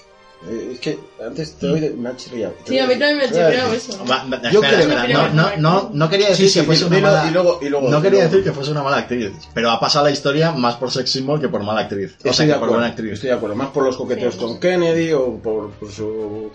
Eh, 0.49 0.69
es 0.73 0.79
que 0.79 0.97
antes 1.25 1.55
te 1.55 1.67
de, 1.67 1.89
me 1.91 2.09
ha 2.09 2.15
chirriado. 2.15 2.53
Sí, 2.63 2.79
a 2.79 2.83
mí 2.87 2.91
también 2.93 3.17
me 3.17 3.23
ha 3.25 3.27
chirriado 3.27 3.73
eso. 3.73 4.05
Va- 4.09 4.23
va- 4.23 4.49
Yo 4.49 4.61
creo- 4.61 4.79
espera, 4.79 5.05
no, 5.07 5.29
no, 5.33 5.57
no, 5.57 5.89
no 5.93 6.09
quería 6.09 6.29
decir 6.29 6.47
Sí, 6.47 6.53
sí, 6.53 6.59
que 6.61 6.65
fuese 6.65 6.85
una 6.85 6.95
dilo, 6.95 7.07
mala... 7.09 7.27
y 7.27 7.31
luego- 7.33 7.59
y 7.61 7.67
luego- 7.69 7.89
no 7.89 7.99
y 7.99 8.01
quería 8.01 8.19
luego- 8.19 8.31
decir 8.31 8.43
que 8.45 8.53
fuese 8.53 8.71
una 8.71 8.81
mala 8.81 8.97
actriz, 8.99 9.31
pero 9.53 9.69
ha 9.69 9.79
pasado 9.81 10.05
la 10.05 10.11
historia 10.11 10.51
más 10.53 10.75
por 10.77 10.91
sex 10.91 11.09
symbol 11.11 11.41
que 11.41 11.49
por 11.49 11.61
mala 11.63 11.81
actriz. 11.81 12.11
O 12.11 12.15
Estoy 12.29 12.33
sea, 12.33 12.45
de 12.45 12.51
que 12.53 12.53
por 12.53 12.55
acuerdo, 12.55 12.73
buena 12.75 12.87
actriz. 12.87 13.13
estoy 13.13 13.29
de 13.29 13.35
acuerdo. 13.35 13.55
Más 13.57 13.69
por 13.71 13.83
los 13.83 13.97
coqueteos 13.97 14.35
Sí. 14.35 14.39
con 14.39 14.59
Kennedy 14.61 15.11
o 15.11 15.35
por, 15.39 15.71
por 15.71 15.91
su... 15.91 16.49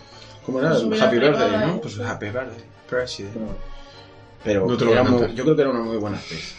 ¿Cómo 0.47 0.61
era? 0.61 0.71
Por 0.71 0.81
su 0.81 0.89
vida 0.89 1.05
Happy 1.05 1.19
Birthday, 1.19 1.47
privada, 1.49 1.67
¿no? 1.67 1.75
¿eh? 1.75 1.79
Pues 1.83 1.99
Happy 2.01 2.25
Birthday, 2.27 2.65
President. 2.89 3.35
Pero 4.45 4.67
No 4.67 4.93
era 4.93 5.03
muy- 5.05 5.35
yo 5.35 5.45
creo 5.45 5.57
que 5.57 5.63
era 5.63 5.71
una 5.71 5.81
muy 5.83 5.97
buena 5.97 6.19
actriz. 6.19 6.55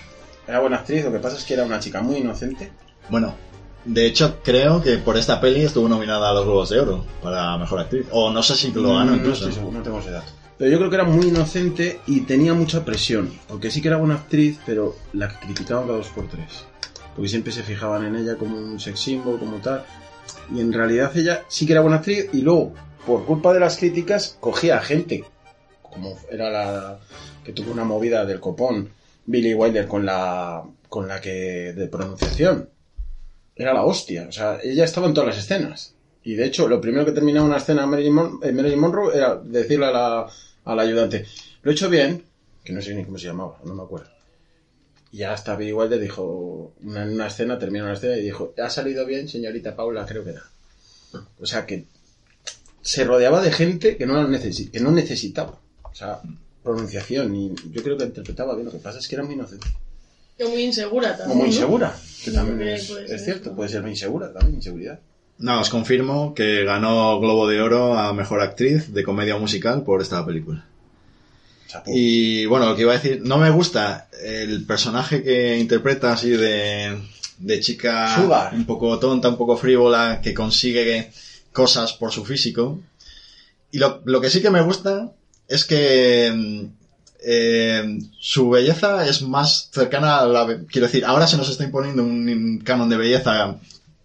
Era 0.47 0.59
buena 0.59 0.77
actriz, 0.77 1.03
lo 1.05 1.11
que 1.11 1.19
pasa 1.19 1.37
es 1.37 1.43
que 1.43 1.53
era 1.53 1.63
una 1.63 1.79
chica 1.79 2.01
muy 2.01 2.17
inocente. 2.17 2.71
Bueno, 3.09 3.35
De 3.87 4.07
hecho, 4.07 4.39
creo 4.43 4.81
que 4.81 4.97
por 4.97 5.15
esta 5.15 5.39
peli 5.39 5.61
estuvo 5.63 5.87
nominada 5.87 6.31
a 6.31 6.33
los 6.33 6.43
Globos 6.45 6.69
de 6.69 6.79
Oro 6.79 7.05
para 7.21 7.55
Mejor 7.59 7.81
Actriz. 7.81 8.07
O 8.09 8.31
no 8.31 8.41
sé 8.41 8.55
si 8.55 8.71
lo 8.71 8.95
ganó 8.95 9.11
Mm, 9.11 9.15
incluso. 9.17 9.43
No, 9.43 9.49
estoy 9.49 9.53
seguro, 9.53 9.77
no 9.77 9.83
tengo 9.83 9.99
ese 9.99 10.09
dato. 10.09 10.31
Pero 10.57 10.71
yo 10.71 10.77
creo 10.79 10.89
que 10.89 10.95
era 10.95 11.03
muy 11.05 11.27
inocente 11.27 11.99
y 12.07 12.21
tenía 12.21 12.55
mucha 12.55 12.83
presión. 12.83 13.31
Porque 13.47 13.69
sí 13.69 13.83
que 13.83 13.89
era 13.89 13.97
buena 13.97 14.15
actriz, 14.15 14.57
pero 14.65 14.95
la 15.13 15.27
criticaban 15.39 15.85
cada 15.85 15.99
dos 15.99 16.07
por 16.07 16.27
tres. 16.27 16.65
Porque 17.15 17.29
siempre 17.29 17.53
se 17.53 17.61
fijaban 17.61 18.03
en 18.05 18.15
ella 18.15 18.37
como 18.37 18.57
un 18.57 18.79
sex 18.79 18.99
symbol, 18.99 19.37
como 19.37 19.57
tal. 19.57 19.85
Y 20.51 20.61
en 20.61 20.73
realidad 20.73 21.15
ella 21.15 21.43
sí 21.47 21.67
que 21.67 21.73
era 21.73 21.81
buena 21.81 21.97
actriz 21.97 22.27
y 22.33 22.41
luego, 22.41 22.73
por 23.05 23.23
culpa 23.25 23.53
de 23.53 23.59
las 23.59 23.77
críticas, 23.77 24.35
cogía 24.39 24.77
a 24.77 24.81
gente. 24.81 25.25
Como 25.95 26.19
era 26.29 26.49
la 26.49 26.99
que 27.45 27.53
tuvo 27.53 27.71
una 27.71 27.85
movida 27.85 28.25
del 28.25 28.41
copón, 28.41 28.89
Billy 29.25 29.53
Wilder 29.53 29.87
con 29.87 30.05
la, 30.05 30.63
con 30.89 31.07
la 31.07 31.21
que 31.21 31.71
de 31.73 31.87
pronunciación. 31.87 32.69
Era 33.55 33.73
la 33.73 33.85
hostia. 33.85 34.25
O 34.27 34.31
sea, 34.33 34.59
ella 34.61 34.83
estaba 34.83 35.07
en 35.07 35.13
todas 35.13 35.29
las 35.29 35.37
escenas. 35.37 35.93
Y 36.23 36.35
de 36.35 36.45
hecho, 36.45 36.67
lo 36.67 36.81
primero 36.81 37.05
que 37.05 37.13
terminaba 37.13 37.45
una 37.47 37.57
escena 37.57 37.85
Marilyn, 37.85 38.13
Mon- 38.13 38.39
Monroe 38.77 39.15
era 39.15 39.37
decirle 39.37 39.85
a 39.85 39.91
la, 39.91 40.29
al 40.65 40.79
ayudante, 40.79 41.25
lo 41.61 41.71
he 41.71 41.73
hecho 41.73 41.89
bien, 41.89 42.23
que 42.63 42.73
no 42.73 42.81
sé 42.81 42.93
ni 42.93 43.05
cómo 43.05 43.17
se 43.17 43.27
llamaba, 43.27 43.59
no 43.63 43.73
me 43.73 43.83
acuerdo. 43.83 44.09
Y 45.11 45.23
hasta 45.23 45.55
Billy 45.55 45.71
Wilder 45.71 45.99
dijo, 45.99 46.73
en 46.83 47.13
una 47.13 47.27
escena, 47.27 47.57
terminó 47.57 47.85
una 47.85 47.93
escena 47.93 48.17
y 48.17 48.21
dijo, 48.21 48.53
ha 48.61 48.69
salido 48.69 49.05
bien, 49.05 49.29
señorita 49.29 49.75
Paula, 49.75 50.05
creo 50.05 50.25
que 50.25 50.31
era. 50.31 50.43
O 51.39 51.45
sea 51.45 51.65
que 51.65 51.85
se 52.81 53.05
rodeaba 53.05 53.41
de 53.41 53.51
gente 53.51 53.95
que 53.95 54.05
no, 54.05 54.21
la 54.21 54.39
que 54.39 54.79
no 54.81 54.91
necesitaba. 54.91 55.61
O 55.95 55.97
sea, 55.97 56.19
pronunciación, 56.61 57.33
y 57.33 57.55
yo 57.71 57.81
creo 57.81 57.97
que 57.97 58.03
interpretaba 58.03 58.53
bien. 58.53 58.65
Lo 58.65 58.71
que 58.73 58.79
pasa 58.79 58.99
es 58.99 59.07
que 59.07 59.15
era 59.15 59.23
muy 59.23 59.35
inocente. 59.35 59.65
Y 60.37 60.43
muy 60.43 60.63
insegura 60.63 61.15
también. 61.15 61.31
O 61.31 61.35
muy 61.35 61.47
¿no? 61.47 61.53
insegura, 61.53 61.95
que 62.21 62.31
también 62.31 62.67
es, 62.67 63.23
cierto, 63.23 63.55
puede 63.55 63.69
ser 63.69 63.81
muy 63.81 63.91
insegura 63.91 64.33
también, 64.33 64.55
inseguridad. 64.55 64.99
No, 65.37 65.61
os 65.61 65.69
confirmo 65.69 66.33
que 66.33 66.65
ganó 66.65 67.17
Globo 67.21 67.47
de 67.47 67.61
Oro 67.61 67.97
a 67.97 68.11
Mejor 68.13 68.41
Actriz 68.41 68.93
de 68.93 69.03
Comedia 69.03 69.37
Musical 69.37 69.83
por 69.83 70.01
esta 70.01 70.25
película. 70.25 70.65
Chapo. 71.67 71.89
Y 71.93 72.45
bueno, 72.45 72.65
lo 72.65 72.75
que 72.75 72.81
iba 72.81 72.91
a 72.91 72.97
decir, 72.97 73.21
no 73.23 73.37
me 73.37 73.49
gusta 73.49 74.09
el 74.21 74.65
personaje 74.65 75.23
que 75.23 75.57
interpreta 75.57 76.11
así 76.11 76.31
de, 76.31 76.99
de 77.37 77.59
chica 77.61 78.17
Sugar. 78.17 78.53
un 78.53 78.65
poco 78.65 78.99
tonta, 78.99 79.29
un 79.29 79.37
poco 79.37 79.55
frívola, 79.55 80.19
que 80.21 80.33
consigue 80.33 81.13
cosas 81.53 81.93
por 81.93 82.11
su 82.11 82.25
físico. 82.25 82.81
Y 83.71 83.77
lo, 83.77 84.01
lo 84.03 84.19
que 84.19 84.29
sí 84.29 84.41
que 84.41 84.49
me 84.49 84.61
gusta 84.61 85.13
es 85.47 85.65
que 85.65 86.31
mm, 86.33 86.65
eh, 87.27 87.99
su 88.19 88.49
belleza 88.49 89.07
es 89.07 89.21
más 89.21 89.69
cercana 89.71 90.19
a 90.19 90.25
la... 90.25 90.59
Quiero 90.69 90.87
decir, 90.87 91.05
ahora 91.05 91.27
se 91.27 91.37
nos 91.37 91.49
está 91.49 91.63
imponiendo 91.63 92.03
un 92.03 92.61
canon 92.63 92.89
de 92.89 92.97
belleza 92.97 93.57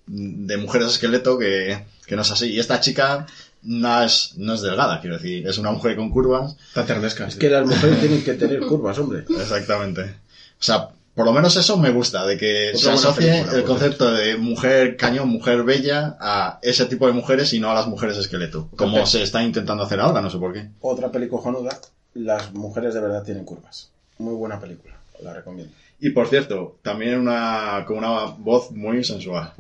mm, 0.07 0.47
de 0.47 0.57
mujeres 0.57 0.89
esqueleto 0.89 1.39
que, 1.39 1.85
que 2.07 2.17
no 2.17 2.23
es 2.23 2.31
así. 2.31 2.53
Y 2.53 2.61
esta 2.61 2.81
chica 2.81 3.27
no 3.63 4.03
es, 4.03 4.35
no 4.37 4.55
es 4.55 4.63
delgada, 4.63 5.01
quiero 5.01 5.17
decir, 5.17 5.47
es 5.47 5.59
una 5.59 5.71
mujer 5.71 5.97
con 5.97 6.11
curvas. 6.11 6.57
Taternesca. 6.73 7.27
Es 7.29 7.37
que 7.37 7.51
las 7.51 7.67
mujeres 7.67 8.01
tienen 8.01 8.25
que 8.25 8.35
tener 8.35 8.61
curvas, 8.61 8.99
hombre. 8.99 9.25
Exactamente. 9.29 10.03
O 10.03 10.63
sea, 10.63 10.89
por 11.15 11.27
lo 11.27 11.33
menos 11.33 11.57
eso 11.57 11.77
me 11.77 11.91
gusta, 11.91 12.25
de 12.27 12.37
que 12.39 12.69
Otra 12.69 12.81
se 12.81 12.91
asocie 12.91 13.31
película, 13.31 13.53
el 13.57 13.61
por 13.61 13.69
concepto 13.71 14.13
de 14.13 14.37
mujer 14.37 14.97
cañón, 14.97 15.29
mujer 15.29 15.63
bella 15.65 16.17
a 16.21 16.59
ese 16.63 16.87
tipo 16.87 17.07
de 17.07 17.13
mujeres 17.13 17.53
y 17.53 17.61
no 17.61 17.71
a 17.71 17.75
las 17.75 17.89
mujeres 17.89 18.17
esqueleto. 18.17 18.69
Como 18.77 18.95
Perfecto. 18.95 19.11
se 19.19 19.23
está 19.23 19.43
intentando 19.43 19.83
hacer 19.83 20.01
ahora, 20.01 20.21
no 20.21 20.31
sé 20.31 20.39
por 20.39 20.53
qué. 20.53 20.69
Otra 20.81 21.11
peli 21.11 21.29
cojonuda, 21.29 21.79
las 22.15 22.53
mujeres 22.53 22.95
de 22.95 23.01
verdad 23.01 23.23
tienen 23.23 23.45
curvas. 23.45 23.91
Muy 24.19 24.35
buena 24.35 24.61
película, 24.61 24.95
la 25.23 25.35
recomiendo. 25.35 25.73
Y 26.01 26.11
por 26.11 26.29
cierto, 26.29 26.79
también 26.83 27.19
una, 27.21 27.85
con 27.87 27.99
una 27.99 28.25
voz 28.39 28.71
muy 28.71 29.05
sensual. 29.05 29.53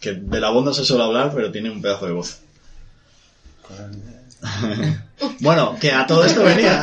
Que 0.00 0.12
de 0.12 0.40
la 0.40 0.50
voz 0.50 0.64
no 0.64 0.74
se 0.74 0.84
suele 0.84 1.04
hablar, 1.04 1.32
pero 1.34 1.50
tiene 1.50 1.70
un 1.70 1.80
pedazo 1.80 2.06
de 2.06 2.12
voz. 2.12 2.40
Bueno, 5.40 5.76
que 5.80 5.90
a 5.92 6.06
todo 6.06 6.24
esto 6.24 6.42
venía. 6.42 6.82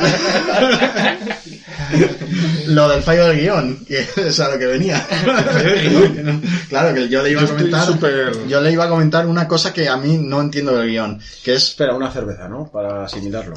lo 2.66 2.88
del 2.88 3.02
fallo 3.02 3.26
del 3.26 3.40
guion, 3.40 3.84
que 3.84 4.00
es 4.16 4.40
a 4.40 4.50
lo 4.50 4.58
que 4.58 4.66
venía. 4.66 5.06
claro, 6.68 6.94
que 6.94 7.08
yo 7.08 7.22
le 7.22 7.30
iba 7.30 7.42
a 7.42 7.46
comentar. 7.46 7.88
Yo 8.48 8.60
le 8.60 8.72
iba 8.72 8.84
a 8.84 8.88
comentar 8.88 9.26
una 9.26 9.46
cosa 9.46 9.72
que 9.72 9.88
a 9.88 9.96
mí 9.96 10.18
no 10.18 10.40
entiendo 10.40 10.76
del 10.76 10.88
guion, 10.88 11.20
que 11.44 11.54
es. 11.54 11.62
Espera, 11.68 11.94
una 11.94 12.10
cerveza, 12.10 12.48
¿no? 12.48 12.68
Para 12.70 13.04
asimilarlo. 13.04 13.54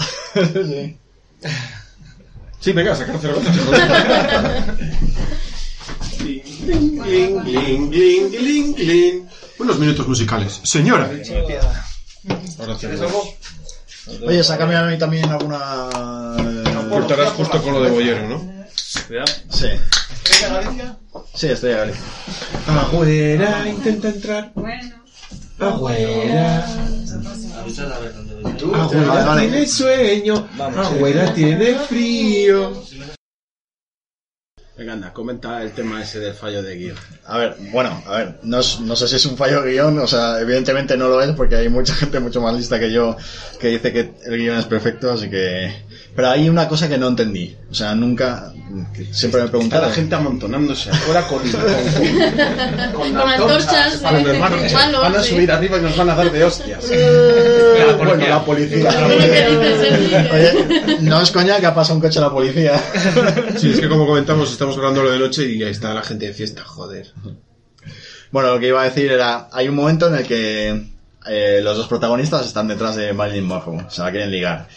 Sí, 2.59 2.71
venga, 2.71 2.95
sacar 2.95 3.19
cerveza. 3.19 3.51
Unos 9.59 9.79
minutos 9.79 10.07
musicales. 10.07 10.59
Señora. 10.63 11.09
Ahora 12.59 12.77
tenemos. 12.77 13.35
Oye, 14.25 14.43
sácame 14.43 14.75
a 14.75 14.83
mí 14.83 14.97
también 14.97 15.29
alguna. 15.29 16.35
Cortarás 16.89 17.29
justo 17.31 17.61
con 17.61 17.73
lo 17.73 17.83
de 17.83 17.91
Bollero, 17.91 18.27
¿no? 18.27 18.65
Sí. 19.49 19.67
Sí, 21.33 21.47
estoy 21.47 21.71
a 21.71 21.77
Galicia. 21.77 22.03
Agüera, 22.67 23.67
intenta 23.67 24.09
entrar. 24.09 24.51
Bueno. 24.55 24.95
Agüera. 25.59 26.65
Agüera 28.73 29.39
tiene 29.39 29.67
sueño. 29.67 30.47
Agüera 30.59 31.33
tiene 31.33 31.75
frío. 31.75 32.83
Venga, 34.78 34.93
anda, 34.93 35.11
comenta 35.11 35.63
el 35.63 35.71
tema 35.71 36.03
ese 36.03 36.19
del 36.19 36.36
fallo 36.36 36.61
de 36.61 36.75
guion. 36.78 36.97
A 37.25 37.39
ver, 37.39 37.55
bueno, 37.71 37.99
a 38.05 38.17
ver, 38.17 38.39
no, 38.43 38.57
no 38.57 38.95
sé 38.95 39.07
si 39.07 39.15
es 39.15 39.25
un 39.25 39.36
fallo 39.36 39.63
guion, 39.63 39.97
o 39.97 40.05
sea, 40.05 40.39
evidentemente 40.39 40.95
no 40.95 41.07
lo 41.07 41.19
es 41.19 41.32
porque 41.32 41.55
hay 41.55 41.67
mucha 41.67 41.93
gente 41.95 42.19
mucho 42.19 42.41
más 42.41 42.55
lista 42.55 42.80
que 42.80 42.91
yo 42.91 43.17
que 43.59 43.69
dice 43.69 43.91
que 43.91 44.13
el 44.25 44.38
guion 44.38 44.57
es 44.57 44.65
perfecto, 44.65 45.11
así 45.11 45.30
que... 45.30 45.86
Pero 46.18 46.30
hay 46.32 46.49
una 46.49 46.68
cosa 46.68 46.89
que 46.89 46.97
no 46.97 47.09
entendí, 47.09 47.55
o 47.70 47.76
sea, 47.76 47.93
nunca... 47.93 48.51
que 48.91 49.05
siempre 49.13 49.39
me 49.43 49.55
he 49.55 49.63
Está 49.63 49.82
la 49.82 49.91
gente 49.91 50.15
amontonándose 50.15 50.89
afuera 50.89 51.28
con, 51.28 51.38
con, 52.91 53.13
Con 53.13 53.30
antorchas, 53.30 53.97
Con 53.97 54.15
eh, 54.15 54.30
hermanos. 54.32 54.74
Van 54.74 55.15
a 55.15 55.22
sí. 55.22 55.36
subir 55.36 55.51
arriba 55.51 55.78
y 55.78 55.82
nos 55.82 55.95
van 55.95 56.09
a 56.09 56.15
dar 56.15 56.32
de 56.32 56.43
hostias. 56.43 56.89
La 56.91 57.93
bueno, 57.93 58.13
policía. 58.13 58.30
la 58.30 58.45
policía. 58.45 58.89
Que- 58.89 60.34
Oye, 60.34 60.97
no 61.01 61.22
es 61.22 61.30
coña 61.30 61.59
que 61.59 61.68
ha 61.68 61.76
pasado 61.76 61.97
un 61.97 62.01
coche 62.01 62.18
a 62.18 62.24
la 62.24 62.32
policía. 62.32 62.82
Sí, 63.55 63.74
es 63.74 63.80
que 63.80 63.88
como 63.88 64.07
comentamos, 64.07 64.51
estamos 64.51 64.76
grabándolo 64.76 65.11
de 65.11 65.20
noche 65.20 65.47
y 65.47 65.61
ahí 65.61 65.70
está 65.70 65.93
la 65.93 66.01
gente 66.01 66.26
de 66.26 66.34
fiesta, 66.34 66.63
joder. 66.63 67.13
Bueno, 68.32 68.55
lo 68.55 68.59
que 68.59 68.70
iba 68.70 68.82
a 68.82 68.86
decir 68.86 69.11
era, 69.11 69.49
hay 69.51 69.68
un 69.68 69.76
momento 69.76 70.07
en 70.07 70.15
el 70.15 70.26
que 70.26 70.84
eh, 71.28 71.59
los 71.61 71.78
dos 71.78 71.88
protagonistas 71.88 72.43
están 72.47 72.68
detrás 72.68 72.95
de 72.95 73.13
Marilyn 73.13 73.45
Monroe, 73.45 73.86
se 73.89 74.01
la 74.01 74.09
quieren 74.09 74.32
ligar. 74.32 74.68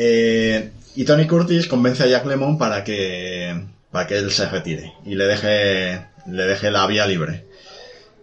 Eh, 0.00 0.70
y 0.94 1.04
Tony 1.04 1.26
Curtis 1.26 1.66
convence 1.66 2.04
a 2.04 2.06
Jack 2.06 2.24
Lemmon 2.24 2.56
para 2.56 2.84
que 2.84 3.64
para 3.90 4.06
que 4.06 4.16
él 4.16 4.30
se 4.30 4.48
retire 4.48 4.92
y 5.04 5.16
le 5.16 5.24
deje 5.24 6.06
le 6.28 6.44
deje 6.44 6.70
la 6.70 6.86
vía 6.86 7.04
libre. 7.04 7.46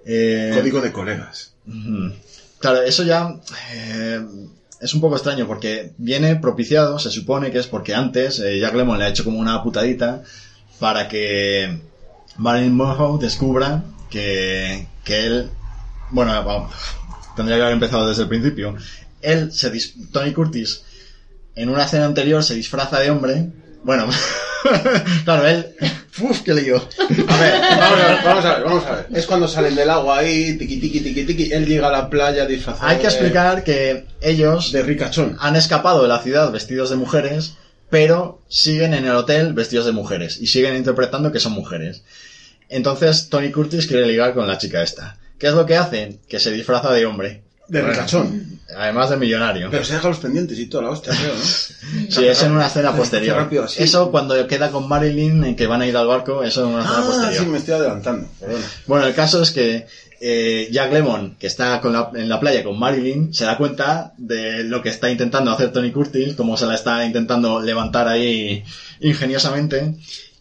Eh, 0.06 0.54
Código 0.56 0.80
de 0.80 0.94
colegas. 0.94 1.52
Claro, 2.60 2.82
eso 2.82 3.04
ya 3.04 3.36
eh, 3.74 4.26
es 4.80 4.94
un 4.94 5.02
poco 5.02 5.16
extraño 5.16 5.48
porque 5.48 5.92
viene 5.98 6.38
propiciado, 6.38 6.98
se 6.98 7.12
supone 7.12 7.52
que 7.52 7.60
es 7.60 7.68
porque 7.68 7.94
antes 7.94 8.38
Jack 8.38 8.74
Lemmon 8.74 8.98
le 8.98 9.06
ha 9.06 9.10
hecho 9.10 9.26
como 9.26 9.40
una 9.40 9.62
putadita 9.62 10.24
para 10.80 11.10
que 11.10 11.78
Marilyn 12.38 12.74
Monroe 12.74 13.20
descubra 13.20 13.84
que, 14.10 14.88
que 15.04 15.26
él, 15.26 15.50
bueno, 16.12 16.32
vamos, 16.46 16.74
tendría 17.36 17.58
que 17.58 17.64
haber 17.64 17.74
empezado 17.74 18.08
desde 18.08 18.24
el 18.24 18.30
principio. 18.30 18.78
Él, 19.22 19.52
se 19.52 19.74
Tony 20.14 20.32
Curtis, 20.32 20.84
en 21.56 21.70
una 21.70 21.86
escena 21.86 22.06
anterior 22.06 22.44
se 22.44 22.56
disfraza 22.56 23.00
de 23.00 23.10
hombre. 23.12 23.48
Bueno, 23.84 24.08
claro, 25.26 25.48
él, 25.48 25.76
uf, 26.22 26.42
qué 26.42 26.54
lío. 26.56 26.78
A 26.78 27.38
ver, 27.38 27.62
vamos 27.62 28.00
a 28.00 28.08
ver, 28.08 28.24
vamos 28.24 28.46
a 28.46 28.54
ver, 28.56 28.64
vamos 28.64 28.86
a 28.86 28.92
ver. 28.96 29.06
Es 29.14 29.26
cuando 29.28 29.48
salen 29.48 29.76
del 29.76 29.90
agua 29.90 30.18
ahí, 30.20 30.58
tiqui 30.58 30.78
tiqui 30.78 31.02
tiqui 31.02 31.24
tiqui, 31.24 31.52
él 31.54 31.66
llega 31.68 31.88
a 31.90 31.92
la 31.92 32.10
playa 32.10 32.46
disfrazado 32.48 32.88
Hay 32.90 32.98
que 32.98 33.04
de- 33.04 33.10
explicar 33.10 33.64
que 33.64 34.06
ellos 34.22 34.72
de 34.72 34.82
ricachón. 34.82 35.38
han 35.40 35.56
escapado 35.56 36.02
de 36.02 36.08
la 36.08 36.20
ciudad 36.20 36.52
vestidos 36.52 36.90
de 36.90 36.96
mujeres, 36.96 37.58
pero 37.92 38.42
siguen 38.50 38.96
en 38.96 39.06
el 39.06 39.16
hotel 39.16 39.54
vestidos 39.54 39.86
de 39.86 39.92
mujeres 39.92 40.42
y 40.42 40.48
siguen 40.48 40.76
interpretando 40.76 41.32
que 41.32 41.40
son 41.40 41.52
mujeres. 41.52 42.02
Entonces 42.70 43.30
Tony 43.30 43.52
Curtis 43.52 43.86
quiere 43.86 44.08
ligar 44.08 44.34
con 44.34 44.48
la 44.48 44.58
chica 44.58 44.82
esta. 44.82 45.20
¿Qué 45.38 45.48
es 45.48 45.54
lo 45.54 45.68
que 45.68 45.78
hace? 45.78 46.20
Que 46.28 46.40
se 46.40 46.52
disfraza 46.52 46.92
de 46.92 47.06
hombre. 47.06 47.44
De 47.68 47.80
Bueno, 47.82 47.94
ricachón. 47.94 48.60
Además 48.78 49.10
de 49.12 49.18
millonario. 49.18 49.70
Pero 49.72 49.84
se 49.86 49.94
deja 49.94 50.08
los 50.10 50.18
pendientes 50.20 50.58
y 50.60 50.66
toda 50.68 50.84
la 50.86 50.90
hostia, 50.90 51.14
creo, 51.16 51.34
¿no? 51.34 51.42
Sí, 52.10 52.26
es 52.26 52.42
en 52.44 52.52
una 52.52 52.68
escena 52.68 52.94
posterior. 52.96 53.38
rápido 53.38 53.64
así. 53.66 53.82
Eso 53.84 54.12
cuando 54.12 54.48
queda 54.48 54.72
con 54.72 54.88
Marilyn, 54.88 55.44
en 55.44 55.56
que 55.56 55.68
van 55.68 55.82
a 55.82 55.88
ir 55.88 55.96
al 55.96 56.08
barco, 56.08 56.44
eso 56.44 56.62
es 56.64 56.68
en 56.68 56.74
una 56.74 56.84
escena 56.84 57.00
Ah, 57.00 57.06
posterior. 57.06 57.44
sí, 57.44 57.50
me 57.50 57.58
estoy 57.60 57.74
adelantando. 57.76 58.28
Perdona. 58.40 58.66
Bueno, 58.88 59.06
el 59.08 59.14
caso 59.14 59.42
es 59.42 59.52
que 59.52 59.86
eh, 60.22 60.70
Jack 60.72 60.92
Lemmon, 60.94 61.36
que 61.40 61.46
está 61.48 61.80
con 61.82 61.94
la- 61.94 62.10
en 62.16 62.28
la 62.30 62.40
playa 62.40 62.64
con 62.64 62.80
Marilyn, 62.80 63.34
se 63.34 63.46
da 63.46 63.58
cuenta 63.58 64.14
de 64.18 64.64
lo 64.64 64.82
que 64.82 64.90
está 64.90 65.10
intentando 65.12 65.52
hacer 65.52 65.72
Tony 65.72 65.92
Curtis, 65.92 66.34
cómo 66.36 66.58
se 66.58 66.66
la 66.66 66.76
está 66.76 67.06
intentando 67.06 67.62
levantar 67.62 68.08
ahí 68.08 68.64
ingeniosamente, 69.02 69.96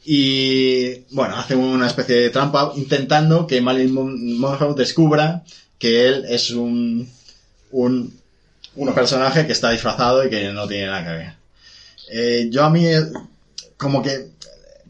Y 0.07 1.05
bueno, 1.15 1.35
hace 1.37 1.57
una 1.57 1.87
especie 1.87 2.17
de 2.17 2.29
trampa 2.31 2.73
intentando 2.77 3.47
que 3.47 3.63
Marilyn 3.63 3.95
Mon- 3.95 4.39
Monroe 4.39 4.75
descubra 4.75 5.43
que 5.85 6.09
él 6.09 6.25
es 6.31 6.49
un, 6.49 7.07
un, 7.71 8.19
un 8.75 8.95
personaje 8.95 9.47
que 9.47 9.53
está 9.53 9.69
disfrazado 9.69 10.25
y 10.25 10.31
que 10.31 10.51
no 10.51 10.67
tiene 10.67 10.87
nada 10.87 11.05
que 11.05 11.11
ver. 11.11 11.33
Eh, 12.11 12.49
yo 12.51 12.65
a 12.65 12.71
mí, 12.71 12.87
eh, 12.87 13.03
como 13.77 14.03
que, 14.03 14.31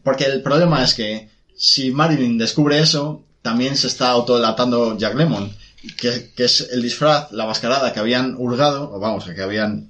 porque 0.03 0.23
el 0.23 0.41
problema 0.41 0.81
es 0.81 0.93
que 0.93 1.27
si 1.57 1.91
Marilyn 1.91 2.37
descubre 2.37 2.79
eso, 2.79 3.25
también 3.41 3.75
se 3.75 3.87
está 3.87 4.11
autodelatando 4.11 4.97
Jack 4.97 5.15
Lemon, 5.15 5.53
que, 5.97 6.31
que 6.33 6.45
es 6.45 6.69
el 6.71 6.81
disfraz, 6.81 7.29
la 7.33 7.45
mascarada 7.45 7.91
que 7.91 7.99
habían 7.99 8.35
hurgado, 8.37 8.89
o 8.93 8.97
vamos, 8.97 9.25
que 9.25 9.41
habían 9.41 9.89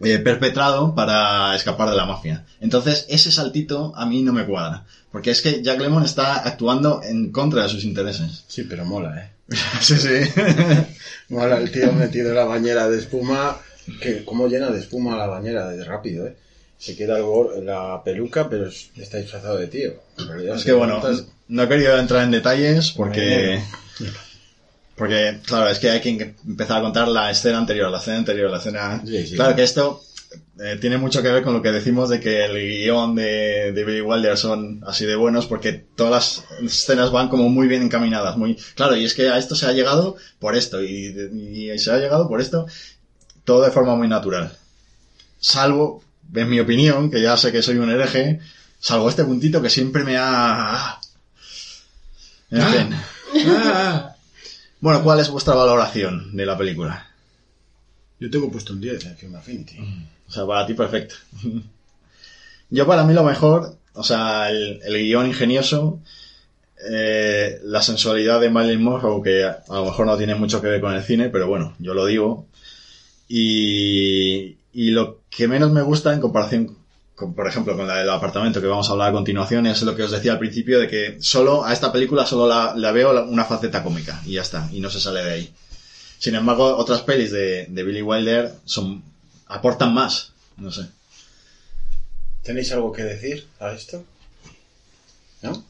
eh, 0.00 0.18
perpetrado 0.18 0.94
para 0.94 1.54
escapar 1.56 1.90
de 1.90 1.96
la 1.96 2.06
mafia. 2.06 2.44
Entonces, 2.60 3.06
ese 3.08 3.30
saltito 3.30 3.92
a 3.96 4.06
mí 4.06 4.22
no 4.22 4.32
me 4.32 4.46
cuadra. 4.46 4.84
Porque 5.12 5.30
es 5.30 5.42
que 5.42 5.62
Jack 5.62 5.80
Lemon 5.80 6.04
está 6.04 6.36
actuando 6.46 7.02
en 7.02 7.32
contra 7.32 7.64
de 7.64 7.68
sus 7.68 7.84
intereses. 7.84 8.44
Sí, 8.48 8.62
pero 8.64 8.84
mola, 8.84 9.18
¿eh? 9.18 9.30
sí, 9.80 9.96
sí. 9.96 10.08
mola 11.28 11.58
el 11.58 11.70
tío 11.70 11.92
metido 11.92 12.30
en 12.30 12.36
la 12.36 12.44
bañera 12.44 12.88
de 12.88 12.98
espuma. 12.98 13.58
Que 14.00 14.24
cómo 14.24 14.46
llena 14.46 14.70
de 14.70 14.78
espuma 14.78 15.16
la 15.16 15.26
bañera 15.26 15.68
de 15.68 15.82
rápido, 15.84 16.26
¿eh? 16.26 16.36
Se 16.78 16.96
queda 16.96 17.18
el 17.18 17.66
la 17.66 18.02
peluca, 18.04 18.48
pero 18.48 18.68
es- 18.68 18.90
está 18.96 19.18
disfrazado 19.18 19.56
de 19.58 19.66
tío. 19.66 19.92
En 20.18 20.28
realidad 20.28 20.56
Es 20.56 20.64
que 20.64 20.72
bueno, 20.72 21.02
no 21.48 21.62
he 21.64 21.68
querido 21.68 21.98
entrar 21.98 22.22
en 22.22 22.30
detalles 22.30 22.92
porque... 22.92 23.60
Bueno. 23.98 24.12
Porque, 25.00 25.38
claro, 25.46 25.70
es 25.70 25.78
que 25.78 25.88
hay 25.88 26.00
que 26.02 26.34
empezar 26.46 26.76
a 26.76 26.82
contar 26.82 27.08
la 27.08 27.30
escena 27.30 27.56
anterior, 27.56 27.90
la 27.90 27.96
escena 27.96 28.18
anterior, 28.18 28.50
la 28.50 28.58
escena... 28.58 29.00
Sí, 29.02 29.28
sí. 29.28 29.34
claro 29.34 29.56
que 29.56 29.62
esto 29.62 30.02
eh, 30.58 30.76
tiene 30.78 30.98
mucho 30.98 31.22
que 31.22 31.30
ver 31.30 31.42
con 31.42 31.54
lo 31.54 31.62
que 31.62 31.72
decimos 31.72 32.10
de 32.10 32.20
que 32.20 32.44
el 32.44 32.52
guion 32.52 33.14
de, 33.14 33.72
de 33.72 33.84
Billy 33.86 34.02
Wilder 34.02 34.36
son 34.36 34.84
así 34.86 35.06
de 35.06 35.16
buenos 35.16 35.46
porque 35.46 35.72
todas 35.72 36.44
las 36.60 36.62
escenas 36.62 37.10
van 37.12 37.30
como 37.30 37.48
muy 37.48 37.66
bien 37.66 37.80
encaminadas, 37.80 38.36
muy... 38.36 38.58
Claro, 38.74 38.94
y 38.94 39.06
es 39.06 39.14
que 39.14 39.30
a 39.30 39.38
esto 39.38 39.54
se 39.54 39.64
ha 39.64 39.72
llegado 39.72 40.16
por 40.38 40.54
esto 40.54 40.82
y, 40.82 41.16
y 41.72 41.78
se 41.78 41.92
ha 41.92 41.96
llegado 41.96 42.28
por 42.28 42.42
esto, 42.42 42.66
todo 43.44 43.62
de 43.62 43.70
forma 43.70 43.96
muy 43.96 44.06
natural. 44.06 44.52
Salvo, 45.38 46.04
en 46.34 46.50
mi 46.50 46.60
opinión, 46.60 47.10
que 47.10 47.22
ya 47.22 47.38
sé 47.38 47.52
que 47.52 47.62
soy 47.62 47.78
un 47.78 47.90
hereje, 47.90 48.40
salvo 48.78 49.08
este 49.08 49.24
puntito 49.24 49.62
que 49.62 49.70
siempre 49.70 50.04
me 50.04 50.18
ha... 50.18 51.00
En 52.50 52.62
fin. 52.66 52.96
Bueno, 54.80 55.02
¿cuál 55.02 55.20
es 55.20 55.28
vuestra 55.30 55.54
valoración 55.54 56.34
de 56.34 56.46
la 56.46 56.56
película? 56.56 57.06
Yo 58.18 58.30
tengo 58.30 58.50
puesto 58.50 58.72
un 58.72 58.80
10 58.80 59.04
en 59.06 59.16
Film 59.16 59.36
Affinity. 59.36 59.76
O 60.26 60.30
sea, 60.32 60.46
para 60.46 60.66
ti 60.66 60.74
perfecto. 60.74 61.16
Yo 62.70 62.86
para 62.86 63.04
mí 63.04 63.12
lo 63.12 63.24
mejor, 63.24 63.76
o 63.94 64.02
sea, 64.02 64.48
el, 64.48 64.80
el 64.82 64.96
guion 65.04 65.26
ingenioso, 65.26 66.00
eh, 66.90 67.58
la 67.64 67.82
sensualidad 67.82 68.40
de 68.40 68.48
Marilyn 68.48 68.82
Monroe, 68.82 69.22
que 69.22 69.44
a, 69.44 69.62
a 69.68 69.74
lo 69.76 69.86
mejor 69.86 70.06
no 70.06 70.16
tiene 70.16 70.34
mucho 70.34 70.62
que 70.62 70.68
ver 70.68 70.80
con 70.80 70.94
el 70.94 71.02
cine, 71.02 71.28
pero 71.28 71.46
bueno, 71.46 71.74
yo 71.78 71.92
lo 71.92 72.06
digo. 72.06 72.46
Y, 73.28 74.56
y 74.72 74.90
lo 74.92 75.20
que 75.30 75.46
menos 75.48 75.72
me 75.72 75.82
gusta 75.82 76.14
en 76.14 76.20
comparación 76.20 76.76
con, 77.20 77.34
por 77.34 77.46
ejemplo, 77.46 77.76
con 77.76 77.86
la 77.86 77.98
del 77.98 78.08
apartamento 78.08 78.60
que 78.62 78.66
vamos 78.66 78.88
a 78.88 78.92
hablar 78.92 79.10
a 79.10 79.12
continuación, 79.12 79.66
es 79.66 79.82
lo 79.82 79.94
que 79.94 80.02
os 80.04 80.10
decía 80.10 80.32
al 80.32 80.38
principio 80.38 80.80
de 80.80 80.88
que 80.88 81.18
solo 81.20 81.64
a 81.66 81.72
esta 81.74 81.92
película 81.92 82.24
solo 82.24 82.48
la, 82.48 82.74
la 82.74 82.92
veo 82.92 83.12
la- 83.12 83.24
una 83.24 83.44
faceta 83.44 83.82
cómica 83.82 84.22
y 84.24 84.32
ya 84.32 84.40
está, 84.42 84.68
y 84.72 84.80
no 84.80 84.88
se 84.88 85.00
sale 85.00 85.22
de 85.22 85.30
ahí. 85.30 85.52
Sin 86.18 86.34
embargo, 86.34 86.76
otras 86.76 87.02
pelis 87.02 87.30
de, 87.30 87.66
de 87.68 87.82
Billy 87.82 88.00
Wilder 88.02 88.52
son, 88.64 89.02
aportan 89.46 89.92
más, 89.92 90.32
no 90.56 90.72
sé. 90.72 90.86
¿Tenéis 92.42 92.72
algo 92.72 92.90
que 92.90 93.04
decir 93.04 93.46
a 93.60 93.72
esto? 93.72 94.02
¿No? 95.42 95.62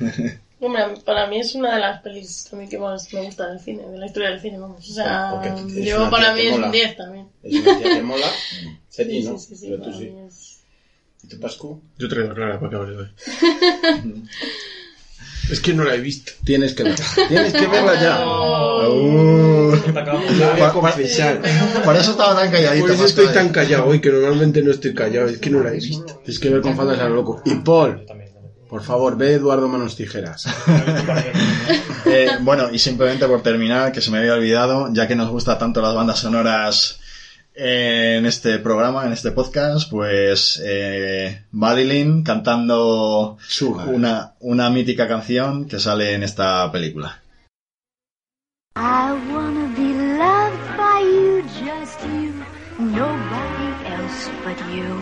Hombre, 0.60 0.94
para 1.04 1.26
mí 1.26 1.38
es 1.40 1.54
una 1.54 1.74
de 1.74 1.80
las 1.80 2.00
pelis 2.00 2.46
también 2.48 2.70
que 2.70 2.78
más 2.78 3.12
me 3.12 3.22
gusta 3.26 3.50
del 3.50 3.60
cine, 3.60 3.86
de 3.86 3.98
la 3.98 4.06
historia 4.06 4.30
del 4.30 4.40
cine, 4.40 4.58
vamos. 4.58 4.88
O 4.88 4.92
sea, 4.94 5.30
es 5.76 5.84
yo 5.86 6.08
para 6.08 6.32
mí 6.32 6.40
es 6.40 6.54
un 6.56 6.70
10 6.72 6.96
también. 6.96 7.28
Es 7.42 7.54
una 7.56 7.76
tía 7.76 7.92
que 7.92 8.02
mola. 8.02 8.30
Sergi, 8.88 9.20
Sí, 9.22 9.28
¿no? 9.28 9.38
sí, 9.38 9.46
sí, 9.48 9.56
sí, 9.56 9.66
Pero 9.68 9.82
tú 9.82 9.92
sí. 9.92 10.10
¿Y 11.24 11.28
tú, 11.28 11.40
Pascu? 11.40 11.80
Yo 11.98 12.08
traigo 12.08 12.32
a 12.32 12.34
Clara 12.34 12.58
para 12.60 12.70
que 12.70 12.76
hable 12.76 12.96
hoy. 12.98 13.08
es 15.50 15.60
que 15.60 15.72
no 15.74 15.84
la 15.84 15.94
he 15.94 16.00
visto. 16.00 16.32
Tienes 16.44 16.74
que 16.74 16.82
verla. 16.82 17.04
Tienes 17.28 17.52
que 17.54 17.66
verla 17.66 18.00
ya. 18.00 18.26
Uh, 18.26 19.72
Te 19.92 19.98
acabamos 19.98 20.28
de 20.30 20.36
Lo 20.36 20.44
voy 20.50 20.54
a 20.54 20.56
Pa- 20.58 20.66
pa- 20.66 20.72
confesar. 20.72 21.40
por 21.84 21.96
eso 21.96 22.10
estaba 22.10 22.36
tan 22.40 22.50
calladito. 22.50 22.86
Por 22.86 22.94
eso 22.94 23.06
estoy 23.06 23.26
eh. 23.26 23.30
tan 23.32 23.48
callado 23.50 23.86
hoy, 23.86 24.00
que 24.00 24.10
normalmente 24.10 24.62
no 24.62 24.70
estoy 24.70 24.92
callado. 24.94 25.28
Es 25.28 25.38
que 25.38 25.48
no 25.50 25.62
la 25.62 25.70
he 25.70 25.76
visto. 25.76 26.20
Tienes 26.24 26.38
que 26.38 26.50
ver 26.50 26.60
con 26.60 26.76
faldas 26.76 26.98
a 27.00 27.08
lo 27.08 27.14
loco. 27.16 27.40
Y 27.46 27.54
Paul, 27.54 28.04
también, 28.06 28.32
también. 28.34 28.54
por 28.68 28.82
favor, 28.82 29.16
ve 29.16 29.32
Eduardo 29.34 29.66
Manos 29.68 29.96
Tijeras. 29.96 30.46
Eh, 32.06 32.28
bueno, 32.42 32.68
y 32.70 32.78
simplemente 32.78 33.26
por 33.26 33.40
terminar, 33.42 33.90
que 33.90 34.02
se 34.02 34.10
me 34.10 34.18
había 34.18 34.34
olvidado, 34.34 34.90
ya 34.92 35.08
que 35.08 35.16
nos 35.16 35.30
gusta 35.30 35.56
tanto 35.56 35.80
las 35.80 35.94
bandas 35.94 36.18
sonoras 36.18 36.98
en 37.54 38.26
este 38.26 38.58
programa, 38.58 39.06
en 39.06 39.12
este 39.12 39.30
podcast, 39.30 39.90
pues 39.90 40.60
eh, 40.64 41.44
Marilyn 41.52 42.22
cantando 42.24 43.38
Sugar. 43.46 43.88
una, 43.88 44.34
una 44.40 44.70
mítica 44.70 45.06
canción 45.08 45.66
que 45.66 45.78
sale 45.78 46.14
en 46.14 46.22
esta 46.24 46.70
película. 46.72 47.20
I 48.76 49.12
wanna 49.32 49.68
be 49.76 49.94
loved 50.18 50.76
by 50.76 51.00
you, 51.04 51.42
just 51.64 52.00
you, 52.02 52.32
nobody 52.78 53.68
else 53.86 54.28
but 54.44 54.58
you. 54.74 55.00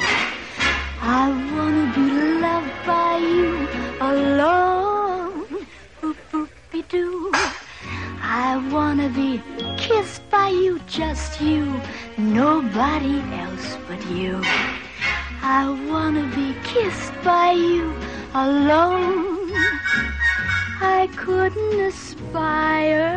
I 1.01 1.31
wanna 1.57 1.93
be 1.97 2.07
loved 2.41 2.87
by 2.87 3.19
you 3.19 3.67
alone. 4.01 5.47
Boop 6.03 6.17
boopy 6.31 6.85
doo. 6.91 7.33
I 8.35 8.57
wanna 8.73 9.11
be 9.11 9.43
kissed 9.77 10.23
by 10.31 10.49
you, 10.49 10.79
just 10.87 11.39
you, 11.39 11.79
nobody 12.17 13.21
else 13.45 13.77
but 13.87 14.03
you. 14.09 14.41
I 15.43 15.69
wanna 15.91 16.27
be 16.35 16.57
kissed 16.65 17.13
by 17.23 17.51
you 17.53 17.93
alone. 18.33 19.53
I 20.81 21.11
couldn't 21.15 21.79
aspire 21.79 23.13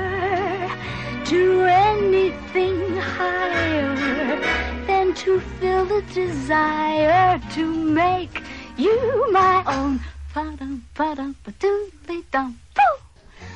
to 1.32 1.63
anything 1.63 2.97
higher 2.97 3.95
than 4.86 5.13
to 5.13 5.39
feel 5.39 5.86
the 5.86 6.01
desire 6.13 7.39
to 7.53 7.66
make 7.74 8.43
you 8.76 9.32
my 9.32 9.63
own. 9.66 10.01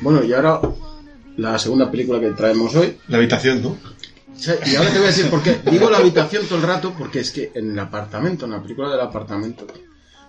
Bueno, 0.02 0.24
y 0.24 0.32
ahora 0.32 0.62
la 1.40 1.58
segunda 1.58 1.90
película 1.90 2.20
que 2.20 2.32
traemos 2.32 2.76
hoy. 2.76 2.98
La 3.08 3.18
habitación, 3.18 3.62
¿no? 3.62 3.78
Sí, 4.36 4.52
Y 4.66 4.76
ahora 4.76 4.90
te 4.92 4.98
voy 5.00 5.06
a 5.06 5.12
decir 5.12 5.30
por 5.30 5.42
qué. 5.44 5.60
Digo 5.70 5.90
la 5.90 5.98
habitación 5.98 6.46
todo 6.46 6.60
el 6.60 6.64
rato 6.66 6.94
porque 6.98 7.20
es 7.20 7.32
que 7.32 7.52
en 7.56 7.72
el 7.72 7.80
apartamento, 7.80 8.46
en 8.46 8.52
la 8.52 8.62
película 8.62 8.90
del 8.90 9.02
apartamento, 9.02 9.68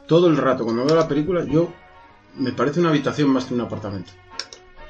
todo 0.08 0.26
el 0.28 0.36
rato 0.36 0.64
cuando 0.64 0.84
veo 0.84 0.96
la 0.96 1.06
película, 1.06 1.44
yo 1.44 1.72
me 2.36 2.52
parece 2.52 2.80
una 2.80 2.88
habitación 2.88 3.28
más 3.28 3.44
que 3.44 3.54
un 3.54 3.60
apartamento. 3.60 4.10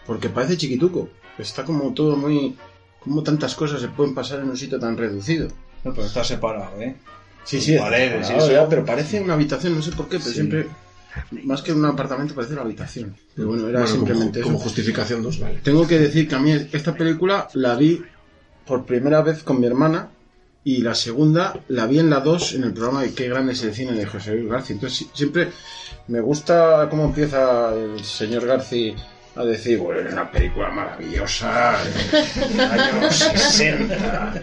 Porque 0.06 0.28
parece 0.28 0.56
chiquituco. 0.56 1.08
Está 1.38 1.64
como 1.64 1.92
todo 1.94 2.16
muy... 2.16 2.56
Como 3.00 3.22
tantas 3.22 3.54
cosas 3.54 3.80
se 3.80 3.88
pueden 3.88 4.14
pasar 4.14 4.40
en 4.40 4.50
un 4.50 4.56
sitio 4.56 4.78
tan 4.78 4.96
reducido. 4.96 5.48
No, 5.84 5.92
pero 5.94 6.06
está 6.06 6.22
separado, 6.24 6.78
¿eh? 6.80 6.96
Sí, 7.44 7.60
sí, 7.60 7.76
Paredes, 7.78 8.26
separado 8.26 8.48
sí, 8.48 8.54
eso. 8.54 8.66
pero 8.68 8.84
parece 8.84 9.20
una 9.20 9.34
habitación, 9.34 9.74
no 9.74 9.82
sé 9.82 9.92
por 9.92 10.06
qué, 10.08 10.18
pero 10.18 10.28
Sí. 10.28 10.34
siempre... 10.34 10.66
Más 11.44 11.62
que 11.62 11.72
un 11.72 11.84
apartamento 11.84 12.34
parece 12.34 12.52
una 12.54 12.62
habitación. 12.62 13.14
Pero 13.34 13.48
bueno, 13.48 13.68
era 13.68 13.80
Bueno, 13.80 13.94
como- 13.96 14.06
simplemente 14.06 14.40
como, 14.42 14.56
eso. 14.56 14.64
justificación 14.64 15.22
2, 15.22 15.40
vale. 15.40 15.60
Tengo 15.62 15.86
que 15.86 15.98
decir 15.98 16.28
que 16.28 16.34
a 16.34 16.38
mí 16.38 16.52
esta 16.72 16.94
película 16.94 17.48
la 17.54 17.74
vi 17.76 18.02
por 18.66 18.84
primera 18.84 19.22
vez 19.22 19.42
con 19.42 19.60
mi 19.60 19.66
hermana 19.66 20.10
y 20.62 20.82
la 20.82 20.94
segunda 20.94 21.58
la 21.68 21.86
vi 21.86 21.98
en 21.98 22.10
la 22.10 22.20
2 22.20 22.54
en 22.54 22.64
el 22.64 22.72
programa 22.72 23.02
de 23.02 23.12
Qué 23.14 23.28
grande 23.28 23.52
es 23.52 23.62
el 23.64 23.74
cine 23.74 23.92
de 23.92 24.06
José 24.06 24.34
Luis 24.36 24.50
García. 24.50 24.74
Entonces 24.74 24.98
si- 24.98 25.10
siempre 25.14 25.48
me 26.08 26.20
gusta 26.20 26.86
cómo 26.90 27.04
empieza 27.06 27.74
el 27.74 28.04
señor 28.04 28.46
García 28.46 28.94
a 29.36 29.44
decir, 29.44 29.78
bueno, 29.78 30.00
es 30.00 30.12
una 30.12 30.30
película 30.30 30.70
maravillosa, 30.70 31.76
de 31.82 32.62
años 32.62 33.14
60. 33.14 34.42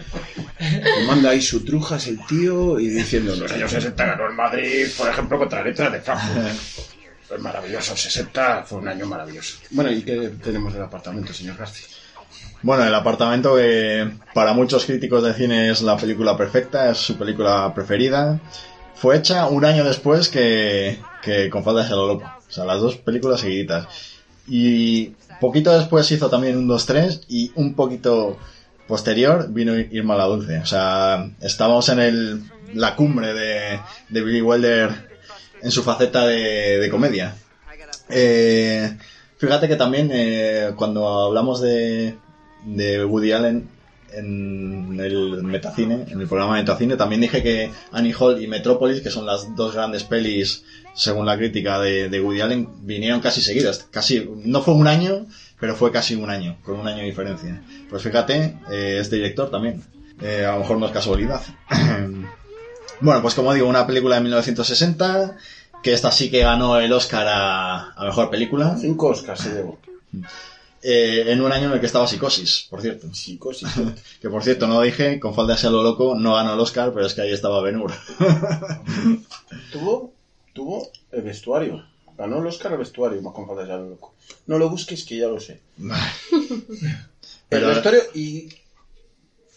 Y 0.58 1.06
manda 1.06 1.30
ahí 1.30 1.42
su 1.42 1.64
trujas 1.64 2.06
el 2.06 2.18
tío 2.26 2.80
y 2.80 2.88
diciendo, 2.88 3.34
en 3.34 3.40
los 3.40 3.52
años 3.52 3.70
60 3.70 4.06
ganó 4.06 4.26
el 4.26 4.34
Madrid, 4.34 4.86
por 4.96 5.08
ejemplo, 5.08 5.38
contra 5.38 5.60
la 5.60 5.66
letra 5.66 5.90
de 5.90 6.00
Frankfurt. 6.00 6.88
Es 7.30 7.40
maravilloso, 7.40 7.94
60 7.94 8.64
fue 8.64 8.78
un 8.78 8.88
año 8.88 9.06
maravilloso. 9.06 9.58
Bueno, 9.70 9.92
¿y 9.92 10.02
qué 10.02 10.32
tenemos 10.42 10.72
del 10.72 10.82
apartamento, 10.82 11.32
señor 11.34 11.56
García? 11.56 11.86
Bueno, 12.62 12.84
El 12.84 12.94
apartamento 12.94 13.54
que 13.56 14.10
para 14.34 14.52
muchos 14.52 14.84
críticos 14.86 15.22
de 15.22 15.34
cine 15.34 15.70
es 15.70 15.82
la 15.82 15.96
película 15.96 16.36
perfecta, 16.36 16.90
es 16.90 16.98
su 16.98 17.16
película 17.16 17.72
preferida. 17.74 18.40
Fue 18.94 19.16
hecha 19.16 19.46
un 19.46 19.64
año 19.64 19.84
después 19.84 20.28
que, 20.28 20.98
que 21.22 21.50
Con 21.50 21.62
faldas 21.62 21.90
a 21.92 21.94
lo 21.94 22.06
loco. 22.08 22.24
O 22.48 22.50
sea, 22.50 22.64
las 22.64 22.80
dos 22.80 22.96
películas 22.96 23.40
seguiditas. 23.40 23.86
Y 24.48 25.12
poquito 25.40 25.76
después 25.76 26.10
hizo 26.10 26.30
también 26.30 26.56
un 26.56 26.68
2-3 26.68 27.24
y 27.28 27.52
un 27.54 27.74
poquito 27.74 28.38
posterior 28.86 29.52
vino 29.52 29.78
Irma 29.78 30.16
la 30.16 30.24
Dulce. 30.24 30.58
O 30.58 30.66
sea, 30.66 31.30
estábamos 31.40 31.88
en 31.90 32.00
el, 32.00 32.42
la 32.74 32.96
cumbre 32.96 33.34
de, 33.34 33.80
de 34.08 34.22
Billy 34.22 34.40
Wilder 34.40 35.08
en 35.62 35.70
su 35.70 35.82
faceta 35.82 36.26
de, 36.26 36.78
de 36.78 36.90
comedia. 36.90 37.34
Eh, 38.08 38.96
fíjate 39.36 39.68
que 39.68 39.76
también 39.76 40.10
eh, 40.12 40.72
cuando 40.76 41.06
hablamos 41.26 41.60
de, 41.60 42.14
de 42.64 43.04
Woody 43.04 43.32
Allen 43.32 43.68
en 44.12 44.98
el 44.98 45.42
Metacine, 45.42 46.06
en 46.08 46.20
el 46.20 46.26
programa 46.26 46.54
Metacine, 46.54 46.96
también 46.96 47.20
dije 47.20 47.42
que 47.42 47.70
Annie 47.92 48.14
Hall 48.18 48.42
y 48.42 48.46
Metrópolis, 48.46 49.02
que 49.02 49.10
son 49.10 49.26
las 49.26 49.54
dos 49.54 49.74
grandes 49.74 50.04
pelis, 50.04 50.64
según 50.98 51.26
la 51.26 51.36
crítica 51.36 51.78
de, 51.78 52.08
de 52.08 52.20
Woody 52.20 52.40
Allen, 52.40 52.68
vinieron 52.80 53.20
casi 53.20 53.40
seguidas. 53.40 53.86
Casi, 53.90 54.28
no 54.44 54.62
fue 54.62 54.74
un 54.74 54.88
año, 54.88 55.26
pero 55.60 55.76
fue 55.76 55.92
casi 55.92 56.16
un 56.16 56.28
año, 56.28 56.58
con 56.64 56.80
un 56.80 56.88
año 56.88 56.98
de 56.98 57.04
diferencia. 57.04 57.62
Pues 57.88 58.02
fíjate, 58.02 58.58
eh, 58.68 58.98
este 59.00 59.16
director 59.16 59.48
también. 59.48 59.80
Eh, 60.20 60.44
a 60.44 60.54
lo 60.54 60.58
mejor 60.58 60.78
no 60.78 60.86
es 60.86 60.92
casualidad. 60.92 61.40
bueno, 63.00 63.22
pues 63.22 63.34
como 63.34 63.54
digo, 63.54 63.68
una 63.68 63.86
película 63.86 64.16
de 64.16 64.22
1960, 64.22 65.36
que 65.84 65.92
esta 65.92 66.10
sí 66.10 66.32
que 66.32 66.40
ganó 66.40 66.80
el 66.80 66.92
Oscar 66.92 67.28
a, 67.28 67.92
a 67.92 68.04
Mejor 68.04 68.28
Película. 68.28 68.76
Cinco 68.76 69.10
Oscars 69.10 69.40
se 69.40 69.54
llevó. 69.54 69.78
Eh, 70.82 71.24
en 71.28 71.40
un 71.40 71.52
año 71.52 71.68
en 71.68 71.74
el 71.74 71.80
que 71.80 71.86
estaba 71.86 72.08
Psicosis, 72.08 72.66
por 72.68 72.82
cierto. 72.82 73.06
Psicosis. 73.14 73.68
que 74.20 74.28
por 74.28 74.42
cierto, 74.42 74.66
no 74.66 74.80
dije, 74.80 75.20
con 75.20 75.32
falda 75.32 75.54
a 75.54 75.70
lo 75.70 75.84
loco, 75.84 76.16
no 76.16 76.34
ganó 76.34 76.54
el 76.54 76.60
Oscar, 76.60 76.92
pero 76.92 77.06
es 77.06 77.14
que 77.14 77.22
ahí 77.22 77.32
estaba 77.32 77.62
Ben 77.62 77.76
Hur. 77.76 77.92
tuvo, 79.72 80.17
tuvo 80.58 80.90
el 81.12 81.22
vestuario. 81.22 81.84
Ganó 82.16 82.40
el 82.40 82.46
Oscar 82.48 82.72
el 82.72 82.78
vestuario, 82.78 83.22
más 83.22 83.32
con 83.32 83.46
de 83.56 83.64
lo 83.64 83.90
loco. 83.90 84.16
No 84.48 84.58
lo 84.58 84.68
busques 84.68 85.04
que 85.04 85.16
ya 85.16 85.28
lo 85.28 85.38
sé. 85.38 85.60
Pero- 87.48 87.68
el 87.68 87.74
vestuario 87.74 88.02
y 88.12 88.48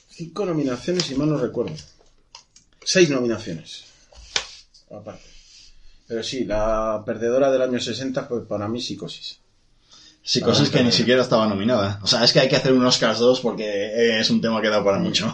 cinco 0.09 0.45
nominaciones, 0.45 1.03
si 1.03 1.15
mal 1.15 1.27
no 1.29 1.39
recuerdo. 1.39 1.73
Seis 2.83 3.09
nominaciones. 3.09 3.85
Aparte. 4.91 5.23
Pero 6.07 6.21
sí, 6.23 6.45
la 6.45 7.01
perdedora 7.03 7.49
del 7.51 7.63
año 7.63 7.79
60 7.79 8.25
fue 8.25 8.47
para 8.47 8.67
mí 8.67 8.79
Psicosis. 8.79 9.39
Psicosis 10.21 10.69
que 10.69 10.83
ni 10.83 10.91
siquiera 10.91 11.23
estaba 11.23 11.47
nominada. 11.47 11.99
O 12.03 12.07
sea, 12.07 12.23
es 12.23 12.31
que 12.31 12.41
hay 12.41 12.49
que 12.49 12.57
hacer 12.57 12.73
un 12.73 12.85
Oscars 12.85 13.17
2 13.17 13.39
porque 13.39 14.19
es 14.19 14.29
un 14.29 14.39
tema 14.39 14.61
que 14.61 14.69
da 14.69 14.83
para 14.83 14.99
mucho. 14.99 15.33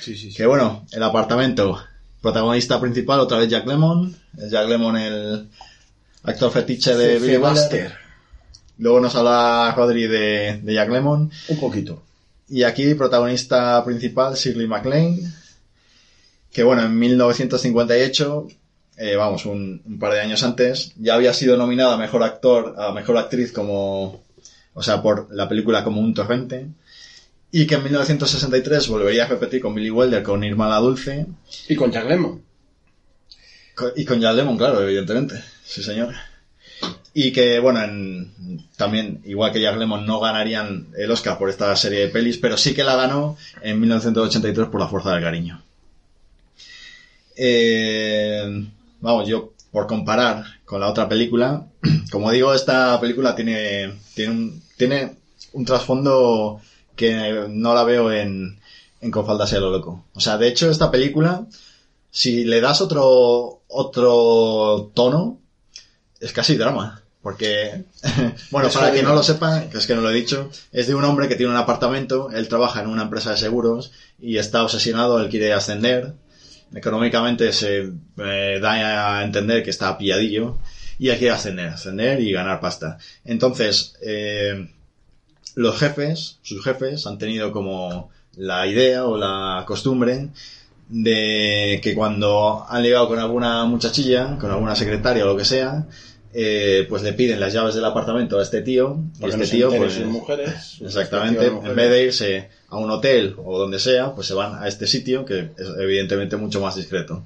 Sí, 0.00 0.16
sí, 0.16 0.30
sí. 0.30 0.32
que 0.36 0.46
bueno, 0.46 0.86
el 0.92 1.02
apartamento. 1.02 1.78
Protagonista 2.26 2.80
principal, 2.80 3.20
otra 3.20 3.38
vez 3.38 3.48
Jack 3.48 3.68
Lemmon. 3.68 4.12
Es 4.36 4.50
Jack 4.50 4.68
Lemmon 4.68 4.96
el 4.96 5.48
actor 6.24 6.50
fetiche 6.50 6.96
de 6.96 7.20
Billy 7.20 7.36
Buster. 7.36 7.94
Luego 8.78 8.98
nos 8.98 9.14
habla 9.14 9.72
Rodri 9.76 10.08
de, 10.08 10.58
de 10.60 10.74
Jack 10.74 10.90
Lemmon. 10.90 11.30
Un 11.46 11.60
poquito. 11.60 12.02
Y 12.48 12.64
aquí, 12.64 12.94
protagonista 12.94 13.84
principal, 13.84 14.34
Shirley 14.34 14.66
MacLaine. 14.66 15.32
Que 16.50 16.64
bueno, 16.64 16.82
en 16.82 16.98
1958, 16.98 18.48
eh, 18.96 19.14
vamos, 19.14 19.46
un, 19.46 19.80
un 19.86 19.98
par 20.00 20.12
de 20.12 20.20
años 20.20 20.42
antes, 20.42 20.94
ya 20.96 21.14
había 21.14 21.32
sido 21.32 21.56
nominada 21.56 21.94
a 21.94 21.96
mejor 21.96 22.24
actor, 22.24 22.74
a 22.76 22.90
mejor 22.90 23.18
actriz 23.18 23.52
como. 23.52 24.20
O 24.74 24.82
sea, 24.82 25.00
por 25.00 25.32
la 25.32 25.48
película 25.48 25.84
como 25.84 26.00
un 26.00 26.12
torrente. 26.12 26.66
Y 27.52 27.66
que 27.66 27.76
en 27.76 27.84
1963 27.84 28.88
volvería 28.88 29.24
a 29.24 29.28
repetir 29.28 29.60
con 29.62 29.74
Billy 29.74 29.90
Wilder, 29.90 30.22
con 30.22 30.44
Irma 30.44 30.68
la 30.68 30.76
Dulce. 30.76 31.26
Y 31.68 31.76
con 31.76 31.90
Jack 31.90 32.08
Lemmon. 32.08 32.42
Y 33.94 34.04
con 34.04 34.20
Jack 34.20 34.34
Lemmon, 34.34 34.56
claro, 34.58 34.82
evidentemente. 34.82 35.42
Sí, 35.64 35.82
señor. 35.82 36.14
Y 37.14 37.32
que, 37.32 37.58
bueno, 37.60 37.82
en- 37.82 38.66
también, 38.76 39.22
igual 39.24 39.52
que 39.52 39.60
Jack 39.60 39.76
Lemmon, 39.78 40.04
no 40.04 40.20
ganarían 40.20 40.88
el 40.98 41.10
Oscar 41.10 41.38
por 41.38 41.48
esta 41.48 41.74
serie 41.76 42.00
de 42.00 42.08
pelis, 42.08 42.36
pero 42.36 42.56
sí 42.58 42.74
que 42.74 42.84
la 42.84 42.96
ganó 42.96 43.38
en 43.62 43.80
1983 43.80 44.68
por 44.68 44.80
La 44.80 44.88
Fuerza 44.88 45.12
del 45.14 45.22
Cariño. 45.22 45.62
Eh, 47.36 48.66
vamos, 49.00 49.28
yo, 49.28 49.52
por 49.70 49.86
comparar 49.86 50.44
con 50.64 50.80
la 50.80 50.88
otra 50.88 51.08
película, 51.08 51.66
como 52.10 52.30
digo, 52.30 52.54
esta 52.54 52.98
película 53.00 53.34
tiene, 53.34 53.92
tiene, 54.14 54.32
un, 54.32 54.62
tiene 54.76 55.16
un 55.52 55.64
trasfondo 55.64 56.60
que 56.96 57.46
no 57.48 57.74
la 57.74 57.84
veo 57.84 58.10
en, 58.10 58.58
en 59.00 59.10
Con 59.10 59.26
falda 59.26 59.46
sea 59.46 59.60
lo 59.60 59.70
loco. 59.70 60.04
O 60.14 60.20
sea, 60.20 60.38
de 60.38 60.48
hecho, 60.48 60.70
esta 60.70 60.90
película, 60.90 61.46
si 62.10 62.44
le 62.44 62.60
das 62.60 62.80
otro, 62.80 63.62
otro 63.68 64.90
tono, 64.94 65.38
es 66.20 66.32
casi 66.32 66.56
drama. 66.56 67.02
Porque, 67.22 67.82
bueno, 68.52 68.68
para 68.70 68.92
quien 68.92 69.04
no 69.04 69.12
lo 69.12 69.22
sepa, 69.22 69.64
que 69.68 69.78
es 69.78 69.86
que 69.86 69.96
no 69.96 70.00
lo 70.00 70.10
he 70.10 70.14
dicho, 70.14 70.48
es 70.70 70.86
de 70.86 70.94
un 70.94 71.04
hombre 71.04 71.26
que 71.26 71.34
tiene 71.34 71.50
un 71.50 71.58
apartamento, 71.58 72.30
él 72.30 72.46
trabaja 72.46 72.80
en 72.80 72.86
una 72.86 73.02
empresa 73.02 73.32
de 73.32 73.36
seguros 73.36 73.90
y 74.20 74.36
está 74.36 74.62
obsesionado, 74.62 75.20
él 75.20 75.28
quiere 75.28 75.52
ascender. 75.52 76.14
Económicamente 76.72 77.52
se 77.52 77.90
eh, 78.18 78.58
da 78.60 79.18
a 79.18 79.24
entender 79.24 79.64
que 79.64 79.70
está 79.70 79.98
pilladillo 79.98 80.58
y 81.00 81.08
él 81.08 81.18
quiere 81.18 81.34
ascender, 81.34 81.70
ascender 81.70 82.20
y 82.20 82.30
ganar 82.30 82.60
pasta. 82.60 82.98
Entonces, 83.24 83.96
eh, 84.02 84.68
los 85.56 85.76
jefes, 85.76 86.38
sus 86.42 86.62
jefes, 86.62 87.06
han 87.06 87.18
tenido 87.18 87.50
como 87.50 88.10
la 88.36 88.66
idea 88.66 89.06
o 89.06 89.16
la 89.16 89.64
costumbre 89.66 90.28
de 90.88 91.80
que 91.82 91.94
cuando 91.94 92.64
han 92.68 92.82
ligado 92.82 93.08
con 93.08 93.18
alguna 93.18 93.64
muchachilla, 93.64 94.36
con 94.38 94.52
alguna 94.52 94.76
secretaria 94.76 95.24
o 95.24 95.28
lo 95.28 95.36
que 95.36 95.44
sea, 95.44 95.86
eh, 96.32 96.86
pues 96.88 97.02
le 97.02 97.14
piden 97.14 97.40
las 97.40 97.52
llaves 97.52 97.74
del 97.74 97.84
apartamento 97.86 98.38
a 98.38 98.42
este 98.42 98.60
tío 98.62 98.98
y 99.18 99.24
este 99.24 99.38
no 99.38 99.44
tío 99.44 99.70
pues 99.70 99.94
sus 99.94 100.04
mujeres, 100.04 100.62
sus 100.62 100.88
exactamente 100.88 101.40
respectivas 101.40 101.70
en 101.70 101.76
vez 101.76 101.90
de 101.90 102.04
irse 102.04 102.48
a 102.68 102.76
un 102.76 102.90
hotel 102.90 103.34
o 103.42 103.58
donde 103.58 103.78
sea 103.78 104.14
pues 104.14 104.26
se 104.26 104.34
van 104.34 104.62
a 104.62 104.68
este 104.68 104.86
sitio 104.86 105.24
que 105.24 105.52
es 105.56 105.68
evidentemente 105.78 106.36
mucho 106.36 106.60
más 106.60 106.76
discreto 106.76 107.24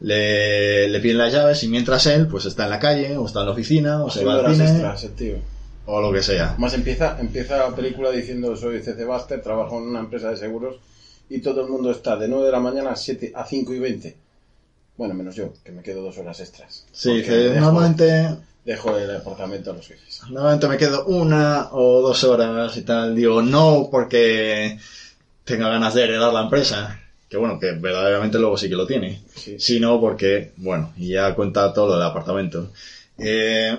le, 0.00 0.88
le 0.88 1.00
piden 1.00 1.18
las 1.18 1.32
llaves 1.32 1.62
y 1.62 1.68
mientras 1.68 2.06
él 2.06 2.26
pues 2.26 2.44
está 2.44 2.64
en 2.64 2.70
la 2.70 2.80
calle 2.80 3.16
o 3.16 3.26
está 3.26 3.40
en 3.40 3.46
la 3.46 3.52
oficina 3.52 4.02
o 4.02 4.10
se 4.10 4.24
va 4.24 4.34
al 4.34 4.52
cine 4.52 4.68
extras, 4.68 5.04
el 5.04 5.12
tío. 5.12 5.34
O 5.86 6.00
lo 6.00 6.12
que 6.12 6.22
sea 6.22 6.54
Más 6.58 6.74
empieza, 6.74 7.18
empieza 7.20 7.56
la 7.68 7.74
película 7.74 8.10
diciendo 8.10 8.54
soy 8.56 8.80
CC 8.80 9.04
Buster, 9.04 9.42
trabajo 9.42 9.78
en 9.78 9.84
una 9.88 10.00
empresa 10.00 10.30
de 10.30 10.36
seguros 10.36 10.76
y 11.28 11.40
todo 11.40 11.62
el 11.62 11.68
mundo 11.68 11.90
está 11.90 12.16
de 12.16 12.28
9 12.28 12.46
de 12.46 12.52
la 12.52 12.60
mañana 12.60 12.90
a 12.90 12.96
7 12.96 13.32
a 13.34 13.44
5 13.44 13.72
y 13.74 13.78
20. 13.78 14.16
Bueno, 14.96 15.14
menos 15.14 15.34
yo, 15.34 15.52
que 15.64 15.72
me 15.72 15.82
quedo 15.82 16.02
dos 16.02 16.18
horas 16.18 16.38
extras. 16.40 16.84
sí 16.92 17.22
que 17.22 17.30
dejo- 17.32 17.60
normalmente 17.60 18.36
Dejo 18.64 18.96
el 18.96 19.10
apartamento 19.16 19.72
a 19.72 19.74
los 19.74 19.88
jefes. 19.88 20.20
Normalmente 20.30 20.68
me 20.68 20.76
quedo 20.78 21.04
una 21.06 21.70
o 21.72 22.00
dos 22.00 22.22
horas 22.22 22.76
y 22.76 22.82
tal. 22.82 23.16
Digo, 23.16 23.42
no 23.42 23.88
porque 23.90 24.78
tenga 25.44 25.68
ganas 25.68 25.94
de 25.94 26.04
heredar 26.04 26.32
la 26.32 26.42
empresa. 26.42 27.00
Que 27.28 27.38
bueno, 27.38 27.58
que 27.58 27.72
verdaderamente 27.72 28.38
luego 28.38 28.56
sí 28.56 28.68
que 28.68 28.76
lo 28.76 28.86
tiene. 28.86 29.20
Sí. 29.34 29.56
Sino 29.58 29.98
porque, 30.00 30.52
bueno, 30.58 30.92
y 30.96 31.08
ya 31.08 31.34
cuenta 31.34 31.72
todo 31.72 31.88
lo 31.88 31.94
del 31.94 32.02
apartamento. 32.02 32.70
Eh, 33.18 33.78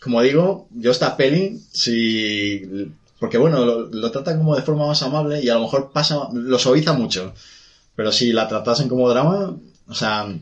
como 0.00 0.22
digo, 0.22 0.68
yo 0.70 0.90
esta 0.90 1.16
peli, 1.16 1.60
si... 1.72 2.90
Porque 3.18 3.38
bueno, 3.38 3.64
lo, 3.64 3.86
lo 3.86 4.10
tratan 4.10 4.38
como 4.38 4.56
de 4.56 4.62
forma 4.62 4.86
más 4.86 5.02
amable 5.02 5.40
y 5.40 5.48
a 5.48 5.54
lo 5.54 5.60
mejor 5.60 5.92
pasa, 5.92 6.28
lo 6.32 6.58
suaviza 6.58 6.92
mucho. 6.92 7.32
Pero 7.96 8.12
si 8.12 8.32
la 8.32 8.48
tratasen 8.48 8.88
como 8.88 9.08
drama, 9.08 9.56
o 9.86 9.94
sea, 9.94 10.34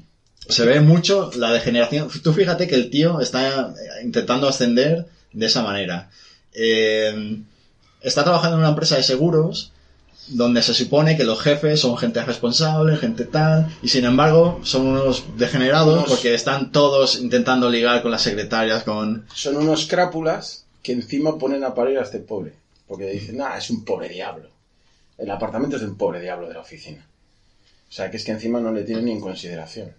se 0.48 0.64
ve 0.64 0.80
mucho 0.80 1.30
la 1.36 1.52
degeneración. 1.52 2.08
Tú 2.22 2.32
fíjate 2.32 2.66
que 2.66 2.74
el 2.74 2.90
tío 2.90 3.20
está 3.20 3.74
intentando 4.02 4.48
ascender 4.48 5.06
de 5.32 5.46
esa 5.46 5.62
manera. 5.62 6.10
Eh, 6.52 7.42
está 8.00 8.24
trabajando 8.24 8.56
en 8.56 8.60
una 8.60 8.70
empresa 8.70 8.96
de 8.96 9.02
seguros 9.02 9.72
donde 10.28 10.62
se 10.62 10.72
supone 10.74 11.16
que 11.16 11.24
los 11.24 11.40
jefes 11.40 11.80
son 11.80 11.96
gente 11.98 12.22
responsable, 12.24 12.96
gente 12.96 13.24
tal, 13.24 13.74
y 13.82 13.88
sin 13.88 14.04
embargo 14.04 14.60
son 14.62 14.86
unos 14.86 15.24
degenerados 15.36 15.98
Unos- 15.98 16.08
porque 16.08 16.34
están 16.34 16.72
todos 16.72 17.20
intentando 17.20 17.68
ligar 17.68 18.02
con 18.02 18.10
las 18.10 18.22
secretarias, 18.22 18.84
con... 18.84 19.26
Son 19.34 19.56
unos 19.56 19.86
crápulas 19.86 20.64
que 20.82 20.92
encima 20.92 21.38
ponen 21.38 21.64
a 21.64 21.74
parir 21.74 21.98
a 21.98 22.02
este 22.02 22.18
pobre. 22.18 22.52
Porque 22.88 23.06
dicen, 23.10 23.38
nah, 23.38 23.56
es 23.56 23.70
un 23.70 23.84
pobre 23.84 24.08
diablo. 24.08 24.48
El 25.16 25.30
apartamento 25.30 25.76
es 25.76 25.82
de 25.82 25.88
un 25.88 25.96
pobre 25.96 26.20
diablo 26.20 26.48
de 26.48 26.54
la 26.54 26.60
oficina. 26.60 27.06
O 27.88 27.92
sea, 27.92 28.10
que 28.10 28.16
es 28.16 28.24
que 28.24 28.32
encima 28.32 28.60
no 28.60 28.72
le 28.72 28.82
tienen 28.82 29.04
ni 29.06 29.12
en 29.12 29.20
consideración. 29.20 29.92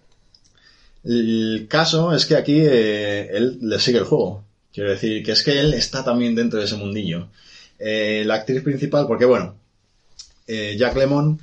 El 1.04 1.66
caso 1.68 2.14
es 2.14 2.24
que 2.26 2.36
aquí 2.36 2.60
eh, 2.60 3.28
él 3.36 3.58
le 3.62 3.78
sigue 3.78 3.98
el 3.98 4.04
juego. 4.04 4.42
Quiero 4.72 4.90
decir, 4.90 5.22
que 5.24 5.32
es 5.32 5.42
que 5.42 5.60
él 5.60 5.74
está 5.74 6.04
también 6.04 6.34
dentro 6.34 6.58
de 6.58 6.64
ese 6.64 6.76
mundillo. 6.76 7.28
Eh, 7.78 8.22
la 8.26 8.34
actriz 8.34 8.62
principal, 8.62 9.06
porque 9.06 9.24
bueno, 9.24 9.54
eh, 10.46 10.76
Jack 10.78 10.96
Lemon 10.96 11.40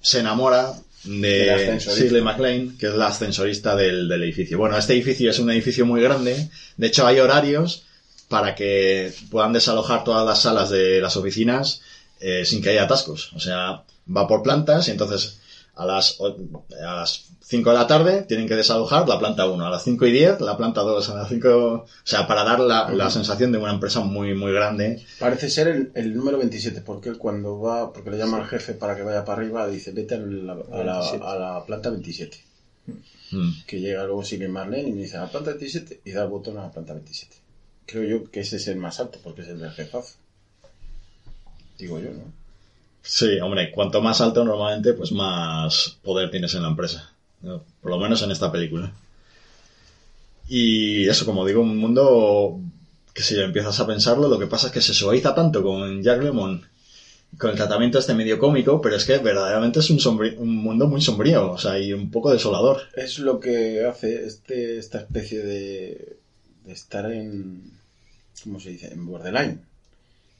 se 0.00 0.20
enamora 0.20 0.74
de. 1.04 1.78
Shirley 1.78 2.22
MacLaine, 2.22 2.76
que 2.78 2.86
es 2.86 2.94
la 2.94 3.08
ascensorista 3.08 3.76
del, 3.76 4.08
del 4.08 4.22
edificio. 4.22 4.58
Bueno, 4.58 4.76
este 4.76 4.94
edificio 4.94 5.30
es 5.30 5.38
un 5.38 5.50
edificio 5.50 5.86
muy 5.86 6.00
grande. 6.00 6.48
De 6.76 6.86
hecho, 6.86 7.06
hay 7.06 7.20
horarios 7.20 7.84
para 8.28 8.54
que 8.54 9.12
puedan 9.30 9.52
desalojar 9.52 10.04
todas 10.04 10.26
las 10.26 10.40
salas 10.42 10.70
de 10.70 11.00
las 11.00 11.16
oficinas 11.16 11.82
eh, 12.20 12.44
sin 12.44 12.62
que 12.62 12.70
haya 12.70 12.84
atascos. 12.84 13.32
O 13.34 13.40
sea, 13.40 13.82
va 14.14 14.26
por 14.26 14.42
plantas 14.42 14.88
y 14.88 14.92
entonces 14.92 15.38
a 15.74 15.86
las, 15.86 16.18
a 16.20 16.94
las 16.96 17.28
5 17.40 17.70
de 17.70 17.76
la 17.76 17.86
tarde 17.86 18.22
tienen 18.22 18.46
que 18.46 18.54
desalojar 18.56 19.08
la 19.08 19.18
planta 19.18 19.46
1, 19.48 19.66
a 19.66 19.70
las 19.70 19.82
5 19.84 20.06
y 20.06 20.12
10 20.12 20.40
la 20.42 20.56
planta 20.56 20.82
2, 20.82 21.08
a 21.10 21.14
las 21.14 21.28
5... 21.28 21.48
O 21.48 21.86
sea, 22.04 22.26
para 22.26 22.44
dar 22.44 22.60
la, 22.60 22.90
la 22.92 23.10
sensación 23.10 23.52
de 23.52 23.58
una 23.58 23.72
empresa 23.72 24.00
muy, 24.00 24.34
muy 24.34 24.52
grande. 24.52 25.02
Parece 25.18 25.48
ser 25.50 25.68
el, 25.68 25.90
el 25.94 26.14
número 26.14 26.38
27, 26.38 26.82
porque 26.82 27.08
él 27.08 27.18
cuando 27.18 27.58
va, 27.60 27.92
porque 27.92 28.10
le 28.10 28.18
llama 28.18 28.38
al 28.38 28.46
jefe 28.46 28.74
para 28.74 28.94
que 28.96 29.02
vaya 29.02 29.24
para 29.24 29.40
arriba, 29.42 29.66
dice, 29.68 29.92
vete 29.92 30.14
a 30.14 30.18
la, 30.18 30.52
a 30.72 30.84
la- 30.84 31.00
a 31.00 31.36
la 31.38 31.64
planta 31.64 31.90
27. 31.90 32.38
Mm. 33.32 33.50
Que 33.66 33.80
llega 33.80 34.04
luego 34.04 34.22
sigue 34.24 34.46
Marlene 34.48 34.90
y 34.90 34.92
me 34.92 35.02
dice 35.02 35.16
a 35.16 35.22
la 35.22 35.30
planta 35.30 35.50
27 35.52 36.02
y 36.04 36.10
da 36.12 36.24
el 36.24 36.28
botón 36.28 36.58
a 36.58 36.62
la 36.64 36.70
planta 36.70 36.92
27. 36.92 37.34
Creo 37.86 38.02
yo 38.04 38.30
que 38.30 38.40
ese 38.40 38.56
es 38.56 38.68
el 38.68 38.76
más 38.76 39.00
alto 39.00 39.18
porque 39.24 39.40
es 39.40 39.48
el 39.48 39.58
del 39.58 39.70
jefazo. 39.72 40.16
Digo 41.78 41.98
yo, 41.98 42.10
¿no? 42.10 42.41
Sí, 43.02 43.40
hombre, 43.40 43.70
cuanto 43.70 44.00
más 44.00 44.20
alto 44.20 44.44
normalmente, 44.44 44.92
pues 44.94 45.12
más 45.12 45.98
poder 46.02 46.30
tienes 46.30 46.54
en 46.54 46.62
la 46.62 46.68
empresa. 46.68 47.10
Por 47.40 47.90
lo 47.90 47.98
menos 47.98 48.22
en 48.22 48.30
esta 48.30 48.52
película. 48.52 48.92
Y 50.48 51.08
eso, 51.08 51.24
como 51.24 51.44
digo, 51.44 51.62
un 51.62 51.76
mundo 51.76 52.60
que 53.12 53.22
si 53.22 53.38
empiezas 53.38 53.78
a 53.80 53.86
pensarlo, 53.86 54.28
lo 54.28 54.38
que 54.38 54.46
pasa 54.46 54.68
es 54.68 54.72
que 54.72 54.80
se 54.80 54.94
suaviza 54.94 55.34
tanto 55.34 55.62
con 55.62 56.02
Jack 56.02 56.22
Lemmon, 56.22 56.64
con 57.38 57.50
el 57.50 57.56
tratamiento 57.56 57.98
este 57.98 58.14
medio 58.14 58.38
cómico, 58.38 58.80
pero 58.80 58.96
es 58.96 59.04
que 59.04 59.18
verdaderamente 59.18 59.80
es 59.80 59.90
un 59.90 60.62
mundo 60.62 60.86
muy 60.86 61.00
sombrío, 61.00 61.52
o 61.52 61.58
sea, 61.58 61.78
y 61.78 61.92
un 61.92 62.10
poco 62.10 62.32
desolador. 62.32 62.82
Es 62.94 63.18
lo 63.18 63.40
que 63.40 63.84
hace 63.84 64.26
este, 64.26 64.78
esta 64.78 64.98
especie 64.98 65.42
de, 65.42 66.16
de 66.64 66.72
estar 66.72 67.10
en. 67.10 67.62
¿Cómo 68.44 68.60
se 68.60 68.70
dice? 68.70 68.92
En 68.92 69.06
borderline. 69.06 69.60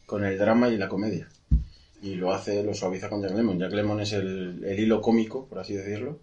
Con 0.06 0.24
el 0.24 0.38
drama 0.38 0.68
y 0.68 0.76
la 0.76 0.88
comedia. 0.88 1.28
Y 2.02 2.16
lo 2.16 2.32
hace, 2.32 2.62
lo 2.64 2.74
suaviza 2.74 3.08
con 3.08 3.22
Jack 3.22 3.32
Lemmon. 3.34 3.58
Jack 3.58 3.72
Lemmon 3.72 4.00
es 4.00 4.12
el, 4.12 4.62
el 4.64 4.78
hilo 4.78 5.00
cómico, 5.00 5.46
por 5.46 5.60
así 5.60 5.74
decirlo. 5.74 6.18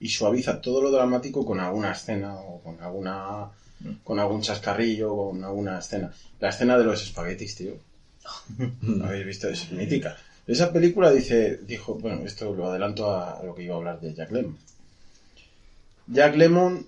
Y 0.00 0.08
suaviza 0.08 0.60
todo 0.60 0.80
lo 0.80 0.90
dramático 0.90 1.44
con 1.44 1.60
alguna 1.60 1.92
escena 1.92 2.36
o 2.38 2.60
con 2.62 2.80
alguna. 2.80 3.50
con 4.02 4.18
algún 4.18 4.40
chascarrillo 4.40 5.12
o 5.12 5.30
con 5.32 5.44
alguna 5.44 5.78
escena. 5.78 6.10
La 6.40 6.48
escena 6.48 6.78
de 6.78 6.84
los 6.84 7.02
espaguetis, 7.02 7.54
tío. 7.54 7.76
¿No 8.80 9.04
habéis 9.06 9.26
visto? 9.26 9.48
Es 9.48 9.70
mítica. 9.72 10.16
Esa 10.46 10.72
película 10.72 11.10
dice, 11.10 11.58
dijo, 11.66 11.94
bueno, 11.96 12.22
esto 12.24 12.54
lo 12.54 12.68
adelanto 12.68 13.10
a 13.14 13.42
lo 13.44 13.54
que 13.54 13.62
iba 13.62 13.74
a 13.74 13.78
hablar 13.78 14.00
de 14.00 14.14
Jack 14.14 14.30
Lemmon. 14.32 14.56
Jack 16.06 16.34
Lemmon 16.34 16.86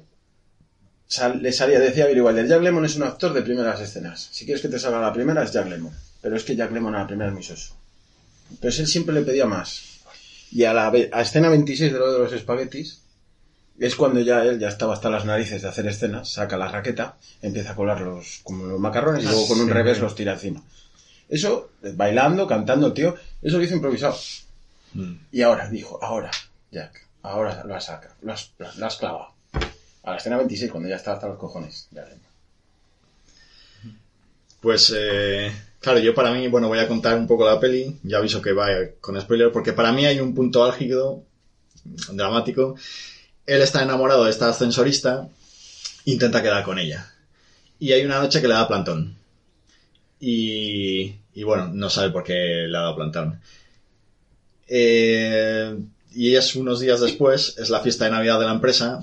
sal- 1.06 1.40
le 1.42 1.52
salía, 1.52 1.78
decía 1.78 2.06
Billy 2.06 2.20
Wilder, 2.20 2.46
Jack 2.48 2.62
Lemmon 2.62 2.84
es 2.86 2.96
un 2.96 3.04
actor 3.04 3.32
de 3.34 3.42
primeras 3.42 3.78
escenas. 3.80 4.28
Si 4.32 4.44
quieres 4.46 4.62
que 4.62 4.68
te 4.68 4.78
salga 4.78 5.00
la 5.00 5.12
primera, 5.12 5.42
es 5.44 5.52
Jack 5.52 5.68
Lemmon. 5.68 5.92
Pero 6.22 6.34
es 6.36 6.44
que 6.44 6.56
Jack 6.56 6.72
Lemmon 6.72 6.94
a 6.94 7.00
la 7.00 7.06
primera 7.06 7.28
es 7.28 7.34
muy 7.34 7.42
soso. 7.42 7.74
Entonces 8.53 8.80
él 8.80 8.86
siempre 8.86 9.14
le 9.14 9.22
pedía 9.22 9.46
más. 9.46 9.82
Y 10.50 10.64
a 10.64 10.72
la 10.72 10.88
a 11.12 11.22
escena 11.22 11.48
26 11.48 11.92
de 11.92 11.98
lo 11.98 12.12
de 12.12 12.18
los 12.18 12.32
espaguetis, 12.32 13.00
es 13.78 13.96
cuando 13.96 14.20
ya 14.20 14.44
él 14.44 14.59
ya 14.59 14.68
estaba 14.68 14.92
hasta 14.92 15.11
las 15.11 15.24
narices 15.24 15.62
de 15.62 15.68
hacer 15.68 15.86
escenas, 15.86 16.30
saca 16.30 16.57
la 16.59 16.68
raqueta, 16.68 17.16
empieza 17.40 17.72
a 17.72 17.74
colar 17.74 18.00
los, 18.03 18.40
como 18.44 18.66
los 18.66 18.78
macarrones 18.78 19.24
y 19.24 19.26
luego 19.26 19.48
con 19.48 19.61
un 19.61 19.66
Sí. 19.66 19.72
revés 19.72 19.98
los 19.98 20.14
tira 20.14 20.32
encima. 20.34 20.62
Eso, 21.28 21.70
bailando, 21.94 22.46
cantando, 22.46 22.92
tío, 22.92 23.14
eso 23.40 23.57
lo 23.59 23.64
hizo 23.64 23.74
improvisado. 23.74 24.16
Mm. 24.92 25.14
Y 25.32 25.40
ahora, 25.40 25.68
dijo, 25.70 25.98
ahora, 26.03 26.30
Jack, 26.70 27.07
ahora 27.22 27.64
lo 27.64 27.74
has 27.74 27.86
sacado, 27.86 28.14
lo 28.20 28.34
has, 28.34 28.50
lo 28.76 28.86
has 28.86 28.96
clavado. 28.96 29.28
A 30.05 30.11
la 30.11 30.16
escena 30.18 30.36
26, 30.36 30.70
cuando 30.70 30.88
ya 30.90 30.96
está 30.96 31.12
hasta 31.14 31.28
los 31.28 31.38
cojones. 31.38 31.88
Ya 31.92 32.05
le- 32.05 32.20
Pues, 34.61 34.92
eh, 34.94 35.50
claro, 35.82 35.98
yo 35.98 36.14
para 36.14 36.32
mí, 36.32 36.48
bueno, 36.48 36.68
voy 36.68 36.78
a 36.78 36.88
contar 36.88 37.18
un 37.18 37.26
poco 37.26 37.44
la 37.44 37.60
peli, 37.60 37.98
ya 38.02 38.18
aviso 38.18 38.40
que 38.40 38.52
va 38.52 38.68
con 39.00 39.20
spoiler, 39.20 39.52
porque 39.52 39.72
para 39.72 39.92
mí 39.92 40.06
hay 40.06 40.20
un 40.20 40.34
punto 40.34 40.64
álgido, 40.64 41.24
dramático. 42.12 42.76
Él 43.46 43.60
está 43.60 43.82
enamorado 43.82 44.24
de 44.24 44.30
esta 44.30 44.48
ascensorista, 44.48 45.28
intenta 46.04 46.42
quedar 46.42 46.64
con 46.64 46.78
ella. 46.78 47.12
Y 47.78 47.92
hay 47.92 48.04
una 48.04 48.20
noche 48.20 48.40
que 48.40 48.48
le 48.48 48.54
da 48.54 48.68
plantón. 48.68 49.16
Y, 50.20 51.16
y 51.34 51.42
bueno, 51.42 51.68
no 51.68 51.90
sabe 51.90 52.10
por 52.10 52.22
qué 52.22 52.66
le 52.68 52.76
ha 52.76 52.82
dado 52.82 52.96
plantón. 52.96 53.40
Eh, 54.68 55.76
y 56.14 56.36
es 56.36 56.54
unos 56.54 56.80
días 56.80 57.00
después, 57.00 57.56
es 57.58 57.70
la 57.70 57.80
fiesta 57.80 58.04
de 58.04 58.12
Navidad 58.12 58.38
de 58.38 58.46
la 58.46 58.52
empresa, 58.52 59.00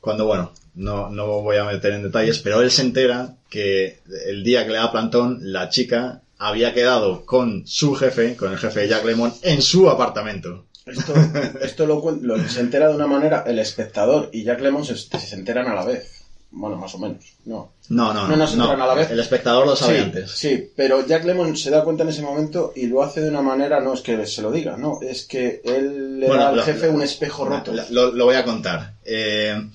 cuando, 0.00 0.26
bueno, 0.26 0.52
no, 0.74 1.08
no 1.10 1.40
voy 1.42 1.56
a 1.56 1.64
meter 1.64 1.92
en 1.92 2.02
detalles, 2.02 2.38
pero 2.40 2.60
él 2.60 2.70
se 2.70 2.82
entera 2.82 3.34
que 3.48 4.00
el 4.26 4.42
día 4.44 4.64
que 4.64 4.72
le 4.72 4.78
da 4.78 4.90
plantón, 4.92 5.38
la 5.40 5.68
chica 5.68 6.20
había 6.38 6.74
quedado 6.74 7.24
con 7.24 7.62
su 7.66 7.94
jefe, 7.94 8.36
con 8.36 8.52
el 8.52 8.58
jefe 8.58 8.80
de 8.80 8.88
Jack 8.88 9.04
Lemon, 9.04 9.32
en 9.42 9.62
su 9.62 9.88
apartamento. 9.88 10.66
Esto, 10.86 11.14
esto 11.62 11.86
lo, 11.86 12.02
lo- 12.20 12.48
se 12.48 12.60
entera 12.60 12.88
de 12.88 12.94
una 12.94 13.06
manera 13.06 13.44
el 13.46 13.58
espectador 13.58 14.28
y 14.32 14.42
Jack 14.44 14.60
Lemmon 14.60 14.84
se, 14.84 14.96
se 14.96 15.34
enteran 15.34 15.66
a 15.68 15.74
la 15.74 15.84
vez. 15.84 16.20
Bueno, 16.56 16.76
más 16.76 16.94
o 16.94 16.98
menos. 16.98 17.24
No. 17.46 17.72
No, 17.88 18.12
no, 18.12 18.22
No 18.24 18.28
no. 18.28 18.36
nos 18.36 18.52
entran 18.52 18.80
a 18.80 18.86
la 18.86 18.94
vez. 18.94 19.10
El 19.10 19.18
espectador 19.18 19.66
lo 19.66 19.74
sabe 19.76 19.96
sí, 19.96 20.02
antes. 20.02 20.30
Sí, 20.30 20.70
pero 20.76 21.04
Jack 21.06 21.24
Lemmon 21.24 21.56
se 21.56 21.70
da 21.70 21.82
cuenta 21.82 22.02
en 22.04 22.10
ese 22.10 22.22
momento 22.22 22.72
y 22.76 22.86
lo 22.86 23.02
hace 23.02 23.22
de 23.22 23.30
una 23.30 23.42
manera, 23.42 23.80
no 23.80 23.94
es 23.94 24.02
que 24.02 24.24
se 24.26 24.42
lo 24.42 24.52
diga, 24.52 24.76
no, 24.76 24.98
es 25.02 25.24
que 25.24 25.62
él 25.64 26.20
le 26.20 26.26
Bueno, 26.28 26.42
da 26.42 26.48
al 26.50 26.56
lo- 26.56 26.62
jefe 26.62 26.88
un 26.88 27.02
espejo 27.02 27.44
roto. 27.46 27.72
Lo, 27.90 28.12
lo 28.12 28.24
voy 28.26 28.36
a 28.36 28.44
contar. 28.44 28.92
Eh, 29.04 29.68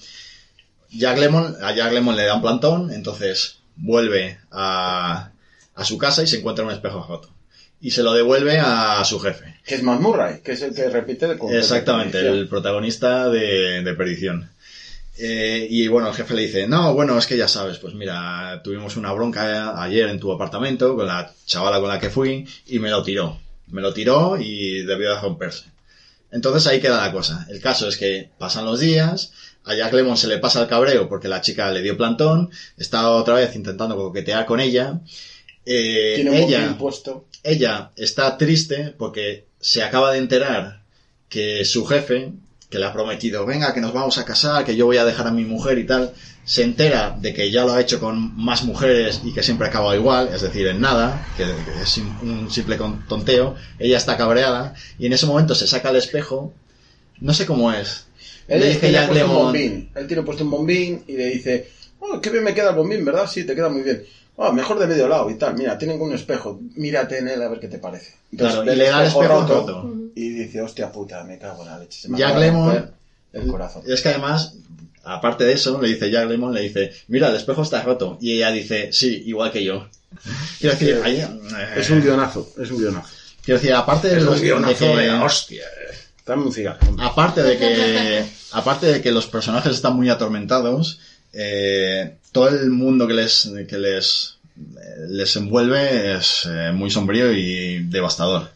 Jack 0.92 1.18
Lemon, 1.20 1.56
a 1.62 1.74
Jack 1.74 1.92
Lemon 1.94 2.16
le 2.16 2.24
dan 2.26 2.42
plantón, 2.42 2.92
entonces 2.92 3.60
vuelve 3.76 4.40
a, 4.52 5.32
a 5.76 5.86
su 5.86 5.98
casa 5.98 6.24
y 6.24 6.28
se 6.28 6.38
encuentra 6.40 6.66
un 6.66 6.72
espejo 6.72 7.06
roto. 7.08 7.30
Y 7.82 7.92
se 7.92 8.04
lo 8.04 8.14
devuelve 8.14 8.60
a 8.60 9.04
su 9.06 9.20
jefe. 9.20 9.56
Que 9.66 9.76
es 9.76 9.84
Matt 9.84 10.02
Murray, 10.02 10.42
que 10.42 10.52
es 10.54 10.62
el 10.62 10.74
que 10.76 10.90
repite 10.90 11.38
con- 11.38 11.54
Exactamente, 11.56 12.20
el 12.28 12.48
protagonista 12.50 13.30
de, 13.30 13.82
de 13.84 13.94
Perdición. 13.94 14.50
Eh, 15.18 15.68
y 15.70 15.88
bueno, 15.90 16.10
el 16.10 16.14
jefe 16.16 16.34
le 16.34 16.44
dice, 16.44 16.68
no, 16.68 16.94
bueno, 16.94 17.18
es 17.18 17.28
que 17.28 17.38
ya 17.38 17.48
sabes, 17.48 17.78
pues 17.78 17.94
mira, 17.94 18.62
tuvimos 18.64 18.96
una 18.98 19.12
bronca 19.12 19.82
ayer 19.82 20.08
en 20.10 20.20
tu 20.20 20.32
apartamento 20.32 20.96
con 20.96 21.08
la 21.08 21.34
chavala 21.46 21.80
con 21.80 21.90
la 21.90 22.00
que 22.00 22.10
fui 22.10 22.48
y 22.68 22.80
me 22.80 22.90
lo 22.90 23.04
tiró. 23.04 23.40
Me 23.68 23.82
lo 23.82 23.94
tiró 23.94 24.38
y 24.40 24.84
debió 24.84 25.14
de 25.14 25.22
romperse. 25.22 25.66
Entonces 26.32 26.68
ahí 26.68 26.80
queda 26.80 27.06
la 27.06 27.12
cosa. 27.12 27.46
El 27.50 27.60
caso 27.62 27.88
es 27.88 27.98
que 27.98 28.30
pasan 28.38 28.66
los 28.66 28.80
días, 28.80 29.32
a 29.66 29.76
Jack 29.76 29.94
Lemmon 29.94 30.18
se 30.18 30.28
le 30.28 30.40
pasa 30.40 30.62
el 30.62 30.68
cabreo 30.68 31.08
porque 31.10 31.28
la 31.28 31.42
chica 31.42 31.72
le 31.72 31.82
dio 31.82 31.98
plantón, 31.98 32.50
está 32.78 33.10
otra 33.12 33.36
vez 33.36 33.56
intentando 33.56 33.96
coquetear 33.96 34.46
con 34.46 34.60
ella. 34.60 35.00
Eh, 35.66 36.14
Tiene 36.16 36.44
ella, 36.44 36.62
botín 36.62 36.78
puesto. 36.78 37.26
ella 37.44 37.92
está 37.96 38.38
triste 38.38 38.96
porque 38.98 39.46
se 39.60 39.84
acaba 39.84 40.12
de 40.12 40.20
enterar 40.20 40.82
que 41.28 41.64
su 41.66 41.86
jefe, 41.86 42.32
que 42.70 42.80
le 42.80 42.86
ha 42.86 42.94
prometido, 42.94 43.46
venga, 43.46 43.74
que 43.74 43.82
nos 43.82 43.94
vamos 43.94 44.18
a 44.18 44.26
casar, 44.26 44.66
que 44.66 44.76
yo 44.76 44.86
voy 44.86 44.98
a 44.98 45.06
dejar 45.06 45.28
a 45.28 45.32
mi 45.32 45.46
mujer 45.46 45.78
y 45.78 45.86
tal, 45.86 46.14
se 46.44 46.64
entera 46.64 47.16
de 47.20 47.34
que 47.34 47.52
ya 47.52 47.64
lo 47.64 47.74
ha 47.74 47.82
hecho 47.82 48.00
con 48.00 48.36
más 48.36 48.64
mujeres 48.64 49.22
y 49.24 49.34
que 49.34 49.44
siempre 49.44 49.68
ha 49.68 49.70
acabado 49.70 49.94
igual, 49.94 50.30
es 50.34 50.42
decir, 50.42 50.68
en 50.68 50.82
nada, 50.82 51.28
que, 51.38 51.44
es 51.82 51.98
un 51.98 52.50
simple 52.50 52.80
tonteo, 53.08 53.56
ella 53.78 53.98
está 53.98 54.18
cabreada 54.18 54.74
y 54.98 55.06
en 55.06 55.14
ese 55.14 55.28
momento 55.28 55.54
se 55.54 55.68
saca 55.68 55.92
el 55.92 55.98
espejo, 55.98 56.54
no 57.20 57.34
sé 57.34 57.46
cómo 57.46 57.72
es. 57.72 58.08
Él, 58.50 58.60
Le 58.60 58.66
él 58.68 58.74
dice 58.74 58.80
tiene 58.80 58.94
Jack 58.94 59.08
puesto 59.10 59.26
un 59.26 59.32
Lemmon- 59.32 59.44
bombín. 59.44 59.90
Él 59.96 60.08
tiene 60.08 60.24
puesto 60.24 60.44
un 60.44 60.52
bombín 60.52 61.04
y 61.08 61.14
le 61.18 61.26
dice, 61.28 61.70
oh, 62.00 62.20
qué 62.22 62.30
bien 62.30 62.44
me 62.44 62.54
queda 62.54 62.70
el 62.72 62.76
bombín, 62.76 63.06
¿verdad? 63.06 63.28
Sí, 63.30 63.44
te 63.46 63.56
queda 63.56 63.70
muy 63.70 63.82
bien. 63.84 64.04
Ah, 64.38 64.52
mejor 64.54 64.80
de 64.80 64.88
medio 64.88 65.08
lado 65.08 65.30
y 65.30 65.36
tal. 65.36 65.56
Mira, 65.56 65.78
tienen 65.78 66.00
un 66.00 66.14
espejo. 66.14 66.60
Mírate 66.76 67.18
en 67.18 67.28
él 67.28 67.42
a 67.42 67.50
ver 67.50 67.60
qué 67.60 67.68
te 67.68 67.78
parece. 67.78 68.14
Claro, 68.38 68.64
y 68.64 68.76
le 68.76 68.88
da 68.88 69.02
el 69.02 69.08
espejo 69.08 69.28
roto. 69.28 69.94
Y 70.16 70.30
dice, 70.30 70.62
hostia 70.62 70.92
puta, 70.92 71.24
me 71.26 71.38
cago 71.38 71.64
en 71.64 71.70
la 71.70 71.80
leche. 71.80 72.02
Se 72.02 72.10
me 72.10 72.18
Jack 72.18 72.36
romper 72.36 72.90
el 73.34 73.48
corazón. 73.48 73.84
Es 73.86 74.02
que 74.02 74.10
además, 74.10 74.54
aparte 75.04 75.44
de 75.44 75.54
eso, 75.54 75.82
le 75.82 75.90
dice 75.90 76.10
Jack 76.10 76.30
Lemmon, 76.30 76.54
le 76.54 76.62
dice, 76.62 76.90
mira, 77.10 77.28
el 77.30 77.36
espejo 77.36 77.64
está 77.64 77.82
roto. 77.82 78.18
Y 78.22 78.34
ella 78.38 78.52
dice, 78.52 78.94
sí, 78.94 79.24
igual 79.26 79.52
que 79.52 79.64
yo. 79.64 79.88
Quiero 80.60 80.76
decir, 80.78 81.02
ahí, 81.04 81.18
eh, 81.20 81.74
Es 81.76 81.90
un 81.90 82.02
guionazo, 82.02 82.50
es 82.62 82.72
un 82.72 82.78
guionazo. 82.80 83.10
Quiero 83.44 83.60
decir, 83.60 83.74
aparte 83.74 84.08
de, 84.08 84.18
Es 84.18 84.24
los, 84.24 84.36
un 84.36 84.42
de 84.42 84.48
guionazo 84.48 84.94
que, 84.96 85.10
hostia. 85.12 85.64
Dame 85.66 86.00
un 86.38 86.54
cigarro. 86.54 86.80
hombre. 86.88 87.06
aparte 87.06 87.42
de 87.42 87.58
que, 87.58 88.26
aparte 88.52 88.86
de 88.88 89.02
que 89.02 89.12
los 89.12 89.28
personajes 89.28 89.74
están 89.74 89.96
muy 89.96 90.10
atormentados, 90.10 91.00
eh, 91.34 92.18
todo 92.32 92.50
el 92.50 92.70
mundo 92.70 93.08
que 93.08 93.14
les, 93.14 93.52
que 93.68 93.78
les, 93.78 94.38
eh, 94.58 95.06
les 95.10 95.36
envuelve 95.36 96.16
es 96.16 96.48
eh, 96.50 96.72
muy 96.74 96.90
sombrío 96.90 97.34
y 97.34 97.84
devastador. 97.86 98.50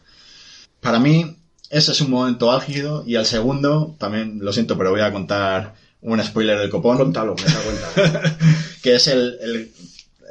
Para 0.80 0.98
mí, 0.98 1.36
ese 1.70 1.92
es 1.92 2.00
un 2.00 2.10
momento 2.10 2.52
álgido 2.52 3.04
y 3.06 3.16
al 3.16 3.26
segundo, 3.26 3.96
también 3.98 4.38
lo 4.40 4.52
siento, 4.52 4.76
pero 4.76 4.90
voy 4.90 5.00
a 5.00 5.12
contar 5.12 5.74
un 6.02 6.22
spoiler 6.22 6.58
del 6.58 6.70
copón. 6.70 6.98
Contalo, 6.98 7.34
me 7.34 7.52
da 7.52 7.60
cuenta. 7.60 8.38
que 8.82 8.94
es 8.94 9.06
el, 9.08 9.38
el, 9.40 9.72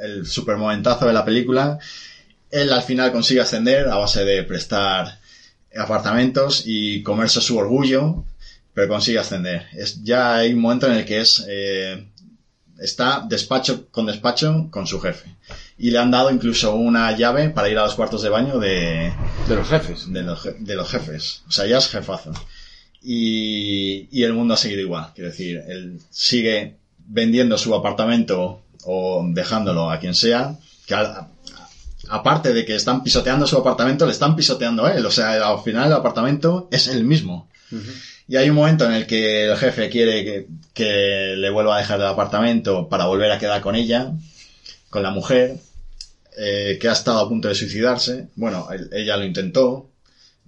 el 0.00 0.26
super 0.26 0.56
momentazo 0.56 1.06
de 1.06 1.12
la 1.12 1.24
película. 1.24 1.78
Él 2.50 2.72
al 2.72 2.82
final 2.82 3.10
consigue 3.10 3.40
ascender 3.40 3.88
a 3.88 3.96
base 3.96 4.24
de 4.24 4.44
prestar 4.44 5.18
apartamentos 5.76 6.62
y 6.66 7.02
comerse 7.02 7.40
su 7.40 7.56
orgullo, 7.58 8.24
pero 8.72 8.88
consigue 8.88 9.18
ascender. 9.18 9.66
Es, 9.72 10.02
ya 10.02 10.36
hay 10.36 10.52
un 10.52 10.60
momento 10.60 10.86
en 10.86 10.94
el 10.94 11.04
que 11.04 11.20
es 11.20 11.44
eh, 11.48 12.06
está 12.78 13.24
despacho 13.28 13.88
con 13.90 14.06
despacho 14.06 14.68
con 14.70 14.86
su 14.86 15.00
jefe. 15.00 15.34
Y 15.78 15.90
le 15.90 15.98
han 15.98 16.10
dado 16.10 16.30
incluso 16.30 16.74
una 16.74 17.16
llave 17.16 17.50
para 17.50 17.68
ir 17.68 17.78
a 17.78 17.84
los 17.84 17.94
cuartos 17.94 18.22
de 18.22 18.28
baño 18.28 18.58
de, 18.58 19.12
De 19.48 19.56
los 19.56 19.68
jefes. 19.68 20.12
de 20.12 20.22
los, 20.22 20.48
de 20.58 20.74
los 20.74 20.88
jefes. 20.88 21.42
O 21.48 21.50
sea, 21.50 21.66
ya 21.66 21.78
es 21.78 21.88
jefazo. 21.88 22.32
Y, 23.02 24.08
y 24.10 24.22
el 24.22 24.32
mundo 24.32 24.54
ha 24.54 24.56
seguido 24.56 24.80
igual. 24.80 25.10
Quiero 25.14 25.30
decir, 25.30 25.62
él 25.68 26.00
sigue 26.10 26.76
vendiendo 27.06 27.58
su 27.58 27.74
apartamento 27.74 28.62
o 28.84 29.24
dejándolo 29.28 29.90
a 29.90 29.98
quien 29.98 30.14
sea. 30.14 30.56
Que 30.86 30.94
aparte 32.08 32.52
de 32.52 32.64
que 32.64 32.74
están 32.74 33.02
pisoteando 33.02 33.46
su 33.46 33.56
apartamento, 33.56 34.06
le 34.06 34.12
están 34.12 34.36
pisoteando 34.36 34.84
a 34.86 34.94
él. 34.94 35.04
O 35.06 35.10
sea, 35.10 35.32
al 35.48 35.60
final 35.62 35.86
el 35.88 35.92
apartamento 35.92 36.68
es 36.70 36.86
el 36.88 37.04
mismo. 37.04 37.48
Y 38.28 38.36
hay 38.36 38.48
un 38.48 38.56
momento 38.56 38.84
en 38.86 38.92
el 38.92 39.06
que 39.06 39.46
el 39.50 39.56
jefe 39.56 39.88
quiere 39.90 40.24
que, 40.24 40.46
que 40.72 41.34
le 41.36 41.50
vuelva 41.50 41.74
a 41.76 41.78
dejar 41.78 42.00
el 42.00 42.06
apartamento 42.06 42.88
para 42.88 43.04
volver 43.06 43.30
a 43.32 43.38
quedar 43.38 43.60
con 43.60 43.74
ella, 43.74 44.12
con 44.90 45.02
la 45.02 45.10
mujer, 45.10 45.58
eh, 46.36 46.78
que 46.80 46.88
ha 46.88 46.92
estado 46.92 47.18
a 47.20 47.28
punto 47.28 47.48
de 47.48 47.54
suicidarse. 47.54 48.28
Bueno, 48.36 48.68
él- 48.72 48.88
ella 48.92 49.16
lo 49.16 49.24
intentó, 49.24 49.88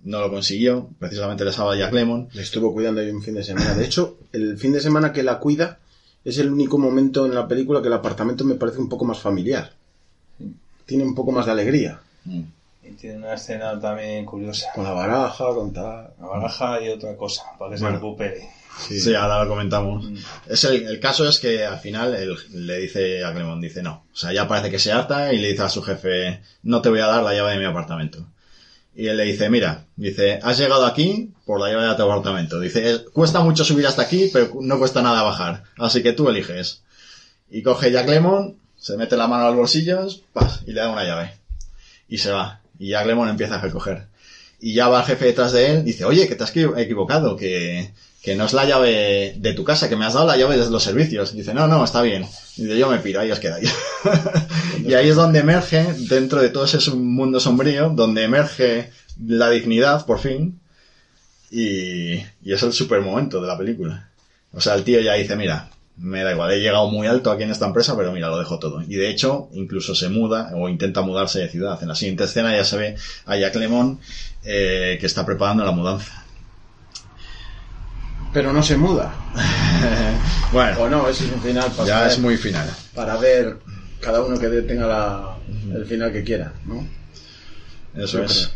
no 0.05 0.21
lo 0.21 0.31
consiguió, 0.31 0.89
precisamente 0.99 1.45
le 1.45 1.51
estaba 1.51 1.77
Jack 1.77 1.93
Lemon. 1.93 2.29
Le 2.33 2.43
estuvo 2.43 2.73
cuidando 2.73 3.01
ahí 3.01 3.11
un 3.11 3.23
fin 3.23 3.35
de 3.35 3.43
semana. 3.43 3.75
De 3.75 3.85
hecho, 3.85 4.19
el 4.33 4.57
fin 4.57 4.73
de 4.73 4.81
semana 4.81 5.13
que 5.13 5.23
la 5.23 5.39
cuida 5.39 5.79
es 6.25 6.39
el 6.39 6.51
único 6.51 6.79
momento 6.79 7.27
en 7.27 7.35
la 7.35 7.47
película 7.47 7.83
que 7.83 7.89
el 7.89 7.95
apartamento 7.95 8.45
me 8.45 8.55
parece 8.55 8.79
un 8.79 8.89
poco 8.89 9.05
más 9.05 9.19
familiar. 9.19 9.73
Tiene 10.87 11.05
un 11.05 11.15
poco 11.15 11.33
más 11.33 11.47
de 11.47 11.53
alegría. 11.53 12.01
Y 12.25 12.91
tiene 12.93 13.17
una 13.19 13.35
escena 13.35 13.79
también 13.81 14.25
curiosa. 14.25 14.69
Con 14.75 14.85
la 14.85 14.93
baraja, 14.93 15.45
con 15.47 15.73
tal. 15.73 16.11
La 16.21 16.27
baraja 16.27 16.81
y 16.83 16.89
otra 16.89 17.17
cosa, 17.17 17.43
para 17.59 17.73
que 17.73 17.79
se 17.79 17.83
Bueno. 17.85 17.99
recupere. 17.99 18.49
Sí, 18.89 19.15
ahora 19.15 19.43
lo 19.43 19.49
comentamos. 19.49 20.07
Es 20.47 20.63
el, 20.65 20.87
el 20.87 21.01
caso 21.01 21.27
es 21.29 21.39
que 21.41 21.65
al 21.65 21.79
final 21.79 22.15
él 22.15 22.37
le 22.53 22.77
dice 22.79 23.25
a 23.25 23.33
Clemon, 23.33 23.61
dice 23.61 23.83
no. 23.83 24.05
O 24.13 24.17
sea, 24.17 24.33
ya 24.35 24.47
parece 24.47 24.71
que 24.71 24.79
se 24.79 24.93
harta 24.93 25.33
y 25.33 25.39
le 25.39 25.49
dice 25.49 25.63
a 25.63 25.69
su 25.71 25.83
jefe, 25.83 26.43
no 26.63 26.83
te 26.83 26.91
voy 26.91 27.01
a 27.01 27.07
dar 27.07 27.23
la 27.23 27.33
llave 27.33 27.53
de 27.53 27.59
mi 27.59 27.65
apartamento. 27.65 28.27
Y 28.95 29.09
él 29.09 29.17
le 29.17 29.25
dice, 29.25 29.49
mira, 29.51 29.85
dice, 29.97 30.41
has 30.43 30.59
llegado 30.59 30.85
aquí 30.87 31.33
por 31.47 31.59
la 31.61 31.71
llave 31.71 31.87
de 31.89 31.95
tu 31.97 32.03
apartamento. 32.03 32.61
Dice, 32.61 32.91
"Es- 32.91 33.01
cuesta 33.13 33.41
mucho 33.41 33.65
subir 33.65 33.87
hasta 33.87 34.03
aquí, 34.03 34.29
pero 34.33 34.51
no 34.61 34.79
cuesta 34.79 35.01
nada 35.03 35.23
bajar. 35.23 35.65
Así 35.79 36.03
que 36.03 36.13
tú 36.13 36.29
eliges. 36.29 36.83
Y 37.51 37.63
coge 37.63 37.91
Jack 37.91 38.09
Lemon, 38.09 38.57
se 38.79 38.97
mete 38.97 39.17
la 39.17 39.27
mano 39.27 39.45
a 39.45 39.49
los 39.49 39.57
bolsillos, 39.57 40.23
y 40.67 40.73
le 40.73 40.81
da 40.81 40.91
una 40.91 41.05
llave. 41.05 41.33
Y 42.09 42.19
se 42.19 42.31
va. 42.31 42.61
Y 42.79 42.91
Jack 42.91 43.07
Lemon 43.07 43.29
empieza 43.29 43.57
a 43.57 43.61
recoger. 43.61 44.07
Y 44.61 44.75
ya 44.75 44.89
va 44.89 45.01
el 45.01 45.07
jefe 45.07 45.27
detrás 45.27 45.53
de 45.53 45.71
él, 45.73 45.85
dice, 45.85 46.05
oye, 46.05 46.29
que 46.29 46.35
te 46.35 46.45
has 46.45 46.55
equi- 46.55 46.79
equivocado, 46.81 47.37
que, 47.37 47.91
que 48.23 48.35
no 48.37 48.45
es 48.47 48.53
la 48.53 48.65
llave 48.65 49.35
de 49.37 49.53
tu 49.55 49.65
casa, 49.65 49.89
que 49.89 49.97
me 49.97 50.05
has 50.07 50.15
dado 50.15 50.27
la 50.27 50.37
llave 50.37 50.57
de 50.57 50.71
los 50.71 50.83
servicios. 50.83 51.35
Dice, 51.35 51.53
no, 51.53 51.69
no, 51.69 51.85
está 51.85 52.01
bien. 52.03 52.23
Dice, 52.57 52.79
yo 52.79 52.89
me 52.91 52.99
piro, 52.99 53.21
ahí 53.21 53.31
os 53.31 53.39
quedáis. 53.39 53.73
y 54.85 54.95
ahí 54.95 55.09
es 55.09 55.17
donde 55.17 55.41
emerge, 55.41 55.85
dentro 56.09 56.41
de 56.41 56.49
todo 56.49 56.65
ese 56.65 56.91
mundo 56.93 57.39
sombrío, 57.41 57.91
donde 57.91 58.25
emerge 58.25 58.91
la 59.25 59.51
dignidad, 59.51 60.07
por 60.07 60.19
fin. 60.21 60.59
Y, 61.51 62.15
y 62.43 62.53
es 62.53 62.63
el 62.63 62.73
super 62.73 63.01
momento 63.03 63.41
de 63.41 63.47
la 63.49 63.59
película. 63.59 64.09
O 64.53 64.61
sea, 64.61 64.75
el 64.75 64.85
tío 64.85 65.01
ya 65.01 65.15
dice, 65.15 65.37
mira, 65.37 65.71
me 65.99 66.23
da 66.23 66.33
igual, 66.33 66.53
he 66.53 66.61
llegado 66.61 66.89
muy 66.89 67.07
alto 67.07 67.31
aquí 67.31 67.43
en 67.45 67.51
esta 67.51 67.67
empresa, 67.67 67.97
pero 67.97 68.13
mira, 68.13 68.29
lo 68.29 68.39
dejo 68.39 68.59
todo. 68.59 68.83
Y 68.83 68.97
de 68.97 69.09
hecho, 69.11 69.49
incluso 69.53 69.95
se 69.95 70.09
muda 70.11 70.51
o 70.55 70.69
intenta 70.69 71.01
mudarse 71.03 71.39
de 71.41 71.49
ciudad. 71.49 71.83
En 71.83 71.89
la 71.89 71.95
siguiente 71.95 72.25
escena 72.25 72.55
ya 72.55 72.65
se 72.65 72.77
ve 72.77 72.97
a 73.25 73.37
Jack 73.37 73.55
Lemon 73.57 73.99
eh, 74.43 74.99
que 75.01 75.07
está 75.07 75.25
preparando 75.25 75.65
la 75.65 75.73
mudanza. 75.73 76.25
Pero 78.33 78.53
no 78.53 78.63
se 78.63 78.77
muda. 78.77 79.15
bueno, 80.53 80.81
O 80.81 80.89
no, 80.89 81.09
ese 81.09 81.25
es 81.25 81.33
un 81.33 81.41
final 81.41 81.71
para, 81.71 81.87
ya 81.89 81.95
saber- 81.99 82.13
es 82.13 82.19
muy 82.19 82.37
final. 82.37 82.69
para 82.95 83.17
ver 83.17 83.57
cada 84.01 84.23
uno 84.23 84.39
que 84.39 84.49
tenga 84.63 84.87
la- 84.87 85.37
el 85.75 85.87
final 85.87 86.13
que 86.13 86.23
quiera, 86.25 86.53
¿no? 86.67 86.87
Eso 87.95 88.19
Yo 88.19 88.25
es. 88.25 88.33
¿Qué 88.49 88.56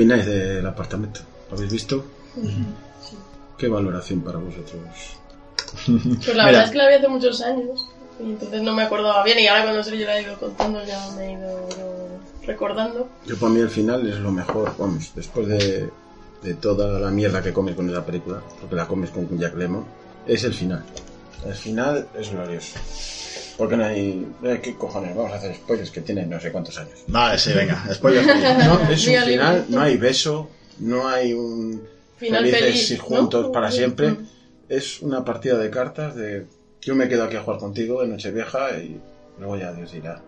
opináis 0.00 0.24
del 0.24 0.66
apartamento? 0.66 1.20
¿Lo 1.50 1.56
habéis 1.56 1.72
visto? 1.72 2.02
¿Qué 3.58 3.68
valoración 3.68 4.22
para 4.22 4.38
vosotros? 4.38 4.80
Pues 5.86 6.34
la 6.34 6.46
verdad 6.46 6.64
es 6.64 6.70
que 6.70 6.78
la 6.78 6.88
vi 6.88 6.94
hace 6.94 7.08
muchos 7.08 7.42
años. 7.42 7.86
Y 8.18 8.30
entonces 8.30 8.62
no 8.62 8.72
me 8.72 8.82
acordaba 8.84 9.22
bien. 9.22 9.38
Y 9.40 9.46
ahora 9.46 9.64
cuando 9.64 9.82
se 9.82 9.90
lo 9.90 9.96
he 9.96 10.22
ido 10.22 10.38
contando 10.38 10.82
ya 10.86 11.06
me 11.16 11.26
he 11.26 11.32
ido 11.32 11.68
recordando. 12.46 13.08
Yo 13.26 13.36
para 13.36 13.52
mí 13.52 13.60
el 13.60 13.68
final 13.68 14.08
es 14.08 14.18
lo 14.20 14.32
mejor, 14.32 14.72
vamos, 14.78 15.12
después 15.14 15.46
de, 15.48 15.90
de 16.42 16.54
toda 16.54 16.98
la 16.98 17.10
mierda 17.10 17.42
que 17.42 17.52
comes 17.52 17.74
con 17.74 17.92
la 17.92 18.04
película, 18.04 18.40
porque 18.58 18.76
la 18.76 18.88
comes 18.88 19.10
con 19.10 19.38
Jack 19.38 19.54
Lemmon, 19.54 19.84
es 20.26 20.44
el 20.44 20.54
final. 20.54 20.82
El 21.46 21.54
final 21.54 22.08
es 22.18 22.30
glorioso. 22.30 22.76
Porque 23.56 23.76
no 23.76 23.84
hay... 23.84 24.26
eh, 24.42 24.60
¿Qué 24.62 24.74
cojones? 24.74 25.14
Vamos 25.14 25.32
a 25.32 25.36
hacer 25.36 25.54
spoilers 25.54 25.90
que 25.90 26.00
tienen 26.00 26.30
no 26.30 26.40
sé 26.40 26.50
cuántos 26.50 26.78
años. 26.78 26.98
Vale, 27.08 27.38
sí, 27.38 27.52
venga, 27.52 27.86
spoiler. 27.92 28.24
No, 28.64 28.90
es 28.90 29.06
un 29.06 29.14
final, 29.22 29.66
no 29.68 29.80
hay 29.80 29.96
beso, 29.96 30.48
no 30.78 31.08
hay 31.08 31.32
un... 31.32 31.82
Final 32.16 32.44
felices 32.44 32.60
feliz, 32.60 32.90
y 32.90 32.96
¿no? 32.96 33.02
juntos 33.02 33.50
para 33.52 33.70
siempre. 33.70 34.16
Es 34.68 35.00
una 35.02 35.24
partida 35.24 35.58
de 35.58 35.70
cartas 35.70 36.14
de... 36.14 36.46
Yo 36.80 36.94
me 36.94 37.08
quedo 37.08 37.24
aquí 37.24 37.36
a 37.36 37.42
jugar 37.42 37.58
contigo 37.58 38.02
en 38.02 38.10
Nochevieja 38.10 38.78
y 38.78 38.98
luego 39.38 39.56
ya 39.56 39.72
Dios 39.72 39.92
dirá. 39.92 40.22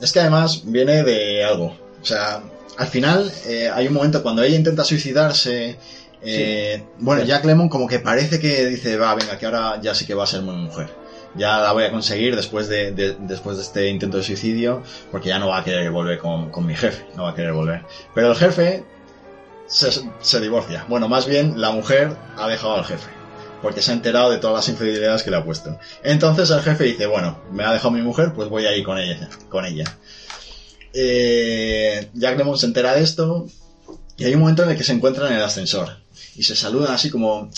Es 0.00 0.12
que 0.12 0.20
además 0.20 0.62
viene 0.64 1.02
de 1.02 1.44
algo. 1.44 1.76
O 2.00 2.04
sea, 2.04 2.42
al 2.76 2.86
final 2.88 3.32
eh, 3.46 3.68
hay 3.72 3.86
un 3.88 3.94
momento 3.94 4.22
cuando 4.22 4.42
ella 4.42 4.56
intenta 4.56 4.84
suicidarse. 4.84 5.76
Eh, 6.24 6.84
Bueno, 6.98 7.22
Jack 7.24 7.44
Lemon 7.44 7.68
como 7.68 7.86
que 7.88 7.98
parece 7.98 8.38
que 8.40 8.66
dice, 8.66 8.96
va, 8.96 9.14
venga, 9.14 9.38
que 9.38 9.46
ahora 9.46 9.80
ya 9.82 9.94
sí 9.94 10.06
que 10.06 10.14
va 10.14 10.24
a 10.24 10.26
ser 10.26 10.42
muy 10.42 10.54
mujer. 10.56 10.88
Ya 11.34 11.58
la 11.60 11.72
voy 11.72 11.84
a 11.84 11.90
conseguir 11.90 12.36
después 12.36 12.68
de, 12.68 12.92
de- 12.92 13.16
después 13.20 13.56
de 13.56 13.62
este 13.62 13.88
intento 13.88 14.18
de 14.18 14.22
suicidio, 14.22 14.82
porque 15.10 15.30
ya 15.30 15.38
no 15.38 15.48
va 15.48 15.58
a 15.58 15.64
querer 15.64 15.90
volver 15.90 16.18
con, 16.18 16.50
con 16.50 16.66
mi 16.66 16.74
jefe, 16.74 17.04
no 17.16 17.22
va 17.24 17.30
a 17.30 17.34
querer 17.34 17.52
volver. 17.52 17.82
Pero 18.14 18.30
el 18.30 18.36
jefe 18.36 18.84
se, 19.66 19.90
se 20.20 20.40
divorcia. 20.40 20.84
Bueno, 20.88 21.08
más 21.08 21.26
bien 21.26 21.58
la 21.60 21.70
mujer 21.70 22.14
ha 22.36 22.46
dejado 22.48 22.74
al 22.74 22.84
jefe, 22.84 23.08
porque 23.62 23.80
se 23.80 23.92
ha 23.92 23.94
enterado 23.94 24.30
de 24.30 24.36
todas 24.38 24.56
las 24.56 24.68
infidelidades 24.68 25.22
que 25.22 25.30
le 25.30 25.38
ha 25.38 25.44
puesto. 25.44 25.78
Entonces 26.02 26.50
el 26.50 26.60
jefe 26.60 26.84
dice, 26.84 27.06
bueno, 27.06 27.40
me 27.50 27.64
ha 27.64 27.72
dejado 27.72 27.92
mi 27.92 28.02
mujer, 28.02 28.32
pues 28.34 28.50
voy 28.50 28.66
a 28.66 28.76
ir 28.76 28.84
con 28.84 28.98
ella. 28.98 29.28
Con 29.48 29.64
ella. 29.64 29.84
Eh, 30.92 32.08
Jack 32.12 32.36
Lemmon 32.36 32.58
se 32.58 32.66
entera 32.66 32.94
de 32.94 33.02
esto 33.02 33.46
y 34.18 34.24
hay 34.24 34.34
un 34.34 34.40
momento 34.40 34.62
en 34.64 34.70
el 34.70 34.76
que 34.76 34.84
se 34.84 34.92
encuentran 34.92 35.30
en 35.32 35.38
el 35.38 35.42
ascensor 35.42 35.96
y 36.36 36.42
se 36.42 36.56
saludan 36.56 36.94
así 36.94 37.10
como 37.10 37.50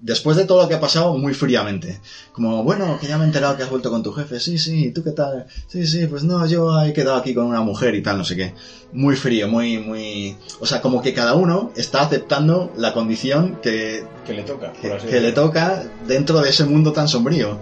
después 0.00 0.36
de 0.36 0.44
todo 0.44 0.62
lo 0.62 0.68
que 0.68 0.74
ha 0.74 0.80
pasado 0.80 1.16
muy 1.16 1.34
fríamente 1.34 2.00
como 2.32 2.62
bueno 2.62 2.98
que 3.00 3.06
ya 3.06 3.16
me 3.16 3.24
he 3.24 3.26
enterado 3.26 3.56
que 3.56 3.62
has 3.62 3.70
vuelto 3.70 3.90
con 3.90 4.02
tu 4.02 4.12
jefe 4.12 4.40
sí 4.40 4.58
sí 4.58 4.90
¿tú 4.90 5.02
qué 5.02 5.12
tal? 5.12 5.46
sí 5.68 5.86
sí 5.86 6.06
pues 6.06 6.24
no 6.24 6.44
yo 6.46 6.82
he 6.82 6.92
quedado 6.92 7.16
aquí 7.16 7.32
con 7.32 7.46
una 7.46 7.60
mujer 7.60 7.94
y 7.94 8.02
tal 8.02 8.18
no 8.18 8.24
sé 8.24 8.36
qué 8.36 8.54
muy 8.92 9.16
frío 9.16 9.48
muy 9.48 9.78
muy 9.78 10.36
o 10.60 10.66
sea 10.66 10.82
como 10.82 11.00
que 11.00 11.14
cada 11.14 11.34
uno 11.34 11.72
está 11.76 12.02
aceptando 12.02 12.72
la 12.76 12.92
condición 12.92 13.60
que 13.62 14.04
Que 14.26 14.32
le 14.32 14.42
toca, 14.42 14.72
que, 14.72 15.20
le 15.20 15.32
toca 15.32 15.84
dentro 16.06 16.40
de 16.40 16.48
ese 16.48 16.64
mundo 16.64 16.92
tan 16.92 17.08
sombrío. 17.08 17.58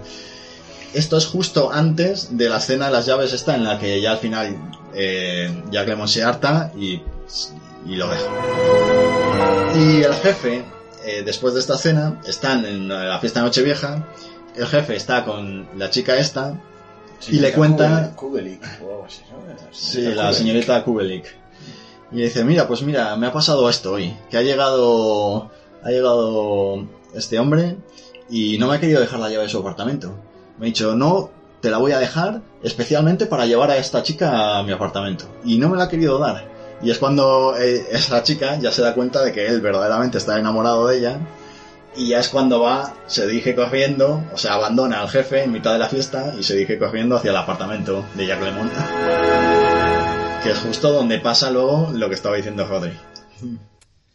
Esto 0.93 1.17
es 1.17 1.25
justo 1.25 1.71
antes 1.73 2.37
de 2.37 2.47
la 2.49 2.57
escena 2.57 2.85
de 2.85 2.91
las 2.93 3.05
llaves 3.05 3.33
esta 3.33 3.55
en 3.55 3.63
la 3.63 3.79
que 3.79 3.99
ya 3.99 4.11
al 4.11 4.19
final 4.19 4.55
eh, 4.93 5.63
Jack 5.71 6.07
se 6.07 6.23
harta 6.23 6.71
y, 6.77 7.01
y 7.85 7.95
lo 7.95 8.09
deja. 8.09 8.29
Y 9.75 10.03
el 10.03 10.13
jefe, 10.13 10.63
eh, 11.05 11.23
después 11.25 11.53
de 11.53 11.59
esta 11.59 11.75
escena, 11.75 12.21
están 12.25 12.65
en 12.65 12.87
la 12.87 13.19
fiesta 13.19 13.39
de 13.39 13.45
Nochevieja, 13.47 14.07
el 14.55 14.67
jefe 14.67 14.95
está 14.95 15.25
con 15.25 15.67
la 15.77 15.89
chica 15.89 16.17
esta 16.17 16.59
y 17.27 17.39
le 17.39 17.53
cuenta... 17.53 18.13
La 20.15 20.33
señorita 20.33 20.83
Kubelik. 20.83 21.25
Y 22.11 22.21
dice, 22.21 22.43
mira, 22.43 22.67
pues 22.67 22.83
mira, 22.83 23.15
me 23.15 23.27
ha 23.27 23.33
pasado 23.33 23.67
esto 23.69 23.93
hoy, 23.93 24.15
que 24.29 24.37
ha 24.37 24.43
llegado, 24.43 25.51
ha 25.81 25.89
llegado 25.89 26.85
este 27.15 27.39
hombre 27.39 27.77
y 28.29 28.57
no 28.59 28.67
me 28.67 28.75
ha 28.75 28.79
querido 28.79 29.01
dejar 29.01 29.19
la 29.19 29.29
llave 29.29 29.43
de 29.43 29.49
su 29.49 29.57
apartamento. 29.57 30.13
Me 30.59 30.65
ha 30.65 30.67
dicho, 30.67 30.95
no, 30.95 31.31
te 31.59 31.71
la 31.71 31.79
voy 31.79 31.91
a 31.93 31.99
dejar 31.99 32.41
especialmente 32.61 33.25
para 33.25 33.47
llevar 33.47 33.71
a 33.71 33.77
esta 33.77 34.03
chica 34.03 34.59
a 34.59 34.63
mi 34.63 34.71
apartamento. 34.71 35.25
Y 35.43 35.57
no 35.57 35.69
me 35.69 35.77
la 35.77 35.85
ha 35.85 35.89
querido 35.89 36.19
dar. 36.19 36.52
Y 36.83 36.91
es 36.91 36.99
cuando 36.99 37.55
eh, 37.57 37.85
esa 37.91 38.21
chica 38.23 38.59
ya 38.59 38.71
se 38.71 38.81
da 38.81 38.93
cuenta 38.93 39.23
de 39.23 39.31
que 39.31 39.47
él 39.47 39.61
verdaderamente 39.61 40.17
está 40.17 40.37
enamorado 40.37 40.87
de 40.87 40.97
ella. 40.97 41.19
Y 41.95 42.09
ya 42.09 42.19
es 42.19 42.27
cuando 42.27 42.59
va, 42.59 42.93
se 43.07 43.25
dirige 43.25 43.55
corriendo, 43.55 44.23
o 44.33 44.37
sea, 44.37 44.55
abandona 44.55 45.01
al 45.01 45.09
jefe 45.09 45.43
en 45.43 45.51
mitad 45.51 45.73
de 45.73 45.79
la 45.79 45.87
fiesta 45.87 46.33
y 46.37 46.43
se 46.43 46.55
dirige 46.55 46.77
corriendo 46.77 47.15
hacia 47.15 47.29
el 47.29 47.37
apartamento 47.37 48.03
de 48.15 48.27
Jack 48.27 48.41
Lemmon. 48.41 48.69
Que 50.43 50.51
es 50.51 50.57
justo 50.57 50.91
donde 50.91 51.19
pasa 51.19 51.51
luego 51.51 51.89
lo 51.93 52.09
que 52.09 52.15
estaba 52.15 52.35
diciendo 52.35 52.67
Rodri. 52.67 52.91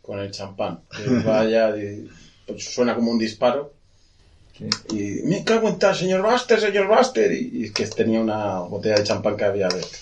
Con 0.02 0.18
el 0.18 0.30
champán. 0.30 0.80
Que 0.94 1.08
vaya, 1.24 1.72
pues 2.46 2.74
suena 2.74 2.94
como 2.94 3.12
un 3.12 3.18
disparo. 3.18 3.72
Y 4.90 5.22
me 5.24 5.44
cago 5.44 5.68
en 5.68 5.78
tal, 5.78 5.94
señor 5.94 6.20
Buster, 6.20 6.60
señor 6.60 6.88
Buster. 6.88 7.32
Y, 7.32 7.50
y 7.60 7.64
es 7.64 7.70
que 7.70 7.86
tenía 7.86 8.20
una 8.20 8.58
botella 8.58 8.96
de 8.96 9.04
champán 9.04 9.36
que 9.36 9.44
había 9.44 9.68
abierto. 9.68 9.96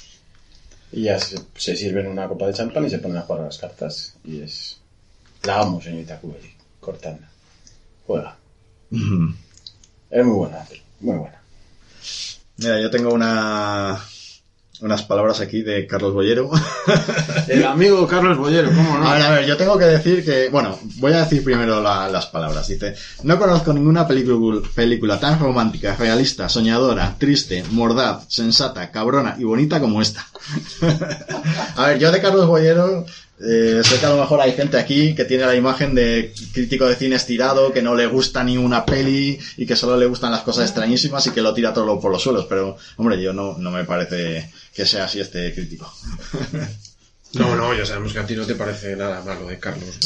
Y 0.97 1.03
ya 1.03 1.19
se, 1.19 1.37
se 1.55 1.77
sirven 1.77 2.07
una 2.07 2.27
copa 2.27 2.47
de 2.47 2.55
champán 2.55 2.87
y 2.87 2.89
se 2.89 2.99
ponen 2.99 3.19
a 3.19 3.21
jugar 3.21 3.43
a 3.43 3.45
las 3.45 3.59
cartas. 3.59 4.15
Y 4.25 4.41
es. 4.41 4.81
La 5.43 5.61
amo, 5.61 5.79
señorita 5.79 6.19
Kubelik. 6.19 6.57
Cortana. 6.81 7.31
Juega. 8.07 8.35
Es 10.09 10.25
muy 10.25 10.37
buena, 10.37 10.67
muy 11.01 11.17
buena. 11.17 11.43
Mira, 12.57 12.81
yo 12.81 12.91
tengo 12.91 13.13
una 13.13 14.03
unas 14.81 15.03
palabras 15.03 15.41
aquí 15.41 15.63
de 15.63 15.87
Carlos 15.87 16.13
Bollero. 16.13 16.51
El 17.49 17.65
amigo 17.65 18.07
Carlos 18.07 18.37
Bollero, 18.39 18.69
¿cómo 18.69 18.99
no? 18.99 19.09
A 19.09 19.15
ver, 19.15 19.23
a 19.23 19.31
ver, 19.31 19.47
yo 19.47 19.57
tengo 19.57 19.79
que 19.79 19.85
decir 19.87 20.25
que, 20.25 20.49
bueno, 20.51 20.79
voy 20.97 21.13
a 21.13 21.21
decir 21.25 21.43
primero 21.43 21.81
la- 21.83 22.09
las 22.09 22.27
palabras. 22.27 22.69
Dice, 22.69 22.95
no 23.23 23.39
conozco 23.39 23.73
ninguna 23.73 24.07
película, 24.07 24.61
película 24.75 25.19
tan 25.21 25.39
romántica, 25.39 25.97
realista, 25.97 26.49
soñadora, 26.49 27.15
triste, 27.19 27.65
mordaz, 27.71 28.25
sensata, 28.29 28.91
cabrona 28.91 29.37
y 29.39 29.45
bonita 29.45 29.81
como 29.81 30.03
esta. 30.03 30.27
a 31.77 31.87
ver, 31.89 31.99
yo 31.99 32.11
de 32.13 32.21
Carlos 32.21 32.47
Bollero, 32.47 33.05
eh, 33.39 33.83
sé 33.85 34.01
que 34.01 34.07
a 34.07 34.11
lo 34.11 34.17
mejor 34.17 34.41
hay 34.41 34.53
gente 34.53 34.79
aquí 34.79 35.15
que 35.15 35.27
tiene 35.27 35.45
la 35.45 35.55
imagen 35.55 35.95
de 35.95 36.33
crítico 36.53 36.87
de 36.87 36.97
cine 36.97 37.17
estirado, 37.17 37.73
que 37.73 37.83
no 37.83 37.95
le 37.95 38.07
gusta 38.07 38.43
ni 38.43 38.57
una 38.57 38.87
peli 38.87 39.39
y 39.57 39.67
que 39.67 39.77
solo 39.77 39.97
le 39.97 40.07
gustan 40.07 40.33
las 40.33 40.41
cosas 40.41 40.65
extrañísimas 40.65 41.27
y 41.27 41.33
que 41.33 41.43
lo 41.43 41.53
tira 41.53 41.75
todo 41.75 42.01
por 42.01 42.11
los 42.11 42.23
suelos. 42.23 42.47
Pero, 42.49 42.79
hombre, 42.97 43.21
yo 43.21 43.33
no, 43.33 43.59
no 43.59 43.71
me 43.71 43.85
parece 43.85 44.51
que 44.73 44.87
sea 44.87 45.05
así 45.05 45.21
este 45.21 45.53
crítico. 45.53 45.93
No, 47.35 47.55
no, 47.55 47.75
ya 47.75 47.85
sabemos 47.85 48.13
que 48.15 48.19
a 48.21 48.27
ti 48.27 48.35
no 48.35 48.47
te 48.47 48.55
parece 48.55 48.97
nada 48.97 49.23
malo 49.23 49.47
de 49.47 49.59
Carlos. 49.59 49.99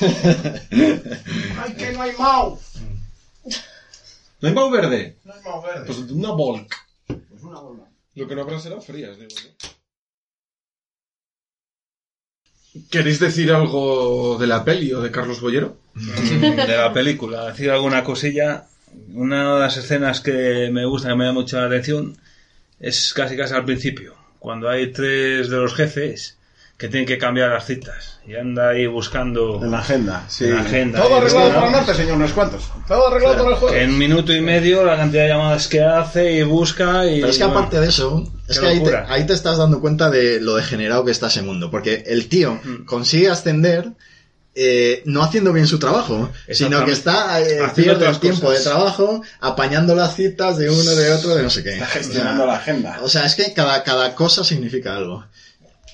¡Ay, 0.00 1.74
que 1.76 1.92
no 1.92 2.02
hay 2.02 2.12
Mau! 2.16 2.58
¿No 4.40 4.48
hay 4.48 4.54
Mau 4.54 4.70
verde? 4.70 5.16
No 5.24 5.34
hay 5.34 5.40
Mau 5.42 5.62
verde. 5.62 5.84
Pues 5.86 5.98
una 5.98 6.32
Volk. 6.32 6.74
Pues 7.06 7.42
una 7.42 7.60
bola. 7.60 7.84
Lo 8.14 8.26
que 8.26 8.34
no 8.34 8.42
habrá 8.42 8.58
será 8.58 8.80
frías, 8.80 9.16
digo 9.16 9.30
yo. 9.30 9.57
¿Queréis 12.90 13.18
decir 13.18 13.50
algo 13.52 14.36
de 14.38 14.46
la 14.46 14.64
peli 14.64 14.92
o 14.92 15.00
de 15.00 15.10
Carlos 15.10 15.40
Bollero? 15.40 15.76
de 15.94 16.76
la 16.76 16.92
película, 16.92 17.46
decir 17.46 17.70
alguna 17.70 18.04
cosilla. 18.04 18.66
Una 19.12 19.54
de 19.54 19.60
las 19.60 19.76
escenas 19.76 20.20
que 20.20 20.70
me 20.72 20.86
gusta, 20.86 21.08
que 21.08 21.16
me 21.16 21.24
da 21.24 21.32
mucha 21.32 21.64
atención, 21.64 22.16
es 22.80 23.12
casi 23.12 23.36
casi 23.36 23.54
al 23.54 23.64
principio, 23.64 24.14
cuando 24.38 24.68
hay 24.68 24.92
tres 24.92 25.50
de 25.50 25.56
los 25.56 25.74
jefes 25.74 26.37
que 26.78 26.88
tienen 26.88 27.06
que 27.08 27.18
cambiar 27.18 27.50
las 27.50 27.66
citas 27.66 28.20
y 28.24 28.36
anda 28.36 28.68
ahí 28.68 28.86
buscando 28.86 29.60
En 29.62 29.72
la 29.72 29.80
agenda, 29.80 30.24
sí. 30.28 30.44
en 30.44 30.54
la 30.54 30.60
agenda. 30.60 31.02
Todo 31.02 31.16
arreglado 31.16 31.52
para 31.52 31.66
el 31.66 31.72
norte, 31.72 31.94
señor, 31.94 32.18
no 32.18 32.24
es 32.24 32.32
cuantos. 32.32 32.62
Todo 32.86 33.08
arreglado 33.08 33.36
para 33.36 33.50
el 33.50 33.56
jueves. 33.56 33.82
en 33.82 33.90
un 33.90 33.98
minuto 33.98 34.32
y 34.32 34.40
medio 34.40 34.84
la 34.84 34.96
cantidad 34.96 35.24
de 35.24 35.28
llamadas 35.30 35.66
que 35.66 35.82
hace 35.82 36.32
y 36.34 36.42
busca 36.44 37.04
y 37.06 37.16
Pero 37.16 37.28
es 37.32 37.36
que 37.38 37.44
bueno, 37.44 37.58
aparte 37.58 37.80
de 37.80 37.88
eso, 37.88 38.32
es 38.46 38.60
que 38.60 38.66
ahí 38.68 38.80
te, 38.82 38.96
ahí 38.96 39.26
te 39.26 39.32
estás 39.32 39.58
dando 39.58 39.80
cuenta 39.80 40.08
de 40.08 40.40
lo 40.40 40.54
degenerado 40.54 41.04
que 41.04 41.10
está 41.10 41.26
ese 41.26 41.42
mundo. 41.42 41.68
Porque 41.70 42.04
el 42.06 42.28
tío 42.28 42.60
Mm. 42.62 42.84
consigue 42.84 43.28
ascender 43.28 43.88
eh, 44.60 45.02
no 45.04 45.22
haciendo 45.22 45.52
bien 45.52 45.66
su 45.68 45.78
trabajo, 45.78 46.30
sino 46.50 46.84
que 46.84 46.90
está 46.92 47.40
eh, 47.40 47.60
Haciendo 47.60 47.94
pierde 47.98 48.08
el 48.08 48.18
tiempo 48.18 48.46
cosas. 48.48 48.64
de 48.64 48.70
trabajo 48.70 49.22
apañando 49.40 49.94
las 49.94 50.16
citas 50.16 50.56
de 50.58 50.68
uno, 50.68 50.94
de 50.94 51.12
otro, 51.12 51.34
de 51.36 51.42
no 51.44 51.50
sé 51.50 51.62
qué. 51.62 51.74
Está 51.74 51.86
gestionando 51.86 52.44
la 52.46 52.56
agenda. 52.56 52.98
O 53.02 53.08
sea, 53.08 53.24
es 53.24 53.34
que 53.36 53.52
cada, 53.52 53.82
cada 53.84 54.14
cosa 54.16 54.42
significa 54.44 54.96
algo. 54.96 55.24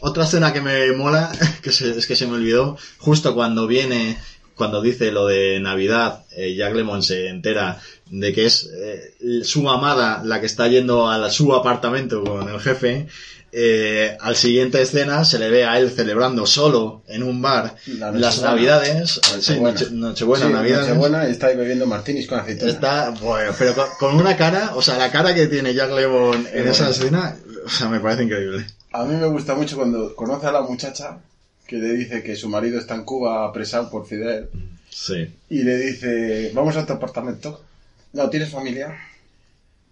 Otra 0.06 0.24
escena 0.24 0.52
que 0.52 0.60
me 0.60 0.92
mola, 0.92 1.32
que 1.62 1.72
se- 1.72 1.98
es 1.98 2.06
que 2.06 2.14
se 2.16 2.26
me 2.26 2.34
olvidó, 2.34 2.76
justo 2.98 3.34
cuando 3.34 3.66
viene, 3.66 4.18
cuando 4.54 4.82
dice 4.82 5.10
lo 5.10 5.26
de 5.26 5.58
Navidad, 5.60 6.24
eh, 6.36 6.54
Jack 6.54 6.74
Lemmon 6.74 7.02
se 7.02 7.28
entera 7.28 7.78
de 8.10 8.32
que 8.32 8.44
es 8.46 8.68
eh, 8.74 9.14
su 9.44 9.68
amada 9.70 10.22
la 10.24 10.40
que 10.40 10.46
está 10.46 10.68
yendo 10.68 11.08
a 11.10 11.16
la- 11.18 11.30
su 11.30 11.54
apartamento 11.54 12.22
con 12.22 12.48
el 12.48 12.60
jefe. 12.60 13.06
eh, 13.56 14.16
al 14.20 14.34
siguiente 14.34 14.82
escena 14.82 15.24
se 15.24 15.38
le 15.38 15.48
ve 15.48 15.64
a 15.64 15.78
él 15.78 15.88
celebrando 15.92 16.44
solo 16.44 17.04
en 17.06 17.22
un 17.22 17.40
bar 17.40 17.76
La 17.86 18.10
las 18.10 18.42
navidades, 18.42 19.20
sí, 19.22 19.52
Nochebuena. 19.60 19.70
Noche- 19.80 19.90
Nochebuena, 19.92 20.46
Sí, 20.46 20.52
navidades. 20.52 20.88
Nochebuena 20.88 21.28
y 21.28 21.30
está 21.30 21.46
ahí 21.46 21.56
bebiendo 21.56 21.86
martinis 21.86 22.26
con 22.26 22.40
aceituna. 22.40 22.72
Está, 22.72 23.10
bueno, 23.10 23.52
pero 23.56 23.74
con, 23.76 23.86
con 24.00 24.16
una 24.16 24.36
cara, 24.36 24.72
o 24.74 24.82
sea, 24.82 24.98
la 24.98 25.12
cara 25.12 25.36
que 25.36 25.46
tiene 25.46 25.72
Jack 25.72 25.92
Lemmon 25.92 26.48
en 26.52 26.66
esa 26.68 26.90
escena, 26.90 27.36
o 27.64 27.68
sea, 27.70 27.88
me 27.88 28.00
parece 28.00 28.24
increíble. 28.24 28.66
A 28.94 29.04
mí 29.04 29.14
me 29.16 29.26
gusta 29.26 29.54
mucho 29.56 29.74
cuando 29.76 30.14
conoce 30.14 30.46
a 30.46 30.52
la 30.52 30.60
muchacha 30.62 31.18
que 31.66 31.76
le 31.78 31.92
dice 31.94 32.22
que 32.22 32.36
su 32.36 32.48
marido 32.48 32.78
está 32.78 32.94
en 32.94 33.04
Cuba 33.04 33.44
apresado 33.44 33.90
por 33.90 34.06
Fidel 34.06 34.48
Sí. 34.88 35.34
y 35.50 35.64
le 35.64 35.76
dice, 35.78 36.52
vamos 36.54 36.76
a 36.76 36.86
tu 36.86 36.92
apartamento. 36.92 37.64
No, 38.12 38.30
¿tienes 38.30 38.50
familia? 38.50 38.96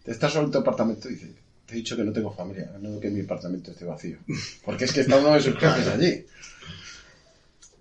¿Estás 0.07 0.33
solo 0.33 0.47
en 0.47 0.53
tu 0.53 0.59
apartamento? 0.59 1.09
Dice, 1.09 1.33
te 1.67 1.73
he 1.75 1.77
dicho 1.79 1.97
que 1.97 2.05
no 2.05 2.13
tengo 2.13 2.33
familia, 2.33 2.71
no 2.81 3.01
que 3.01 3.11
mi 3.11 3.23
apartamento 3.23 3.73
esté 3.73 3.85
vacío. 3.85 4.19
Porque 4.65 4.85
es 4.85 4.93
que 4.93 5.01
está 5.01 5.17
uno 5.17 5.33
de 5.35 5.41
sus 5.41 5.59
jefes 5.59 5.89
allí. 5.89 6.25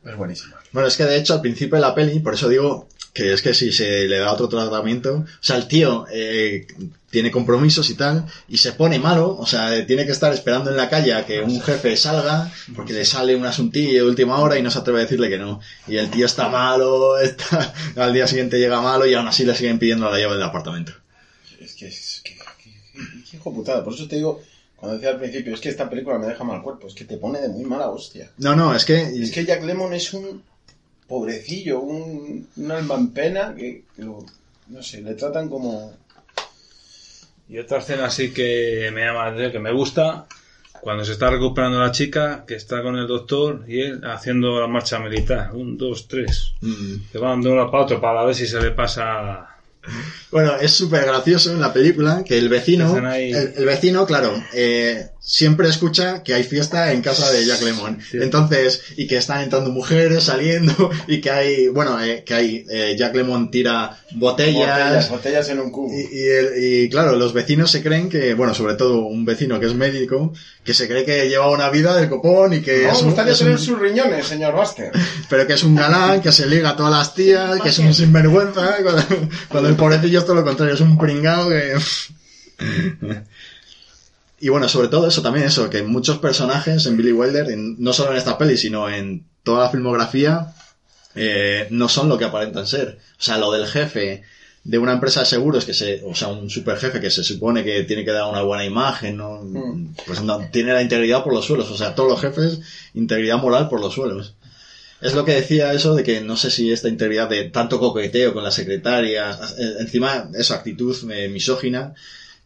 Es 0.04 0.16
buenísimo. 0.18 0.56
Bueno, 0.72 0.88
es 0.88 0.98
que 0.98 1.06
de 1.06 1.18
hecho 1.18 1.36
al 1.36 1.42
principio 1.42 1.76
de 1.76 1.82
la 1.82 1.94
peli, 1.94 2.20
por 2.20 2.34
eso 2.34 2.50
digo 2.50 2.88
que 3.14 3.34
es 3.34 3.42
que 3.42 3.54
si 3.54 3.72
se 3.72 4.08
le 4.08 4.20
da 4.20 4.32
otro 4.32 4.48
tratamiento, 4.48 5.16
o 5.18 5.26
sea, 5.42 5.58
el 5.58 5.68
tío 5.68 6.06
eh, 6.12 6.66
tiene 7.10 7.30
compromisos 7.30 7.90
y 7.90 7.96
tal, 7.96 8.26
y 8.48 8.58
se 8.58 8.72
pone 8.72 8.98
malo, 9.00 9.36
o 9.38 9.46
sea, 9.46 9.86
tiene 9.86 10.06
que 10.06 10.14
estar 10.14 10.32
esperando 10.34 10.70
en 10.72 10.78
la 10.78 10.90
calle 10.90 11.14
a 11.14 11.26
que 11.26 11.42
un 11.42 11.60
jefe 11.62 11.98
salga, 11.98 12.50
porque 12.74 12.94
le 12.94 13.04
sale 13.04 13.36
un 13.36 13.46
asuntillo 13.46 14.04
de 14.06 14.10
última 14.10 14.40
hora 14.40 14.58
y 14.58 14.62
no 14.64 14.72
se 14.72 14.80
atreve 14.80 15.00
a 15.00 15.04
decirle 15.04 15.30
que 15.30 15.38
no. 15.38 15.60
Y 15.88 15.98
el 15.98 16.10
tío 16.10 16.26
está 16.26 16.48
malo, 16.48 17.18
está, 17.20 17.74
al 17.98 18.14
día 18.14 18.28
siguiente 18.28 18.60
llega 18.60 18.80
malo 18.82 19.06
y 19.06 19.14
aún 19.14 19.28
así 19.28 19.44
le 19.44 19.56
siguen 19.56 19.78
pidiendo 19.78 20.10
la 20.10 20.18
llave 20.18 20.36
del 20.36 20.44
apartamento. 20.44 20.94
Es 21.60 21.74
que 21.76 21.88
es 21.88 22.22
que, 22.24 22.36
que- 22.64 22.72
que 23.30 23.36
hijo 23.38 23.54
putada. 23.54 23.84
Por 23.84 23.94
eso 23.94 24.08
te 24.08 24.16
digo, 24.16 24.42
cuando 24.78 24.96
decía 24.98 25.12
al 25.12 25.20
principio, 25.20 25.54
es 25.54 25.60
que 25.60 25.68
esta 25.70 25.90
película 25.90 26.18
me 26.18 26.28
deja 26.28 26.46
mal 26.46 26.62
cuerpo, 26.62 26.88
es 26.88 26.94
que 26.94 27.04
te 27.04 27.18
pone 27.18 27.42
de 27.42 27.50
muy 27.50 27.66
mala 27.66 27.90
hostia. 27.90 28.32
No, 28.38 28.56
no, 28.56 28.74
es 28.74 28.86
que... 28.86 29.02
Es 29.02 29.32
que 29.32 29.44
Jack 29.46 29.64
Lemmon 29.64 29.94
es 29.94 30.14
un 30.14 30.44
pobrecillo, 31.12 31.82
un, 31.82 32.48
un 32.56 32.72
alma 32.72 32.96
en 32.96 33.10
pena 33.12 33.54
que, 33.54 33.84
que 33.96 34.02
lo- 34.02 34.26
no 34.68 34.82
sé, 34.82 35.02
le 35.02 35.14
tratan 35.16 35.50
como... 35.50 35.94
Y 37.50 37.58
otra 37.60 37.80
escena 37.80 38.06
así 38.06 38.32
que 38.32 38.90
me 38.94 39.02
llama 39.02 39.24
la 39.26 39.28
atención, 39.32 39.52
que 39.52 39.60
me 39.60 39.74
gusta, 39.74 40.26
cuando 40.80 41.04
se 41.04 41.12
está 41.12 41.30
recuperando 41.30 41.80
la 41.82 41.92
chica, 41.92 42.46
que 42.48 42.56
está 42.56 42.82
con 42.82 42.96
el 42.96 43.08
doctor 43.08 43.66
y 43.68 43.82
él 43.82 44.02
haciendo 44.06 44.58
la 44.62 44.68
marcha 44.68 45.00
militar. 45.00 45.52
Un, 45.54 45.78
dos, 45.78 46.08
tres. 46.08 46.54
mm, 46.62 46.96
Que 47.12 47.18
van 47.18 47.42
de 47.42 47.50
uno 47.50 47.70
para 47.70 47.84
otro 47.84 48.00
para 48.00 48.24
ver 48.24 48.34
si 48.36 48.48
se 48.48 48.62
le 48.62 48.72
pasa. 48.72 49.48
Bueno, 50.32 50.56
es 50.62 50.72
súper 50.72 51.06
gracioso 51.06 51.52
en 51.52 51.60
la 51.62 51.74
película 51.74 52.24
que 52.26 52.38
el 52.38 52.48
vecino, 52.50 52.96
el, 53.32 53.54
el 53.58 53.66
vecino, 53.66 54.06
claro, 54.06 54.34
eh, 54.54 55.08
siempre 55.20 55.68
escucha 55.70 56.24
que 56.24 56.34
hay 56.34 56.44
fiesta 56.44 56.92
en 56.94 57.02
casa 57.02 57.30
de 57.32 57.46
Jack 57.46 57.62
Lemmon. 57.62 58.00
Sí. 58.10 58.18
Entonces, 58.22 58.82
y 58.98 59.08
que 59.08 59.18
están 59.18 59.42
entrando 59.42 59.70
mujeres, 59.72 60.24
saliendo, 60.24 60.90
y 61.08 61.20
que 61.22 61.30
hay, 61.32 61.68
bueno, 61.68 62.02
eh, 62.04 62.24
que 62.26 62.34
hay, 62.34 62.66
eh, 62.70 62.96
Jack 62.98 63.14
Lemmon 63.16 63.52
tira 63.52 63.98
Botellas, 64.14 64.56
botellas. 64.68 65.10
botellas 65.10 65.50
en 65.50 65.60
un 65.60 65.72
cubo. 65.72 65.94
Y, 65.94 66.02
y, 66.18 66.24
el- 66.28 66.64
y, 66.86 66.90
claro, 66.90 67.16
los 67.16 67.34
vecinos 67.34 67.70
se 67.72 67.84
creen 67.84 68.10
que, 68.10 68.34
bueno, 68.34 68.54
sobre 68.54 68.76
todo 68.76 69.02
un 69.02 69.26
vecino 69.26 69.60
que 69.60 69.66
es 69.68 69.76
médico, 69.76 70.34
que 70.64 70.74
se 70.74 70.88
cree 70.88 71.04
que 71.06 71.28
lleva 71.30 71.50
una 71.52 71.70
vida 71.70 71.96
del 71.96 72.10
copón 72.10 72.54
y 72.54 72.62
que 72.62 72.84
No, 72.88 72.92
es 72.94 73.04
gustaría 73.04 73.34
es 73.34 73.40
tener 73.40 73.54
un- 73.54 73.60
sus 73.60 73.80
riñones, 73.80 74.28
señor 74.28 74.54
Buster. 74.56 74.92
pero 75.30 75.46
que 75.46 75.54
es 75.54 75.64
un 75.64 75.76
galán, 75.76 76.22
que 76.22 76.32
se 76.32 76.48
liga 76.48 76.70
a 76.72 76.76
todas 76.76 76.92
las 76.92 77.14
tías, 77.14 77.60
que 77.62 77.70
es 77.70 77.80
un 77.80 77.94
sinvergüenza, 77.94 78.78
cuando, 78.84 79.04
cuando 79.50 79.70
el 79.70 79.76
pobrecillo 79.76 80.21
es 80.22 80.26
todo 80.26 80.36
lo 80.38 80.44
contrario, 80.46 80.74
es 80.74 80.82
un 80.82 80.98
pringao 80.98 81.50
que... 81.50 81.76
Y 84.40 84.50
bueno, 84.50 84.68
sobre 84.68 84.88
todo 84.88 85.08
eso 85.08 85.22
también, 85.22 85.46
eso, 85.46 85.70
que 85.70 85.84
muchos 85.84 86.18
personajes 86.18 86.86
en 86.88 86.98
Billy 86.98 87.12
Wilder, 87.12 87.52
en- 87.52 87.76
no 87.78 87.94
solo 87.94 88.12
en 88.12 88.18
esta 88.18 88.38
peli, 88.40 88.58
sino 88.58 88.90
en 88.90 89.24
toda 89.44 89.66
la 89.66 89.70
filmografía, 89.70 90.54
eh, 91.14 91.68
no 91.70 91.88
son 91.88 92.10
lo 92.10 92.18
que 92.18 92.26
aparentan 92.26 92.66
ser. 92.66 92.98
O 93.20 93.22
sea, 93.24 93.38
lo 93.38 93.52
del 93.52 93.68
jefe 93.68 94.24
de 94.64 94.78
una 94.80 94.94
empresa 94.94 95.20
de 95.20 95.26
seguros, 95.28 95.66
que 95.66 95.76
se, 95.76 96.02
o 96.06 96.16
sea, 96.16 96.30
un 96.30 96.50
super 96.50 96.78
jefe 96.78 97.00
que 97.00 97.12
se 97.12 97.24
supone 97.24 97.64
que 97.64 97.84
tiene 97.84 98.04
que 98.04 98.12
dar 98.12 98.30
una 98.32 98.42
buena 98.42 98.66
imagen, 98.66 99.18
¿no? 99.18 99.42
Mm. 99.44 99.94
Pues 100.08 100.22
no, 100.22 100.40
tiene 100.52 100.74
la 100.74 100.82
integridad 100.82 101.24
por 101.24 101.34
los 101.34 101.46
suelos. 101.46 101.70
O 101.70 101.78
sea, 101.78 101.94
todos 101.94 102.10
los 102.10 102.22
jefes, 102.22 102.62
integridad 102.96 103.38
moral 103.38 103.70
por 103.70 103.80
los 103.80 103.94
suelos. 103.94 104.34
Es 105.02 105.14
lo 105.14 105.26
que 105.26 105.34
decía 105.34 105.74
eso 105.74 105.96
de 105.96 106.04
que 106.04 106.22
no 106.22 106.38
sé 106.38 106.52
si 106.52 106.72
esta 106.72 106.88
integridad 106.88 107.28
de 107.28 107.46
tanto 107.50 107.80
coqueteo 107.80 108.34
con 108.34 108.44
las 108.44 108.54
secretarias, 108.54 109.56
eh, 109.58 109.74
encima 109.80 110.30
esa 110.36 110.56
actitud 110.56 110.96
eh, 111.12 111.28
misógina, 111.28 111.94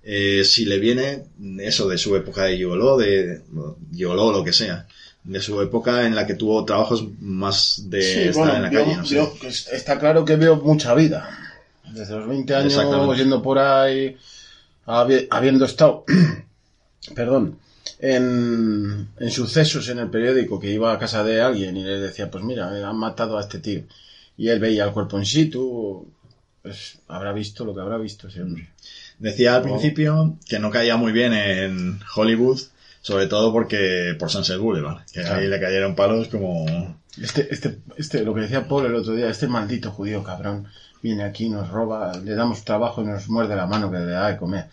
eh, 0.04 0.44
si 0.46 0.66
le 0.66 0.80
viene 0.80 1.24
eso 1.60 1.88
de 1.90 1.98
su 1.98 2.16
época 2.16 2.44
de 2.46 2.58
Yolo, 2.58 2.96
de 2.98 3.42
Yolo, 3.92 4.32
lo 4.32 4.44
que 4.44 4.54
sea, 4.54 4.88
de 5.24 5.42
su 5.42 5.60
época 5.62 6.06
en 6.06 6.16
la 6.16 6.26
que 6.26 6.36
tuvo 6.36 6.64
trabajos 6.64 7.04
más 7.20 7.82
de 7.90 8.02
Sí, 8.02 8.20
estar 8.20 8.34
bueno, 8.36 8.56
en 8.56 8.62
la 8.62 8.72
yo- 8.72 8.80
calle, 8.84 8.96
no 8.98 9.06
sé. 9.06 9.16
yo- 9.16 9.34
es- 9.44 9.68
está 9.68 10.00
claro 10.00 10.24
que 10.24 10.36
veo 10.36 10.56
mucha 10.58 10.94
vida. 10.94 11.30
Desde 11.92 12.16
los 12.16 12.28
20 12.28 12.56
años 12.56 13.18
yendo 13.18 13.42
por 13.42 13.60
ahí, 13.60 14.16
habi- 14.86 15.28
habiendo 15.30 15.66
estado, 15.66 16.06
perdón, 17.16 17.58
en, 18.00 19.08
en 19.20 19.32
sucesos 19.32 19.88
en 19.90 20.00
el 20.00 20.10
periódico 20.10 20.60
que 20.60 20.72
iba 20.72 20.92
a 20.94 21.00
casa 21.00 21.24
de 21.24 21.42
alguien 21.42 21.78
y 21.78 21.84
le 21.84 22.00
decía, 22.00 22.30
pues 22.30 22.44
mira, 22.44 22.78
eh, 22.78 22.84
han 22.84 22.98
matado 22.98 23.38
a 23.38 23.42
este 23.42 23.60
tío. 23.60 23.84
Y 24.38 24.50
él 24.50 24.60
veía 24.60 24.84
el 24.86 24.92
cuerpo 24.92 25.18
in 25.18 25.26
situ. 25.26 26.08
pues, 26.62 26.98
habrá 27.08 27.32
visto 27.32 27.64
lo 27.64 27.74
que 27.76 27.82
habrá 27.82 27.98
visto 27.98 28.28
ese 28.28 28.42
hombre. 28.42 28.70
Decía 29.20 29.56
al 29.56 29.62
principio 29.62 30.38
que 30.50 30.60
no 30.60 30.72
caía 30.72 30.98
muy 30.98 31.12
bien 31.14 31.32
en 31.34 32.00
Hollywood, 32.16 32.60
sobre 33.02 33.28
todo 33.28 33.54
porque 33.54 34.16
por 34.20 34.30
Sunset 34.30 34.58
Boulevard, 34.58 35.06
que 35.14 35.22
Claro. 35.22 35.36
ahí 35.40 35.48
le 35.48 35.60
cayeron 35.60 35.96
palos 35.96 36.28
como... 36.28 36.66
Este, 37.22 37.48
este, 37.54 37.78
este, 37.96 38.24
lo 38.26 38.34
que 38.34 38.42
decía 38.42 38.68
Paul 38.68 38.88
el 38.88 38.96
otro 38.96 39.14
día, 39.16 39.30
este 39.30 39.48
maldito 39.48 39.90
judío 39.92 40.22
cabrón 40.22 40.68
viene 41.02 41.24
aquí, 41.24 41.48
nos 41.50 41.70
roba, 41.70 42.18
le 42.18 42.34
damos 42.36 42.66
trabajo 42.66 43.02
y 43.04 43.06
nos 43.06 43.30
muerde 43.30 43.56
la 43.56 43.68
mano 43.68 43.90
que 43.90 44.00
le 44.00 44.06
da 44.08 44.28
de 44.30 44.38
comer. 44.38 44.66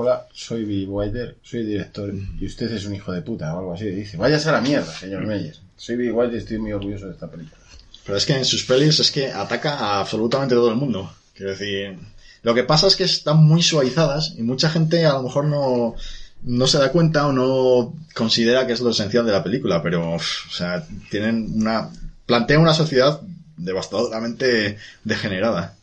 Hola, 0.00 0.28
soy 0.32 0.64
Billy 0.64 0.86
Wilder, 0.86 1.38
soy 1.42 1.64
director 1.64 2.14
y 2.38 2.46
usted 2.46 2.70
es 2.70 2.84
un 2.84 2.94
hijo 2.94 3.10
de 3.10 3.20
puta 3.20 3.52
o 3.52 3.58
algo 3.58 3.74
así. 3.74 3.86
Dice, 3.86 4.16
váyase 4.16 4.48
a 4.48 4.52
la 4.52 4.60
mierda, 4.60 4.92
señor 4.96 5.26
Meyer. 5.26 5.56
Soy 5.76 5.96
Billy 5.96 6.12
Wilder 6.12 6.36
y 6.36 6.38
estoy 6.38 6.58
muy 6.58 6.72
orgulloso 6.72 7.06
de 7.06 7.14
esta 7.14 7.28
película. 7.28 7.60
Pero 8.06 8.16
es 8.16 8.24
que 8.24 8.34
en 8.34 8.44
sus 8.44 8.62
pelis 8.62 9.00
es 9.00 9.10
que 9.10 9.32
ataca 9.32 9.74
a 9.74 9.98
absolutamente 9.98 10.54
todo 10.54 10.70
el 10.70 10.76
mundo. 10.76 11.12
Quiero 11.34 11.50
decir, 11.50 11.98
lo 12.44 12.54
que 12.54 12.62
pasa 12.62 12.86
es 12.86 12.94
que 12.94 13.02
están 13.02 13.38
muy 13.38 13.60
suavizadas 13.60 14.34
y 14.38 14.42
mucha 14.42 14.70
gente 14.70 15.04
a 15.04 15.14
lo 15.14 15.24
mejor 15.24 15.46
no, 15.46 15.96
no 16.44 16.66
se 16.68 16.78
da 16.78 16.92
cuenta 16.92 17.26
o 17.26 17.32
no 17.32 17.92
considera 18.14 18.68
que 18.68 18.74
es 18.74 18.80
lo 18.80 18.90
esencial 18.90 19.26
de 19.26 19.32
la 19.32 19.42
película, 19.42 19.82
pero, 19.82 20.12
o 20.12 20.20
sea, 20.20 20.86
tienen 21.10 21.54
una, 21.56 21.90
plantea 22.24 22.60
una 22.60 22.72
sociedad 22.72 23.20
devastadoramente 23.56 24.78
degenerada. 25.02 25.74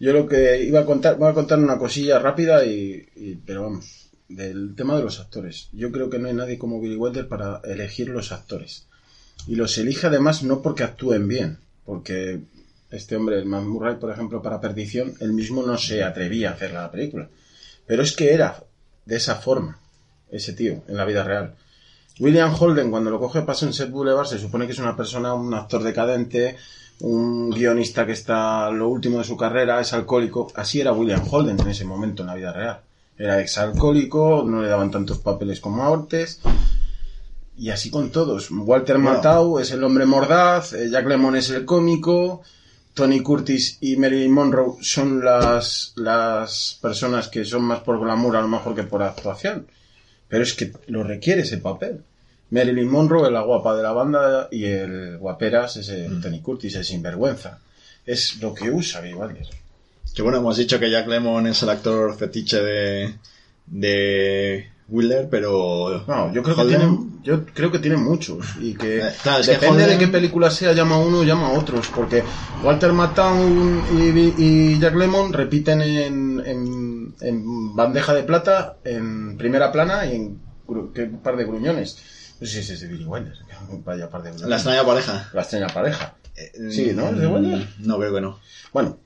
Yo 0.00 0.12
lo 0.12 0.26
que 0.26 0.62
iba 0.62 0.80
a 0.80 0.86
contar, 0.86 1.16
voy 1.16 1.28
a 1.28 1.34
contar 1.34 1.58
una 1.58 1.78
cosilla 1.78 2.18
rápida 2.18 2.64
y, 2.64 3.40
pero 3.44 3.62
vamos, 3.62 4.10
del 4.28 4.74
tema 4.76 4.96
de 4.96 5.02
los 5.02 5.18
actores. 5.18 5.68
Yo 5.72 5.90
creo 5.90 6.08
que 6.08 6.18
no 6.18 6.28
hay 6.28 6.34
nadie 6.34 6.58
como 6.58 6.80
Billy 6.80 6.96
Wilder 6.96 7.26
para 7.26 7.60
elegir 7.64 8.08
los 8.08 8.30
actores. 8.30 8.86
Y 9.46 9.56
los 9.56 9.76
elige 9.78 10.06
además 10.06 10.42
no 10.42 10.62
porque 10.62 10.84
actúen 10.84 11.26
bien, 11.26 11.58
porque 11.84 12.40
este 12.90 13.16
hombre, 13.16 13.38
el 13.38 13.46
Matt 13.46 13.64
Murray, 13.64 13.96
por 13.96 14.10
ejemplo, 14.10 14.40
para 14.40 14.60
Perdición, 14.60 15.14
él 15.20 15.32
mismo 15.32 15.62
no 15.62 15.76
se 15.76 16.02
atrevía 16.02 16.50
a 16.50 16.52
hacer 16.54 16.72
la 16.72 16.90
película. 16.90 17.28
Pero 17.86 18.02
es 18.02 18.14
que 18.14 18.32
era 18.32 18.62
de 19.04 19.16
esa 19.16 19.36
forma, 19.36 19.80
ese 20.30 20.52
tío, 20.52 20.82
en 20.86 20.96
la 20.96 21.04
vida 21.04 21.24
real. 21.24 21.54
William 22.20 22.54
Holden, 22.54 22.90
cuando 22.90 23.10
lo 23.10 23.18
coge 23.18 23.42
para 23.42 23.54
Sunset 23.54 23.90
Boulevard, 23.90 24.26
se 24.26 24.38
supone 24.38 24.66
que 24.66 24.72
es 24.72 24.78
una 24.78 24.96
persona, 24.96 25.34
un 25.34 25.54
actor 25.54 25.82
decadente, 25.82 26.56
un 27.00 27.50
guionista 27.50 28.04
que 28.06 28.12
está 28.12 28.70
lo 28.70 28.88
último 28.88 29.18
de 29.18 29.24
su 29.24 29.36
carrera, 29.36 29.80
es 29.80 29.92
alcohólico. 29.92 30.50
Así 30.54 30.80
era 30.80 30.92
William 30.92 31.22
Holden 31.30 31.60
en 31.60 31.68
ese 31.68 31.84
momento 31.84 32.22
en 32.22 32.28
la 32.28 32.34
vida 32.34 32.52
real. 32.52 32.80
Era 33.16 33.40
exalcohólico, 33.40 34.44
no 34.46 34.62
le 34.62 34.68
daban 34.68 34.90
tantos 34.90 35.18
papeles 35.18 35.60
como 35.60 35.92
antes. 35.92 36.40
Y 37.56 37.70
así 37.70 37.90
con 37.90 38.10
todos. 38.10 38.50
Walter 38.50 38.96
Bueno. 38.96 39.16
Matthau 39.16 39.58
es 39.58 39.72
el 39.72 39.82
hombre 39.82 40.06
mordaz, 40.06 40.72
eh, 40.72 40.88
Jack 40.90 41.06
Lemmon 41.06 41.34
es 41.34 41.50
el 41.50 41.64
cómico, 41.64 42.42
Tony 42.94 43.20
Curtis 43.20 43.78
y 43.80 43.96
Marilyn 43.96 44.32
Monroe 44.32 44.76
son 44.80 45.24
las, 45.24 45.92
las 45.96 46.78
personas 46.80 47.28
que 47.28 47.44
son 47.44 47.62
más 47.62 47.80
por 47.80 47.98
glamour 48.00 48.36
a 48.36 48.42
lo 48.42 48.48
mejor 48.48 48.76
que 48.76 48.84
por 48.84 49.02
actuación. 49.02 49.66
Pero 50.28 50.44
es 50.44 50.54
que 50.54 50.72
lo 50.86 51.02
requiere 51.02 51.42
ese 51.42 51.58
papel. 51.58 52.02
Marilyn 52.50 52.88
Monroe 52.90 53.26
es 53.26 53.32
la 53.32 53.42
guapa 53.42 53.76
de 53.76 53.82
la 53.82 53.92
banda 53.92 54.48
y 54.50 54.64
el 54.64 55.18
guaperas 55.18 55.76
es 55.76 55.88
el 55.90 56.20
Tony 56.20 56.40
Curtis, 56.40 56.76
el 56.76 56.84
sinvergüenza. 56.84 57.58
Es 58.06 58.40
lo 58.40 58.54
que 58.54 58.70
usa 58.70 59.00
Billy 59.02 59.14
Wilder. 59.14 59.46
Que 60.14 60.22
bueno, 60.22 60.38
hemos 60.38 60.56
dicho 60.56 60.78
que 60.80 60.90
Jack 60.90 61.06
Lemmon 61.08 61.46
es 61.46 61.62
el 61.62 61.68
actor 61.68 62.16
fetiche 62.16 62.60
de, 62.62 63.14
de 63.66 64.68
Wilder, 64.88 65.28
pero... 65.30 66.02
No, 66.08 66.32
yo 66.32 66.42
creo 66.42 66.56
que 66.56 66.64
tiene, 66.64 66.98
yo 67.22 67.44
creo 67.46 67.70
que 67.70 67.78
tiene 67.78 67.98
muchos 67.98 68.46
y 68.60 68.74
que 68.74 69.00
Eh, 69.00 69.10
claro, 69.22 69.40
es 69.40 69.46
que 69.46 69.52
depende 69.52 69.84
Holden- 69.84 69.88
de 69.90 69.98
qué 69.98 70.08
película 70.08 70.50
sea 70.50 70.72
llama 70.72 70.96
a 70.96 70.98
uno 71.00 71.22
llama 71.24 71.48
a 71.48 71.58
otros 71.58 71.88
porque 71.94 72.24
Walter 72.64 72.92
Matthau 72.94 73.36
y, 73.98 74.34
y 74.38 74.78
Jack 74.80 74.94
Lemmon 74.96 75.32
repiten 75.34 75.82
en, 75.82 76.42
en, 76.46 77.14
en 77.20 77.76
bandeja 77.76 78.14
de 78.14 78.22
plata 78.22 78.76
en 78.84 79.36
primera 79.36 79.70
plana 79.70 80.06
y 80.06 80.14
en 80.16 80.40
un 80.66 81.20
par 81.22 81.36
de 81.36 81.44
gruñones 81.44 81.98
si 82.46 82.58
es 82.58 82.80
de 82.80 82.86
Billy 82.86 83.04
Wilder 83.04 83.34
vaya 83.84 84.08
par 84.08 84.22
de 84.22 84.30
gruñones 84.30 84.48
La 84.50 84.56
extraña 84.56 84.84
pareja. 84.86 85.28
la 85.32 85.42
extraña 85.42 85.66
pareja 85.68 86.14
Eh, 86.36 86.52
Sí, 86.70 86.92
¿no? 86.94 87.08
¿Es 87.10 87.18
de 87.18 87.26
Wilder? 87.26 87.68
No, 87.80 87.98
creo 87.98 88.14
que 88.14 88.20
no. 88.20 88.38
bueno 88.72 88.98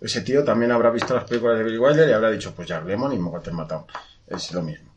ese 0.00 0.20
tío 0.22 0.44
también 0.44 0.70
habrá 0.72 0.90
visto 0.90 1.14
las 1.14 1.24
películas 1.24 1.58
de 1.58 1.64
Billy 1.64 1.78
Wilder 1.78 2.08
y 2.08 2.12
habrá 2.12 2.30
dicho 2.30 2.52
pues 2.54 2.68
Jack 2.68 2.86
Lemmon 2.86 3.12
y 3.12 3.16
Walter 3.16 3.52
Matthau 3.52 3.86
es 4.26 4.52
lo 4.52 4.62
mismo 4.62 4.90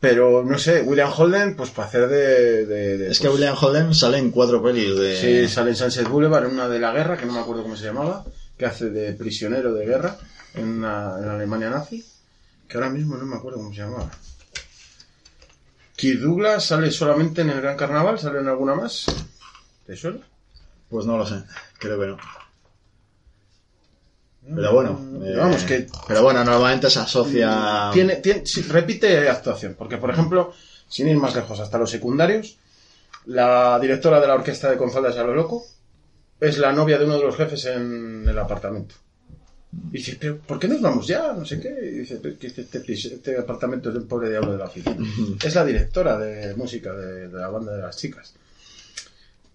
pero 0.00 0.44
no 0.44 0.58
sé 0.58 0.82
William 0.82 1.10
Holden 1.16 1.56
pues 1.56 1.70
para 1.70 1.88
hacer 1.88 2.08
de, 2.08 2.66
de- 2.66 2.98
de, 2.98 3.10
Es 3.10 3.18
que 3.18 3.28
pues, 3.28 3.38
William 3.40 3.56
Holden 3.60 3.94
sale 3.94 4.18
en 4.18 4.30
cuatro 4.30 4.62
pelis 4.62 4.96
de... 4.98 5.16
Sí, 5.16 5.48
sale 5.52 5.70
en 5.70 5.76
Sunset 5.76 6.06
Boulevard, 6.08 6.44
en 6.44 6.52
una 6.52 6.68
de 6.68 6.78
la 6.78 6.92
guerra, 6.92 7.16
que 7.16 7.24
no 7.24 7.32
me 7.32 7.40
acuerdo 7.40 7.62
cómo 7.62 7.74
se 7.76 7.86
llamaba, 7.86 8.22
que 8.58 8.66
hace 8.66 8.90
de 8.90 9.14
prisionero 9.14 9.72
de 9.72 9.86
guerra 9.86 10.18
en, 10.54 10.68
una- 10.68 11.16
en 11.18 11.26
la 11.26 11.34
Alemania 11.36 11.70
nazi, 11.70 12.04
que 12.68 12.76
ahora 12.76 12.90
mismo 12.90 13.16
no 13.16 13.24
me 13.24 13.36
acuerdo 13.36 13.58
cómo 13.58 13.70
se 13.72 13.80
llamaba. 13.80 14.10
Kirk 15.96 16.20
Douglas 16.20 16.64
sale 16.64 16.90
solamente 16.90 17.42
en 17.42 17.50
el 17.50 17.60
Gran 17.60 17.76
Carnaval, 17.76 18.18
sale 18.18 18.40
en 18.40 18.48
alguna 18.48 18.74
más. 18.74 19.06
¿Te 19.86 19.96
suena? 19.96 20.18
Pues 20.88 21.06
no 21.06 21.16
lo 21.16 21.26
sé, 21.26 21.42
creo 21.78 21.98
que 22.00 22.06
no. 22.06 22.16
Pero 24.54 24.72
bueno, 24.74 25.00
eh, 25.24 25.34
Vamos, 25.36 25.62
que 25.64 25.86
Pero 26.06 26.22
bueno, 26.22 26.44
normalmente 26.44 26.90
se 26.90 26.98
asocia... 26.98 27.90
tiene, 27.92 28.16
tiene- 28.16 28.44
sí, 28.44 28.60
repite 28.62 29.26
actuación, 29.28 29.74
porque 29.78 29.96
por 29.96 30.10
ejemplo, 30.10 30.52
sin 30.88 31.08
ir 31.08 31.16
más 31.16 31.34
lejos, 31.34 31.58
hasta 31.60 31.78
los 31.78 31.90
secundarios, 31.90 32.58
la 33.24 33.78
directora 33.80 34.20
de 34.20 34.26
la 34.26 34.34
orquesta 34.34 34.70
de 34.70 34.76
Confaldas 34.76 35.16
a 35.16 35.24
lo 35.24 35.34
loco 35.34 35.64
es 36.40 36.58
la 36.58 36.72
novia 36.72 36.98
de 36.98 37.06
uno 37.06 37.16
de 37.16 37.24
los 37.24 37.36
jefes 37.36 37.64
en 37.64 38.26
el 38.28 38.38
apartamento. 38.38 38.96
Y 39.92 39.98
dice, 39.98 40.16
pero 40.20 40.38
¿por 40.38 40.58
qué 40.58 40.68
nos 40.68 40.80
vamos 40.80 41.06
ya? 41.06 41.32
No 41.32 41.44
sé 41.44 41.60
qué. 41.60 41.68
Y 41.92 41.98
dice, 42.00 42.18
"Pero 42.22 42.38
que 42.38 42.46
este, 42.48 42.62
este 42.62 42.92
este 42.92 43.38
apartamento 43.38 43.88
es 43.90 43.94
del 43.94 44.04
pobre 44.04 44.30
diablo 44.30 44.52
de 44.52 44.58
la 44.58 44.64
oficina. 44.66 44.96
es 45.44 45.54
la 45.54 45.64
directora 45.64 46.18
de 46.18 46.54
música 46.56 46.92
de, 46.92 47.28
de 47.28 47.38
la 47.38 47.48
banda 47.48 47.72
de 47.74 47.82
las 47.82 47.96
chicas. 47.96 48.34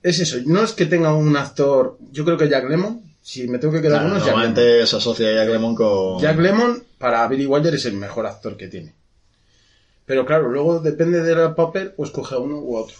Es 0.01 0.19
eso, 0.19 0.37
no 0.45 0.63
es 0.63 0.71
que 0.73 0.85
tenga 0.85 1.13
un 1.13 1.35
actor, 1.35 1.97
yo 2.11 2.23
creo 2.23 2.37
que 2.37 2.47
Jack 2.47 2.69
Lemmon, 2.69 3.01
si 3.21 3.47
me 3.49 3.57
tengo 3.59 3.73
que 3.73 3.81
quedar 3.81 3.99
Claro, 3.99 4.07
uno, 4.15 4.17
es 4.17 4.23
Jack 4.25 4.35
Lemmon. 4.37 4.53
normalmente 4.53 4.87
se 4.87 4.95
asocia 4.95 5.27
a 5.27 5.33
Jack 5.33 5.49
Lemmon 5.49 5.75
con... 5.75 6.19
Jack 6.21 6.39
Lemmon 6.39 6.83
para 6.97 7.27
Billy 7.27 7.45
Wilder 7.45 7.75
es 7.75 7.85
el 7.85 7.95
mejor 7.95 8.25
actor 8.25 8.55
que 8.55 8.69
tiene. 8.69 8.93
Pero 10.05 10.25
claro, 10.25 10.49
luego 10.49 10.79
depende 10.79 11.21
del 11.21 11.53
papel, 11.53 11.91
pues 11.97 12.11
coge 12.11 12.35
a 12.35 12.39
uno 12.39 12.59
u 12.59 12.77
otro. 12.77 12.95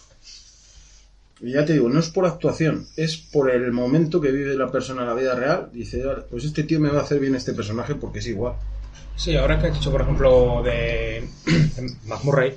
Ya 1.42 1.64
te 1.64 1.72
digo, 1.72 1.88
no 1.88 2.00
es 2.00 2.10
por 2.10 2.26
actuación, 2.26 2.86
es 2.96 3.16
por 3.16 3.50
el 3.50 3.72
momento 3.72 4.20
que 4.20 4.30
vive 4.30 4.54
la 4.54 4.70
persona 4.70 5.02
en 5.02 5.08
la 5.08 5.14
vida 5.14 5.34
real. 5.34 5.70
Dice, 5.72 6.04
"Vale, 6.04 6.22
pues 6.30 6.44
este 6.44 6.64
tío 6.64 6.80
me 6.80 6.90
va 6.90 7.00
a 7.00 7.02
hacer 7.02 7.18
bien 7.18 7.34
este 7.34 7.54
personaje 7.54 7.94
porque 7.94 8.18
es 8.18 8.26
igual. 8.26 8.54
Sí, 9.16 9.36
ahora 9.36 9.58
que 9.58 9.68
has 9.68 9.74
dicho, 9.74 9.90
por 9.90 10.02
ejemplo, 10.02 10.62
de 10.62 11.28
McMurray, 12.06 12.54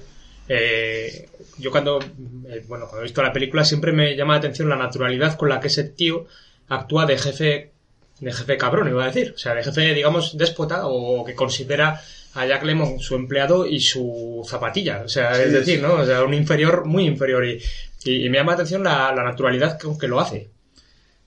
eh, 0.47 1.29
yo 1.57 1.71
cuando, 1.71 1.99
eh, 1.99 2.63
bueno, 2.67 2.85
cuando 2.85 2.99
he 2.99 3.03
visto 3.03 3.21
la 3.21 3.33
película 3.33 3.63
siempre 3.63 3.91
me 3.91 4.15
llama 4.15 4.33
la 4.33 4.39
atención 4.39 4.69
la 4.69 4.75
naturalidad 4.75 5.37
con 5.37 5.49
la 5.49 5.59
que 5.59 5.67
ese 5.67 5.85
tío 5.85 6.25
actúa 6.67 7.05
de 7.05 7.17
jefe, 7.17 7.71
de 8.19 8.33
jefe 8.33 8.57
cabrón, 8.57 8.89
iba 8.89 9.03
a 9.03 9.07
decir. 9.07 9.33
O 9.35 9.37
sea, 9.37 9.55
de 9.55 9.63
jefe, 9.63 9.93
digamos, 9.93 10.37
déspota 10.37 10.87
o 10.87 11.23
que 11.25 11.35
considera 11.35 12.01
a 12.35 12.45
Jack 12.45 12.63
Lemmon 12.63 12.99
su 12.99 13.15
empleado 13.15 13.65
y 13.67 13.79
su 13.79 14.45
zapatilla. 14.47 15.03
O 15.05 15.09
sea, 15.09 15.31
es 15.41 15.51
decir. 15.51 15.81
¿no? 15.81 15.93
O 15.95 16.05
sea, 16.05 16.23
un 16.23 16.33
inferior 16.33 16.85
muy 16.85 17.05
inferior. 17.05 17.45
Y, 17.45 17.59
y- 18.05 18.25
y 18.25 18.29
me 18.29 18.37
llama 18.37 18.51
la 18.51 18.55
atención 18.55 18.83
la, 18.83 19.13
la 19.15 19.23
naturalidad 19.23 19.79
con 19.79 19.97
que 19.97 20.07
lo 20.07 20.19
hace. 20.19 20.49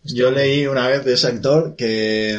Yo 0.05 0.31
leí 0.31 0.67
una 0.67 0.87
vez 0.89 1.05
de 1.05 1.15
ese 1.15 1.27
actor 1.27 1.75
que 1.77 2.39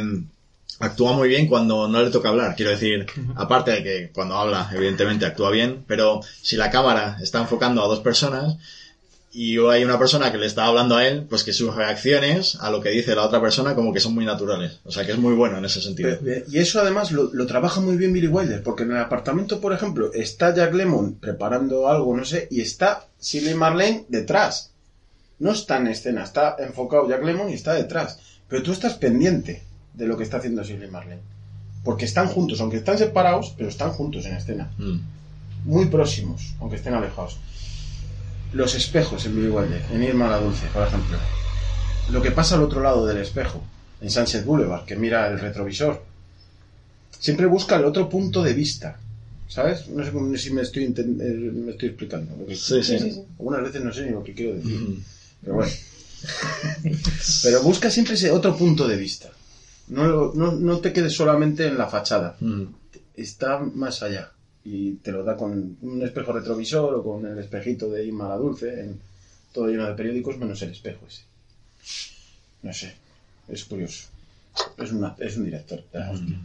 actúa 0.80 1.14
muy 1.14 1.27
bien 1.27 1.48
cuando 1.48 1.88
no 1.88 2.02
le 2.02 2.11
toca 2.11 2.30
hablar. 2.30 2.56
Quiero 2.56 2.72
decir, 2.72 3.06
aparte 3.35 3.72
de 3.72 3.84
que 3.84 4.10
cuando 4.14 4.35
habla, 4.35 4.69
evidentemente 4.73 5.26
actúa 5.26 5.49
bien, 5.52 5.84
pero 5.88 6.22
si 6.41 6.56
la 6.56 6.69
cámara 6.69 7.18
está 7.22 7.39
enfocando 7.41 7.84
a 7.84 7.88
dos 7.88 7.99
personas 8.02 8.57
y 9.39 9.57
hay 9.68 9.84
una 9.84 9.99
persona 9.99 10.31
que 10.31 10.39
le 10.39 10.47
está 10.47 10.65
hablando 10.65 10.95
a 10.95 11.07
él, 11.07 11.27
pues 11.30 11.43
que 11.43 11.53
sus 11.53 11.76
reacciones 11.76 12.55
a 12.59 12.72
lo 12.72 12.81
que 12.81 12.89
dice 12.89 13.14
la 13.14 13.23
otra 13.23 13.39
persona 13.39 13.76
como 13.76 13.93
que 13.93 13.99
son 13.99 14.15
muy 14.15 14.26
naturales. 14.26 14.80
O 14.84 14.91
sea, 14.91 15.05
que 15.05 15.11
es 15.11 15.18
muy 15.19 15.35
bueno 15.35 15.59
en 15.59 15.65
ese 15.65 15.80
sentido. 15.80 16.18
Pero- 16.23 16.45
y 16.49 16.57
eso 16.57 16.81
además 16.81 17.11
lo, 17.11 17.31
lo 17.31 17.45
trabaja 17.45 17.80
muy 17.80 17.97
bien 17.97 18.14
Billy 18.14 18.27
Wilder, 18.27 18.64
porque 18.64 18.81
en 18.84 18.91
el 18.91 18.97
apartamento, 18.97 19.61
por 19.61 19.73
ejemplo, 19.73 20.11
está 20.11 20.55
Jack 20.55 20.73
Lemmon 20.73 21.15
preparando 21.15 21.88
algo, 21.88 22.18
no 22.18 22.26
sé, 22.26 22.47
y 22.49 22.61
está 22.61 23.05
Shirley 23.22 23.53
Marlene 23.53 24.05
detrás. 24.09 24.72
No 25.38 25.51
está 25.51 25.77
en 25.77 25.85
escena, 25.88 26.23
está 26.23 26.55
enfocado 26.57 27.07
Jack 27.07 27.23
Lemmon 27.23 27.51
y 27.51 27.53
está 27.53 27.76
detrás. 27.76 28.18
Pero 28.49 28.64
tú 28.64 28.72
estás 28.72 28.95
pendiente 28.95 29.61
de 29.93 30.07
lo 30.07 30.18
que 30.18 30.23
está 30.23 30.38
haciendo 30.38 30.64
Shirley 30.64 30.89
Marlene. 30.89 31.22
Porque 31.84 32.05
están 32.05 32.27
juntos, 32.27 32.59
aunque 32.59 32.77
están 32.77 32.97
separados, 32.97 33.53
pero 33.55 33.69
están 33.69 33.91
juntos 33.91 34.26
en 34.26 34.35
escena. 34.35 34.72
Mm. 34.80 34.97
Muy 35.65 35.85
próximos, 35.85 36.55
aunque 36.59 36.77
estén 36.77 36.95
alejados. 36.95 37.38
Los 38.53 38.76
espejos 38.76 39.26
en 39.26 39.36
Billy 39.36 39.49
Wilder, 39.49 39.82
en 39.91 40.03
Irma 40.03 40.30
la 40.30 40.40
Dulce, 40.40 40.68
por 40.74 40.88
ejemplo. 40.88 41.18
Lo 42.11 42.22
que 42.22 42.32
pasa 42.32 42.56
al 42.56 42.64
otro 42.64 42.82
lado 42.82 43.06
del 43.06 43.18
espejo, 43.18 43.61
en 44.02 44.10
Sunset 44.10 44.45
Boulevard, 44.45 44.86
que 44.86 44.95
mira 44.95 45.28
el 45.28 45.40
retrovisor. 45.40 46.03
Siempre 47.19 47.45
busca 47.48 47.76
el 47.76 47.86
otro 47.86 48.07
punto 48.10 48.41
de 48.44 48.53
vista. 48.53 48.99
¿Sabes? 49.49 49.88
No 49.90 50.03
sé 50.06 50.11
cómo- 50.11 50.36
si 50.38 50.52
me 50.52 50.61
estoy, 50.61 50.84
eh, 50.86 51.03
me 51.06 51.72
estoy 51.72 51.90
explicando. 51.90 52.36
Lo 52.38 52.45
que- 52.45 52.56
Sí, 52.56 52.84
sí. 52.84 53.24
Algunas 53.40 53.64
veces 53.64 53.82
no 53.84 53.94
sé 53.94 54.06
ni 54.06 54.11
lo 54.11 54.24
que 54.24 54.34
quiero 54.34 54.56
decir. 54.56 54.72
Mm. 54.80 55.03
Pero 55.41 55.53
bueno. 55.56 55.72
Pero 57.44 57.64
busca 57.64 57.90
siempre 57.90 58.15
ese 58.15 58.32
otro 58.32 58.56
punto 58.57 58.88
de 58.88 58.98
vista. 58.98 59.30
No, 59.88 60.06
lo- 60.06 60.34
no, 60.36 60.52
no 60.52 60.80
te 60.80 60.91
quedes 60.91 61.14
solamente 61.14 61.65
en 61.68 61.78
la 61.78 61.88
fachada. 61.88 62.36
Mm. 62.40 62.64
Está 63.15 63.60
más 63.60 64.03
allá. 64.03 64.32
Y 64.69 64.95
te 64.95 65.14
lo 65.14 65.23
da 65.23 65.38
con 65.38 65.77
un 65.81 66.02
espejo 66.03 66.34
retrovisor 66.34 66.95
o 66.95 67.03
con 67.03 67.26
el 67.26 67.39
espejito 67.39 67.89
de 67.89 68.06
Inma 68.06 68.27
la 68.27 68.35
Dulce, 68.35 68.81
en, 68.81 68.99
todo 69.53 69.69
lleno 69.69 69.88
de 69.88 69.94
periódicos, 69.94 70.38
menos 70.38 70.61
el 70.61 70.72
espejo 70.72 71.07
ese. 71.07 71.23
No 72.64 72.73
sé. 72.73 72.94
Es 73.48 73.64
curioso. 73.64 74.10
Es, 74.77 74.91
una, 74.91 75.15
es 75.19 75.38
un 75.38 75.45
director. 75.45 75.81
de 75.94 75.99
la 75.99 76.11
hostia. 76.11 76.38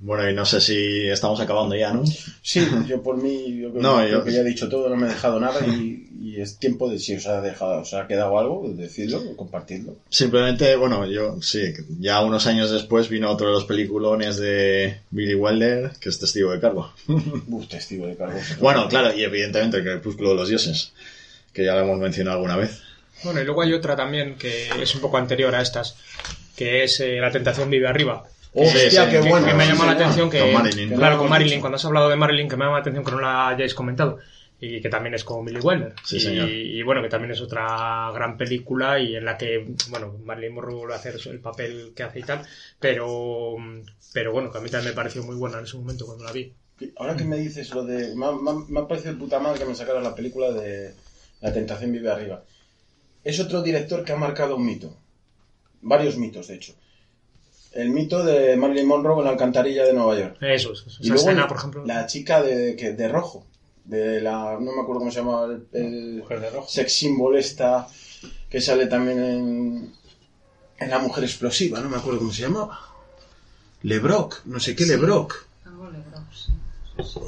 Bueno, 0.00 0.30
y 0.30 0.32
no 0.34 0.44
sé 0.46 0.60
si 0.60 1.08
estamos 1.08 1.40
acabando 1.40 1.74
ya, 1.74 1.92
¿no? 1.92 2.04
Sí, 2.42 2.64
yo 2.86 3.02
por 3.02 3.16
mí, 3.16 3.58
yo 3.60 3.70
creo, 3.70 3.82
No, 3.82 3.96
creo 3.96 4.08
yo- 4.10 4.24
que 4.24 4.32
ya 4.32 4.40
he 4.40 4.44
dicho 4.44 4.68
todo, 4.68 4.88
no 4.88 4.94
me 4.96 5.06
he 5.06 5.10
dejado 5.10 5.40
nada 5.40 5.66
y, 5.66 6.08
y 6.22 6.40
es 6.40 6.56
tiempo 6.58 6.88
de 6.88 7.00
si 7.00 7.16
os 7.16 7.26
ha 7.26 7.40
dejado, 7.40 7.80
os 7.80 7.92
ha 7.94 8.06
quedado 8.06 8.38
algo, 8.38 8.68
decidlo, 8.76 9.34
compartidlo. 9.34 9.96
Simplemente, 10.08 10.76
bueno, 10.76 11.04
yo 11.06 11.42
sí, 11.42 11.72
ya 11.98 12.20
unos 12.20 12.46
años 12.46 12.70
después 12.70 13.08
vino 13.08 13.28
otro 13.28 13.48
de 13.48 13.54
los 13.54 13.64
peliculones 13.64 14.36
de 14.36 15.00
Billy 15.10 15.34
Wilder, 15.34 15.90
que 16.00 16.10
es 16.10 16.18
Testigo 16.20 16.52
de 16.52 16.60
Cargo. 16.60 16.92
Uf, 17.48 17.66
testigo 17.66 18.06
de 18.06 18.14
cargo. 18.16 18.38
Bueno, 18.60 18.88
claro, 18.88 19.12
y 19.16 19.24
evidentemente 19.24 19.78
el 19.78 19.82
Crepúsculo 19.82 20.28
de 20.30 20.36
los 20.36 20.48
Dioses, 20.48 20.92
que 21.52 21.64
ya 21.64 21.74
lo 21.74 21.80
hemos 21.80 21.98
mencionado 21.98 22.36
alguna 22.36 22.56
vez. 22.56 22.80
Bueno, 23.24 23.40
y 23.40 23.44
luego 23.44 23.62
hay 23.62 23.72
otra 23.72 23.96
también 23.96 24.36
que 24.36 24.68
es 24.80 24.94
un 24.94 25.00
poco 25.00 25.18
anterior 25.18 25.52
a 25.56 25.60
estas, 25.60 25.96
que 26.56 26.84
es 26.84 27.00
eh, 27.00 27.16
La 27.20 27.32
tentación 27.32 27.68
vive 27.68 27.88
arriba. 27.88 28.28
Hostia, 28.54 29.04
Sí, 29.04 29.10
qué 29.10 29.20
que, 29.20 29.28
bueno. 29.28 29.46
que 29.46 29.54
me 29.54 29.62
ha 29.62 29.66
sí, 29.66 29.72
llamado 29.72 29.86
la 29.86 29.92
atención 29.96 30.30
que, 30.30 30.40
Con 30.40 30.52
Marilyn. 30.54 30.94
Claro, 30.94 31.18
con 31.18 31.28
Marilyn, 31.28 31.60
cuando 31.60 31.76
has 31.76 31.84
hablado 31.84 32.08
de 32.08 32.16
Marilyn, 32.16 32.48
que 32.48 32.56
me 32.56 32.64
llama 32.64 32.76
la 32.76 32.80
atención 32.80 33.04
que 33.04 33.10
no 33.12 33.20
la 33.20 33.48
hayáis 33.48 33.74
comentado, 33.74 34.18
y 34.60 34.80
que 34.80 34.88
también 34.88 35.14
es 35.14 35.22
con 35.24 35.44
Billy 35.44 35.60
Wilder. 35.60 35.94
Sí, 36.04 36.16
y, 36.16 36.20
señor. 36.20 36.48
y 36.48 36.82
bueno, 36.82 37.02
que 37.02 37.08
también 37.08 37.30
es 37.32 37.40
otra 37.40 38.10
gran 38.12 38.36
película 38.36 38.98
y 38.98 39.16
en 39.16 39.24
la 39.24 39.36
que, 39.36 39.66
bueno, 39.90 40.16
Marilyn 40.24 40.54
Monroe 40.54 40.74
vuelve 40.76 40.94
a 40.94 40.96
hacer 40.96 41.16
el 41.26 41.40
papel 41.40 41.92
que 41.94 42.02
hace 42.02 42.20
y 42.20 42.22
tal, 42.22 42.42
pero, 42.80 43.56
pero 44.12 44.32
bueno, 44.32 44.50
que 44.50 44.58
a 44.58 44.60
mí 44.60 44.68
también 44.70 44.92
me 44.92 44.96
pareció 44.96 45.22
muy 45.22 45.36
buena 45.36 45.58
en 45.58 45.64
ese 45.64 45.76
momento 45.76 46.06
cuando 46.06 46.24
la 46.24 46.32
vi. 46.32 46.52
Ahora 46.96 47.16
que 47.16 47.24
me 47.24 47.36
dices 47.36 47.70
lo 47.74 47.84
de... 47.84 48.14
Me 48.14 48.26
ha, 48.26 48.32
me 48.32 48.78
ha- 48.78 48.82
ha 48.82 48.88
parecido 48.88 49.12
de 49.12 49.18
puta 49.18 49.38
madre 49.40 49.58
que 49.58 49.64
me 49.64 49.74
sacaras 49.74 50.02
la 50.02 50.14
película 50.14 50.52
de 50.52 50.94
La 51.40 51.52
tentación 51.52 51.92
vive 51.92 52.10
arriba. 52.10 52.42
Es 53.24 53.38
otro 53.40 53.62
director 53.62 54.04
que 54.04 54.12
ha 54.12 54.16
marcado 54.16 54.56
un 54.56 54.64
mito. 54.64 54.96
Varios 55.82 56.16
mitos, 56.16 56.46
de 56.48 56.54
hecho. 56.54 56.74
El 57.72 57.90
mito 57.90 58.24
de 58.24 58.56
Marilyn 58.56 58.86
Monroe 58.86 59.18
en 59.18 59.24
la 59.24 59.30
alcantarilla 59.30 59.84
de 59.84 59.92
Nueva 59.92 60.18
York. 60.18 60.36
Eso, 60.40 60.72
eso, 60.72 60.84
esa 60.88 60.98
Y 61.02 61.08
luego 61.08 61.22
escena, 61.22 61.42
la- 61.42 61.48
por 61.48 61.56
ejemplo. 61.58 61.84
La 61.86 62.06
chica 62.06 62.42
de, 62.42 62.74
que- 62.76 62.92
de 62.92 63.08
rojo. 63.08 63.44
De 63.84 64.20
la... 64.20 64.52
No 64.60 64.72
me 64.72 64.80
acuerdo 64.82 64.98
cómo 65.00 65.10
se 65.10 65.18
llama 65.20 65.44
el... 65.44 65.66
el 65.80 66.16
Mujer 66.18 66.40
de 66.40 66.50
rojo. 66.50 66.68
sex 66.68 66.92
symbol 66.92 67.36
esta 67.36 67.86
que 68.50 68.60
sale 68.60 68.86
también 68.86 69.18
en... 69.18 69.92
En 70.80 70.90
La 70.90 70.98
Mujer 71.00 71.24
Explosiva, 71.24 71.80
no 71.80 71.88
me 71.88 71.96
acuerdo 71.96 72.20
cómo 72.20 72.32
se 72.32 72.42
llamaba. 72.42 72.78
Lebrock, 73.82 74.42
no 74.46 74.60
sé 74.60 74.74
qué 74.76 74.86
Lebrock. 74.86 75.44
Algo 75.64 75.90
le 75.90 75.98
bro, 75.98 76.20
sí. 76.32 76.52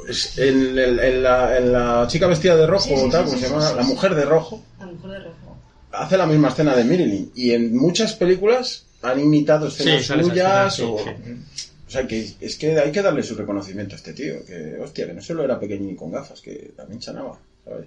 Es 0.08 0.38
en, 0.38 1.22
la, 1.22 1.56
en 1.58 1.72
la 1.72 2.06
chica 2.08 2.26
vestida 2.26 2.56
de 2.56 2.66
rojo, 2.66 2.84
Sí, 2.88 2.96
sí, 2.96 3.02
o 3.06 3.10
tal, 3.10 3.24
sí, 3.24 3.30
¿cómo 3.30 3.36
sí, 3.36 3.42
se 3.42 3.46
sí, 3.48 3.52
llama? 3.52 3.68
sí, 3.68 3.76
la 3.76 3.82
sí. 3.84 3.88
mujer 3.88 4.14
de 4.14 4.24
rojo 4.24 4.62
A 4.78 4.86
lo 4.86 4.92
mejor 4.92 5.10
de 5.10 5.18
rojo. 5.20 5.56
hace 5.92 6.16
la 6.16 6.26
misma 6.26 6.48
escena 6.48 6.74
de 6.76 6.84
Marilyn. 6.84 7.32
Y 7.34 7.52
en 7.52 7.76
muchas 7.76 8.14
películas 8.14 8.84
han 9.02 9.20
imitado 9.20 9.68
escenas 9.68 10.06
Sí, 10.06 10.12
suyas. 10.12 10.72
escena, 10.74 10.90
o, 10.92 10.98
sí, 10.98 11.04
sí. 11.24 11.70
o 11.86 11.90
sea, 11.90 12.06
que 12.06 12.34
es 12.40 12.56
que 12.56 12.78
hay 12.78 12.92
que 12.92 13.02
darle 13.02 13.22
su 13.22 13.34
reconocimiento 13.34 13.94
a 13.94 13.98
este 13.98 14.12
tío. 14.12 14.44
Que, 14.46 14.78
hostia, 14.80 15.06
que 15.06 15.14
no 15.14 15.22
solo 15.22 15.44
era 15.44 15.58
pequeño 15.58 15.90
y 15.90 15.96
con 15.96 16.10
gafas, 16.12 16.40
que 16.40 16.72
también 16.76 17.00
chanaba, 17.00 17.38
¿sabes? 17.64 17.86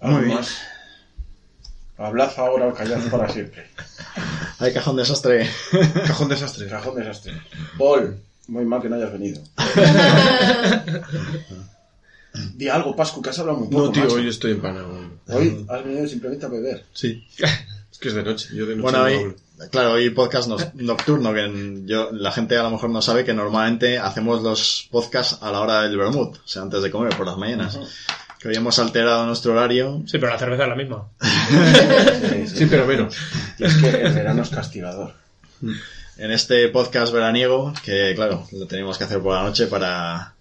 Muy 0.00 0.24
bien. 0.24 0.34
más? 0.36 0.56
Hablad 1.98 2.30
ahora 2.36 2.66
o 2.68 2.74
callad 2.74 3.00
para 3.10 3.28
siempre. 3.32 3.64
Hay 4.58 4.72
cajón 4.74 4.96
desastre. 4.96 5.48
Cajón 6.06 6.28
desastre. 6.28 6.68
Cajón 6.68 6.94
desastre. 6.96 7.32
Paul, 7.78 8.18
muy 8.48 8.64
mal 8.66 8.82
que 8.82 8.88
no 8.90 8.96
hayas 8.96 9.12
venido. 9.12 9.40
Di 12.54 12.68
algo, 12.68 12.94
Pascu, 12.96 13.20
que 13.22 13.30
has 13.30 13.38
hablado 13.38 13.58
muy 13.58 13.68
poco. 13.68 13.86
No, 13.86 13.92
tío, 13.92 14.04
macho. 14.04 14.16
hoy 14.16 14.28
estoy 14.28 14.52
empanado. 14.52 14.88
Hoy 15.28 15.64
has 15.68 15.84
venido 15.84 16.06
simplemente 16.08 16.46
a 16.46 16.48
beber. 16.48 16.84
Sí. 16.92 17.26
Es 17.96 17.98
que 18.00 18.08
es 18.08 18.14
de 18.14 18.22
noche. 18.24 18.48
Yo 18.52 18.66
de 18.66 18.76
noche 18.76 18.82
Bueno, 18.82 18.98
no 18.98 19.04
hoy, 19.04 19.14
hablo. 19.14 19.34
claro, 19.70 19.92
hoy 19.92 20.10
podcast 20.10 20.50
nocturno, 20.74 21.32
que 21.32 21.80
yo, 21.86 22.10
la 22.12 22.30
gente 22.30 22.58
a 22.58 22.62
lo 22.62 22.70
mejor 22.70 22.90
no 22.90 23.00
sabe 23.00 23.24
que 23.24 23.32
normalmente 23.32 23.96
hacemos 23.96 24.42
los 24.42 24.86
podcasts 24.90 25.38
a 25.40 25.50
la 25.50 25.60
hora 25.60 25.80
del 25.80 25.96
vermut, 25.96 26.36
o 26.36 26.40
sea, 26.46 26.60
antes 26.60 26.82
de 26.82 26.90
comer, 26.90 27.16
por 27.16 27.24
las 27.24 27.38
mañanas. 27.38 27.78
Que 28.38 28.48
hoy 28.48 28.54
hemos 28.54 28.78
alterado 28.78 29.24
nuestro 29.24 29.52
horario. 29.52 30.02
Sí, 30.04 30.18
pero 30.18 30.30
la 30.30 30.38
cerveza 30.38 30.64
es 30.64 30.68
la 30.68 30.74
misma. 30.76 31.08
Sí, 32.28 32.46
sí. 32.48 32.56
Sí, 32.58 32.66
pero 32.66 32.84
menos. 32.86 33.16
Y 33.58 33.64
es 33.64 33.74
que 33.76 33.88
el 33.88 34.12
verano 34.12 34.42
es 34.42 34.50
castigador. 34.50 35.14
En 36.18 36.30
este 36.32 36.68
podcast 36.68 37.14
veraniego, 37.14 37.72
que 37.82 38.12
claro, 38.14 38.46
lo 38.52 38.66
tenemos 38.66 38.98
que 38.98 39.04
hacer 39.04 39.20
por 39.22 39.32
la 39.34 39.42
noche 39.42 39.68
para, 39.68 40.34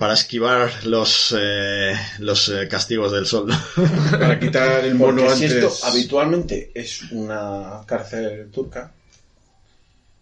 para 0.00 0.14
esquivar 0.14 0.86
los, 0.86 1.36
eh, 1.38 1.94
los 2.20 2.48
eh, 2.48 2.66
castigos 2.68 3.12
del 3.12 3.26
sol. 3.26 3.52
Para 4.10 4.40
quitar 4.40 4.82
el 4.82 4.94
mono 4.94 5.24
Porque 5.24 5.36
si 5.36 5.44
antes. 5.44 5.62
esto 5.62 5.86
habitualmente 5.86 6.70
es 6.74 7.02
una 7.12 7.82
cárcel 7.84 8.48
turca, 8.50 8.92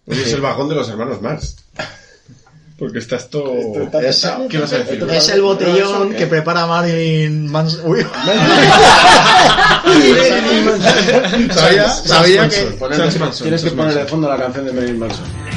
Hoy 0.04 0.18
es 0.18 0.32
el 0.32 0.40
vagón 0.40 0.68
de 0.68 0.74
los 0.74 0.88
hermanos 0.88 1.22
Marx. 1.22 1.58
Porque 2.76 2.98
está 2.98 3.16
esto. 3.16 3.54
Esto 3.56 3.82
está 3.82 4.00
Es-. 4.00 4.26
¿Qué 4.50 4.58
vas 4.58 4.72
a 4.72 4.78
decir? 4.78 5.06
Es 5.10 5.28
el 5.28 5.42
botellón 5.42 6.12
¿eh? 6.12 6.16
que 6.16 6.26
prepara 6.26 6.66
Marilyn 6.66 7.46
Manson. 7.52 7.88
Uy, 7.88 8.04
sabía, 11.52 11.88
sabía 11.88 12.48
que, 12.48 12.78
tienes 13.42 13.62
que 13.62 13.70
poner 13.70 13.94
de 13.94 14.06
fondo 14.06 14.28
la 14.28 14.38
canción 14.38 14.64
de 14.64 14.72
Marilyn 14.72 14.98
Manson. 14.98 15.47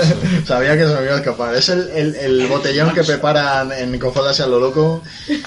Sabía 0.46 0.76
que 0.76 0.86
se 0.86 0.94
me 0.94 1.04
iba 1.04 1.14
a 1.14 1.18
escapar. 1.18 1.54
Es 1.54 1.68
el, 1.68 1.88
el, 1.90 2.14
el 2.16 2.46
botellón 2.46 2.92
que 2.94 3.02
preparan 3.04 3.72
en 3.72 3.98
Confoldarse 3.98 4.42
a 4.42 4.46
lo 4.46 4.60
loco 4.60 5.02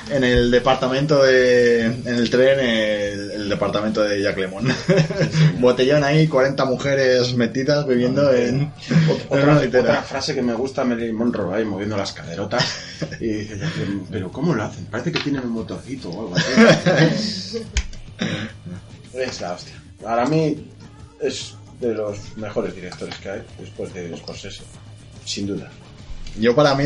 en 0.10 0.24
el 0.24 0.52
departamento 0.52 1.24
de. 1.24 1.86
En 1.86 2.08
el 2.08 2.30
tren, 2.30 2.60
el, 2.60 3.32
el 3.32 3.50
departamento 3.50 4.02
de 4.04 4.22
Jack 4.22 4.38
Lemon. 4.38 4.68
botellón 5.60 6.04
ahí, 6.04 6.28
40 6.28 6.66
mujeres 6.66 7.34
metidas 7.36 7.86
bebiendo 7.86 8.34
en, 8.34 8.72
en 8.90 9.10
Otra, 9.30 9.44
una 9.44 9.54
otra 9.54 9.66
litera. 9.66 10.02
frase 10.04 10.34
que 10.36 10.42
me 10.42 10.54
gusta 10.54 10.84
Marilyn 10.84 11.16
Monroe 11.16 11.56
ahí 11.58 11.66
moviendo 11.66 11.96
las 11.98 12.12
caderotas 12.14 12.64
y 13.20 13.28
dice, 13.28 13.60
pero 14.12 14.32
¿cómo 14.32 14.54
lo 14.54 14.64
hacen? 14.64 14.86
Parece 14.86 15.12
que 15.12 15.20
tienen 15.20 15.42
un 15.42 15.52
motorcito 15.52 16.10
o 16.10 16.22
algo 16.22 16.36
así. 16.36 17.60
es 19.14 19.42
la 19.42 19.54
hostia. 19.54 19.74
Para 20.02 20.26
mí 20.26 20.68
es 21.22 21.56
de 21.80 21.94
los 21.94 22.18
mejores 22.38 22.76
directores 22.76 23.16
que 23.18 23.30
hay 23.30 23.42
después 23.60 23.94
de 23.94 24.16
Scorsese, 24.18 24.62
sin 25.26 25.48
duda. 25.48 25.70
Yo 26.40 26.56
para 26.56 26.76
mí, 26.76 26.86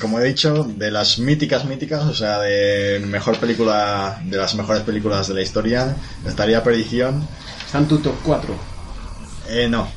como 0.00 0.20
he 0.20 0.24
dicho, 0.24 0.64
de 0.64 0.90
las 0.90 1.18
míticas 1.18 1.64
míticas, 1.64 2.04
o 2.04 2.14
sea, 2.14 2.40
de 2.40 3.00
mejor 3.06 3.38
película, 3.38 4.20
de 4.24 4.36
las 4.36 4.54
mejores 4.54 4.82
películas 4.82 5.28
de 5.28 5.34
la 5.34 5.42
historia, 5.42 5.96
estaría 6.26 6.62
Perdición. 6.62 7.26
Está 7.64 7.78
en 7.78 7.88
tu 7.88 7.98
top 7.98 8.14
4, 8.24 8.54
Eh, 9.48 9.66
no, 9.68 9.88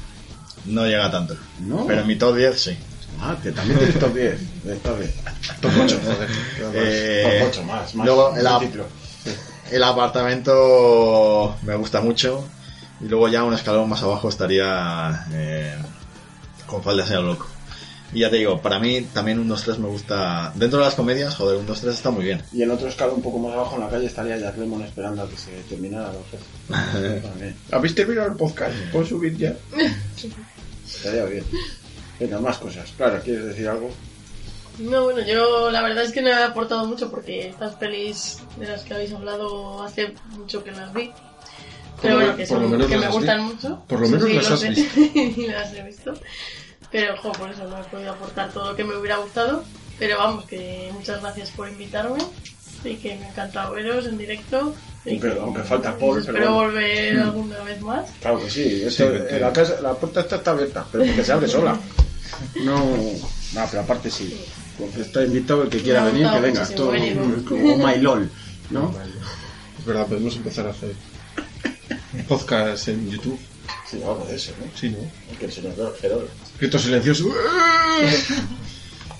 no 0.65 0.85
llega 0.87 1.11
tanto. 1.11 1.35
¿no? 1.59 1.85
Pero 1.85 2.01
en 2.01 2.07
mi 2.07 2.15
top 2.15 2.35
10 2.37 2.59
sí. 2.59 2.77
Ah, 3.19 3.35
que 3.41 3.51
también 3.51 3.77
tienes 3.79 3.99
top 3.99 4.13
10. 4.13 4.35
Está 4.67 4.93
bien. 4.93 5.11
Top 5.61 5.71
8, 5.83 5.99
joder. 6.03 6.29
Eh, 6.73 7.37
top 7.41 7.47
8 7.49 7.63
más, 7.63 7.95
más. 7.95 8.05
luego 8.05 8.31
más 8.31 8.43
la- 8.43 8.59
título. 8.59 8.85
El 9.71 9.83
apartamento 9.83 11.55
me 11.63 11.75
gusta 11.75 12.01
mucho. 12.01 12.47
Y 13.01 13.05
luego 13.07 13.27
ya 13.27 13.43
un 13.43 13.53
escalón 13.53 13.89
más 13.89 14.01
abajo 14.03 14.29
estaría 14.29 15.25
eh, 15.33 15.75
con 16.65 16.81
faldas 16.83 17.09
en 17.11 17.17
el 17.17 17.25
loco. 17.25 17.47
Y 18.13 18.19
ya 18.19 18.29
te 18.29 18.37
digo, 18.37 18.61
para 18.61 18.79
mí 18.79 19.01
también 19.13 19.39
un 19.39 19.49
2-3 19.49 19.77
me 19.77 19.87
gusta. 19.87 20.53
Dentro 20.55 20.79
de 20.79 20.85
las 20.85 20.95
comedias, 20.95 21.35
joder, 21.35 21.57
un 21.57 21.67
2-3 21.67 21.89
está 21.89 22.11
muy 22.11 22.23
bien. 22.23 22.41
Y 22.53 22.61
en 22.61 22.71
otro 22.71 22.87
escalón 22.87 23.15
un 23.15 23.21
poco 23.21 23.39
más 23.39 23.53
abajo 23.53 23.75
en 23.75 23.81
la 23.81 23.89
calle 23.89 24.05
estaría 24.05 24.37
Jack 24.37 24.57
Lemmon 24.57 24.83
esperando 24.83 25.23
a 25.23 25.29
que 25.29 25.37
se 25.37 25.51
terminara 25.67 26.13
la. 26.13 27.21
¿Habéis 27.77 27.95
terminado 27.95 28.29
el 28.29 28.35
podcast? 28.35 28.73
¿Puedo 28.91 29.05
subir 29.05 29.35
ya? 29.35 29.53
Estaría 30.85 31.25
bien. 31.25 31.43
Venga, 32.19 32.39
más 32.39 32.57
cosas. 32.57 32.89
Claro, 32.95 33.19
¿quieres 33.21 33.45
decir 33.45 33.67
algo? 33.67 33.89
No, 34.79 35.03
bueno, 35.03 35.21
yo 35.21 35.71
la 35.71 35.81
verdad 35.81 36.03
es 36.03 36.11
que 36.11 36.21
no 36.21 36.29
he 36.29 36.43
aportado 36.43 36.85
mucho 36.85 37.09
porque 37.09 37.47
estas 37.47 37.75
pelis 37.75 38.39
de 38.57 38.67
las 38.67 38.83
que 38.83 38.93
habéis 38.93 39.13
hablado 39.13 39.81
hace 39.83 40.13
mucho 40.37 40.63
que 40.63 40.71
las 40.71 40.93
vi. 40.93 41.11
Pero 42.05 42.09
Por 42.09 42.09
lo 42.09 42.15
bueno, 42.15 42.37
que, 42.37 42.45
por 42.47 42.57
lo 42.57 42.63
son, 42.63 42.71
menos 42.71 42.87
que 42.87 42.97
me 42.97 43.07
gustan 43.09 43.41
mucho. 43.43 43.83
por 43.87 43.99
lo 44.01 44.07
menos 44.09 44.27
Sí, 44.29 44.33
las 44.35 44.47
lo 44.49 44.53
has 44.55 44.59
sé. 44.61 44.69
visto. 44.69 45.41
las 45.51 45.73
he 45.73 45.83
visto. 45.83 46.13
Pero, 46.91 47.17
jo, 47.17 47.31
por 47.33 47.49
eso 47.49 47.63
no 47.67 47.79
he 47.79 47.83
podido 47.85 48.11
aportar 48.13 48.51
todo 48.51 48.71
lo 48.71 48.75
que 48.75 48.83
me 48.83 48.95
hubiera 48.95 49.17
gustado. 49.17 49.63
Pero 49.99 50.17
vamos, 50.17 50.45
que 50.45 50.89
muchas 50.93 51.21
gracias 51.21 51.49
por 51.51 51.67
invitarme. 51.69 52.19
Y 52.83 52.95
que 52.97 53.15
me 53.15 53.25
ha 53.25 53.29
encantado 53.29 53.73
veros 53.73 54.05
en 54.05 54.17
directo. 54.17 54.73
Pero, 55.03 55.41
aunque 55.43 55.61
falta 55.63 55.97
Paul, 55.97 56.21
pero 56.25 56.37
Espero 56.37 56.53
bueno. 56.53 56.67
volver 56.71 57.19
alguna 57.19 57.59
vez 57.63 57.81
más. 57.81 58.09
Claro 58.21 58.39
que 58.39 58.49
sí, 58.49 58.83
esto- 58.85 59.11
que- 59.11 59.39
la, 59.39 59.53
casa- 59.53 59.79
la 59.81 59.93
puerta 59.93 60.21
está, 60.21 60.35
está 60.37 60.51
abierta, 60.51 60.85
pero 60.91 61.05
porque 61.05 61.23
se 61.23 61.31
abre 61.31 61.47
sola. 61.47 61.77
No, 62.63 62.79
no, 63.53 63.67
pero 63.69 63.81
aparte 63.83 64.09
sí. 64.11 64.35
Porque 64.77 65.01
está 65.01 65.23
invitado 65.23 65.63
el 65.63 65.69
que 65.69 65.79
quiera 65.81 66.01
ha 66.03 66.05
venir, 66.07 66.23
que 66.27 66.39
gustado 66.39 66.41
venga. 66.41 66.67
Todo, 66.75 66.91
venir. 66.91 67.45
como 67.47 67.77
My 67.77 67.97
LOL, 67.99 68.29
¿no? 68.71 68.93
Es 69.79 69.85
verdad, 69.85 70.07
podemos 70.07 70.35
empezar 70.35 70.67
a 70.67 70.71
hacer 70.71 70.93
podcast 72.27 72.87
en 72.89 73.09
YouTube. 73.09 73.39
Sí, 73.89 73.97
algo 74.03 74.25
de 74.29 74.35
eso, 74.35 74.51
¿no? 74.59 74.65
Sí, 74.79 74.89
¿no? 74.89 74.97
Que 75.39 75.45
el 75.45 75.51
señor 75.51 75.95
Gerol. 75.99 76.27
Grito 76.59 76.79
silencioso. 76.79 77.25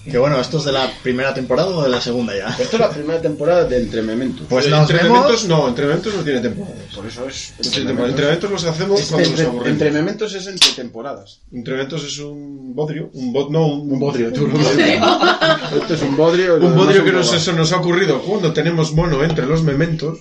Que 0.09 0.19
bueno, 0.19 0.39
¿esto 0.39 0.59
es 0.59 0.65
de 0.65 0.71
la 0.71 0.87
primera 1.01 1.33
temporada 1.33 1.69
o 1.69 1.81
de 1.81 1.89
la 1.89 1.99
segunda 1.99 2.35
ya? 2.37 2.49
Esto 2.49 2.75
es 2.75 2.79
la 2.79 2.91
primera 2.91 3.19
temporada 3.19 3.65
de 3.65 3.77
Entre 3.81 4.03
Mementos. 4.03 4.45
Pues 4.47 4.67
Eh, 4.67 4.69
nos 4.69 4.81
entre 4.81 4.97
vemos. 4.97 5.17
Mementos 5.19 5.45
no, 5.47 5.67
entre 5.67 5.85
Mementos 5.87 6.13
no 6.13 6.21
tiene 6.21 6.39
temporadas. 6.41 6.77
Por 6.95 7.07
eso 7.07 7.27
es. 7.27 7.53
No 7.57 7.71
tiene 7.71 7.87
temporadas. 7.87 8.09
Entre 8.11 8.25
Mementos 8.25 8.51
los 8.51 8.63
hacemos 8.65 9.01
cuando 9.01 9.17
entre, 9.29 9.31
nos 9.31 9.41
aburrimos. 9.49 9.67
entre 9.67 9.91
Mementos 9.91 10.35
es 10.35 10.45
entre 10.47 10.69
temporadas. 10.73 11.39
Entre 11.51 11.73
Mementos 11.73 12.03
es 12.03 12.19
un 12.19 12.75
bodrio, 12.75 13.09
un 13.13 13.33
bot, 13.33 13.49
no, 13.49 13.65
un, 13.65 13.91
Un 13.93 13.99
bodrio, 13.99 14.31
tú 14.31 14.47
Esto 15.75 15.93
es 15.95 16.01
un 16.03 16.15
bodrio. 16.15 16.57
Un 16.57 16.75
bodrio 16.75 17.03
que 17.03 17.11
nos, 17.11 17.33
eso 17.33 17.53
nos 17.53 17.71
ha 17.71 17.77
ocurrido 17.77 18.21
cuando 18.21 18.53
tenemos 18.53 18.93
mono 18.93 19.23
entre 19.23 19.47
los 19.47 19.63
mementos, 19.63 20.19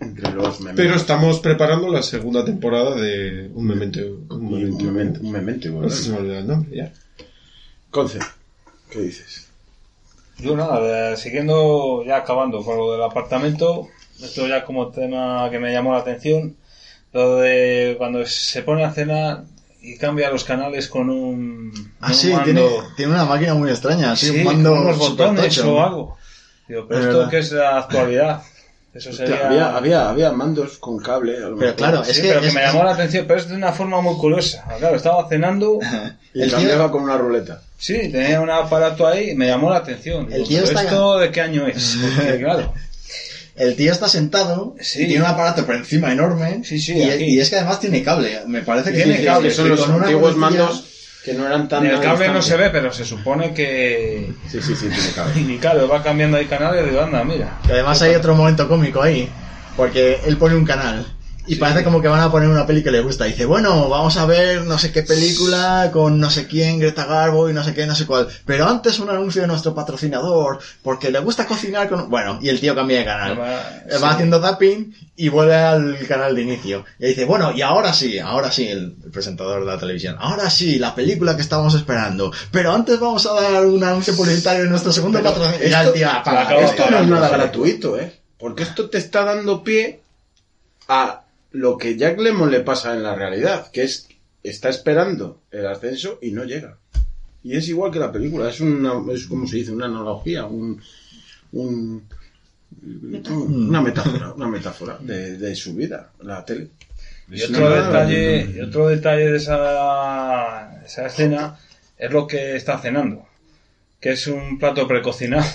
Entre 0.00 0.30
los 0.32 0.60
Mementos. 0.60 0.84
pero 0.84 0.94
estamos 0.94 1.40
preparando 1.40 1.88
la 1.88 2.02
segunda 2.02 2.44
temporada 2.44 2.94
de 2.94 3.50
un 3.54 3.66
memento. 3.66 4.00
Un 4.30 4.50
memento. 4.52 4.76
un 4.76 4.86
memento, 4.94 5.20
un 5.20 5.32
memento, 5.32 5.68
No 5.70 5.80
¿verdad? 5.80 5.94
sé 5.96 6.02
si 6.04 6.10
me 6.10 6.18
olvida 6.18 6.38
el 6.38 6.46
nombre, 6.46 6.76
ya. 6.76 6.92
Conce, 7.90 8.18
¿qué 8.90 9.00
dices? 9.00 9.48
Yo 10.38 10.56
nada, 10.56 11.16
siguiendo 11.16 12.04
ya 12.06 12.18
acabando 12.18 12.62
con 12.62 12.76
lo 12.76 12.92
del 12.92 13.02
apartamento, 13.02 13.88
esto 14.22 14.46
ya 14.46 14.64
como 14.64 14.88
tema 14.88 15.48
que 15.50 15.58
me 15.58 15.72
llamó 15.72 15.92
la 15.92 15.98
atención, 15.98 16.54
lo 17.12 17.36
de 17.38 17.96
cuando 17.98 18.24
se 18.24 18.62
pone 18.62 18.84
a 18.84 18.92
cenar 18.92 19.44
y 19.82 19.96
cambia 19.96 20.30
los 20.30 20.44
canales 20.44 20.86
con 20.88 21.10
un, 21.10 21.72
Ah, 22.00 22.08
un 22.08 22.14
sí, 22.14 22.28
mando. 22.28 22.44
tiene, 22.44 22.68
tiene 22.96 23.12
una 23.14 23.24
máquina 23.24 23.54
muy 23.54 23.70
extraña, 23.70 24.12
así, 24.12 24.26
Sí, 24.28 24.38
un 24.38 24.44
mando 24.44 24.70
con 24.70 24.80
unos 24.80 24.98
botones 24.98 25.58
o 25.58 25.82
algo. 25.82 26.16
Digo, 26.68 26.86
pero 26.86 27.00
Es 27.00 27.06
esto 27.06 27.18
verdad. 27.18 27.30
que 27.30 27.38
es 27.38 27.52
la 27.52 27.78
actualidad. 27.78 28.42
Eso 28.98 29.10
Hostia, 29.10 29.26
sería... 29.26 29.46
había, 29.46 29.76
había, 29.76 30.08
había 30.10 30.32
mandos 30.32 30.78
con 30.78 30.98
cable. 30.98 31.36
a 31.36 31.40
lo 31.40 31.56
Pero 31.56 31.56
mejor. 31.56 31.74
claro, 31.76 32.04
Sí, 32.04 32.10
es 32.10 32.20
que, 32.20 32.28
pero 32.28 32.40
que 32.40 32.48
es- 32.48 32.54
me 32.54 32.60
llamó 32.62 32.82
la 32.84 32.90
atención, 32.92 33.24
pero 33.26 33.40
es 33.40 33.48
de 33.48 33.54
una 33.54 33.72
forma 33.72 34.00
muy 34.00 34.16
curiosa. 34.16 34.64
Claro, 34.78 34.96
estaba 34.96 35.28
cenando, 35.28 35.78
Y 36.34 36.42
el 36.42 36.48
tío- 36.48 36.58
cambiaba 36.58 36.90
con 36.90 37.02
una 37.04 37.16
ruleta. 37.16 37.62
sí, 37.78 37.94
tenía 38.10 38.40
un 38.40 38.50
aparato 38.50 39.06
ahí 39.06 39.30
y 39.30 39.34
me 39.34 39.46
llamó 39.46 39.70
la 39.70 39.76
atención. 39.78 40.26
Digo, 40.26 40.36
El 40.42 40.48
tío 40.48 40.58
¿pero 40.58 40.68
está- 40.68 40.82
¿Esto 40.82 41.18
de 41.18 41.30
qué 41.30 41.40
año 41.40 41.66
es? 41.66 41.96
Porque, 42.16 42.38
claro, 42.40 42.74
el 43.56 43.74
tío 43.76 43.92
está 43.92 44.08
sentado 44.08 44.74
Sí. 44.80 45.02
y 45.04 45.06
tiene 45.06 45.22
un 45.24 45.28
aparato 45.30 45.64
por 45.66 45.74
encima 45.74 46.12
enorme 46.12 46.62
Sí, 46.64 46.78
sí, 46.78 46.92
y, 46.96 47.40
es 47.40 47.50
que 47.50 47.56
además 47.56 47.80
tiene 47.80 48.02
cable. 48.02 48.40
Me 48.46 48.62
parece 48.62 48.90
que 48.92 48.98
Tiene 48.98 49.18
sí, 49.18 49.24
cable, 49.24 49.48
que 49.48 49.54
Son 49.54 49.68
los 49.68 49.88
antiguos 49.88 50.36
mandos 50.36 50.84
que 51.28 51.34
no 51.34 51.46
eran 51.46 51.68
tan. 51.68 51.84
en 51.84 51.92
el 51.92 52.00
cable 52.00 52.28
no 52.30 52.40
se 52.40 52.56
ve, 52.56 52.70
pero 52.70 52.90
se 52.90 53.04
supone 53.04 53.52
que... 53.52 54.32
Sí, 54.46 54.62
sí, 54.62 54.74
sí, 54.74 54.88
tiene 54.88 55.12
cable. 55.14 55.40
Y 55.40 55.58
claro, 55.58 55.86
va 55.86 56.02
cambiando 56.02 56.38
ahí 56.38 56.46
canales 56.46 56.86
y 56.86 56.90
digo, 56.90 57.02
anda, 57.02 57.22
mira. 57.22 57.58
Que 57.66 57.72
además 57.72 58.00
hay 58.00 58.14
otro 58.14 58.34
momento 58.34 58.66
cómico 58.66 59.02
ahí, 59.02 59.28
porque 59.76 60.20
él 60.24 60.38
pone 60.38 60.54
un 60.54 60.64
canal 60.64 61.06
y 61.48 61.56
parece 61.56 61.82
como 61.84 62.00
que 62.02 62.08
van 62.08 62.20
a 62.20 62.30
poner 62.30 62.48
una 62.48 62.66
peli 62.66 62.82
que 62.82 62.90
le 62.90 63.00
gusta. 63.00 63.26
Y 63.26 63.30
dice, 63.32 63.44
bueno, 63.46 63.88
vamos 63.88 64.16
a 64.16 64.26
ver 64.26 64.62
no 64.64 64.78
sé 64.78 64.92
qué 64.92 65.02
película 65.02 65.90
con 65.92 66.20
no 66.20 66.30
sé 66.30 66.46
quién, 66.46 66.78
Greta 66.78 67.04
Garbo 67.06 67.48
y 67.50 67.52
no 67.54 67.64
sé 67.64 67.74
qué, 67.74 67.86
no 67.86 67.94
sé 67.94 68.06
cuál. 68.06 68.28
Pero 68.44 68.66
antes 68.68 68.98
un 68.98 69.10
anuncio 69.10 69.42
de 69.42 69.48
nuestro 69.48 69.74
patrocinador, 69.74 70.58
porque 70.82 71.10
le 71.10 71.18
gusta 71.20 71.46
cocinar 71.46 71.88
con... 71.88 72.08
Bueno, 72.10 72.38
y 72.42 72.48
el 72.48 72.60
tío 72.60 72.74
cambia 72.74 72.98
de 72.98 73.04
canal. 73.04 73.38
Va- 73.40 73.62
Eh, 73.88 73.98
Va 74.02 74.10
haciendo 74.10 74.40
zapping 74.40 74.94
y 75.16 75.28
vuelve 75.30 75.54
al 75.56 75.98
canal 76.06 76.34
de 76.36 76.42
inicio. 76.42 76.84
Y 76.98 77.06
dice, 77.06 77.24
bueno, 77.24 77.52
y 77.52 77.62
ahora 77.62 77.92
sí, 77.92 78.18
ahora 78.18 78.50
sí, 78.52 78.68
el, 78.68 78.96
el 79.04 79.10
presentador 79.10 79.60
de 79.60 79.66
la 79.66 79.78
televisión. 79.78 80.16
Ahora 80.18 80.50
sí, 80.50 80.78
la 80.78 80.94
película 80.94 81.34
que 81.36 81.42
estábamos 81.42 81.74
esperando. 81.74 82.32
Pero 82.52 82.72
antes 82.72 83.00
vamos 83.00 83.24
a 83.26 83.32
dar 83.32 83.66
un 83.66 83.82
anuncio 83.82 84.14
publicitario 84.14 84.64
de 84.64 84.70
nuestro 84.70 84.92
segundo 84.92 85.18
patrocinador. 85.22 85.92
Acabo- 86.20 86.60
Esto 86.60 86.90
no 86.90 86.98
es 86.98 87.06
nada 87.08 87.28
gratuito, 87.30 87.98
¿eh? 87.98 88.12
Porque 88.38 88.62
esto 88.62 88.88
te 88.90 88.98
está 88.98 89.24
dando 89.24 89.64
pie 89.64 90.00
a 90.88 91.22
lo 91.52 91.76
que 91.78 91.96
Jack 91.96 92.18
Lemmon 92.20 92.50
le 92.50 92.60
pasa 92.60 92.94
en 92.94 93.02
la 93.02 93.14
realidad, 93.14 93.70
que 93.70 93.82
es 93.84 94.08
está 94.42 94.68
esperando 94.68 95.42
el 95.50 95.66
ascenso 95.66 96.18
y 96.22 96.30
no 96.30 96.44
llega. 96.44 96.78
Y 97.42 97.56
es 97.56 97.68
igual 97.68 97.90
que 97.90 97.98
la 97.98 98.12
película, 98.12 98.48
es 98.48 98.60
una, 98.60 98.92
es 99.12 99.26
como 99.26 99.46
se 99.46 99.56
dice, 99.56 99.72
una 99.72 99.86
analogía, 99.86 100.44
un, 100.46 100.80
un- 101.52 102.04
una 102.84 103.80
metáfora, 103.80 104.32
una 104.34 104.48
metáfora 104.48 104.98
de, 105.00 105.38
de 105.38 105.54
su 105.56 105.74
vida, 105.74 106.10
la 106.20 106.44
tele. 106.44 106.68
Y 107.30 107.42
otro 107.42 107.68
detalle, 107.84 108.50
y 108.56 108.60
otro 108.60 108.88
detalle 108.88 109.30
de 109.30 109.36
esa, 109.36 110.82
esa 110.84 111.06
escena 111.06 111.58
es 111.96 112.10
lo 112.12 112.26
que 112.26 112.56
está 112.56 112.78
cenando, 112.78 113.26
que 114.00 114.10
es 114.12 114.26
un 114.26 114.58
plato 114.58 114.86
precocinado. 114.86 115.46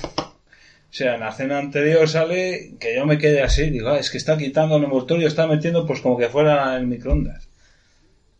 O 0.94 0.96
sea, 0.96 1.16
en 1.16 1.22
la 1.22 1.32
cena 1.32 1.58
anterior 1.58 2.08
sale 2.08 2.76
que 2.80 2.96
yo 2.96 3.08
me 3.08 3.18
quedé 3.18 3.42
así, 3.42 3.72
digo, 3.72 3.90
ah, 3.90 3.98
es 3.98 4.12
que 4.12 4.20
está 4.20 4.38
quitando 4.38 4.78
el 4.78 4.84
envoltorio, 4.84 5.28
está 5.28 5.48
metiendo 5.48 5.88
pues 5.88 6.02
como 6.02 6.20
que 6.20 6.30
fuera 6.30 6.78
el 6.78 6.86
microondas. 6.86 7.48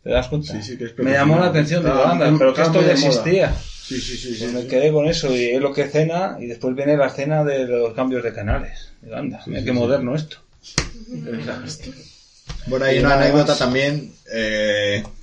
¿Te 0.04 0.12
das 0.12 0.28
cuenta? 0.28 0.54
Sí, 0.54 0.62
sí, 0.62 0.78
que 0.78 0.84
es 0.84 1.00
me 1.00 1.14
llamó 1.14 1.40
la 1.40 1.48
atención, 1.48 1.84
digo, 1.84 2.06
anda, 2.06 2.32
pero 2.38 2.54
que 2.54 2.62
esto 2.62 2.80
ya 2.84 2.92
existía. 2.92 3.52
Sí, 3.56 4.00
sí, 4.00 4.16
sí, 4.16 4.36
sí, 4.36 4.46
Y 4.46 4.48
me 4.54 4.62
sí. 4.62 4.68
quedé 4.68 4.92
con 4.92 5.08
eso 5.08 5.36
y 5.36 5.46
es 5.46 5.62
lo 5.62 5.74
que 5.74 5.88
cena 5.88 6.38
y 6.40 6.46
después 6.46 6.76
viene 6.76 6.96
la 6.96 7.08
escena 7.08 7.44
de 7.44 7.66
los 7.66 7.96
cambios 7.96 8.24
de 8.24 8.34
canales. 8.34 8.92
Digo, 9.02 9.16
anda, 9.16 9.42
mira 9.48 9.64
qué 9.64 9.72
moderno 9.72 10.14
esto. 10.14 10.38
Bueno, 12.68 12.86
hay 12.86 12.98
Y 12.98 13.00
una 13.00 13.16
anécdota 13.16 13.52
más. 13.54 13.60
también 13.60 14.14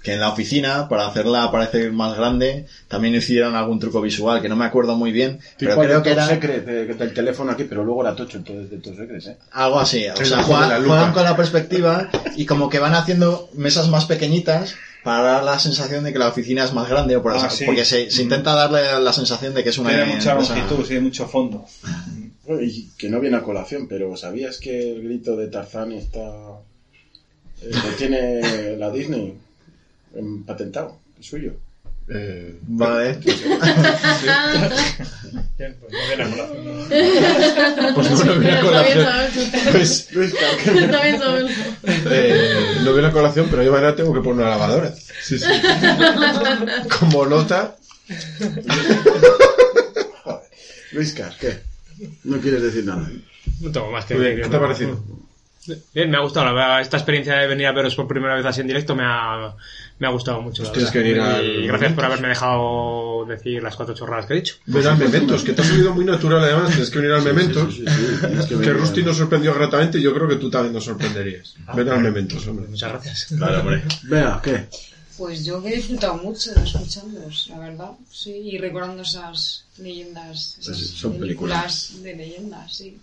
que 0.02 0.12
en 0.12 0.20
la 0.20 0.28
oficina, 0.28 0.88
para 0.88 1.06
hacerla 1.06 1.50
parecer 1.50 1.90
más 1.92 2.16
grande, 2.16 2.66
también 2.88 3.14
hicieron 3.14 3.54
algún 3.56 3.78
truco 3.80 4.00
visual 4.00 4.40
que 4.40 4.48
no 4.48 4.56
me 4.56 4.64
acuerdo 4.64 4.94
muy 4.96 5.10
bien, 5.10 5.40
pero 5.58 5.76
creo 5.78 6.02
que 6.02 6.10
era 6.12 6.26
Secret, 6.26 6.64
de- 6.64 6.86
del 6.86 7.12
teléfono 7.12 7.50
aquí, 7.52 7.64
pero 7.64 7.84
luego 7.84 8.02
era 8.02 8.14
tocho, 8.14 8.38
entonces 8.38 8.70
de 8.70 8.78
Top 8.78 8.96
Secret, 8.96 9.26
¿eh? 9.26 9.36
algo 9.52 9.78
así. 9.80 10.06
O 10.08 10.14
El 10.14 10.26
sea, 10.26 10.42
juegan, 10.42 11.12
con 11.12 11.24
la 11.24 11.36
perspectiva 11.36 12.08
y 12.36 12.46
como 12.46 12.68
que 12.68 12.78
van 12.78 12.94
haciendo 12.94 13.48
mesas 13.54 13.88
más 13.88 14.04
pequeñitas 14.06 14.74
para 15.02 15.22
dar 15.22 15.44
la 15.44 15.58
sensación 15.58 16.04
de 16.04 16.12
que 16.12 16.18
la 16.18 16.28
oficina 16.28 16.62
es 16.64 16.72
más 16.72 16.88
grande, 16.88 17.16
o 17.16 17.22
por 17.22 17.32
Ah, 17.36 17.50
sí. 17.50 17.64
porque 17.64 17.84
se, 17.84 18.10
se 18.10 18.22
intenta 18.22 18.54
darle 18.54 19.00
la 19.00 19.12
sensación 19.12 19.54
de 19.54 19.64
que 19.64 19.70
es 19.70 19.78
una 19.78 19.90
Tiene 19.90 20.14
mucha 20.14 20.34
longitud, 20.34 20.84
sí, 20.86 20.98
mucho 21.00 21.26
fondo. 21.26 21.64
Y 22.62 22.88
que 22.98 23.08
no 23.08 23.20
viene 23.20 23.36
a 23.36 23.42
colación, 23.42 23.86
pero 23.86 24.16
¿sabías 24.16 24.58
que 24.58 24.92
el 24.92 25.02
grito 25.04 25.36
de 25.36 25.46
Tarzán 25.46 25.92
está... 25.92 26.20
eh, 27.62 27.70
lo 27.72 27.90
tiene 27.96 28.76
la 28.76 28.90
Disney 28.90 29.34
em, 30.14 30.42
patentado, 30.44 30.98
es 31.18 31.26
suyo? 31.26 31.52
Eh, 32.12 32.58
Vale. 32.62 33.18
Bien, 35.58 35.76
pues 35.78 35.92
no 35.92 35.98
viene 36.08 36.24
a 36.24 36.30
colación. 36.30 37.94
pues 37.94 38.10
bueno, 38.16 38.34
viene 38.40 38.56
a 38.56 38.60
colación. 38.60 39.06
Pues, 39.70 40.08
saberlo. 40.10 41.48
eh, 41.84 42.78
no 42.82 42.92
viene 42.94 43.08
a 43.08 43.12
colación, 43.12 43.46
pero 43.48 43.62
yo 43.62 43.70
mañana 43.70 43.94
tengo 43.94 44.12
que 44.12 44.20
poner 44.20 44.40
una 44.40 44.50
lavadora. 44.50 44.92
Sí, 45.22 45.38
sí. 45.38 45.44
Como 46.98 47.26
nota, 47.26 47.76
Luisca, 50.92 51.32
¿qué? 51.38 51.60
No 52.24 52.40
quieres 52.40 52.62
decir 52.62 52.84
nada. 52.84 53.08
No 53.60 53.70
tengo 53.70 53.92
más 53.92 54.04
que. 54.06 54.16
¿qué 54.16 54.48
te 54.48 54.56
ha 54.56 54.60
parecido? 54.60 55.00
Bien, 55.94 56.10
me 56.10 56.16
ha 56.16 56.20
gustado. 56.20 56.46
La 56.46 56.52
verdad, 56.52 56.80
esta 56.80 56.96
experiencia 56.96 57.34
de 57.36 57.46
venir 57.46 57.66
a 57.66 57.72
veros 57.72 57.94
por 57.94 58.06
primera 58.08 58.34
vez 58.34 58.44
así 58.46 58.60
en 58.60 58.66
directo 58.66 58.94
me 58.94 59.02
ha, 59.04 59.54
me 59.98 60.06
ha 60.06 60.10
gustado 60.10 60.40
mucho. 60.40 60.62
la 60.62 60.72
Pues 60.72 60.90
tienes 60.92 60.92
verdad. 61.18 61.38
que 61.38 61.42
venir 61.44 61.58
al 61.58 61.64
Y 61.64 61.66
gracias 61.66 61.92
por 61.92 62.04
haberme 62.04 62.28
dejado 62.28 63.24
decir 63.26 63.62
las 63.62 63.76
cuatro 63.76 63.94
chorradas 63.94 64.26
que 64.26 64.32
he 64.34 64.36
dicho. 64.36 64.56
ven 64.66 64.86
al 64.86 64.98
Mementos, 64.98 65.42
que 65.42 65.52
te 65.52 65.62
ha 65.62 65.64
salido 65.64 65.94
muy 65.94 66.04
natural 66.04 66.42
además, 66.44 66.68
tienes 66.70 66.90
que 66.90 66.98
venir 66.98 67.12
al 67.14 67.22
Mementos. 67.22 67.74
Sí, 67.74 67.84
sí, 67.86 67.92
sí, 68.20 68.26
tienes 68.26 68.46
que. 68.46 68.72
Rusty 68.72 69.02
nos 69.02 69.16
sorprendió 69.16 69.54
gratamente 69.54 69.98
y 69.98 70.02
yo 70.02 70.14
creo 70.14 70.28
que 70.28 70.36
tú 70.36 70.50
también 70.50 70.72
nos 70.74 70.84
sorprenderías. 70.84 71.54
Ven 71.74 71.88
al 71.88 72.00
Mementos, 72.00 72.46
hombre. 72.46 72.66
Muchas 72.68 72.90
gracias. 72.92 73.26
Claro, 73.36 73.60
hombre. 73.60 73.82
Vea, 74.04 74.40
¿qué? 74.42 74.66
Pues 75.18 75.44
yo 75.44 75.62
que 75.62 75.68
he 75.68 75.76
disfrutado 75.76 76.14
mucho 76.16 76.50
de 76.54 76.62
escuchándoos, 76.64 77.48
la 77.50 77.58
verdad. 77.58 77.90
Sí, 78.10 78.30
y 78.32 78.56
recordando 78.56 79.02
esas 79.02 79.66
leyendas, 79.76 80.56
esas 80.58 80.76
Pues 80.78 80.90
son 80.92 81.18
películas 81.18 81.92
de 82.02 82.16
leyendas, 82.16 82.74
sí. 82.74 82.98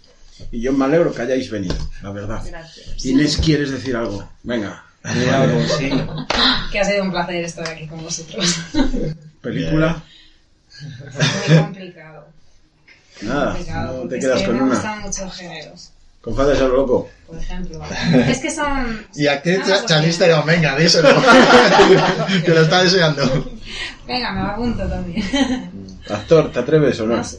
Y 0.51 0.61
yo 0.61 0.71
me 0.73 0.85
alegro 0.85 1.13
que 1.13 1.21
hayáis 1.21 1.49
venido, 1.49 1.75
la 2.03 2.11
verdad. 2.11 2.41
Gracias. 2.45 3.05
Inés, 3.05 3.37
¿quieres 3.37 3.71
decir 3.71 3.95
algo? 3.95 4.27
Venga. 4.43 4.83
Sí, 5.03 5.29
algo, 5.29 5.61
sí. 5.77 5.89
Que 6.71 6.79
ha 6.79 6.83
sido 6.83 7.03
un 7.03 7.11
placer 7.11 7.43
estar 7.45 7.67
aquí 7.67 7.87
con 7.87 8.01
vosotros. 8.03 8.55
¿Película? 9.41 10.03
Muy 11.49 11.57
complicado. 11.57 12.27
Nada, 13.21 13.53
complicado, 13.53 14.03
no 14.03 14.09
te 14.09 14.17
es 14.17 14.23
quedas 14.25 14.39
que 14.41 14.45
con 14.45 14.55
me 14.57 14.61
una. 14.63 14.73
gustan 14.75 15.01
muchos 15.01 15.33
géneros, 15.35 15.89
Con 16.21 16.35
Fades 16.35 16.59
a 16.59 16.67
lo 16.67 16.75
loco. 16.77 17.09
por 17.25 17.37
ejemplo. 17.37 17.81
Es 18.27 18.39
que 18.39 18.51
son... 18.51 19.07
Y 19.15 19.25
actriz 19.27 19.59
Ah, 19.65 19.83
pues. 19.87 20.17
Theron, 20.19 20.45
venga, 20.45 20.75
díselo. 20.77 21.09
que 22.45 22.51
lo 22.51 22.61
está 22.61 22.83
deseando. 22.83 23.23
Venga, 24.05 24.31
me 24.33 24.41
lo 24.41 24.47
apunto 24.49 24.87
también. 24.87 25.23
Actor, 26.09 26.51
¿te 26.51 26.59
atreves 26.59 26.99
o 26.99 27.07
no? 27.07 27.17
No 27.17 27.23
sé. 27.23 27.37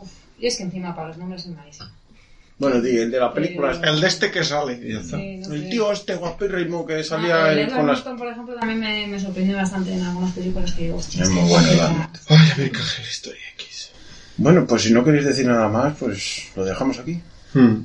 Uf, 0.00 0.10
Yo 0.40 0.48
es 0.48 0.56
que 0.56 0.62
encima 0.62 0.94
para 0.94 1.08
los 1.08 1.16
nombres 1.16 1.42
soy 1.42 1.52
malísima. 1.52 1.90
Bueno, 2.58 2.80
di, 2.80 2.96
el 2.96 3.10
de 3.10 3.20
la 3.20 3.32
película. 3.34 3.72
Eh, 3.72 3.80
El 3.84 4.00
de 4.00 4.06
este 4.08 4.30
que 4.30 4.42
sale. 4.42 4.76
Sí, 4.76 5.36
no 5.46 5.54
El 5.54 5.62
sé. 5.64 5.68
tío 5.68 5.92
este 5.92 6.14
guapérrimo 6.14 6.86
que 6.86 7.00
Ah, 7.00 7.04
salía 7.04 7.52
el 7.52 7.58
en- 7.58 7.68
Edward 7.68 7.76
con 7.78 7.86
las... 7.88 8.00
Por 8.00 8.28
ejemplo, 8.28 8.54
también 8.56 8.80
me, 8.80 9.06
me 9.08 9.20
sorprendió 9.20 9.56
bastante 9.56 9.92
en 9.92 10.02
algunas 10.02 10.32
películas 10.32 10.72
que 10.72 10.84
digo, 10.84 10.98
Es 10.98 11.06
este 11.08 11.28
muy 11.28 11.48
bueno, 11.50 11.68
Edward 11.68 12.08
Ay, 12.28 12.50
América 12.54 12.78
Gel 12.82 13.06
Story 13.06 13.38
X. 13.56 13.90
Bueno, 14.38 14.66
pues 14.66 14.82
si 14.82 14.92
no 14.92 15.04
queréis 15.04 15.24
decir 15.26 15.46
nada 15.46 15.68
más, 15.68 15.94
pues 15.98 16.48
lo 16.56 16.64
dejamos 16.64 16.98
aquí. 16.98 17.20
Hmm. 17.52 17.82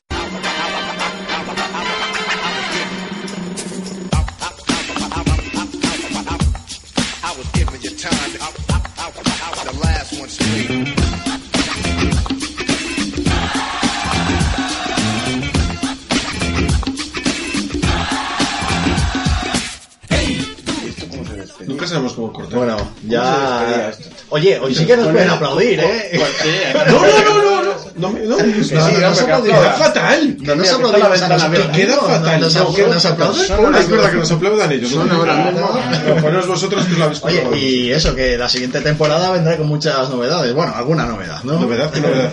Oye, 24.33 24.57
hoy 24.59 24.73
sí 24.73 24.85
que 24.85 24.95
nos 24.95 25.09
pueden 25.09 25.29
aplaudir, 25.29 25.81
¿eh? 25.81 26.11
No, 26.87 26.99
no, 27.01 27.43
no, 27.43 27.60
no, 27.60 27.60
no. 27.95 28.09
No, 28.11 28.19
no, 28.19 28.37
No, 28.37 28.63
sí, 28.63 28.73
no, 28.73 29.13
que 29.13 29.21
aplaudimos. 29.21 29.59
Queda 29.59 29.73
fatal. 29.73 30.37
No 30.39 30.55
nos 30.55 30.71
aplaudimos 30.71 31.19
la 31.19 31.25
a 31.25 31.29
nosotros. 31.29 31.67
Queda 31.75 31.97
fatal. 31.97 32.41
Nos, 32.41 32.55
No, 32.55 32.61
aplauden 33.09 33.75
Es 33.75 33.89
verdad 33.89 34.11
que 34.11 34.17
nos 34.17 34.31
aplaudan 34.31 34.71
ellos. 34.71 34.91
Son 34.91 35.07
no 35.07 35.15
ahora 35.15 35.35
mismo. 35.35 35.79
Pero 36.03 36.15
poneos 36.17 36.47
vosotros 36.47 36.85
que 36.85 36.93
os 36.93 36.97
lo 36.99 37.05
habéis 37.05 37.23
Oye, 37.23 37.47
y 37.57 37.91
eso, 37.91 38.15
que 38.15 38.37
la 38.37 38.49
siguiente 38.49 38.81
temporada 38.81 39.31
vendrá 39.31 39.57
con 39.57 39.67
muchas 39.67 40.09
novedades. 40.09 40.53
Bueno, 40.53 40.73
alguna 40.75 41.05
novedad, 41.05 41.43
¿no? 41.43 41.59
Novedad, 41.59 41.91
¿qué 41.91 42.01
novedad? 42.01 42.31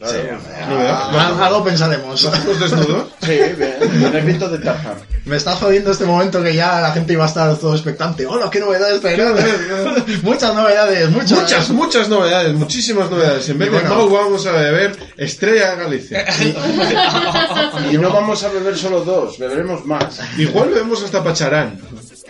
Novedad. 0.00 0.98
Ah, 1.12 1.46
algo 1.46 1.64
pensaremos. 1.64 2.22
¿Los 2.22 2.60
desnudos? 2.60 3.08
Sí, 3.20 3.36
bien. 3.58 3.74
El 4.14 4.24
grito 4.24 4.48
de 4.48 4.58
Tarzán. 4.58 4.94
Me 5.26 5.36
está 5.36 5.54
jodiendo 5.56 5.90
este 5.90 6.06
momento 6.06 6.42
que 6.42 6.54
ya 6.54 6.80
la 6.80 6.92
gente 6.92 7.12
iba 7.12 7.24
a 7.24 7.28
estar 7.28 7.54
todo 7.56 7.74
expectante. 7.74 8.26
¡Hola, 8.26 8.48
qué 8.50 8.60
novedades 8.60 9.00
traerán! 9.02 9.34
muchas 10.22 10.54
novedades, 10.54 11.10
muchas. 11.10 11.32
Muchas, 11.32 11.70
muchas 11.70 12.08
novedades, 12.08 12.54
muchísimas 12.54 13.10
novedades. 13.10 13.46
En 13.50 13.58
vez 13.58 13.70
de. 13.70 13.82
Mau 13.82 14.08
vamos 14.08 14.46
a 14.46 14.52
beber 14.52 14.97
Estrella 15.16 15.74
Galicia. 15.74 16.26
Y 17.92 17.98
no 17.98 18.10
vamos 18.12 18.42
a 18.44 18.48
beber 18.48 18.76
solo 18.76 19.04
dos, 19.04 19.38
beberemos 19.38 19.84
más. 19.86 20.20
Igual 20.38 20.70
bebemos 20.70 21.02
hasta 21.02 21.22
Pacharán. 21.22 21.80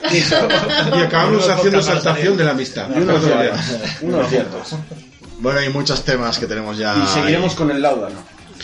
Y 0.10 1.00
acabamos 1.02 1.48
haciendo 1.48 1.82
saltación 1.82 2.36
de 2.36 2.44
la 2.44 2.52
amistad. 2.52 2.88
Y 2.94 3.00
unos. 3.00 3.22
Unos 4.02 4.30
hierros. 4.30 4.74
Bueno, 5.40 5.58
hay 5.58 5.70
muchos 5.70 6.04
temas 6.04 6.38
que 6.38 6.46
tenemos 6.46 6.78
ya. 6.78 6.96
Y 7.04 7.08
seguiremos 7.08 7.54
con 7.54 7.70
el 7.70 7.82
Laudano. 7.82 8.16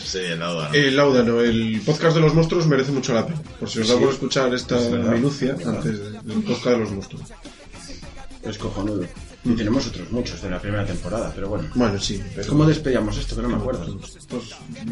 Sí, 0.05 0.21
nada. 0.39 0.71
El 0.73 0.97
Laudano, 0.97 1.41
el 1.41 1.81
podcast 1.85 2.15
de 2.15 2.21
los 2.21 2.35
monstruos 2.35 2.67
merece 2.69 2.93
mucho 2.93 3.13
la 3.15 3.27
pena. 3.27 3.41
Por 3.59 3.69
si 3.69 3.81
os 3.81 3.89
da 3.89 3.95
Sí. 3.95 4.01
por 4.01 4.13
escuchar 4.13 4.55
esta 4.55 4.79
Es 4.79 4.91
minucia 4.91 5.57
antes 5.67 6.01
del 6.25 6.43
podcast 6.45 6.67
de 6.67 6.79
los 6.79 6.91
monstruos. 6.93 7.25
Es 8.45 8.59
cojonudo. 8.59 9.05
Y 9.47 9.53
tenemos 9.55 9.87
otros 9.87 10.11
muchos 10.11 10.41
de 10.41 10.49
la 10.49 10.59
primera 10.59 10.87
temporada, 10.87 11.31
pero 11.35 11.49
bueno. 11.51 11.69
Bueno, 11.75 12.01
sí. 12.01 12.23
Pero 12.35 12.49
¿Cómo 12.49 12.65
despedíamos 12.65 13.19
esto? 13.19 13.37
Que 13.37 13.43
no 13.43 13.49
me 13.51 13.57
acuerdo. 13.57 13.99
Pues 14.29 14.43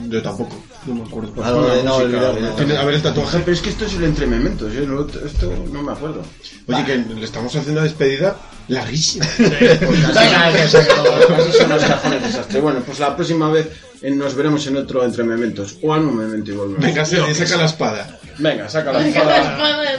yo 0.09 0.23
tampoco. 0.23 0.63
No 0.87 0.95
me 0.97 1.03
acuerdo. 1.05 1.33
Pues, 1.33 1.47
de 1.47 1.83
no 1.83 1.99
música, 2.01 2.33
¿no? 2.39 2.49
tiene- 2.57 2.77
a 2.77 2.85
ver 2.85 2.95
el 2.97 3.03
tatuaje. 3.03 3.39
Pero 3.39 3.53
es 3.53 3.63
que 3.63 3.71
esto 3.71 3.87
es 3.87 3.95
el 3.95 4.05
entre 4.05 4.27
mementos, 4.27 4.71
yo 4.75 4.85
no- 4.87 5.07
esto 5.07 5.53
no 5.73 5.83
me 5.83 5.93
acuerdo. 5.93 6.23
Oye, 6.69 6.85
que 6.85 6.97
le 6.99 7.25
estamos 7.25 7.55
haciendo 7.57 7.81
una 7.81 7.83
despedida 7.89 8.37
larguísima. 8.69 9.25
Son 11.57 11.69
los 11.71 11.83
cajones 11.85 12.23
desastre. 12.23 12.61
Bueno, 12.61 12.81
pues 12.85 12.99
la 12.99 13.17
próxima 13.17 13.51
vez 13.51 13.69
eh, 14.03 14.11
nos 14.11 14.35
veremos 14.35 14.67
en 14.67 14.77
otro 14.77 15.03
entre 15.05 15.25
mementos. 15.25 15.77
O 15.83 15.97
en 15.97 16.03
un 16.07 16.17
memento 16.19 16.51
y 16.51 16.55
volvemos. 16.55 16.85
Venga, 16.85 17.05
Sergi, 17.07 17.35
saca 17.35 17.57
la 17.57 17.65
espada. 17.67 18.19
Venga, 18.39 18.69
saca 18.69 18.93
la 18.93 18.99
Venga, 18.99 19.25
la 19.25 19.37
espada 19.39 19.99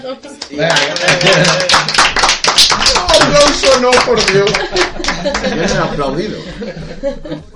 aplauso 3.33 3.79
no, 3.81 3.91
por 4.05 4.31
Dios. 4.31 4.51
Yo 5.43 5.61
he 5.61 5.77
aplaudido. 5.77 6.37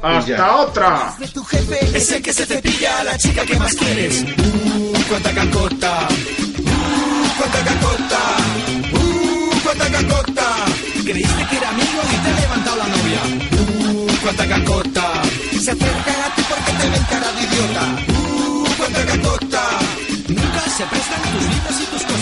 ¡Hasta 0.02 0.56
otra! 0.58 1.16
De 1.20 1.98
es 1.98 2.12
el 2.12 2.22
que 2.22 2.34
se 2.34 2.46
cepilla 2.46 3.00
a 3.00 3.04
la 3.04 3.18
chica 3.18 3.46
que 3.46 3.58
más 3.58 3.74
quieres. 3.76 4.24
Uh, 4.24 4.94
cuánta 5.10 5.34
cacota. 5.34 6.08
Uh, 6.60 7.28
cuánta 7.38 7.64
cacota. 7.64 8.20
Uh, 8.94 9.60
cuánta 9.64 9.92
cacota. 9.92 10.66
Creíste 11.06 11.48
que 11.50 11.58
era 11.58 11.70
amigo 11.70 12.02
y 12.12 12.18
te 12.18 12.30
ha 12.30 12.40
levantado 12.42 12.78
la 12.78 12.88
novia. 12.88 13.22
Uh, 13.52 14.08
cuánta 14.22 14.48
cacota. 14.48 15.22
Se 15.52 15.72
acercan 15.72 16.22
a 16.22 16.36
ti 16.36 16.42
porque 16.50 16.72
te 16.72 16.90
ven 16.90 17.04
cara 17.10 17.32
de 17.32 17.44
idiota. 17.44 17.84
Uh, 18.10 18.66
cuánta 18.78 19.06
cacota. 19.06 19.64
Nunca 20.28 20.62
se 20.78 20.84
prestan 20.86 21.22
tus 21.22 21.42
libros 21.42 21.82
y 21.82 21.86
tus 21.86 22.04
cosas 22.04 22.17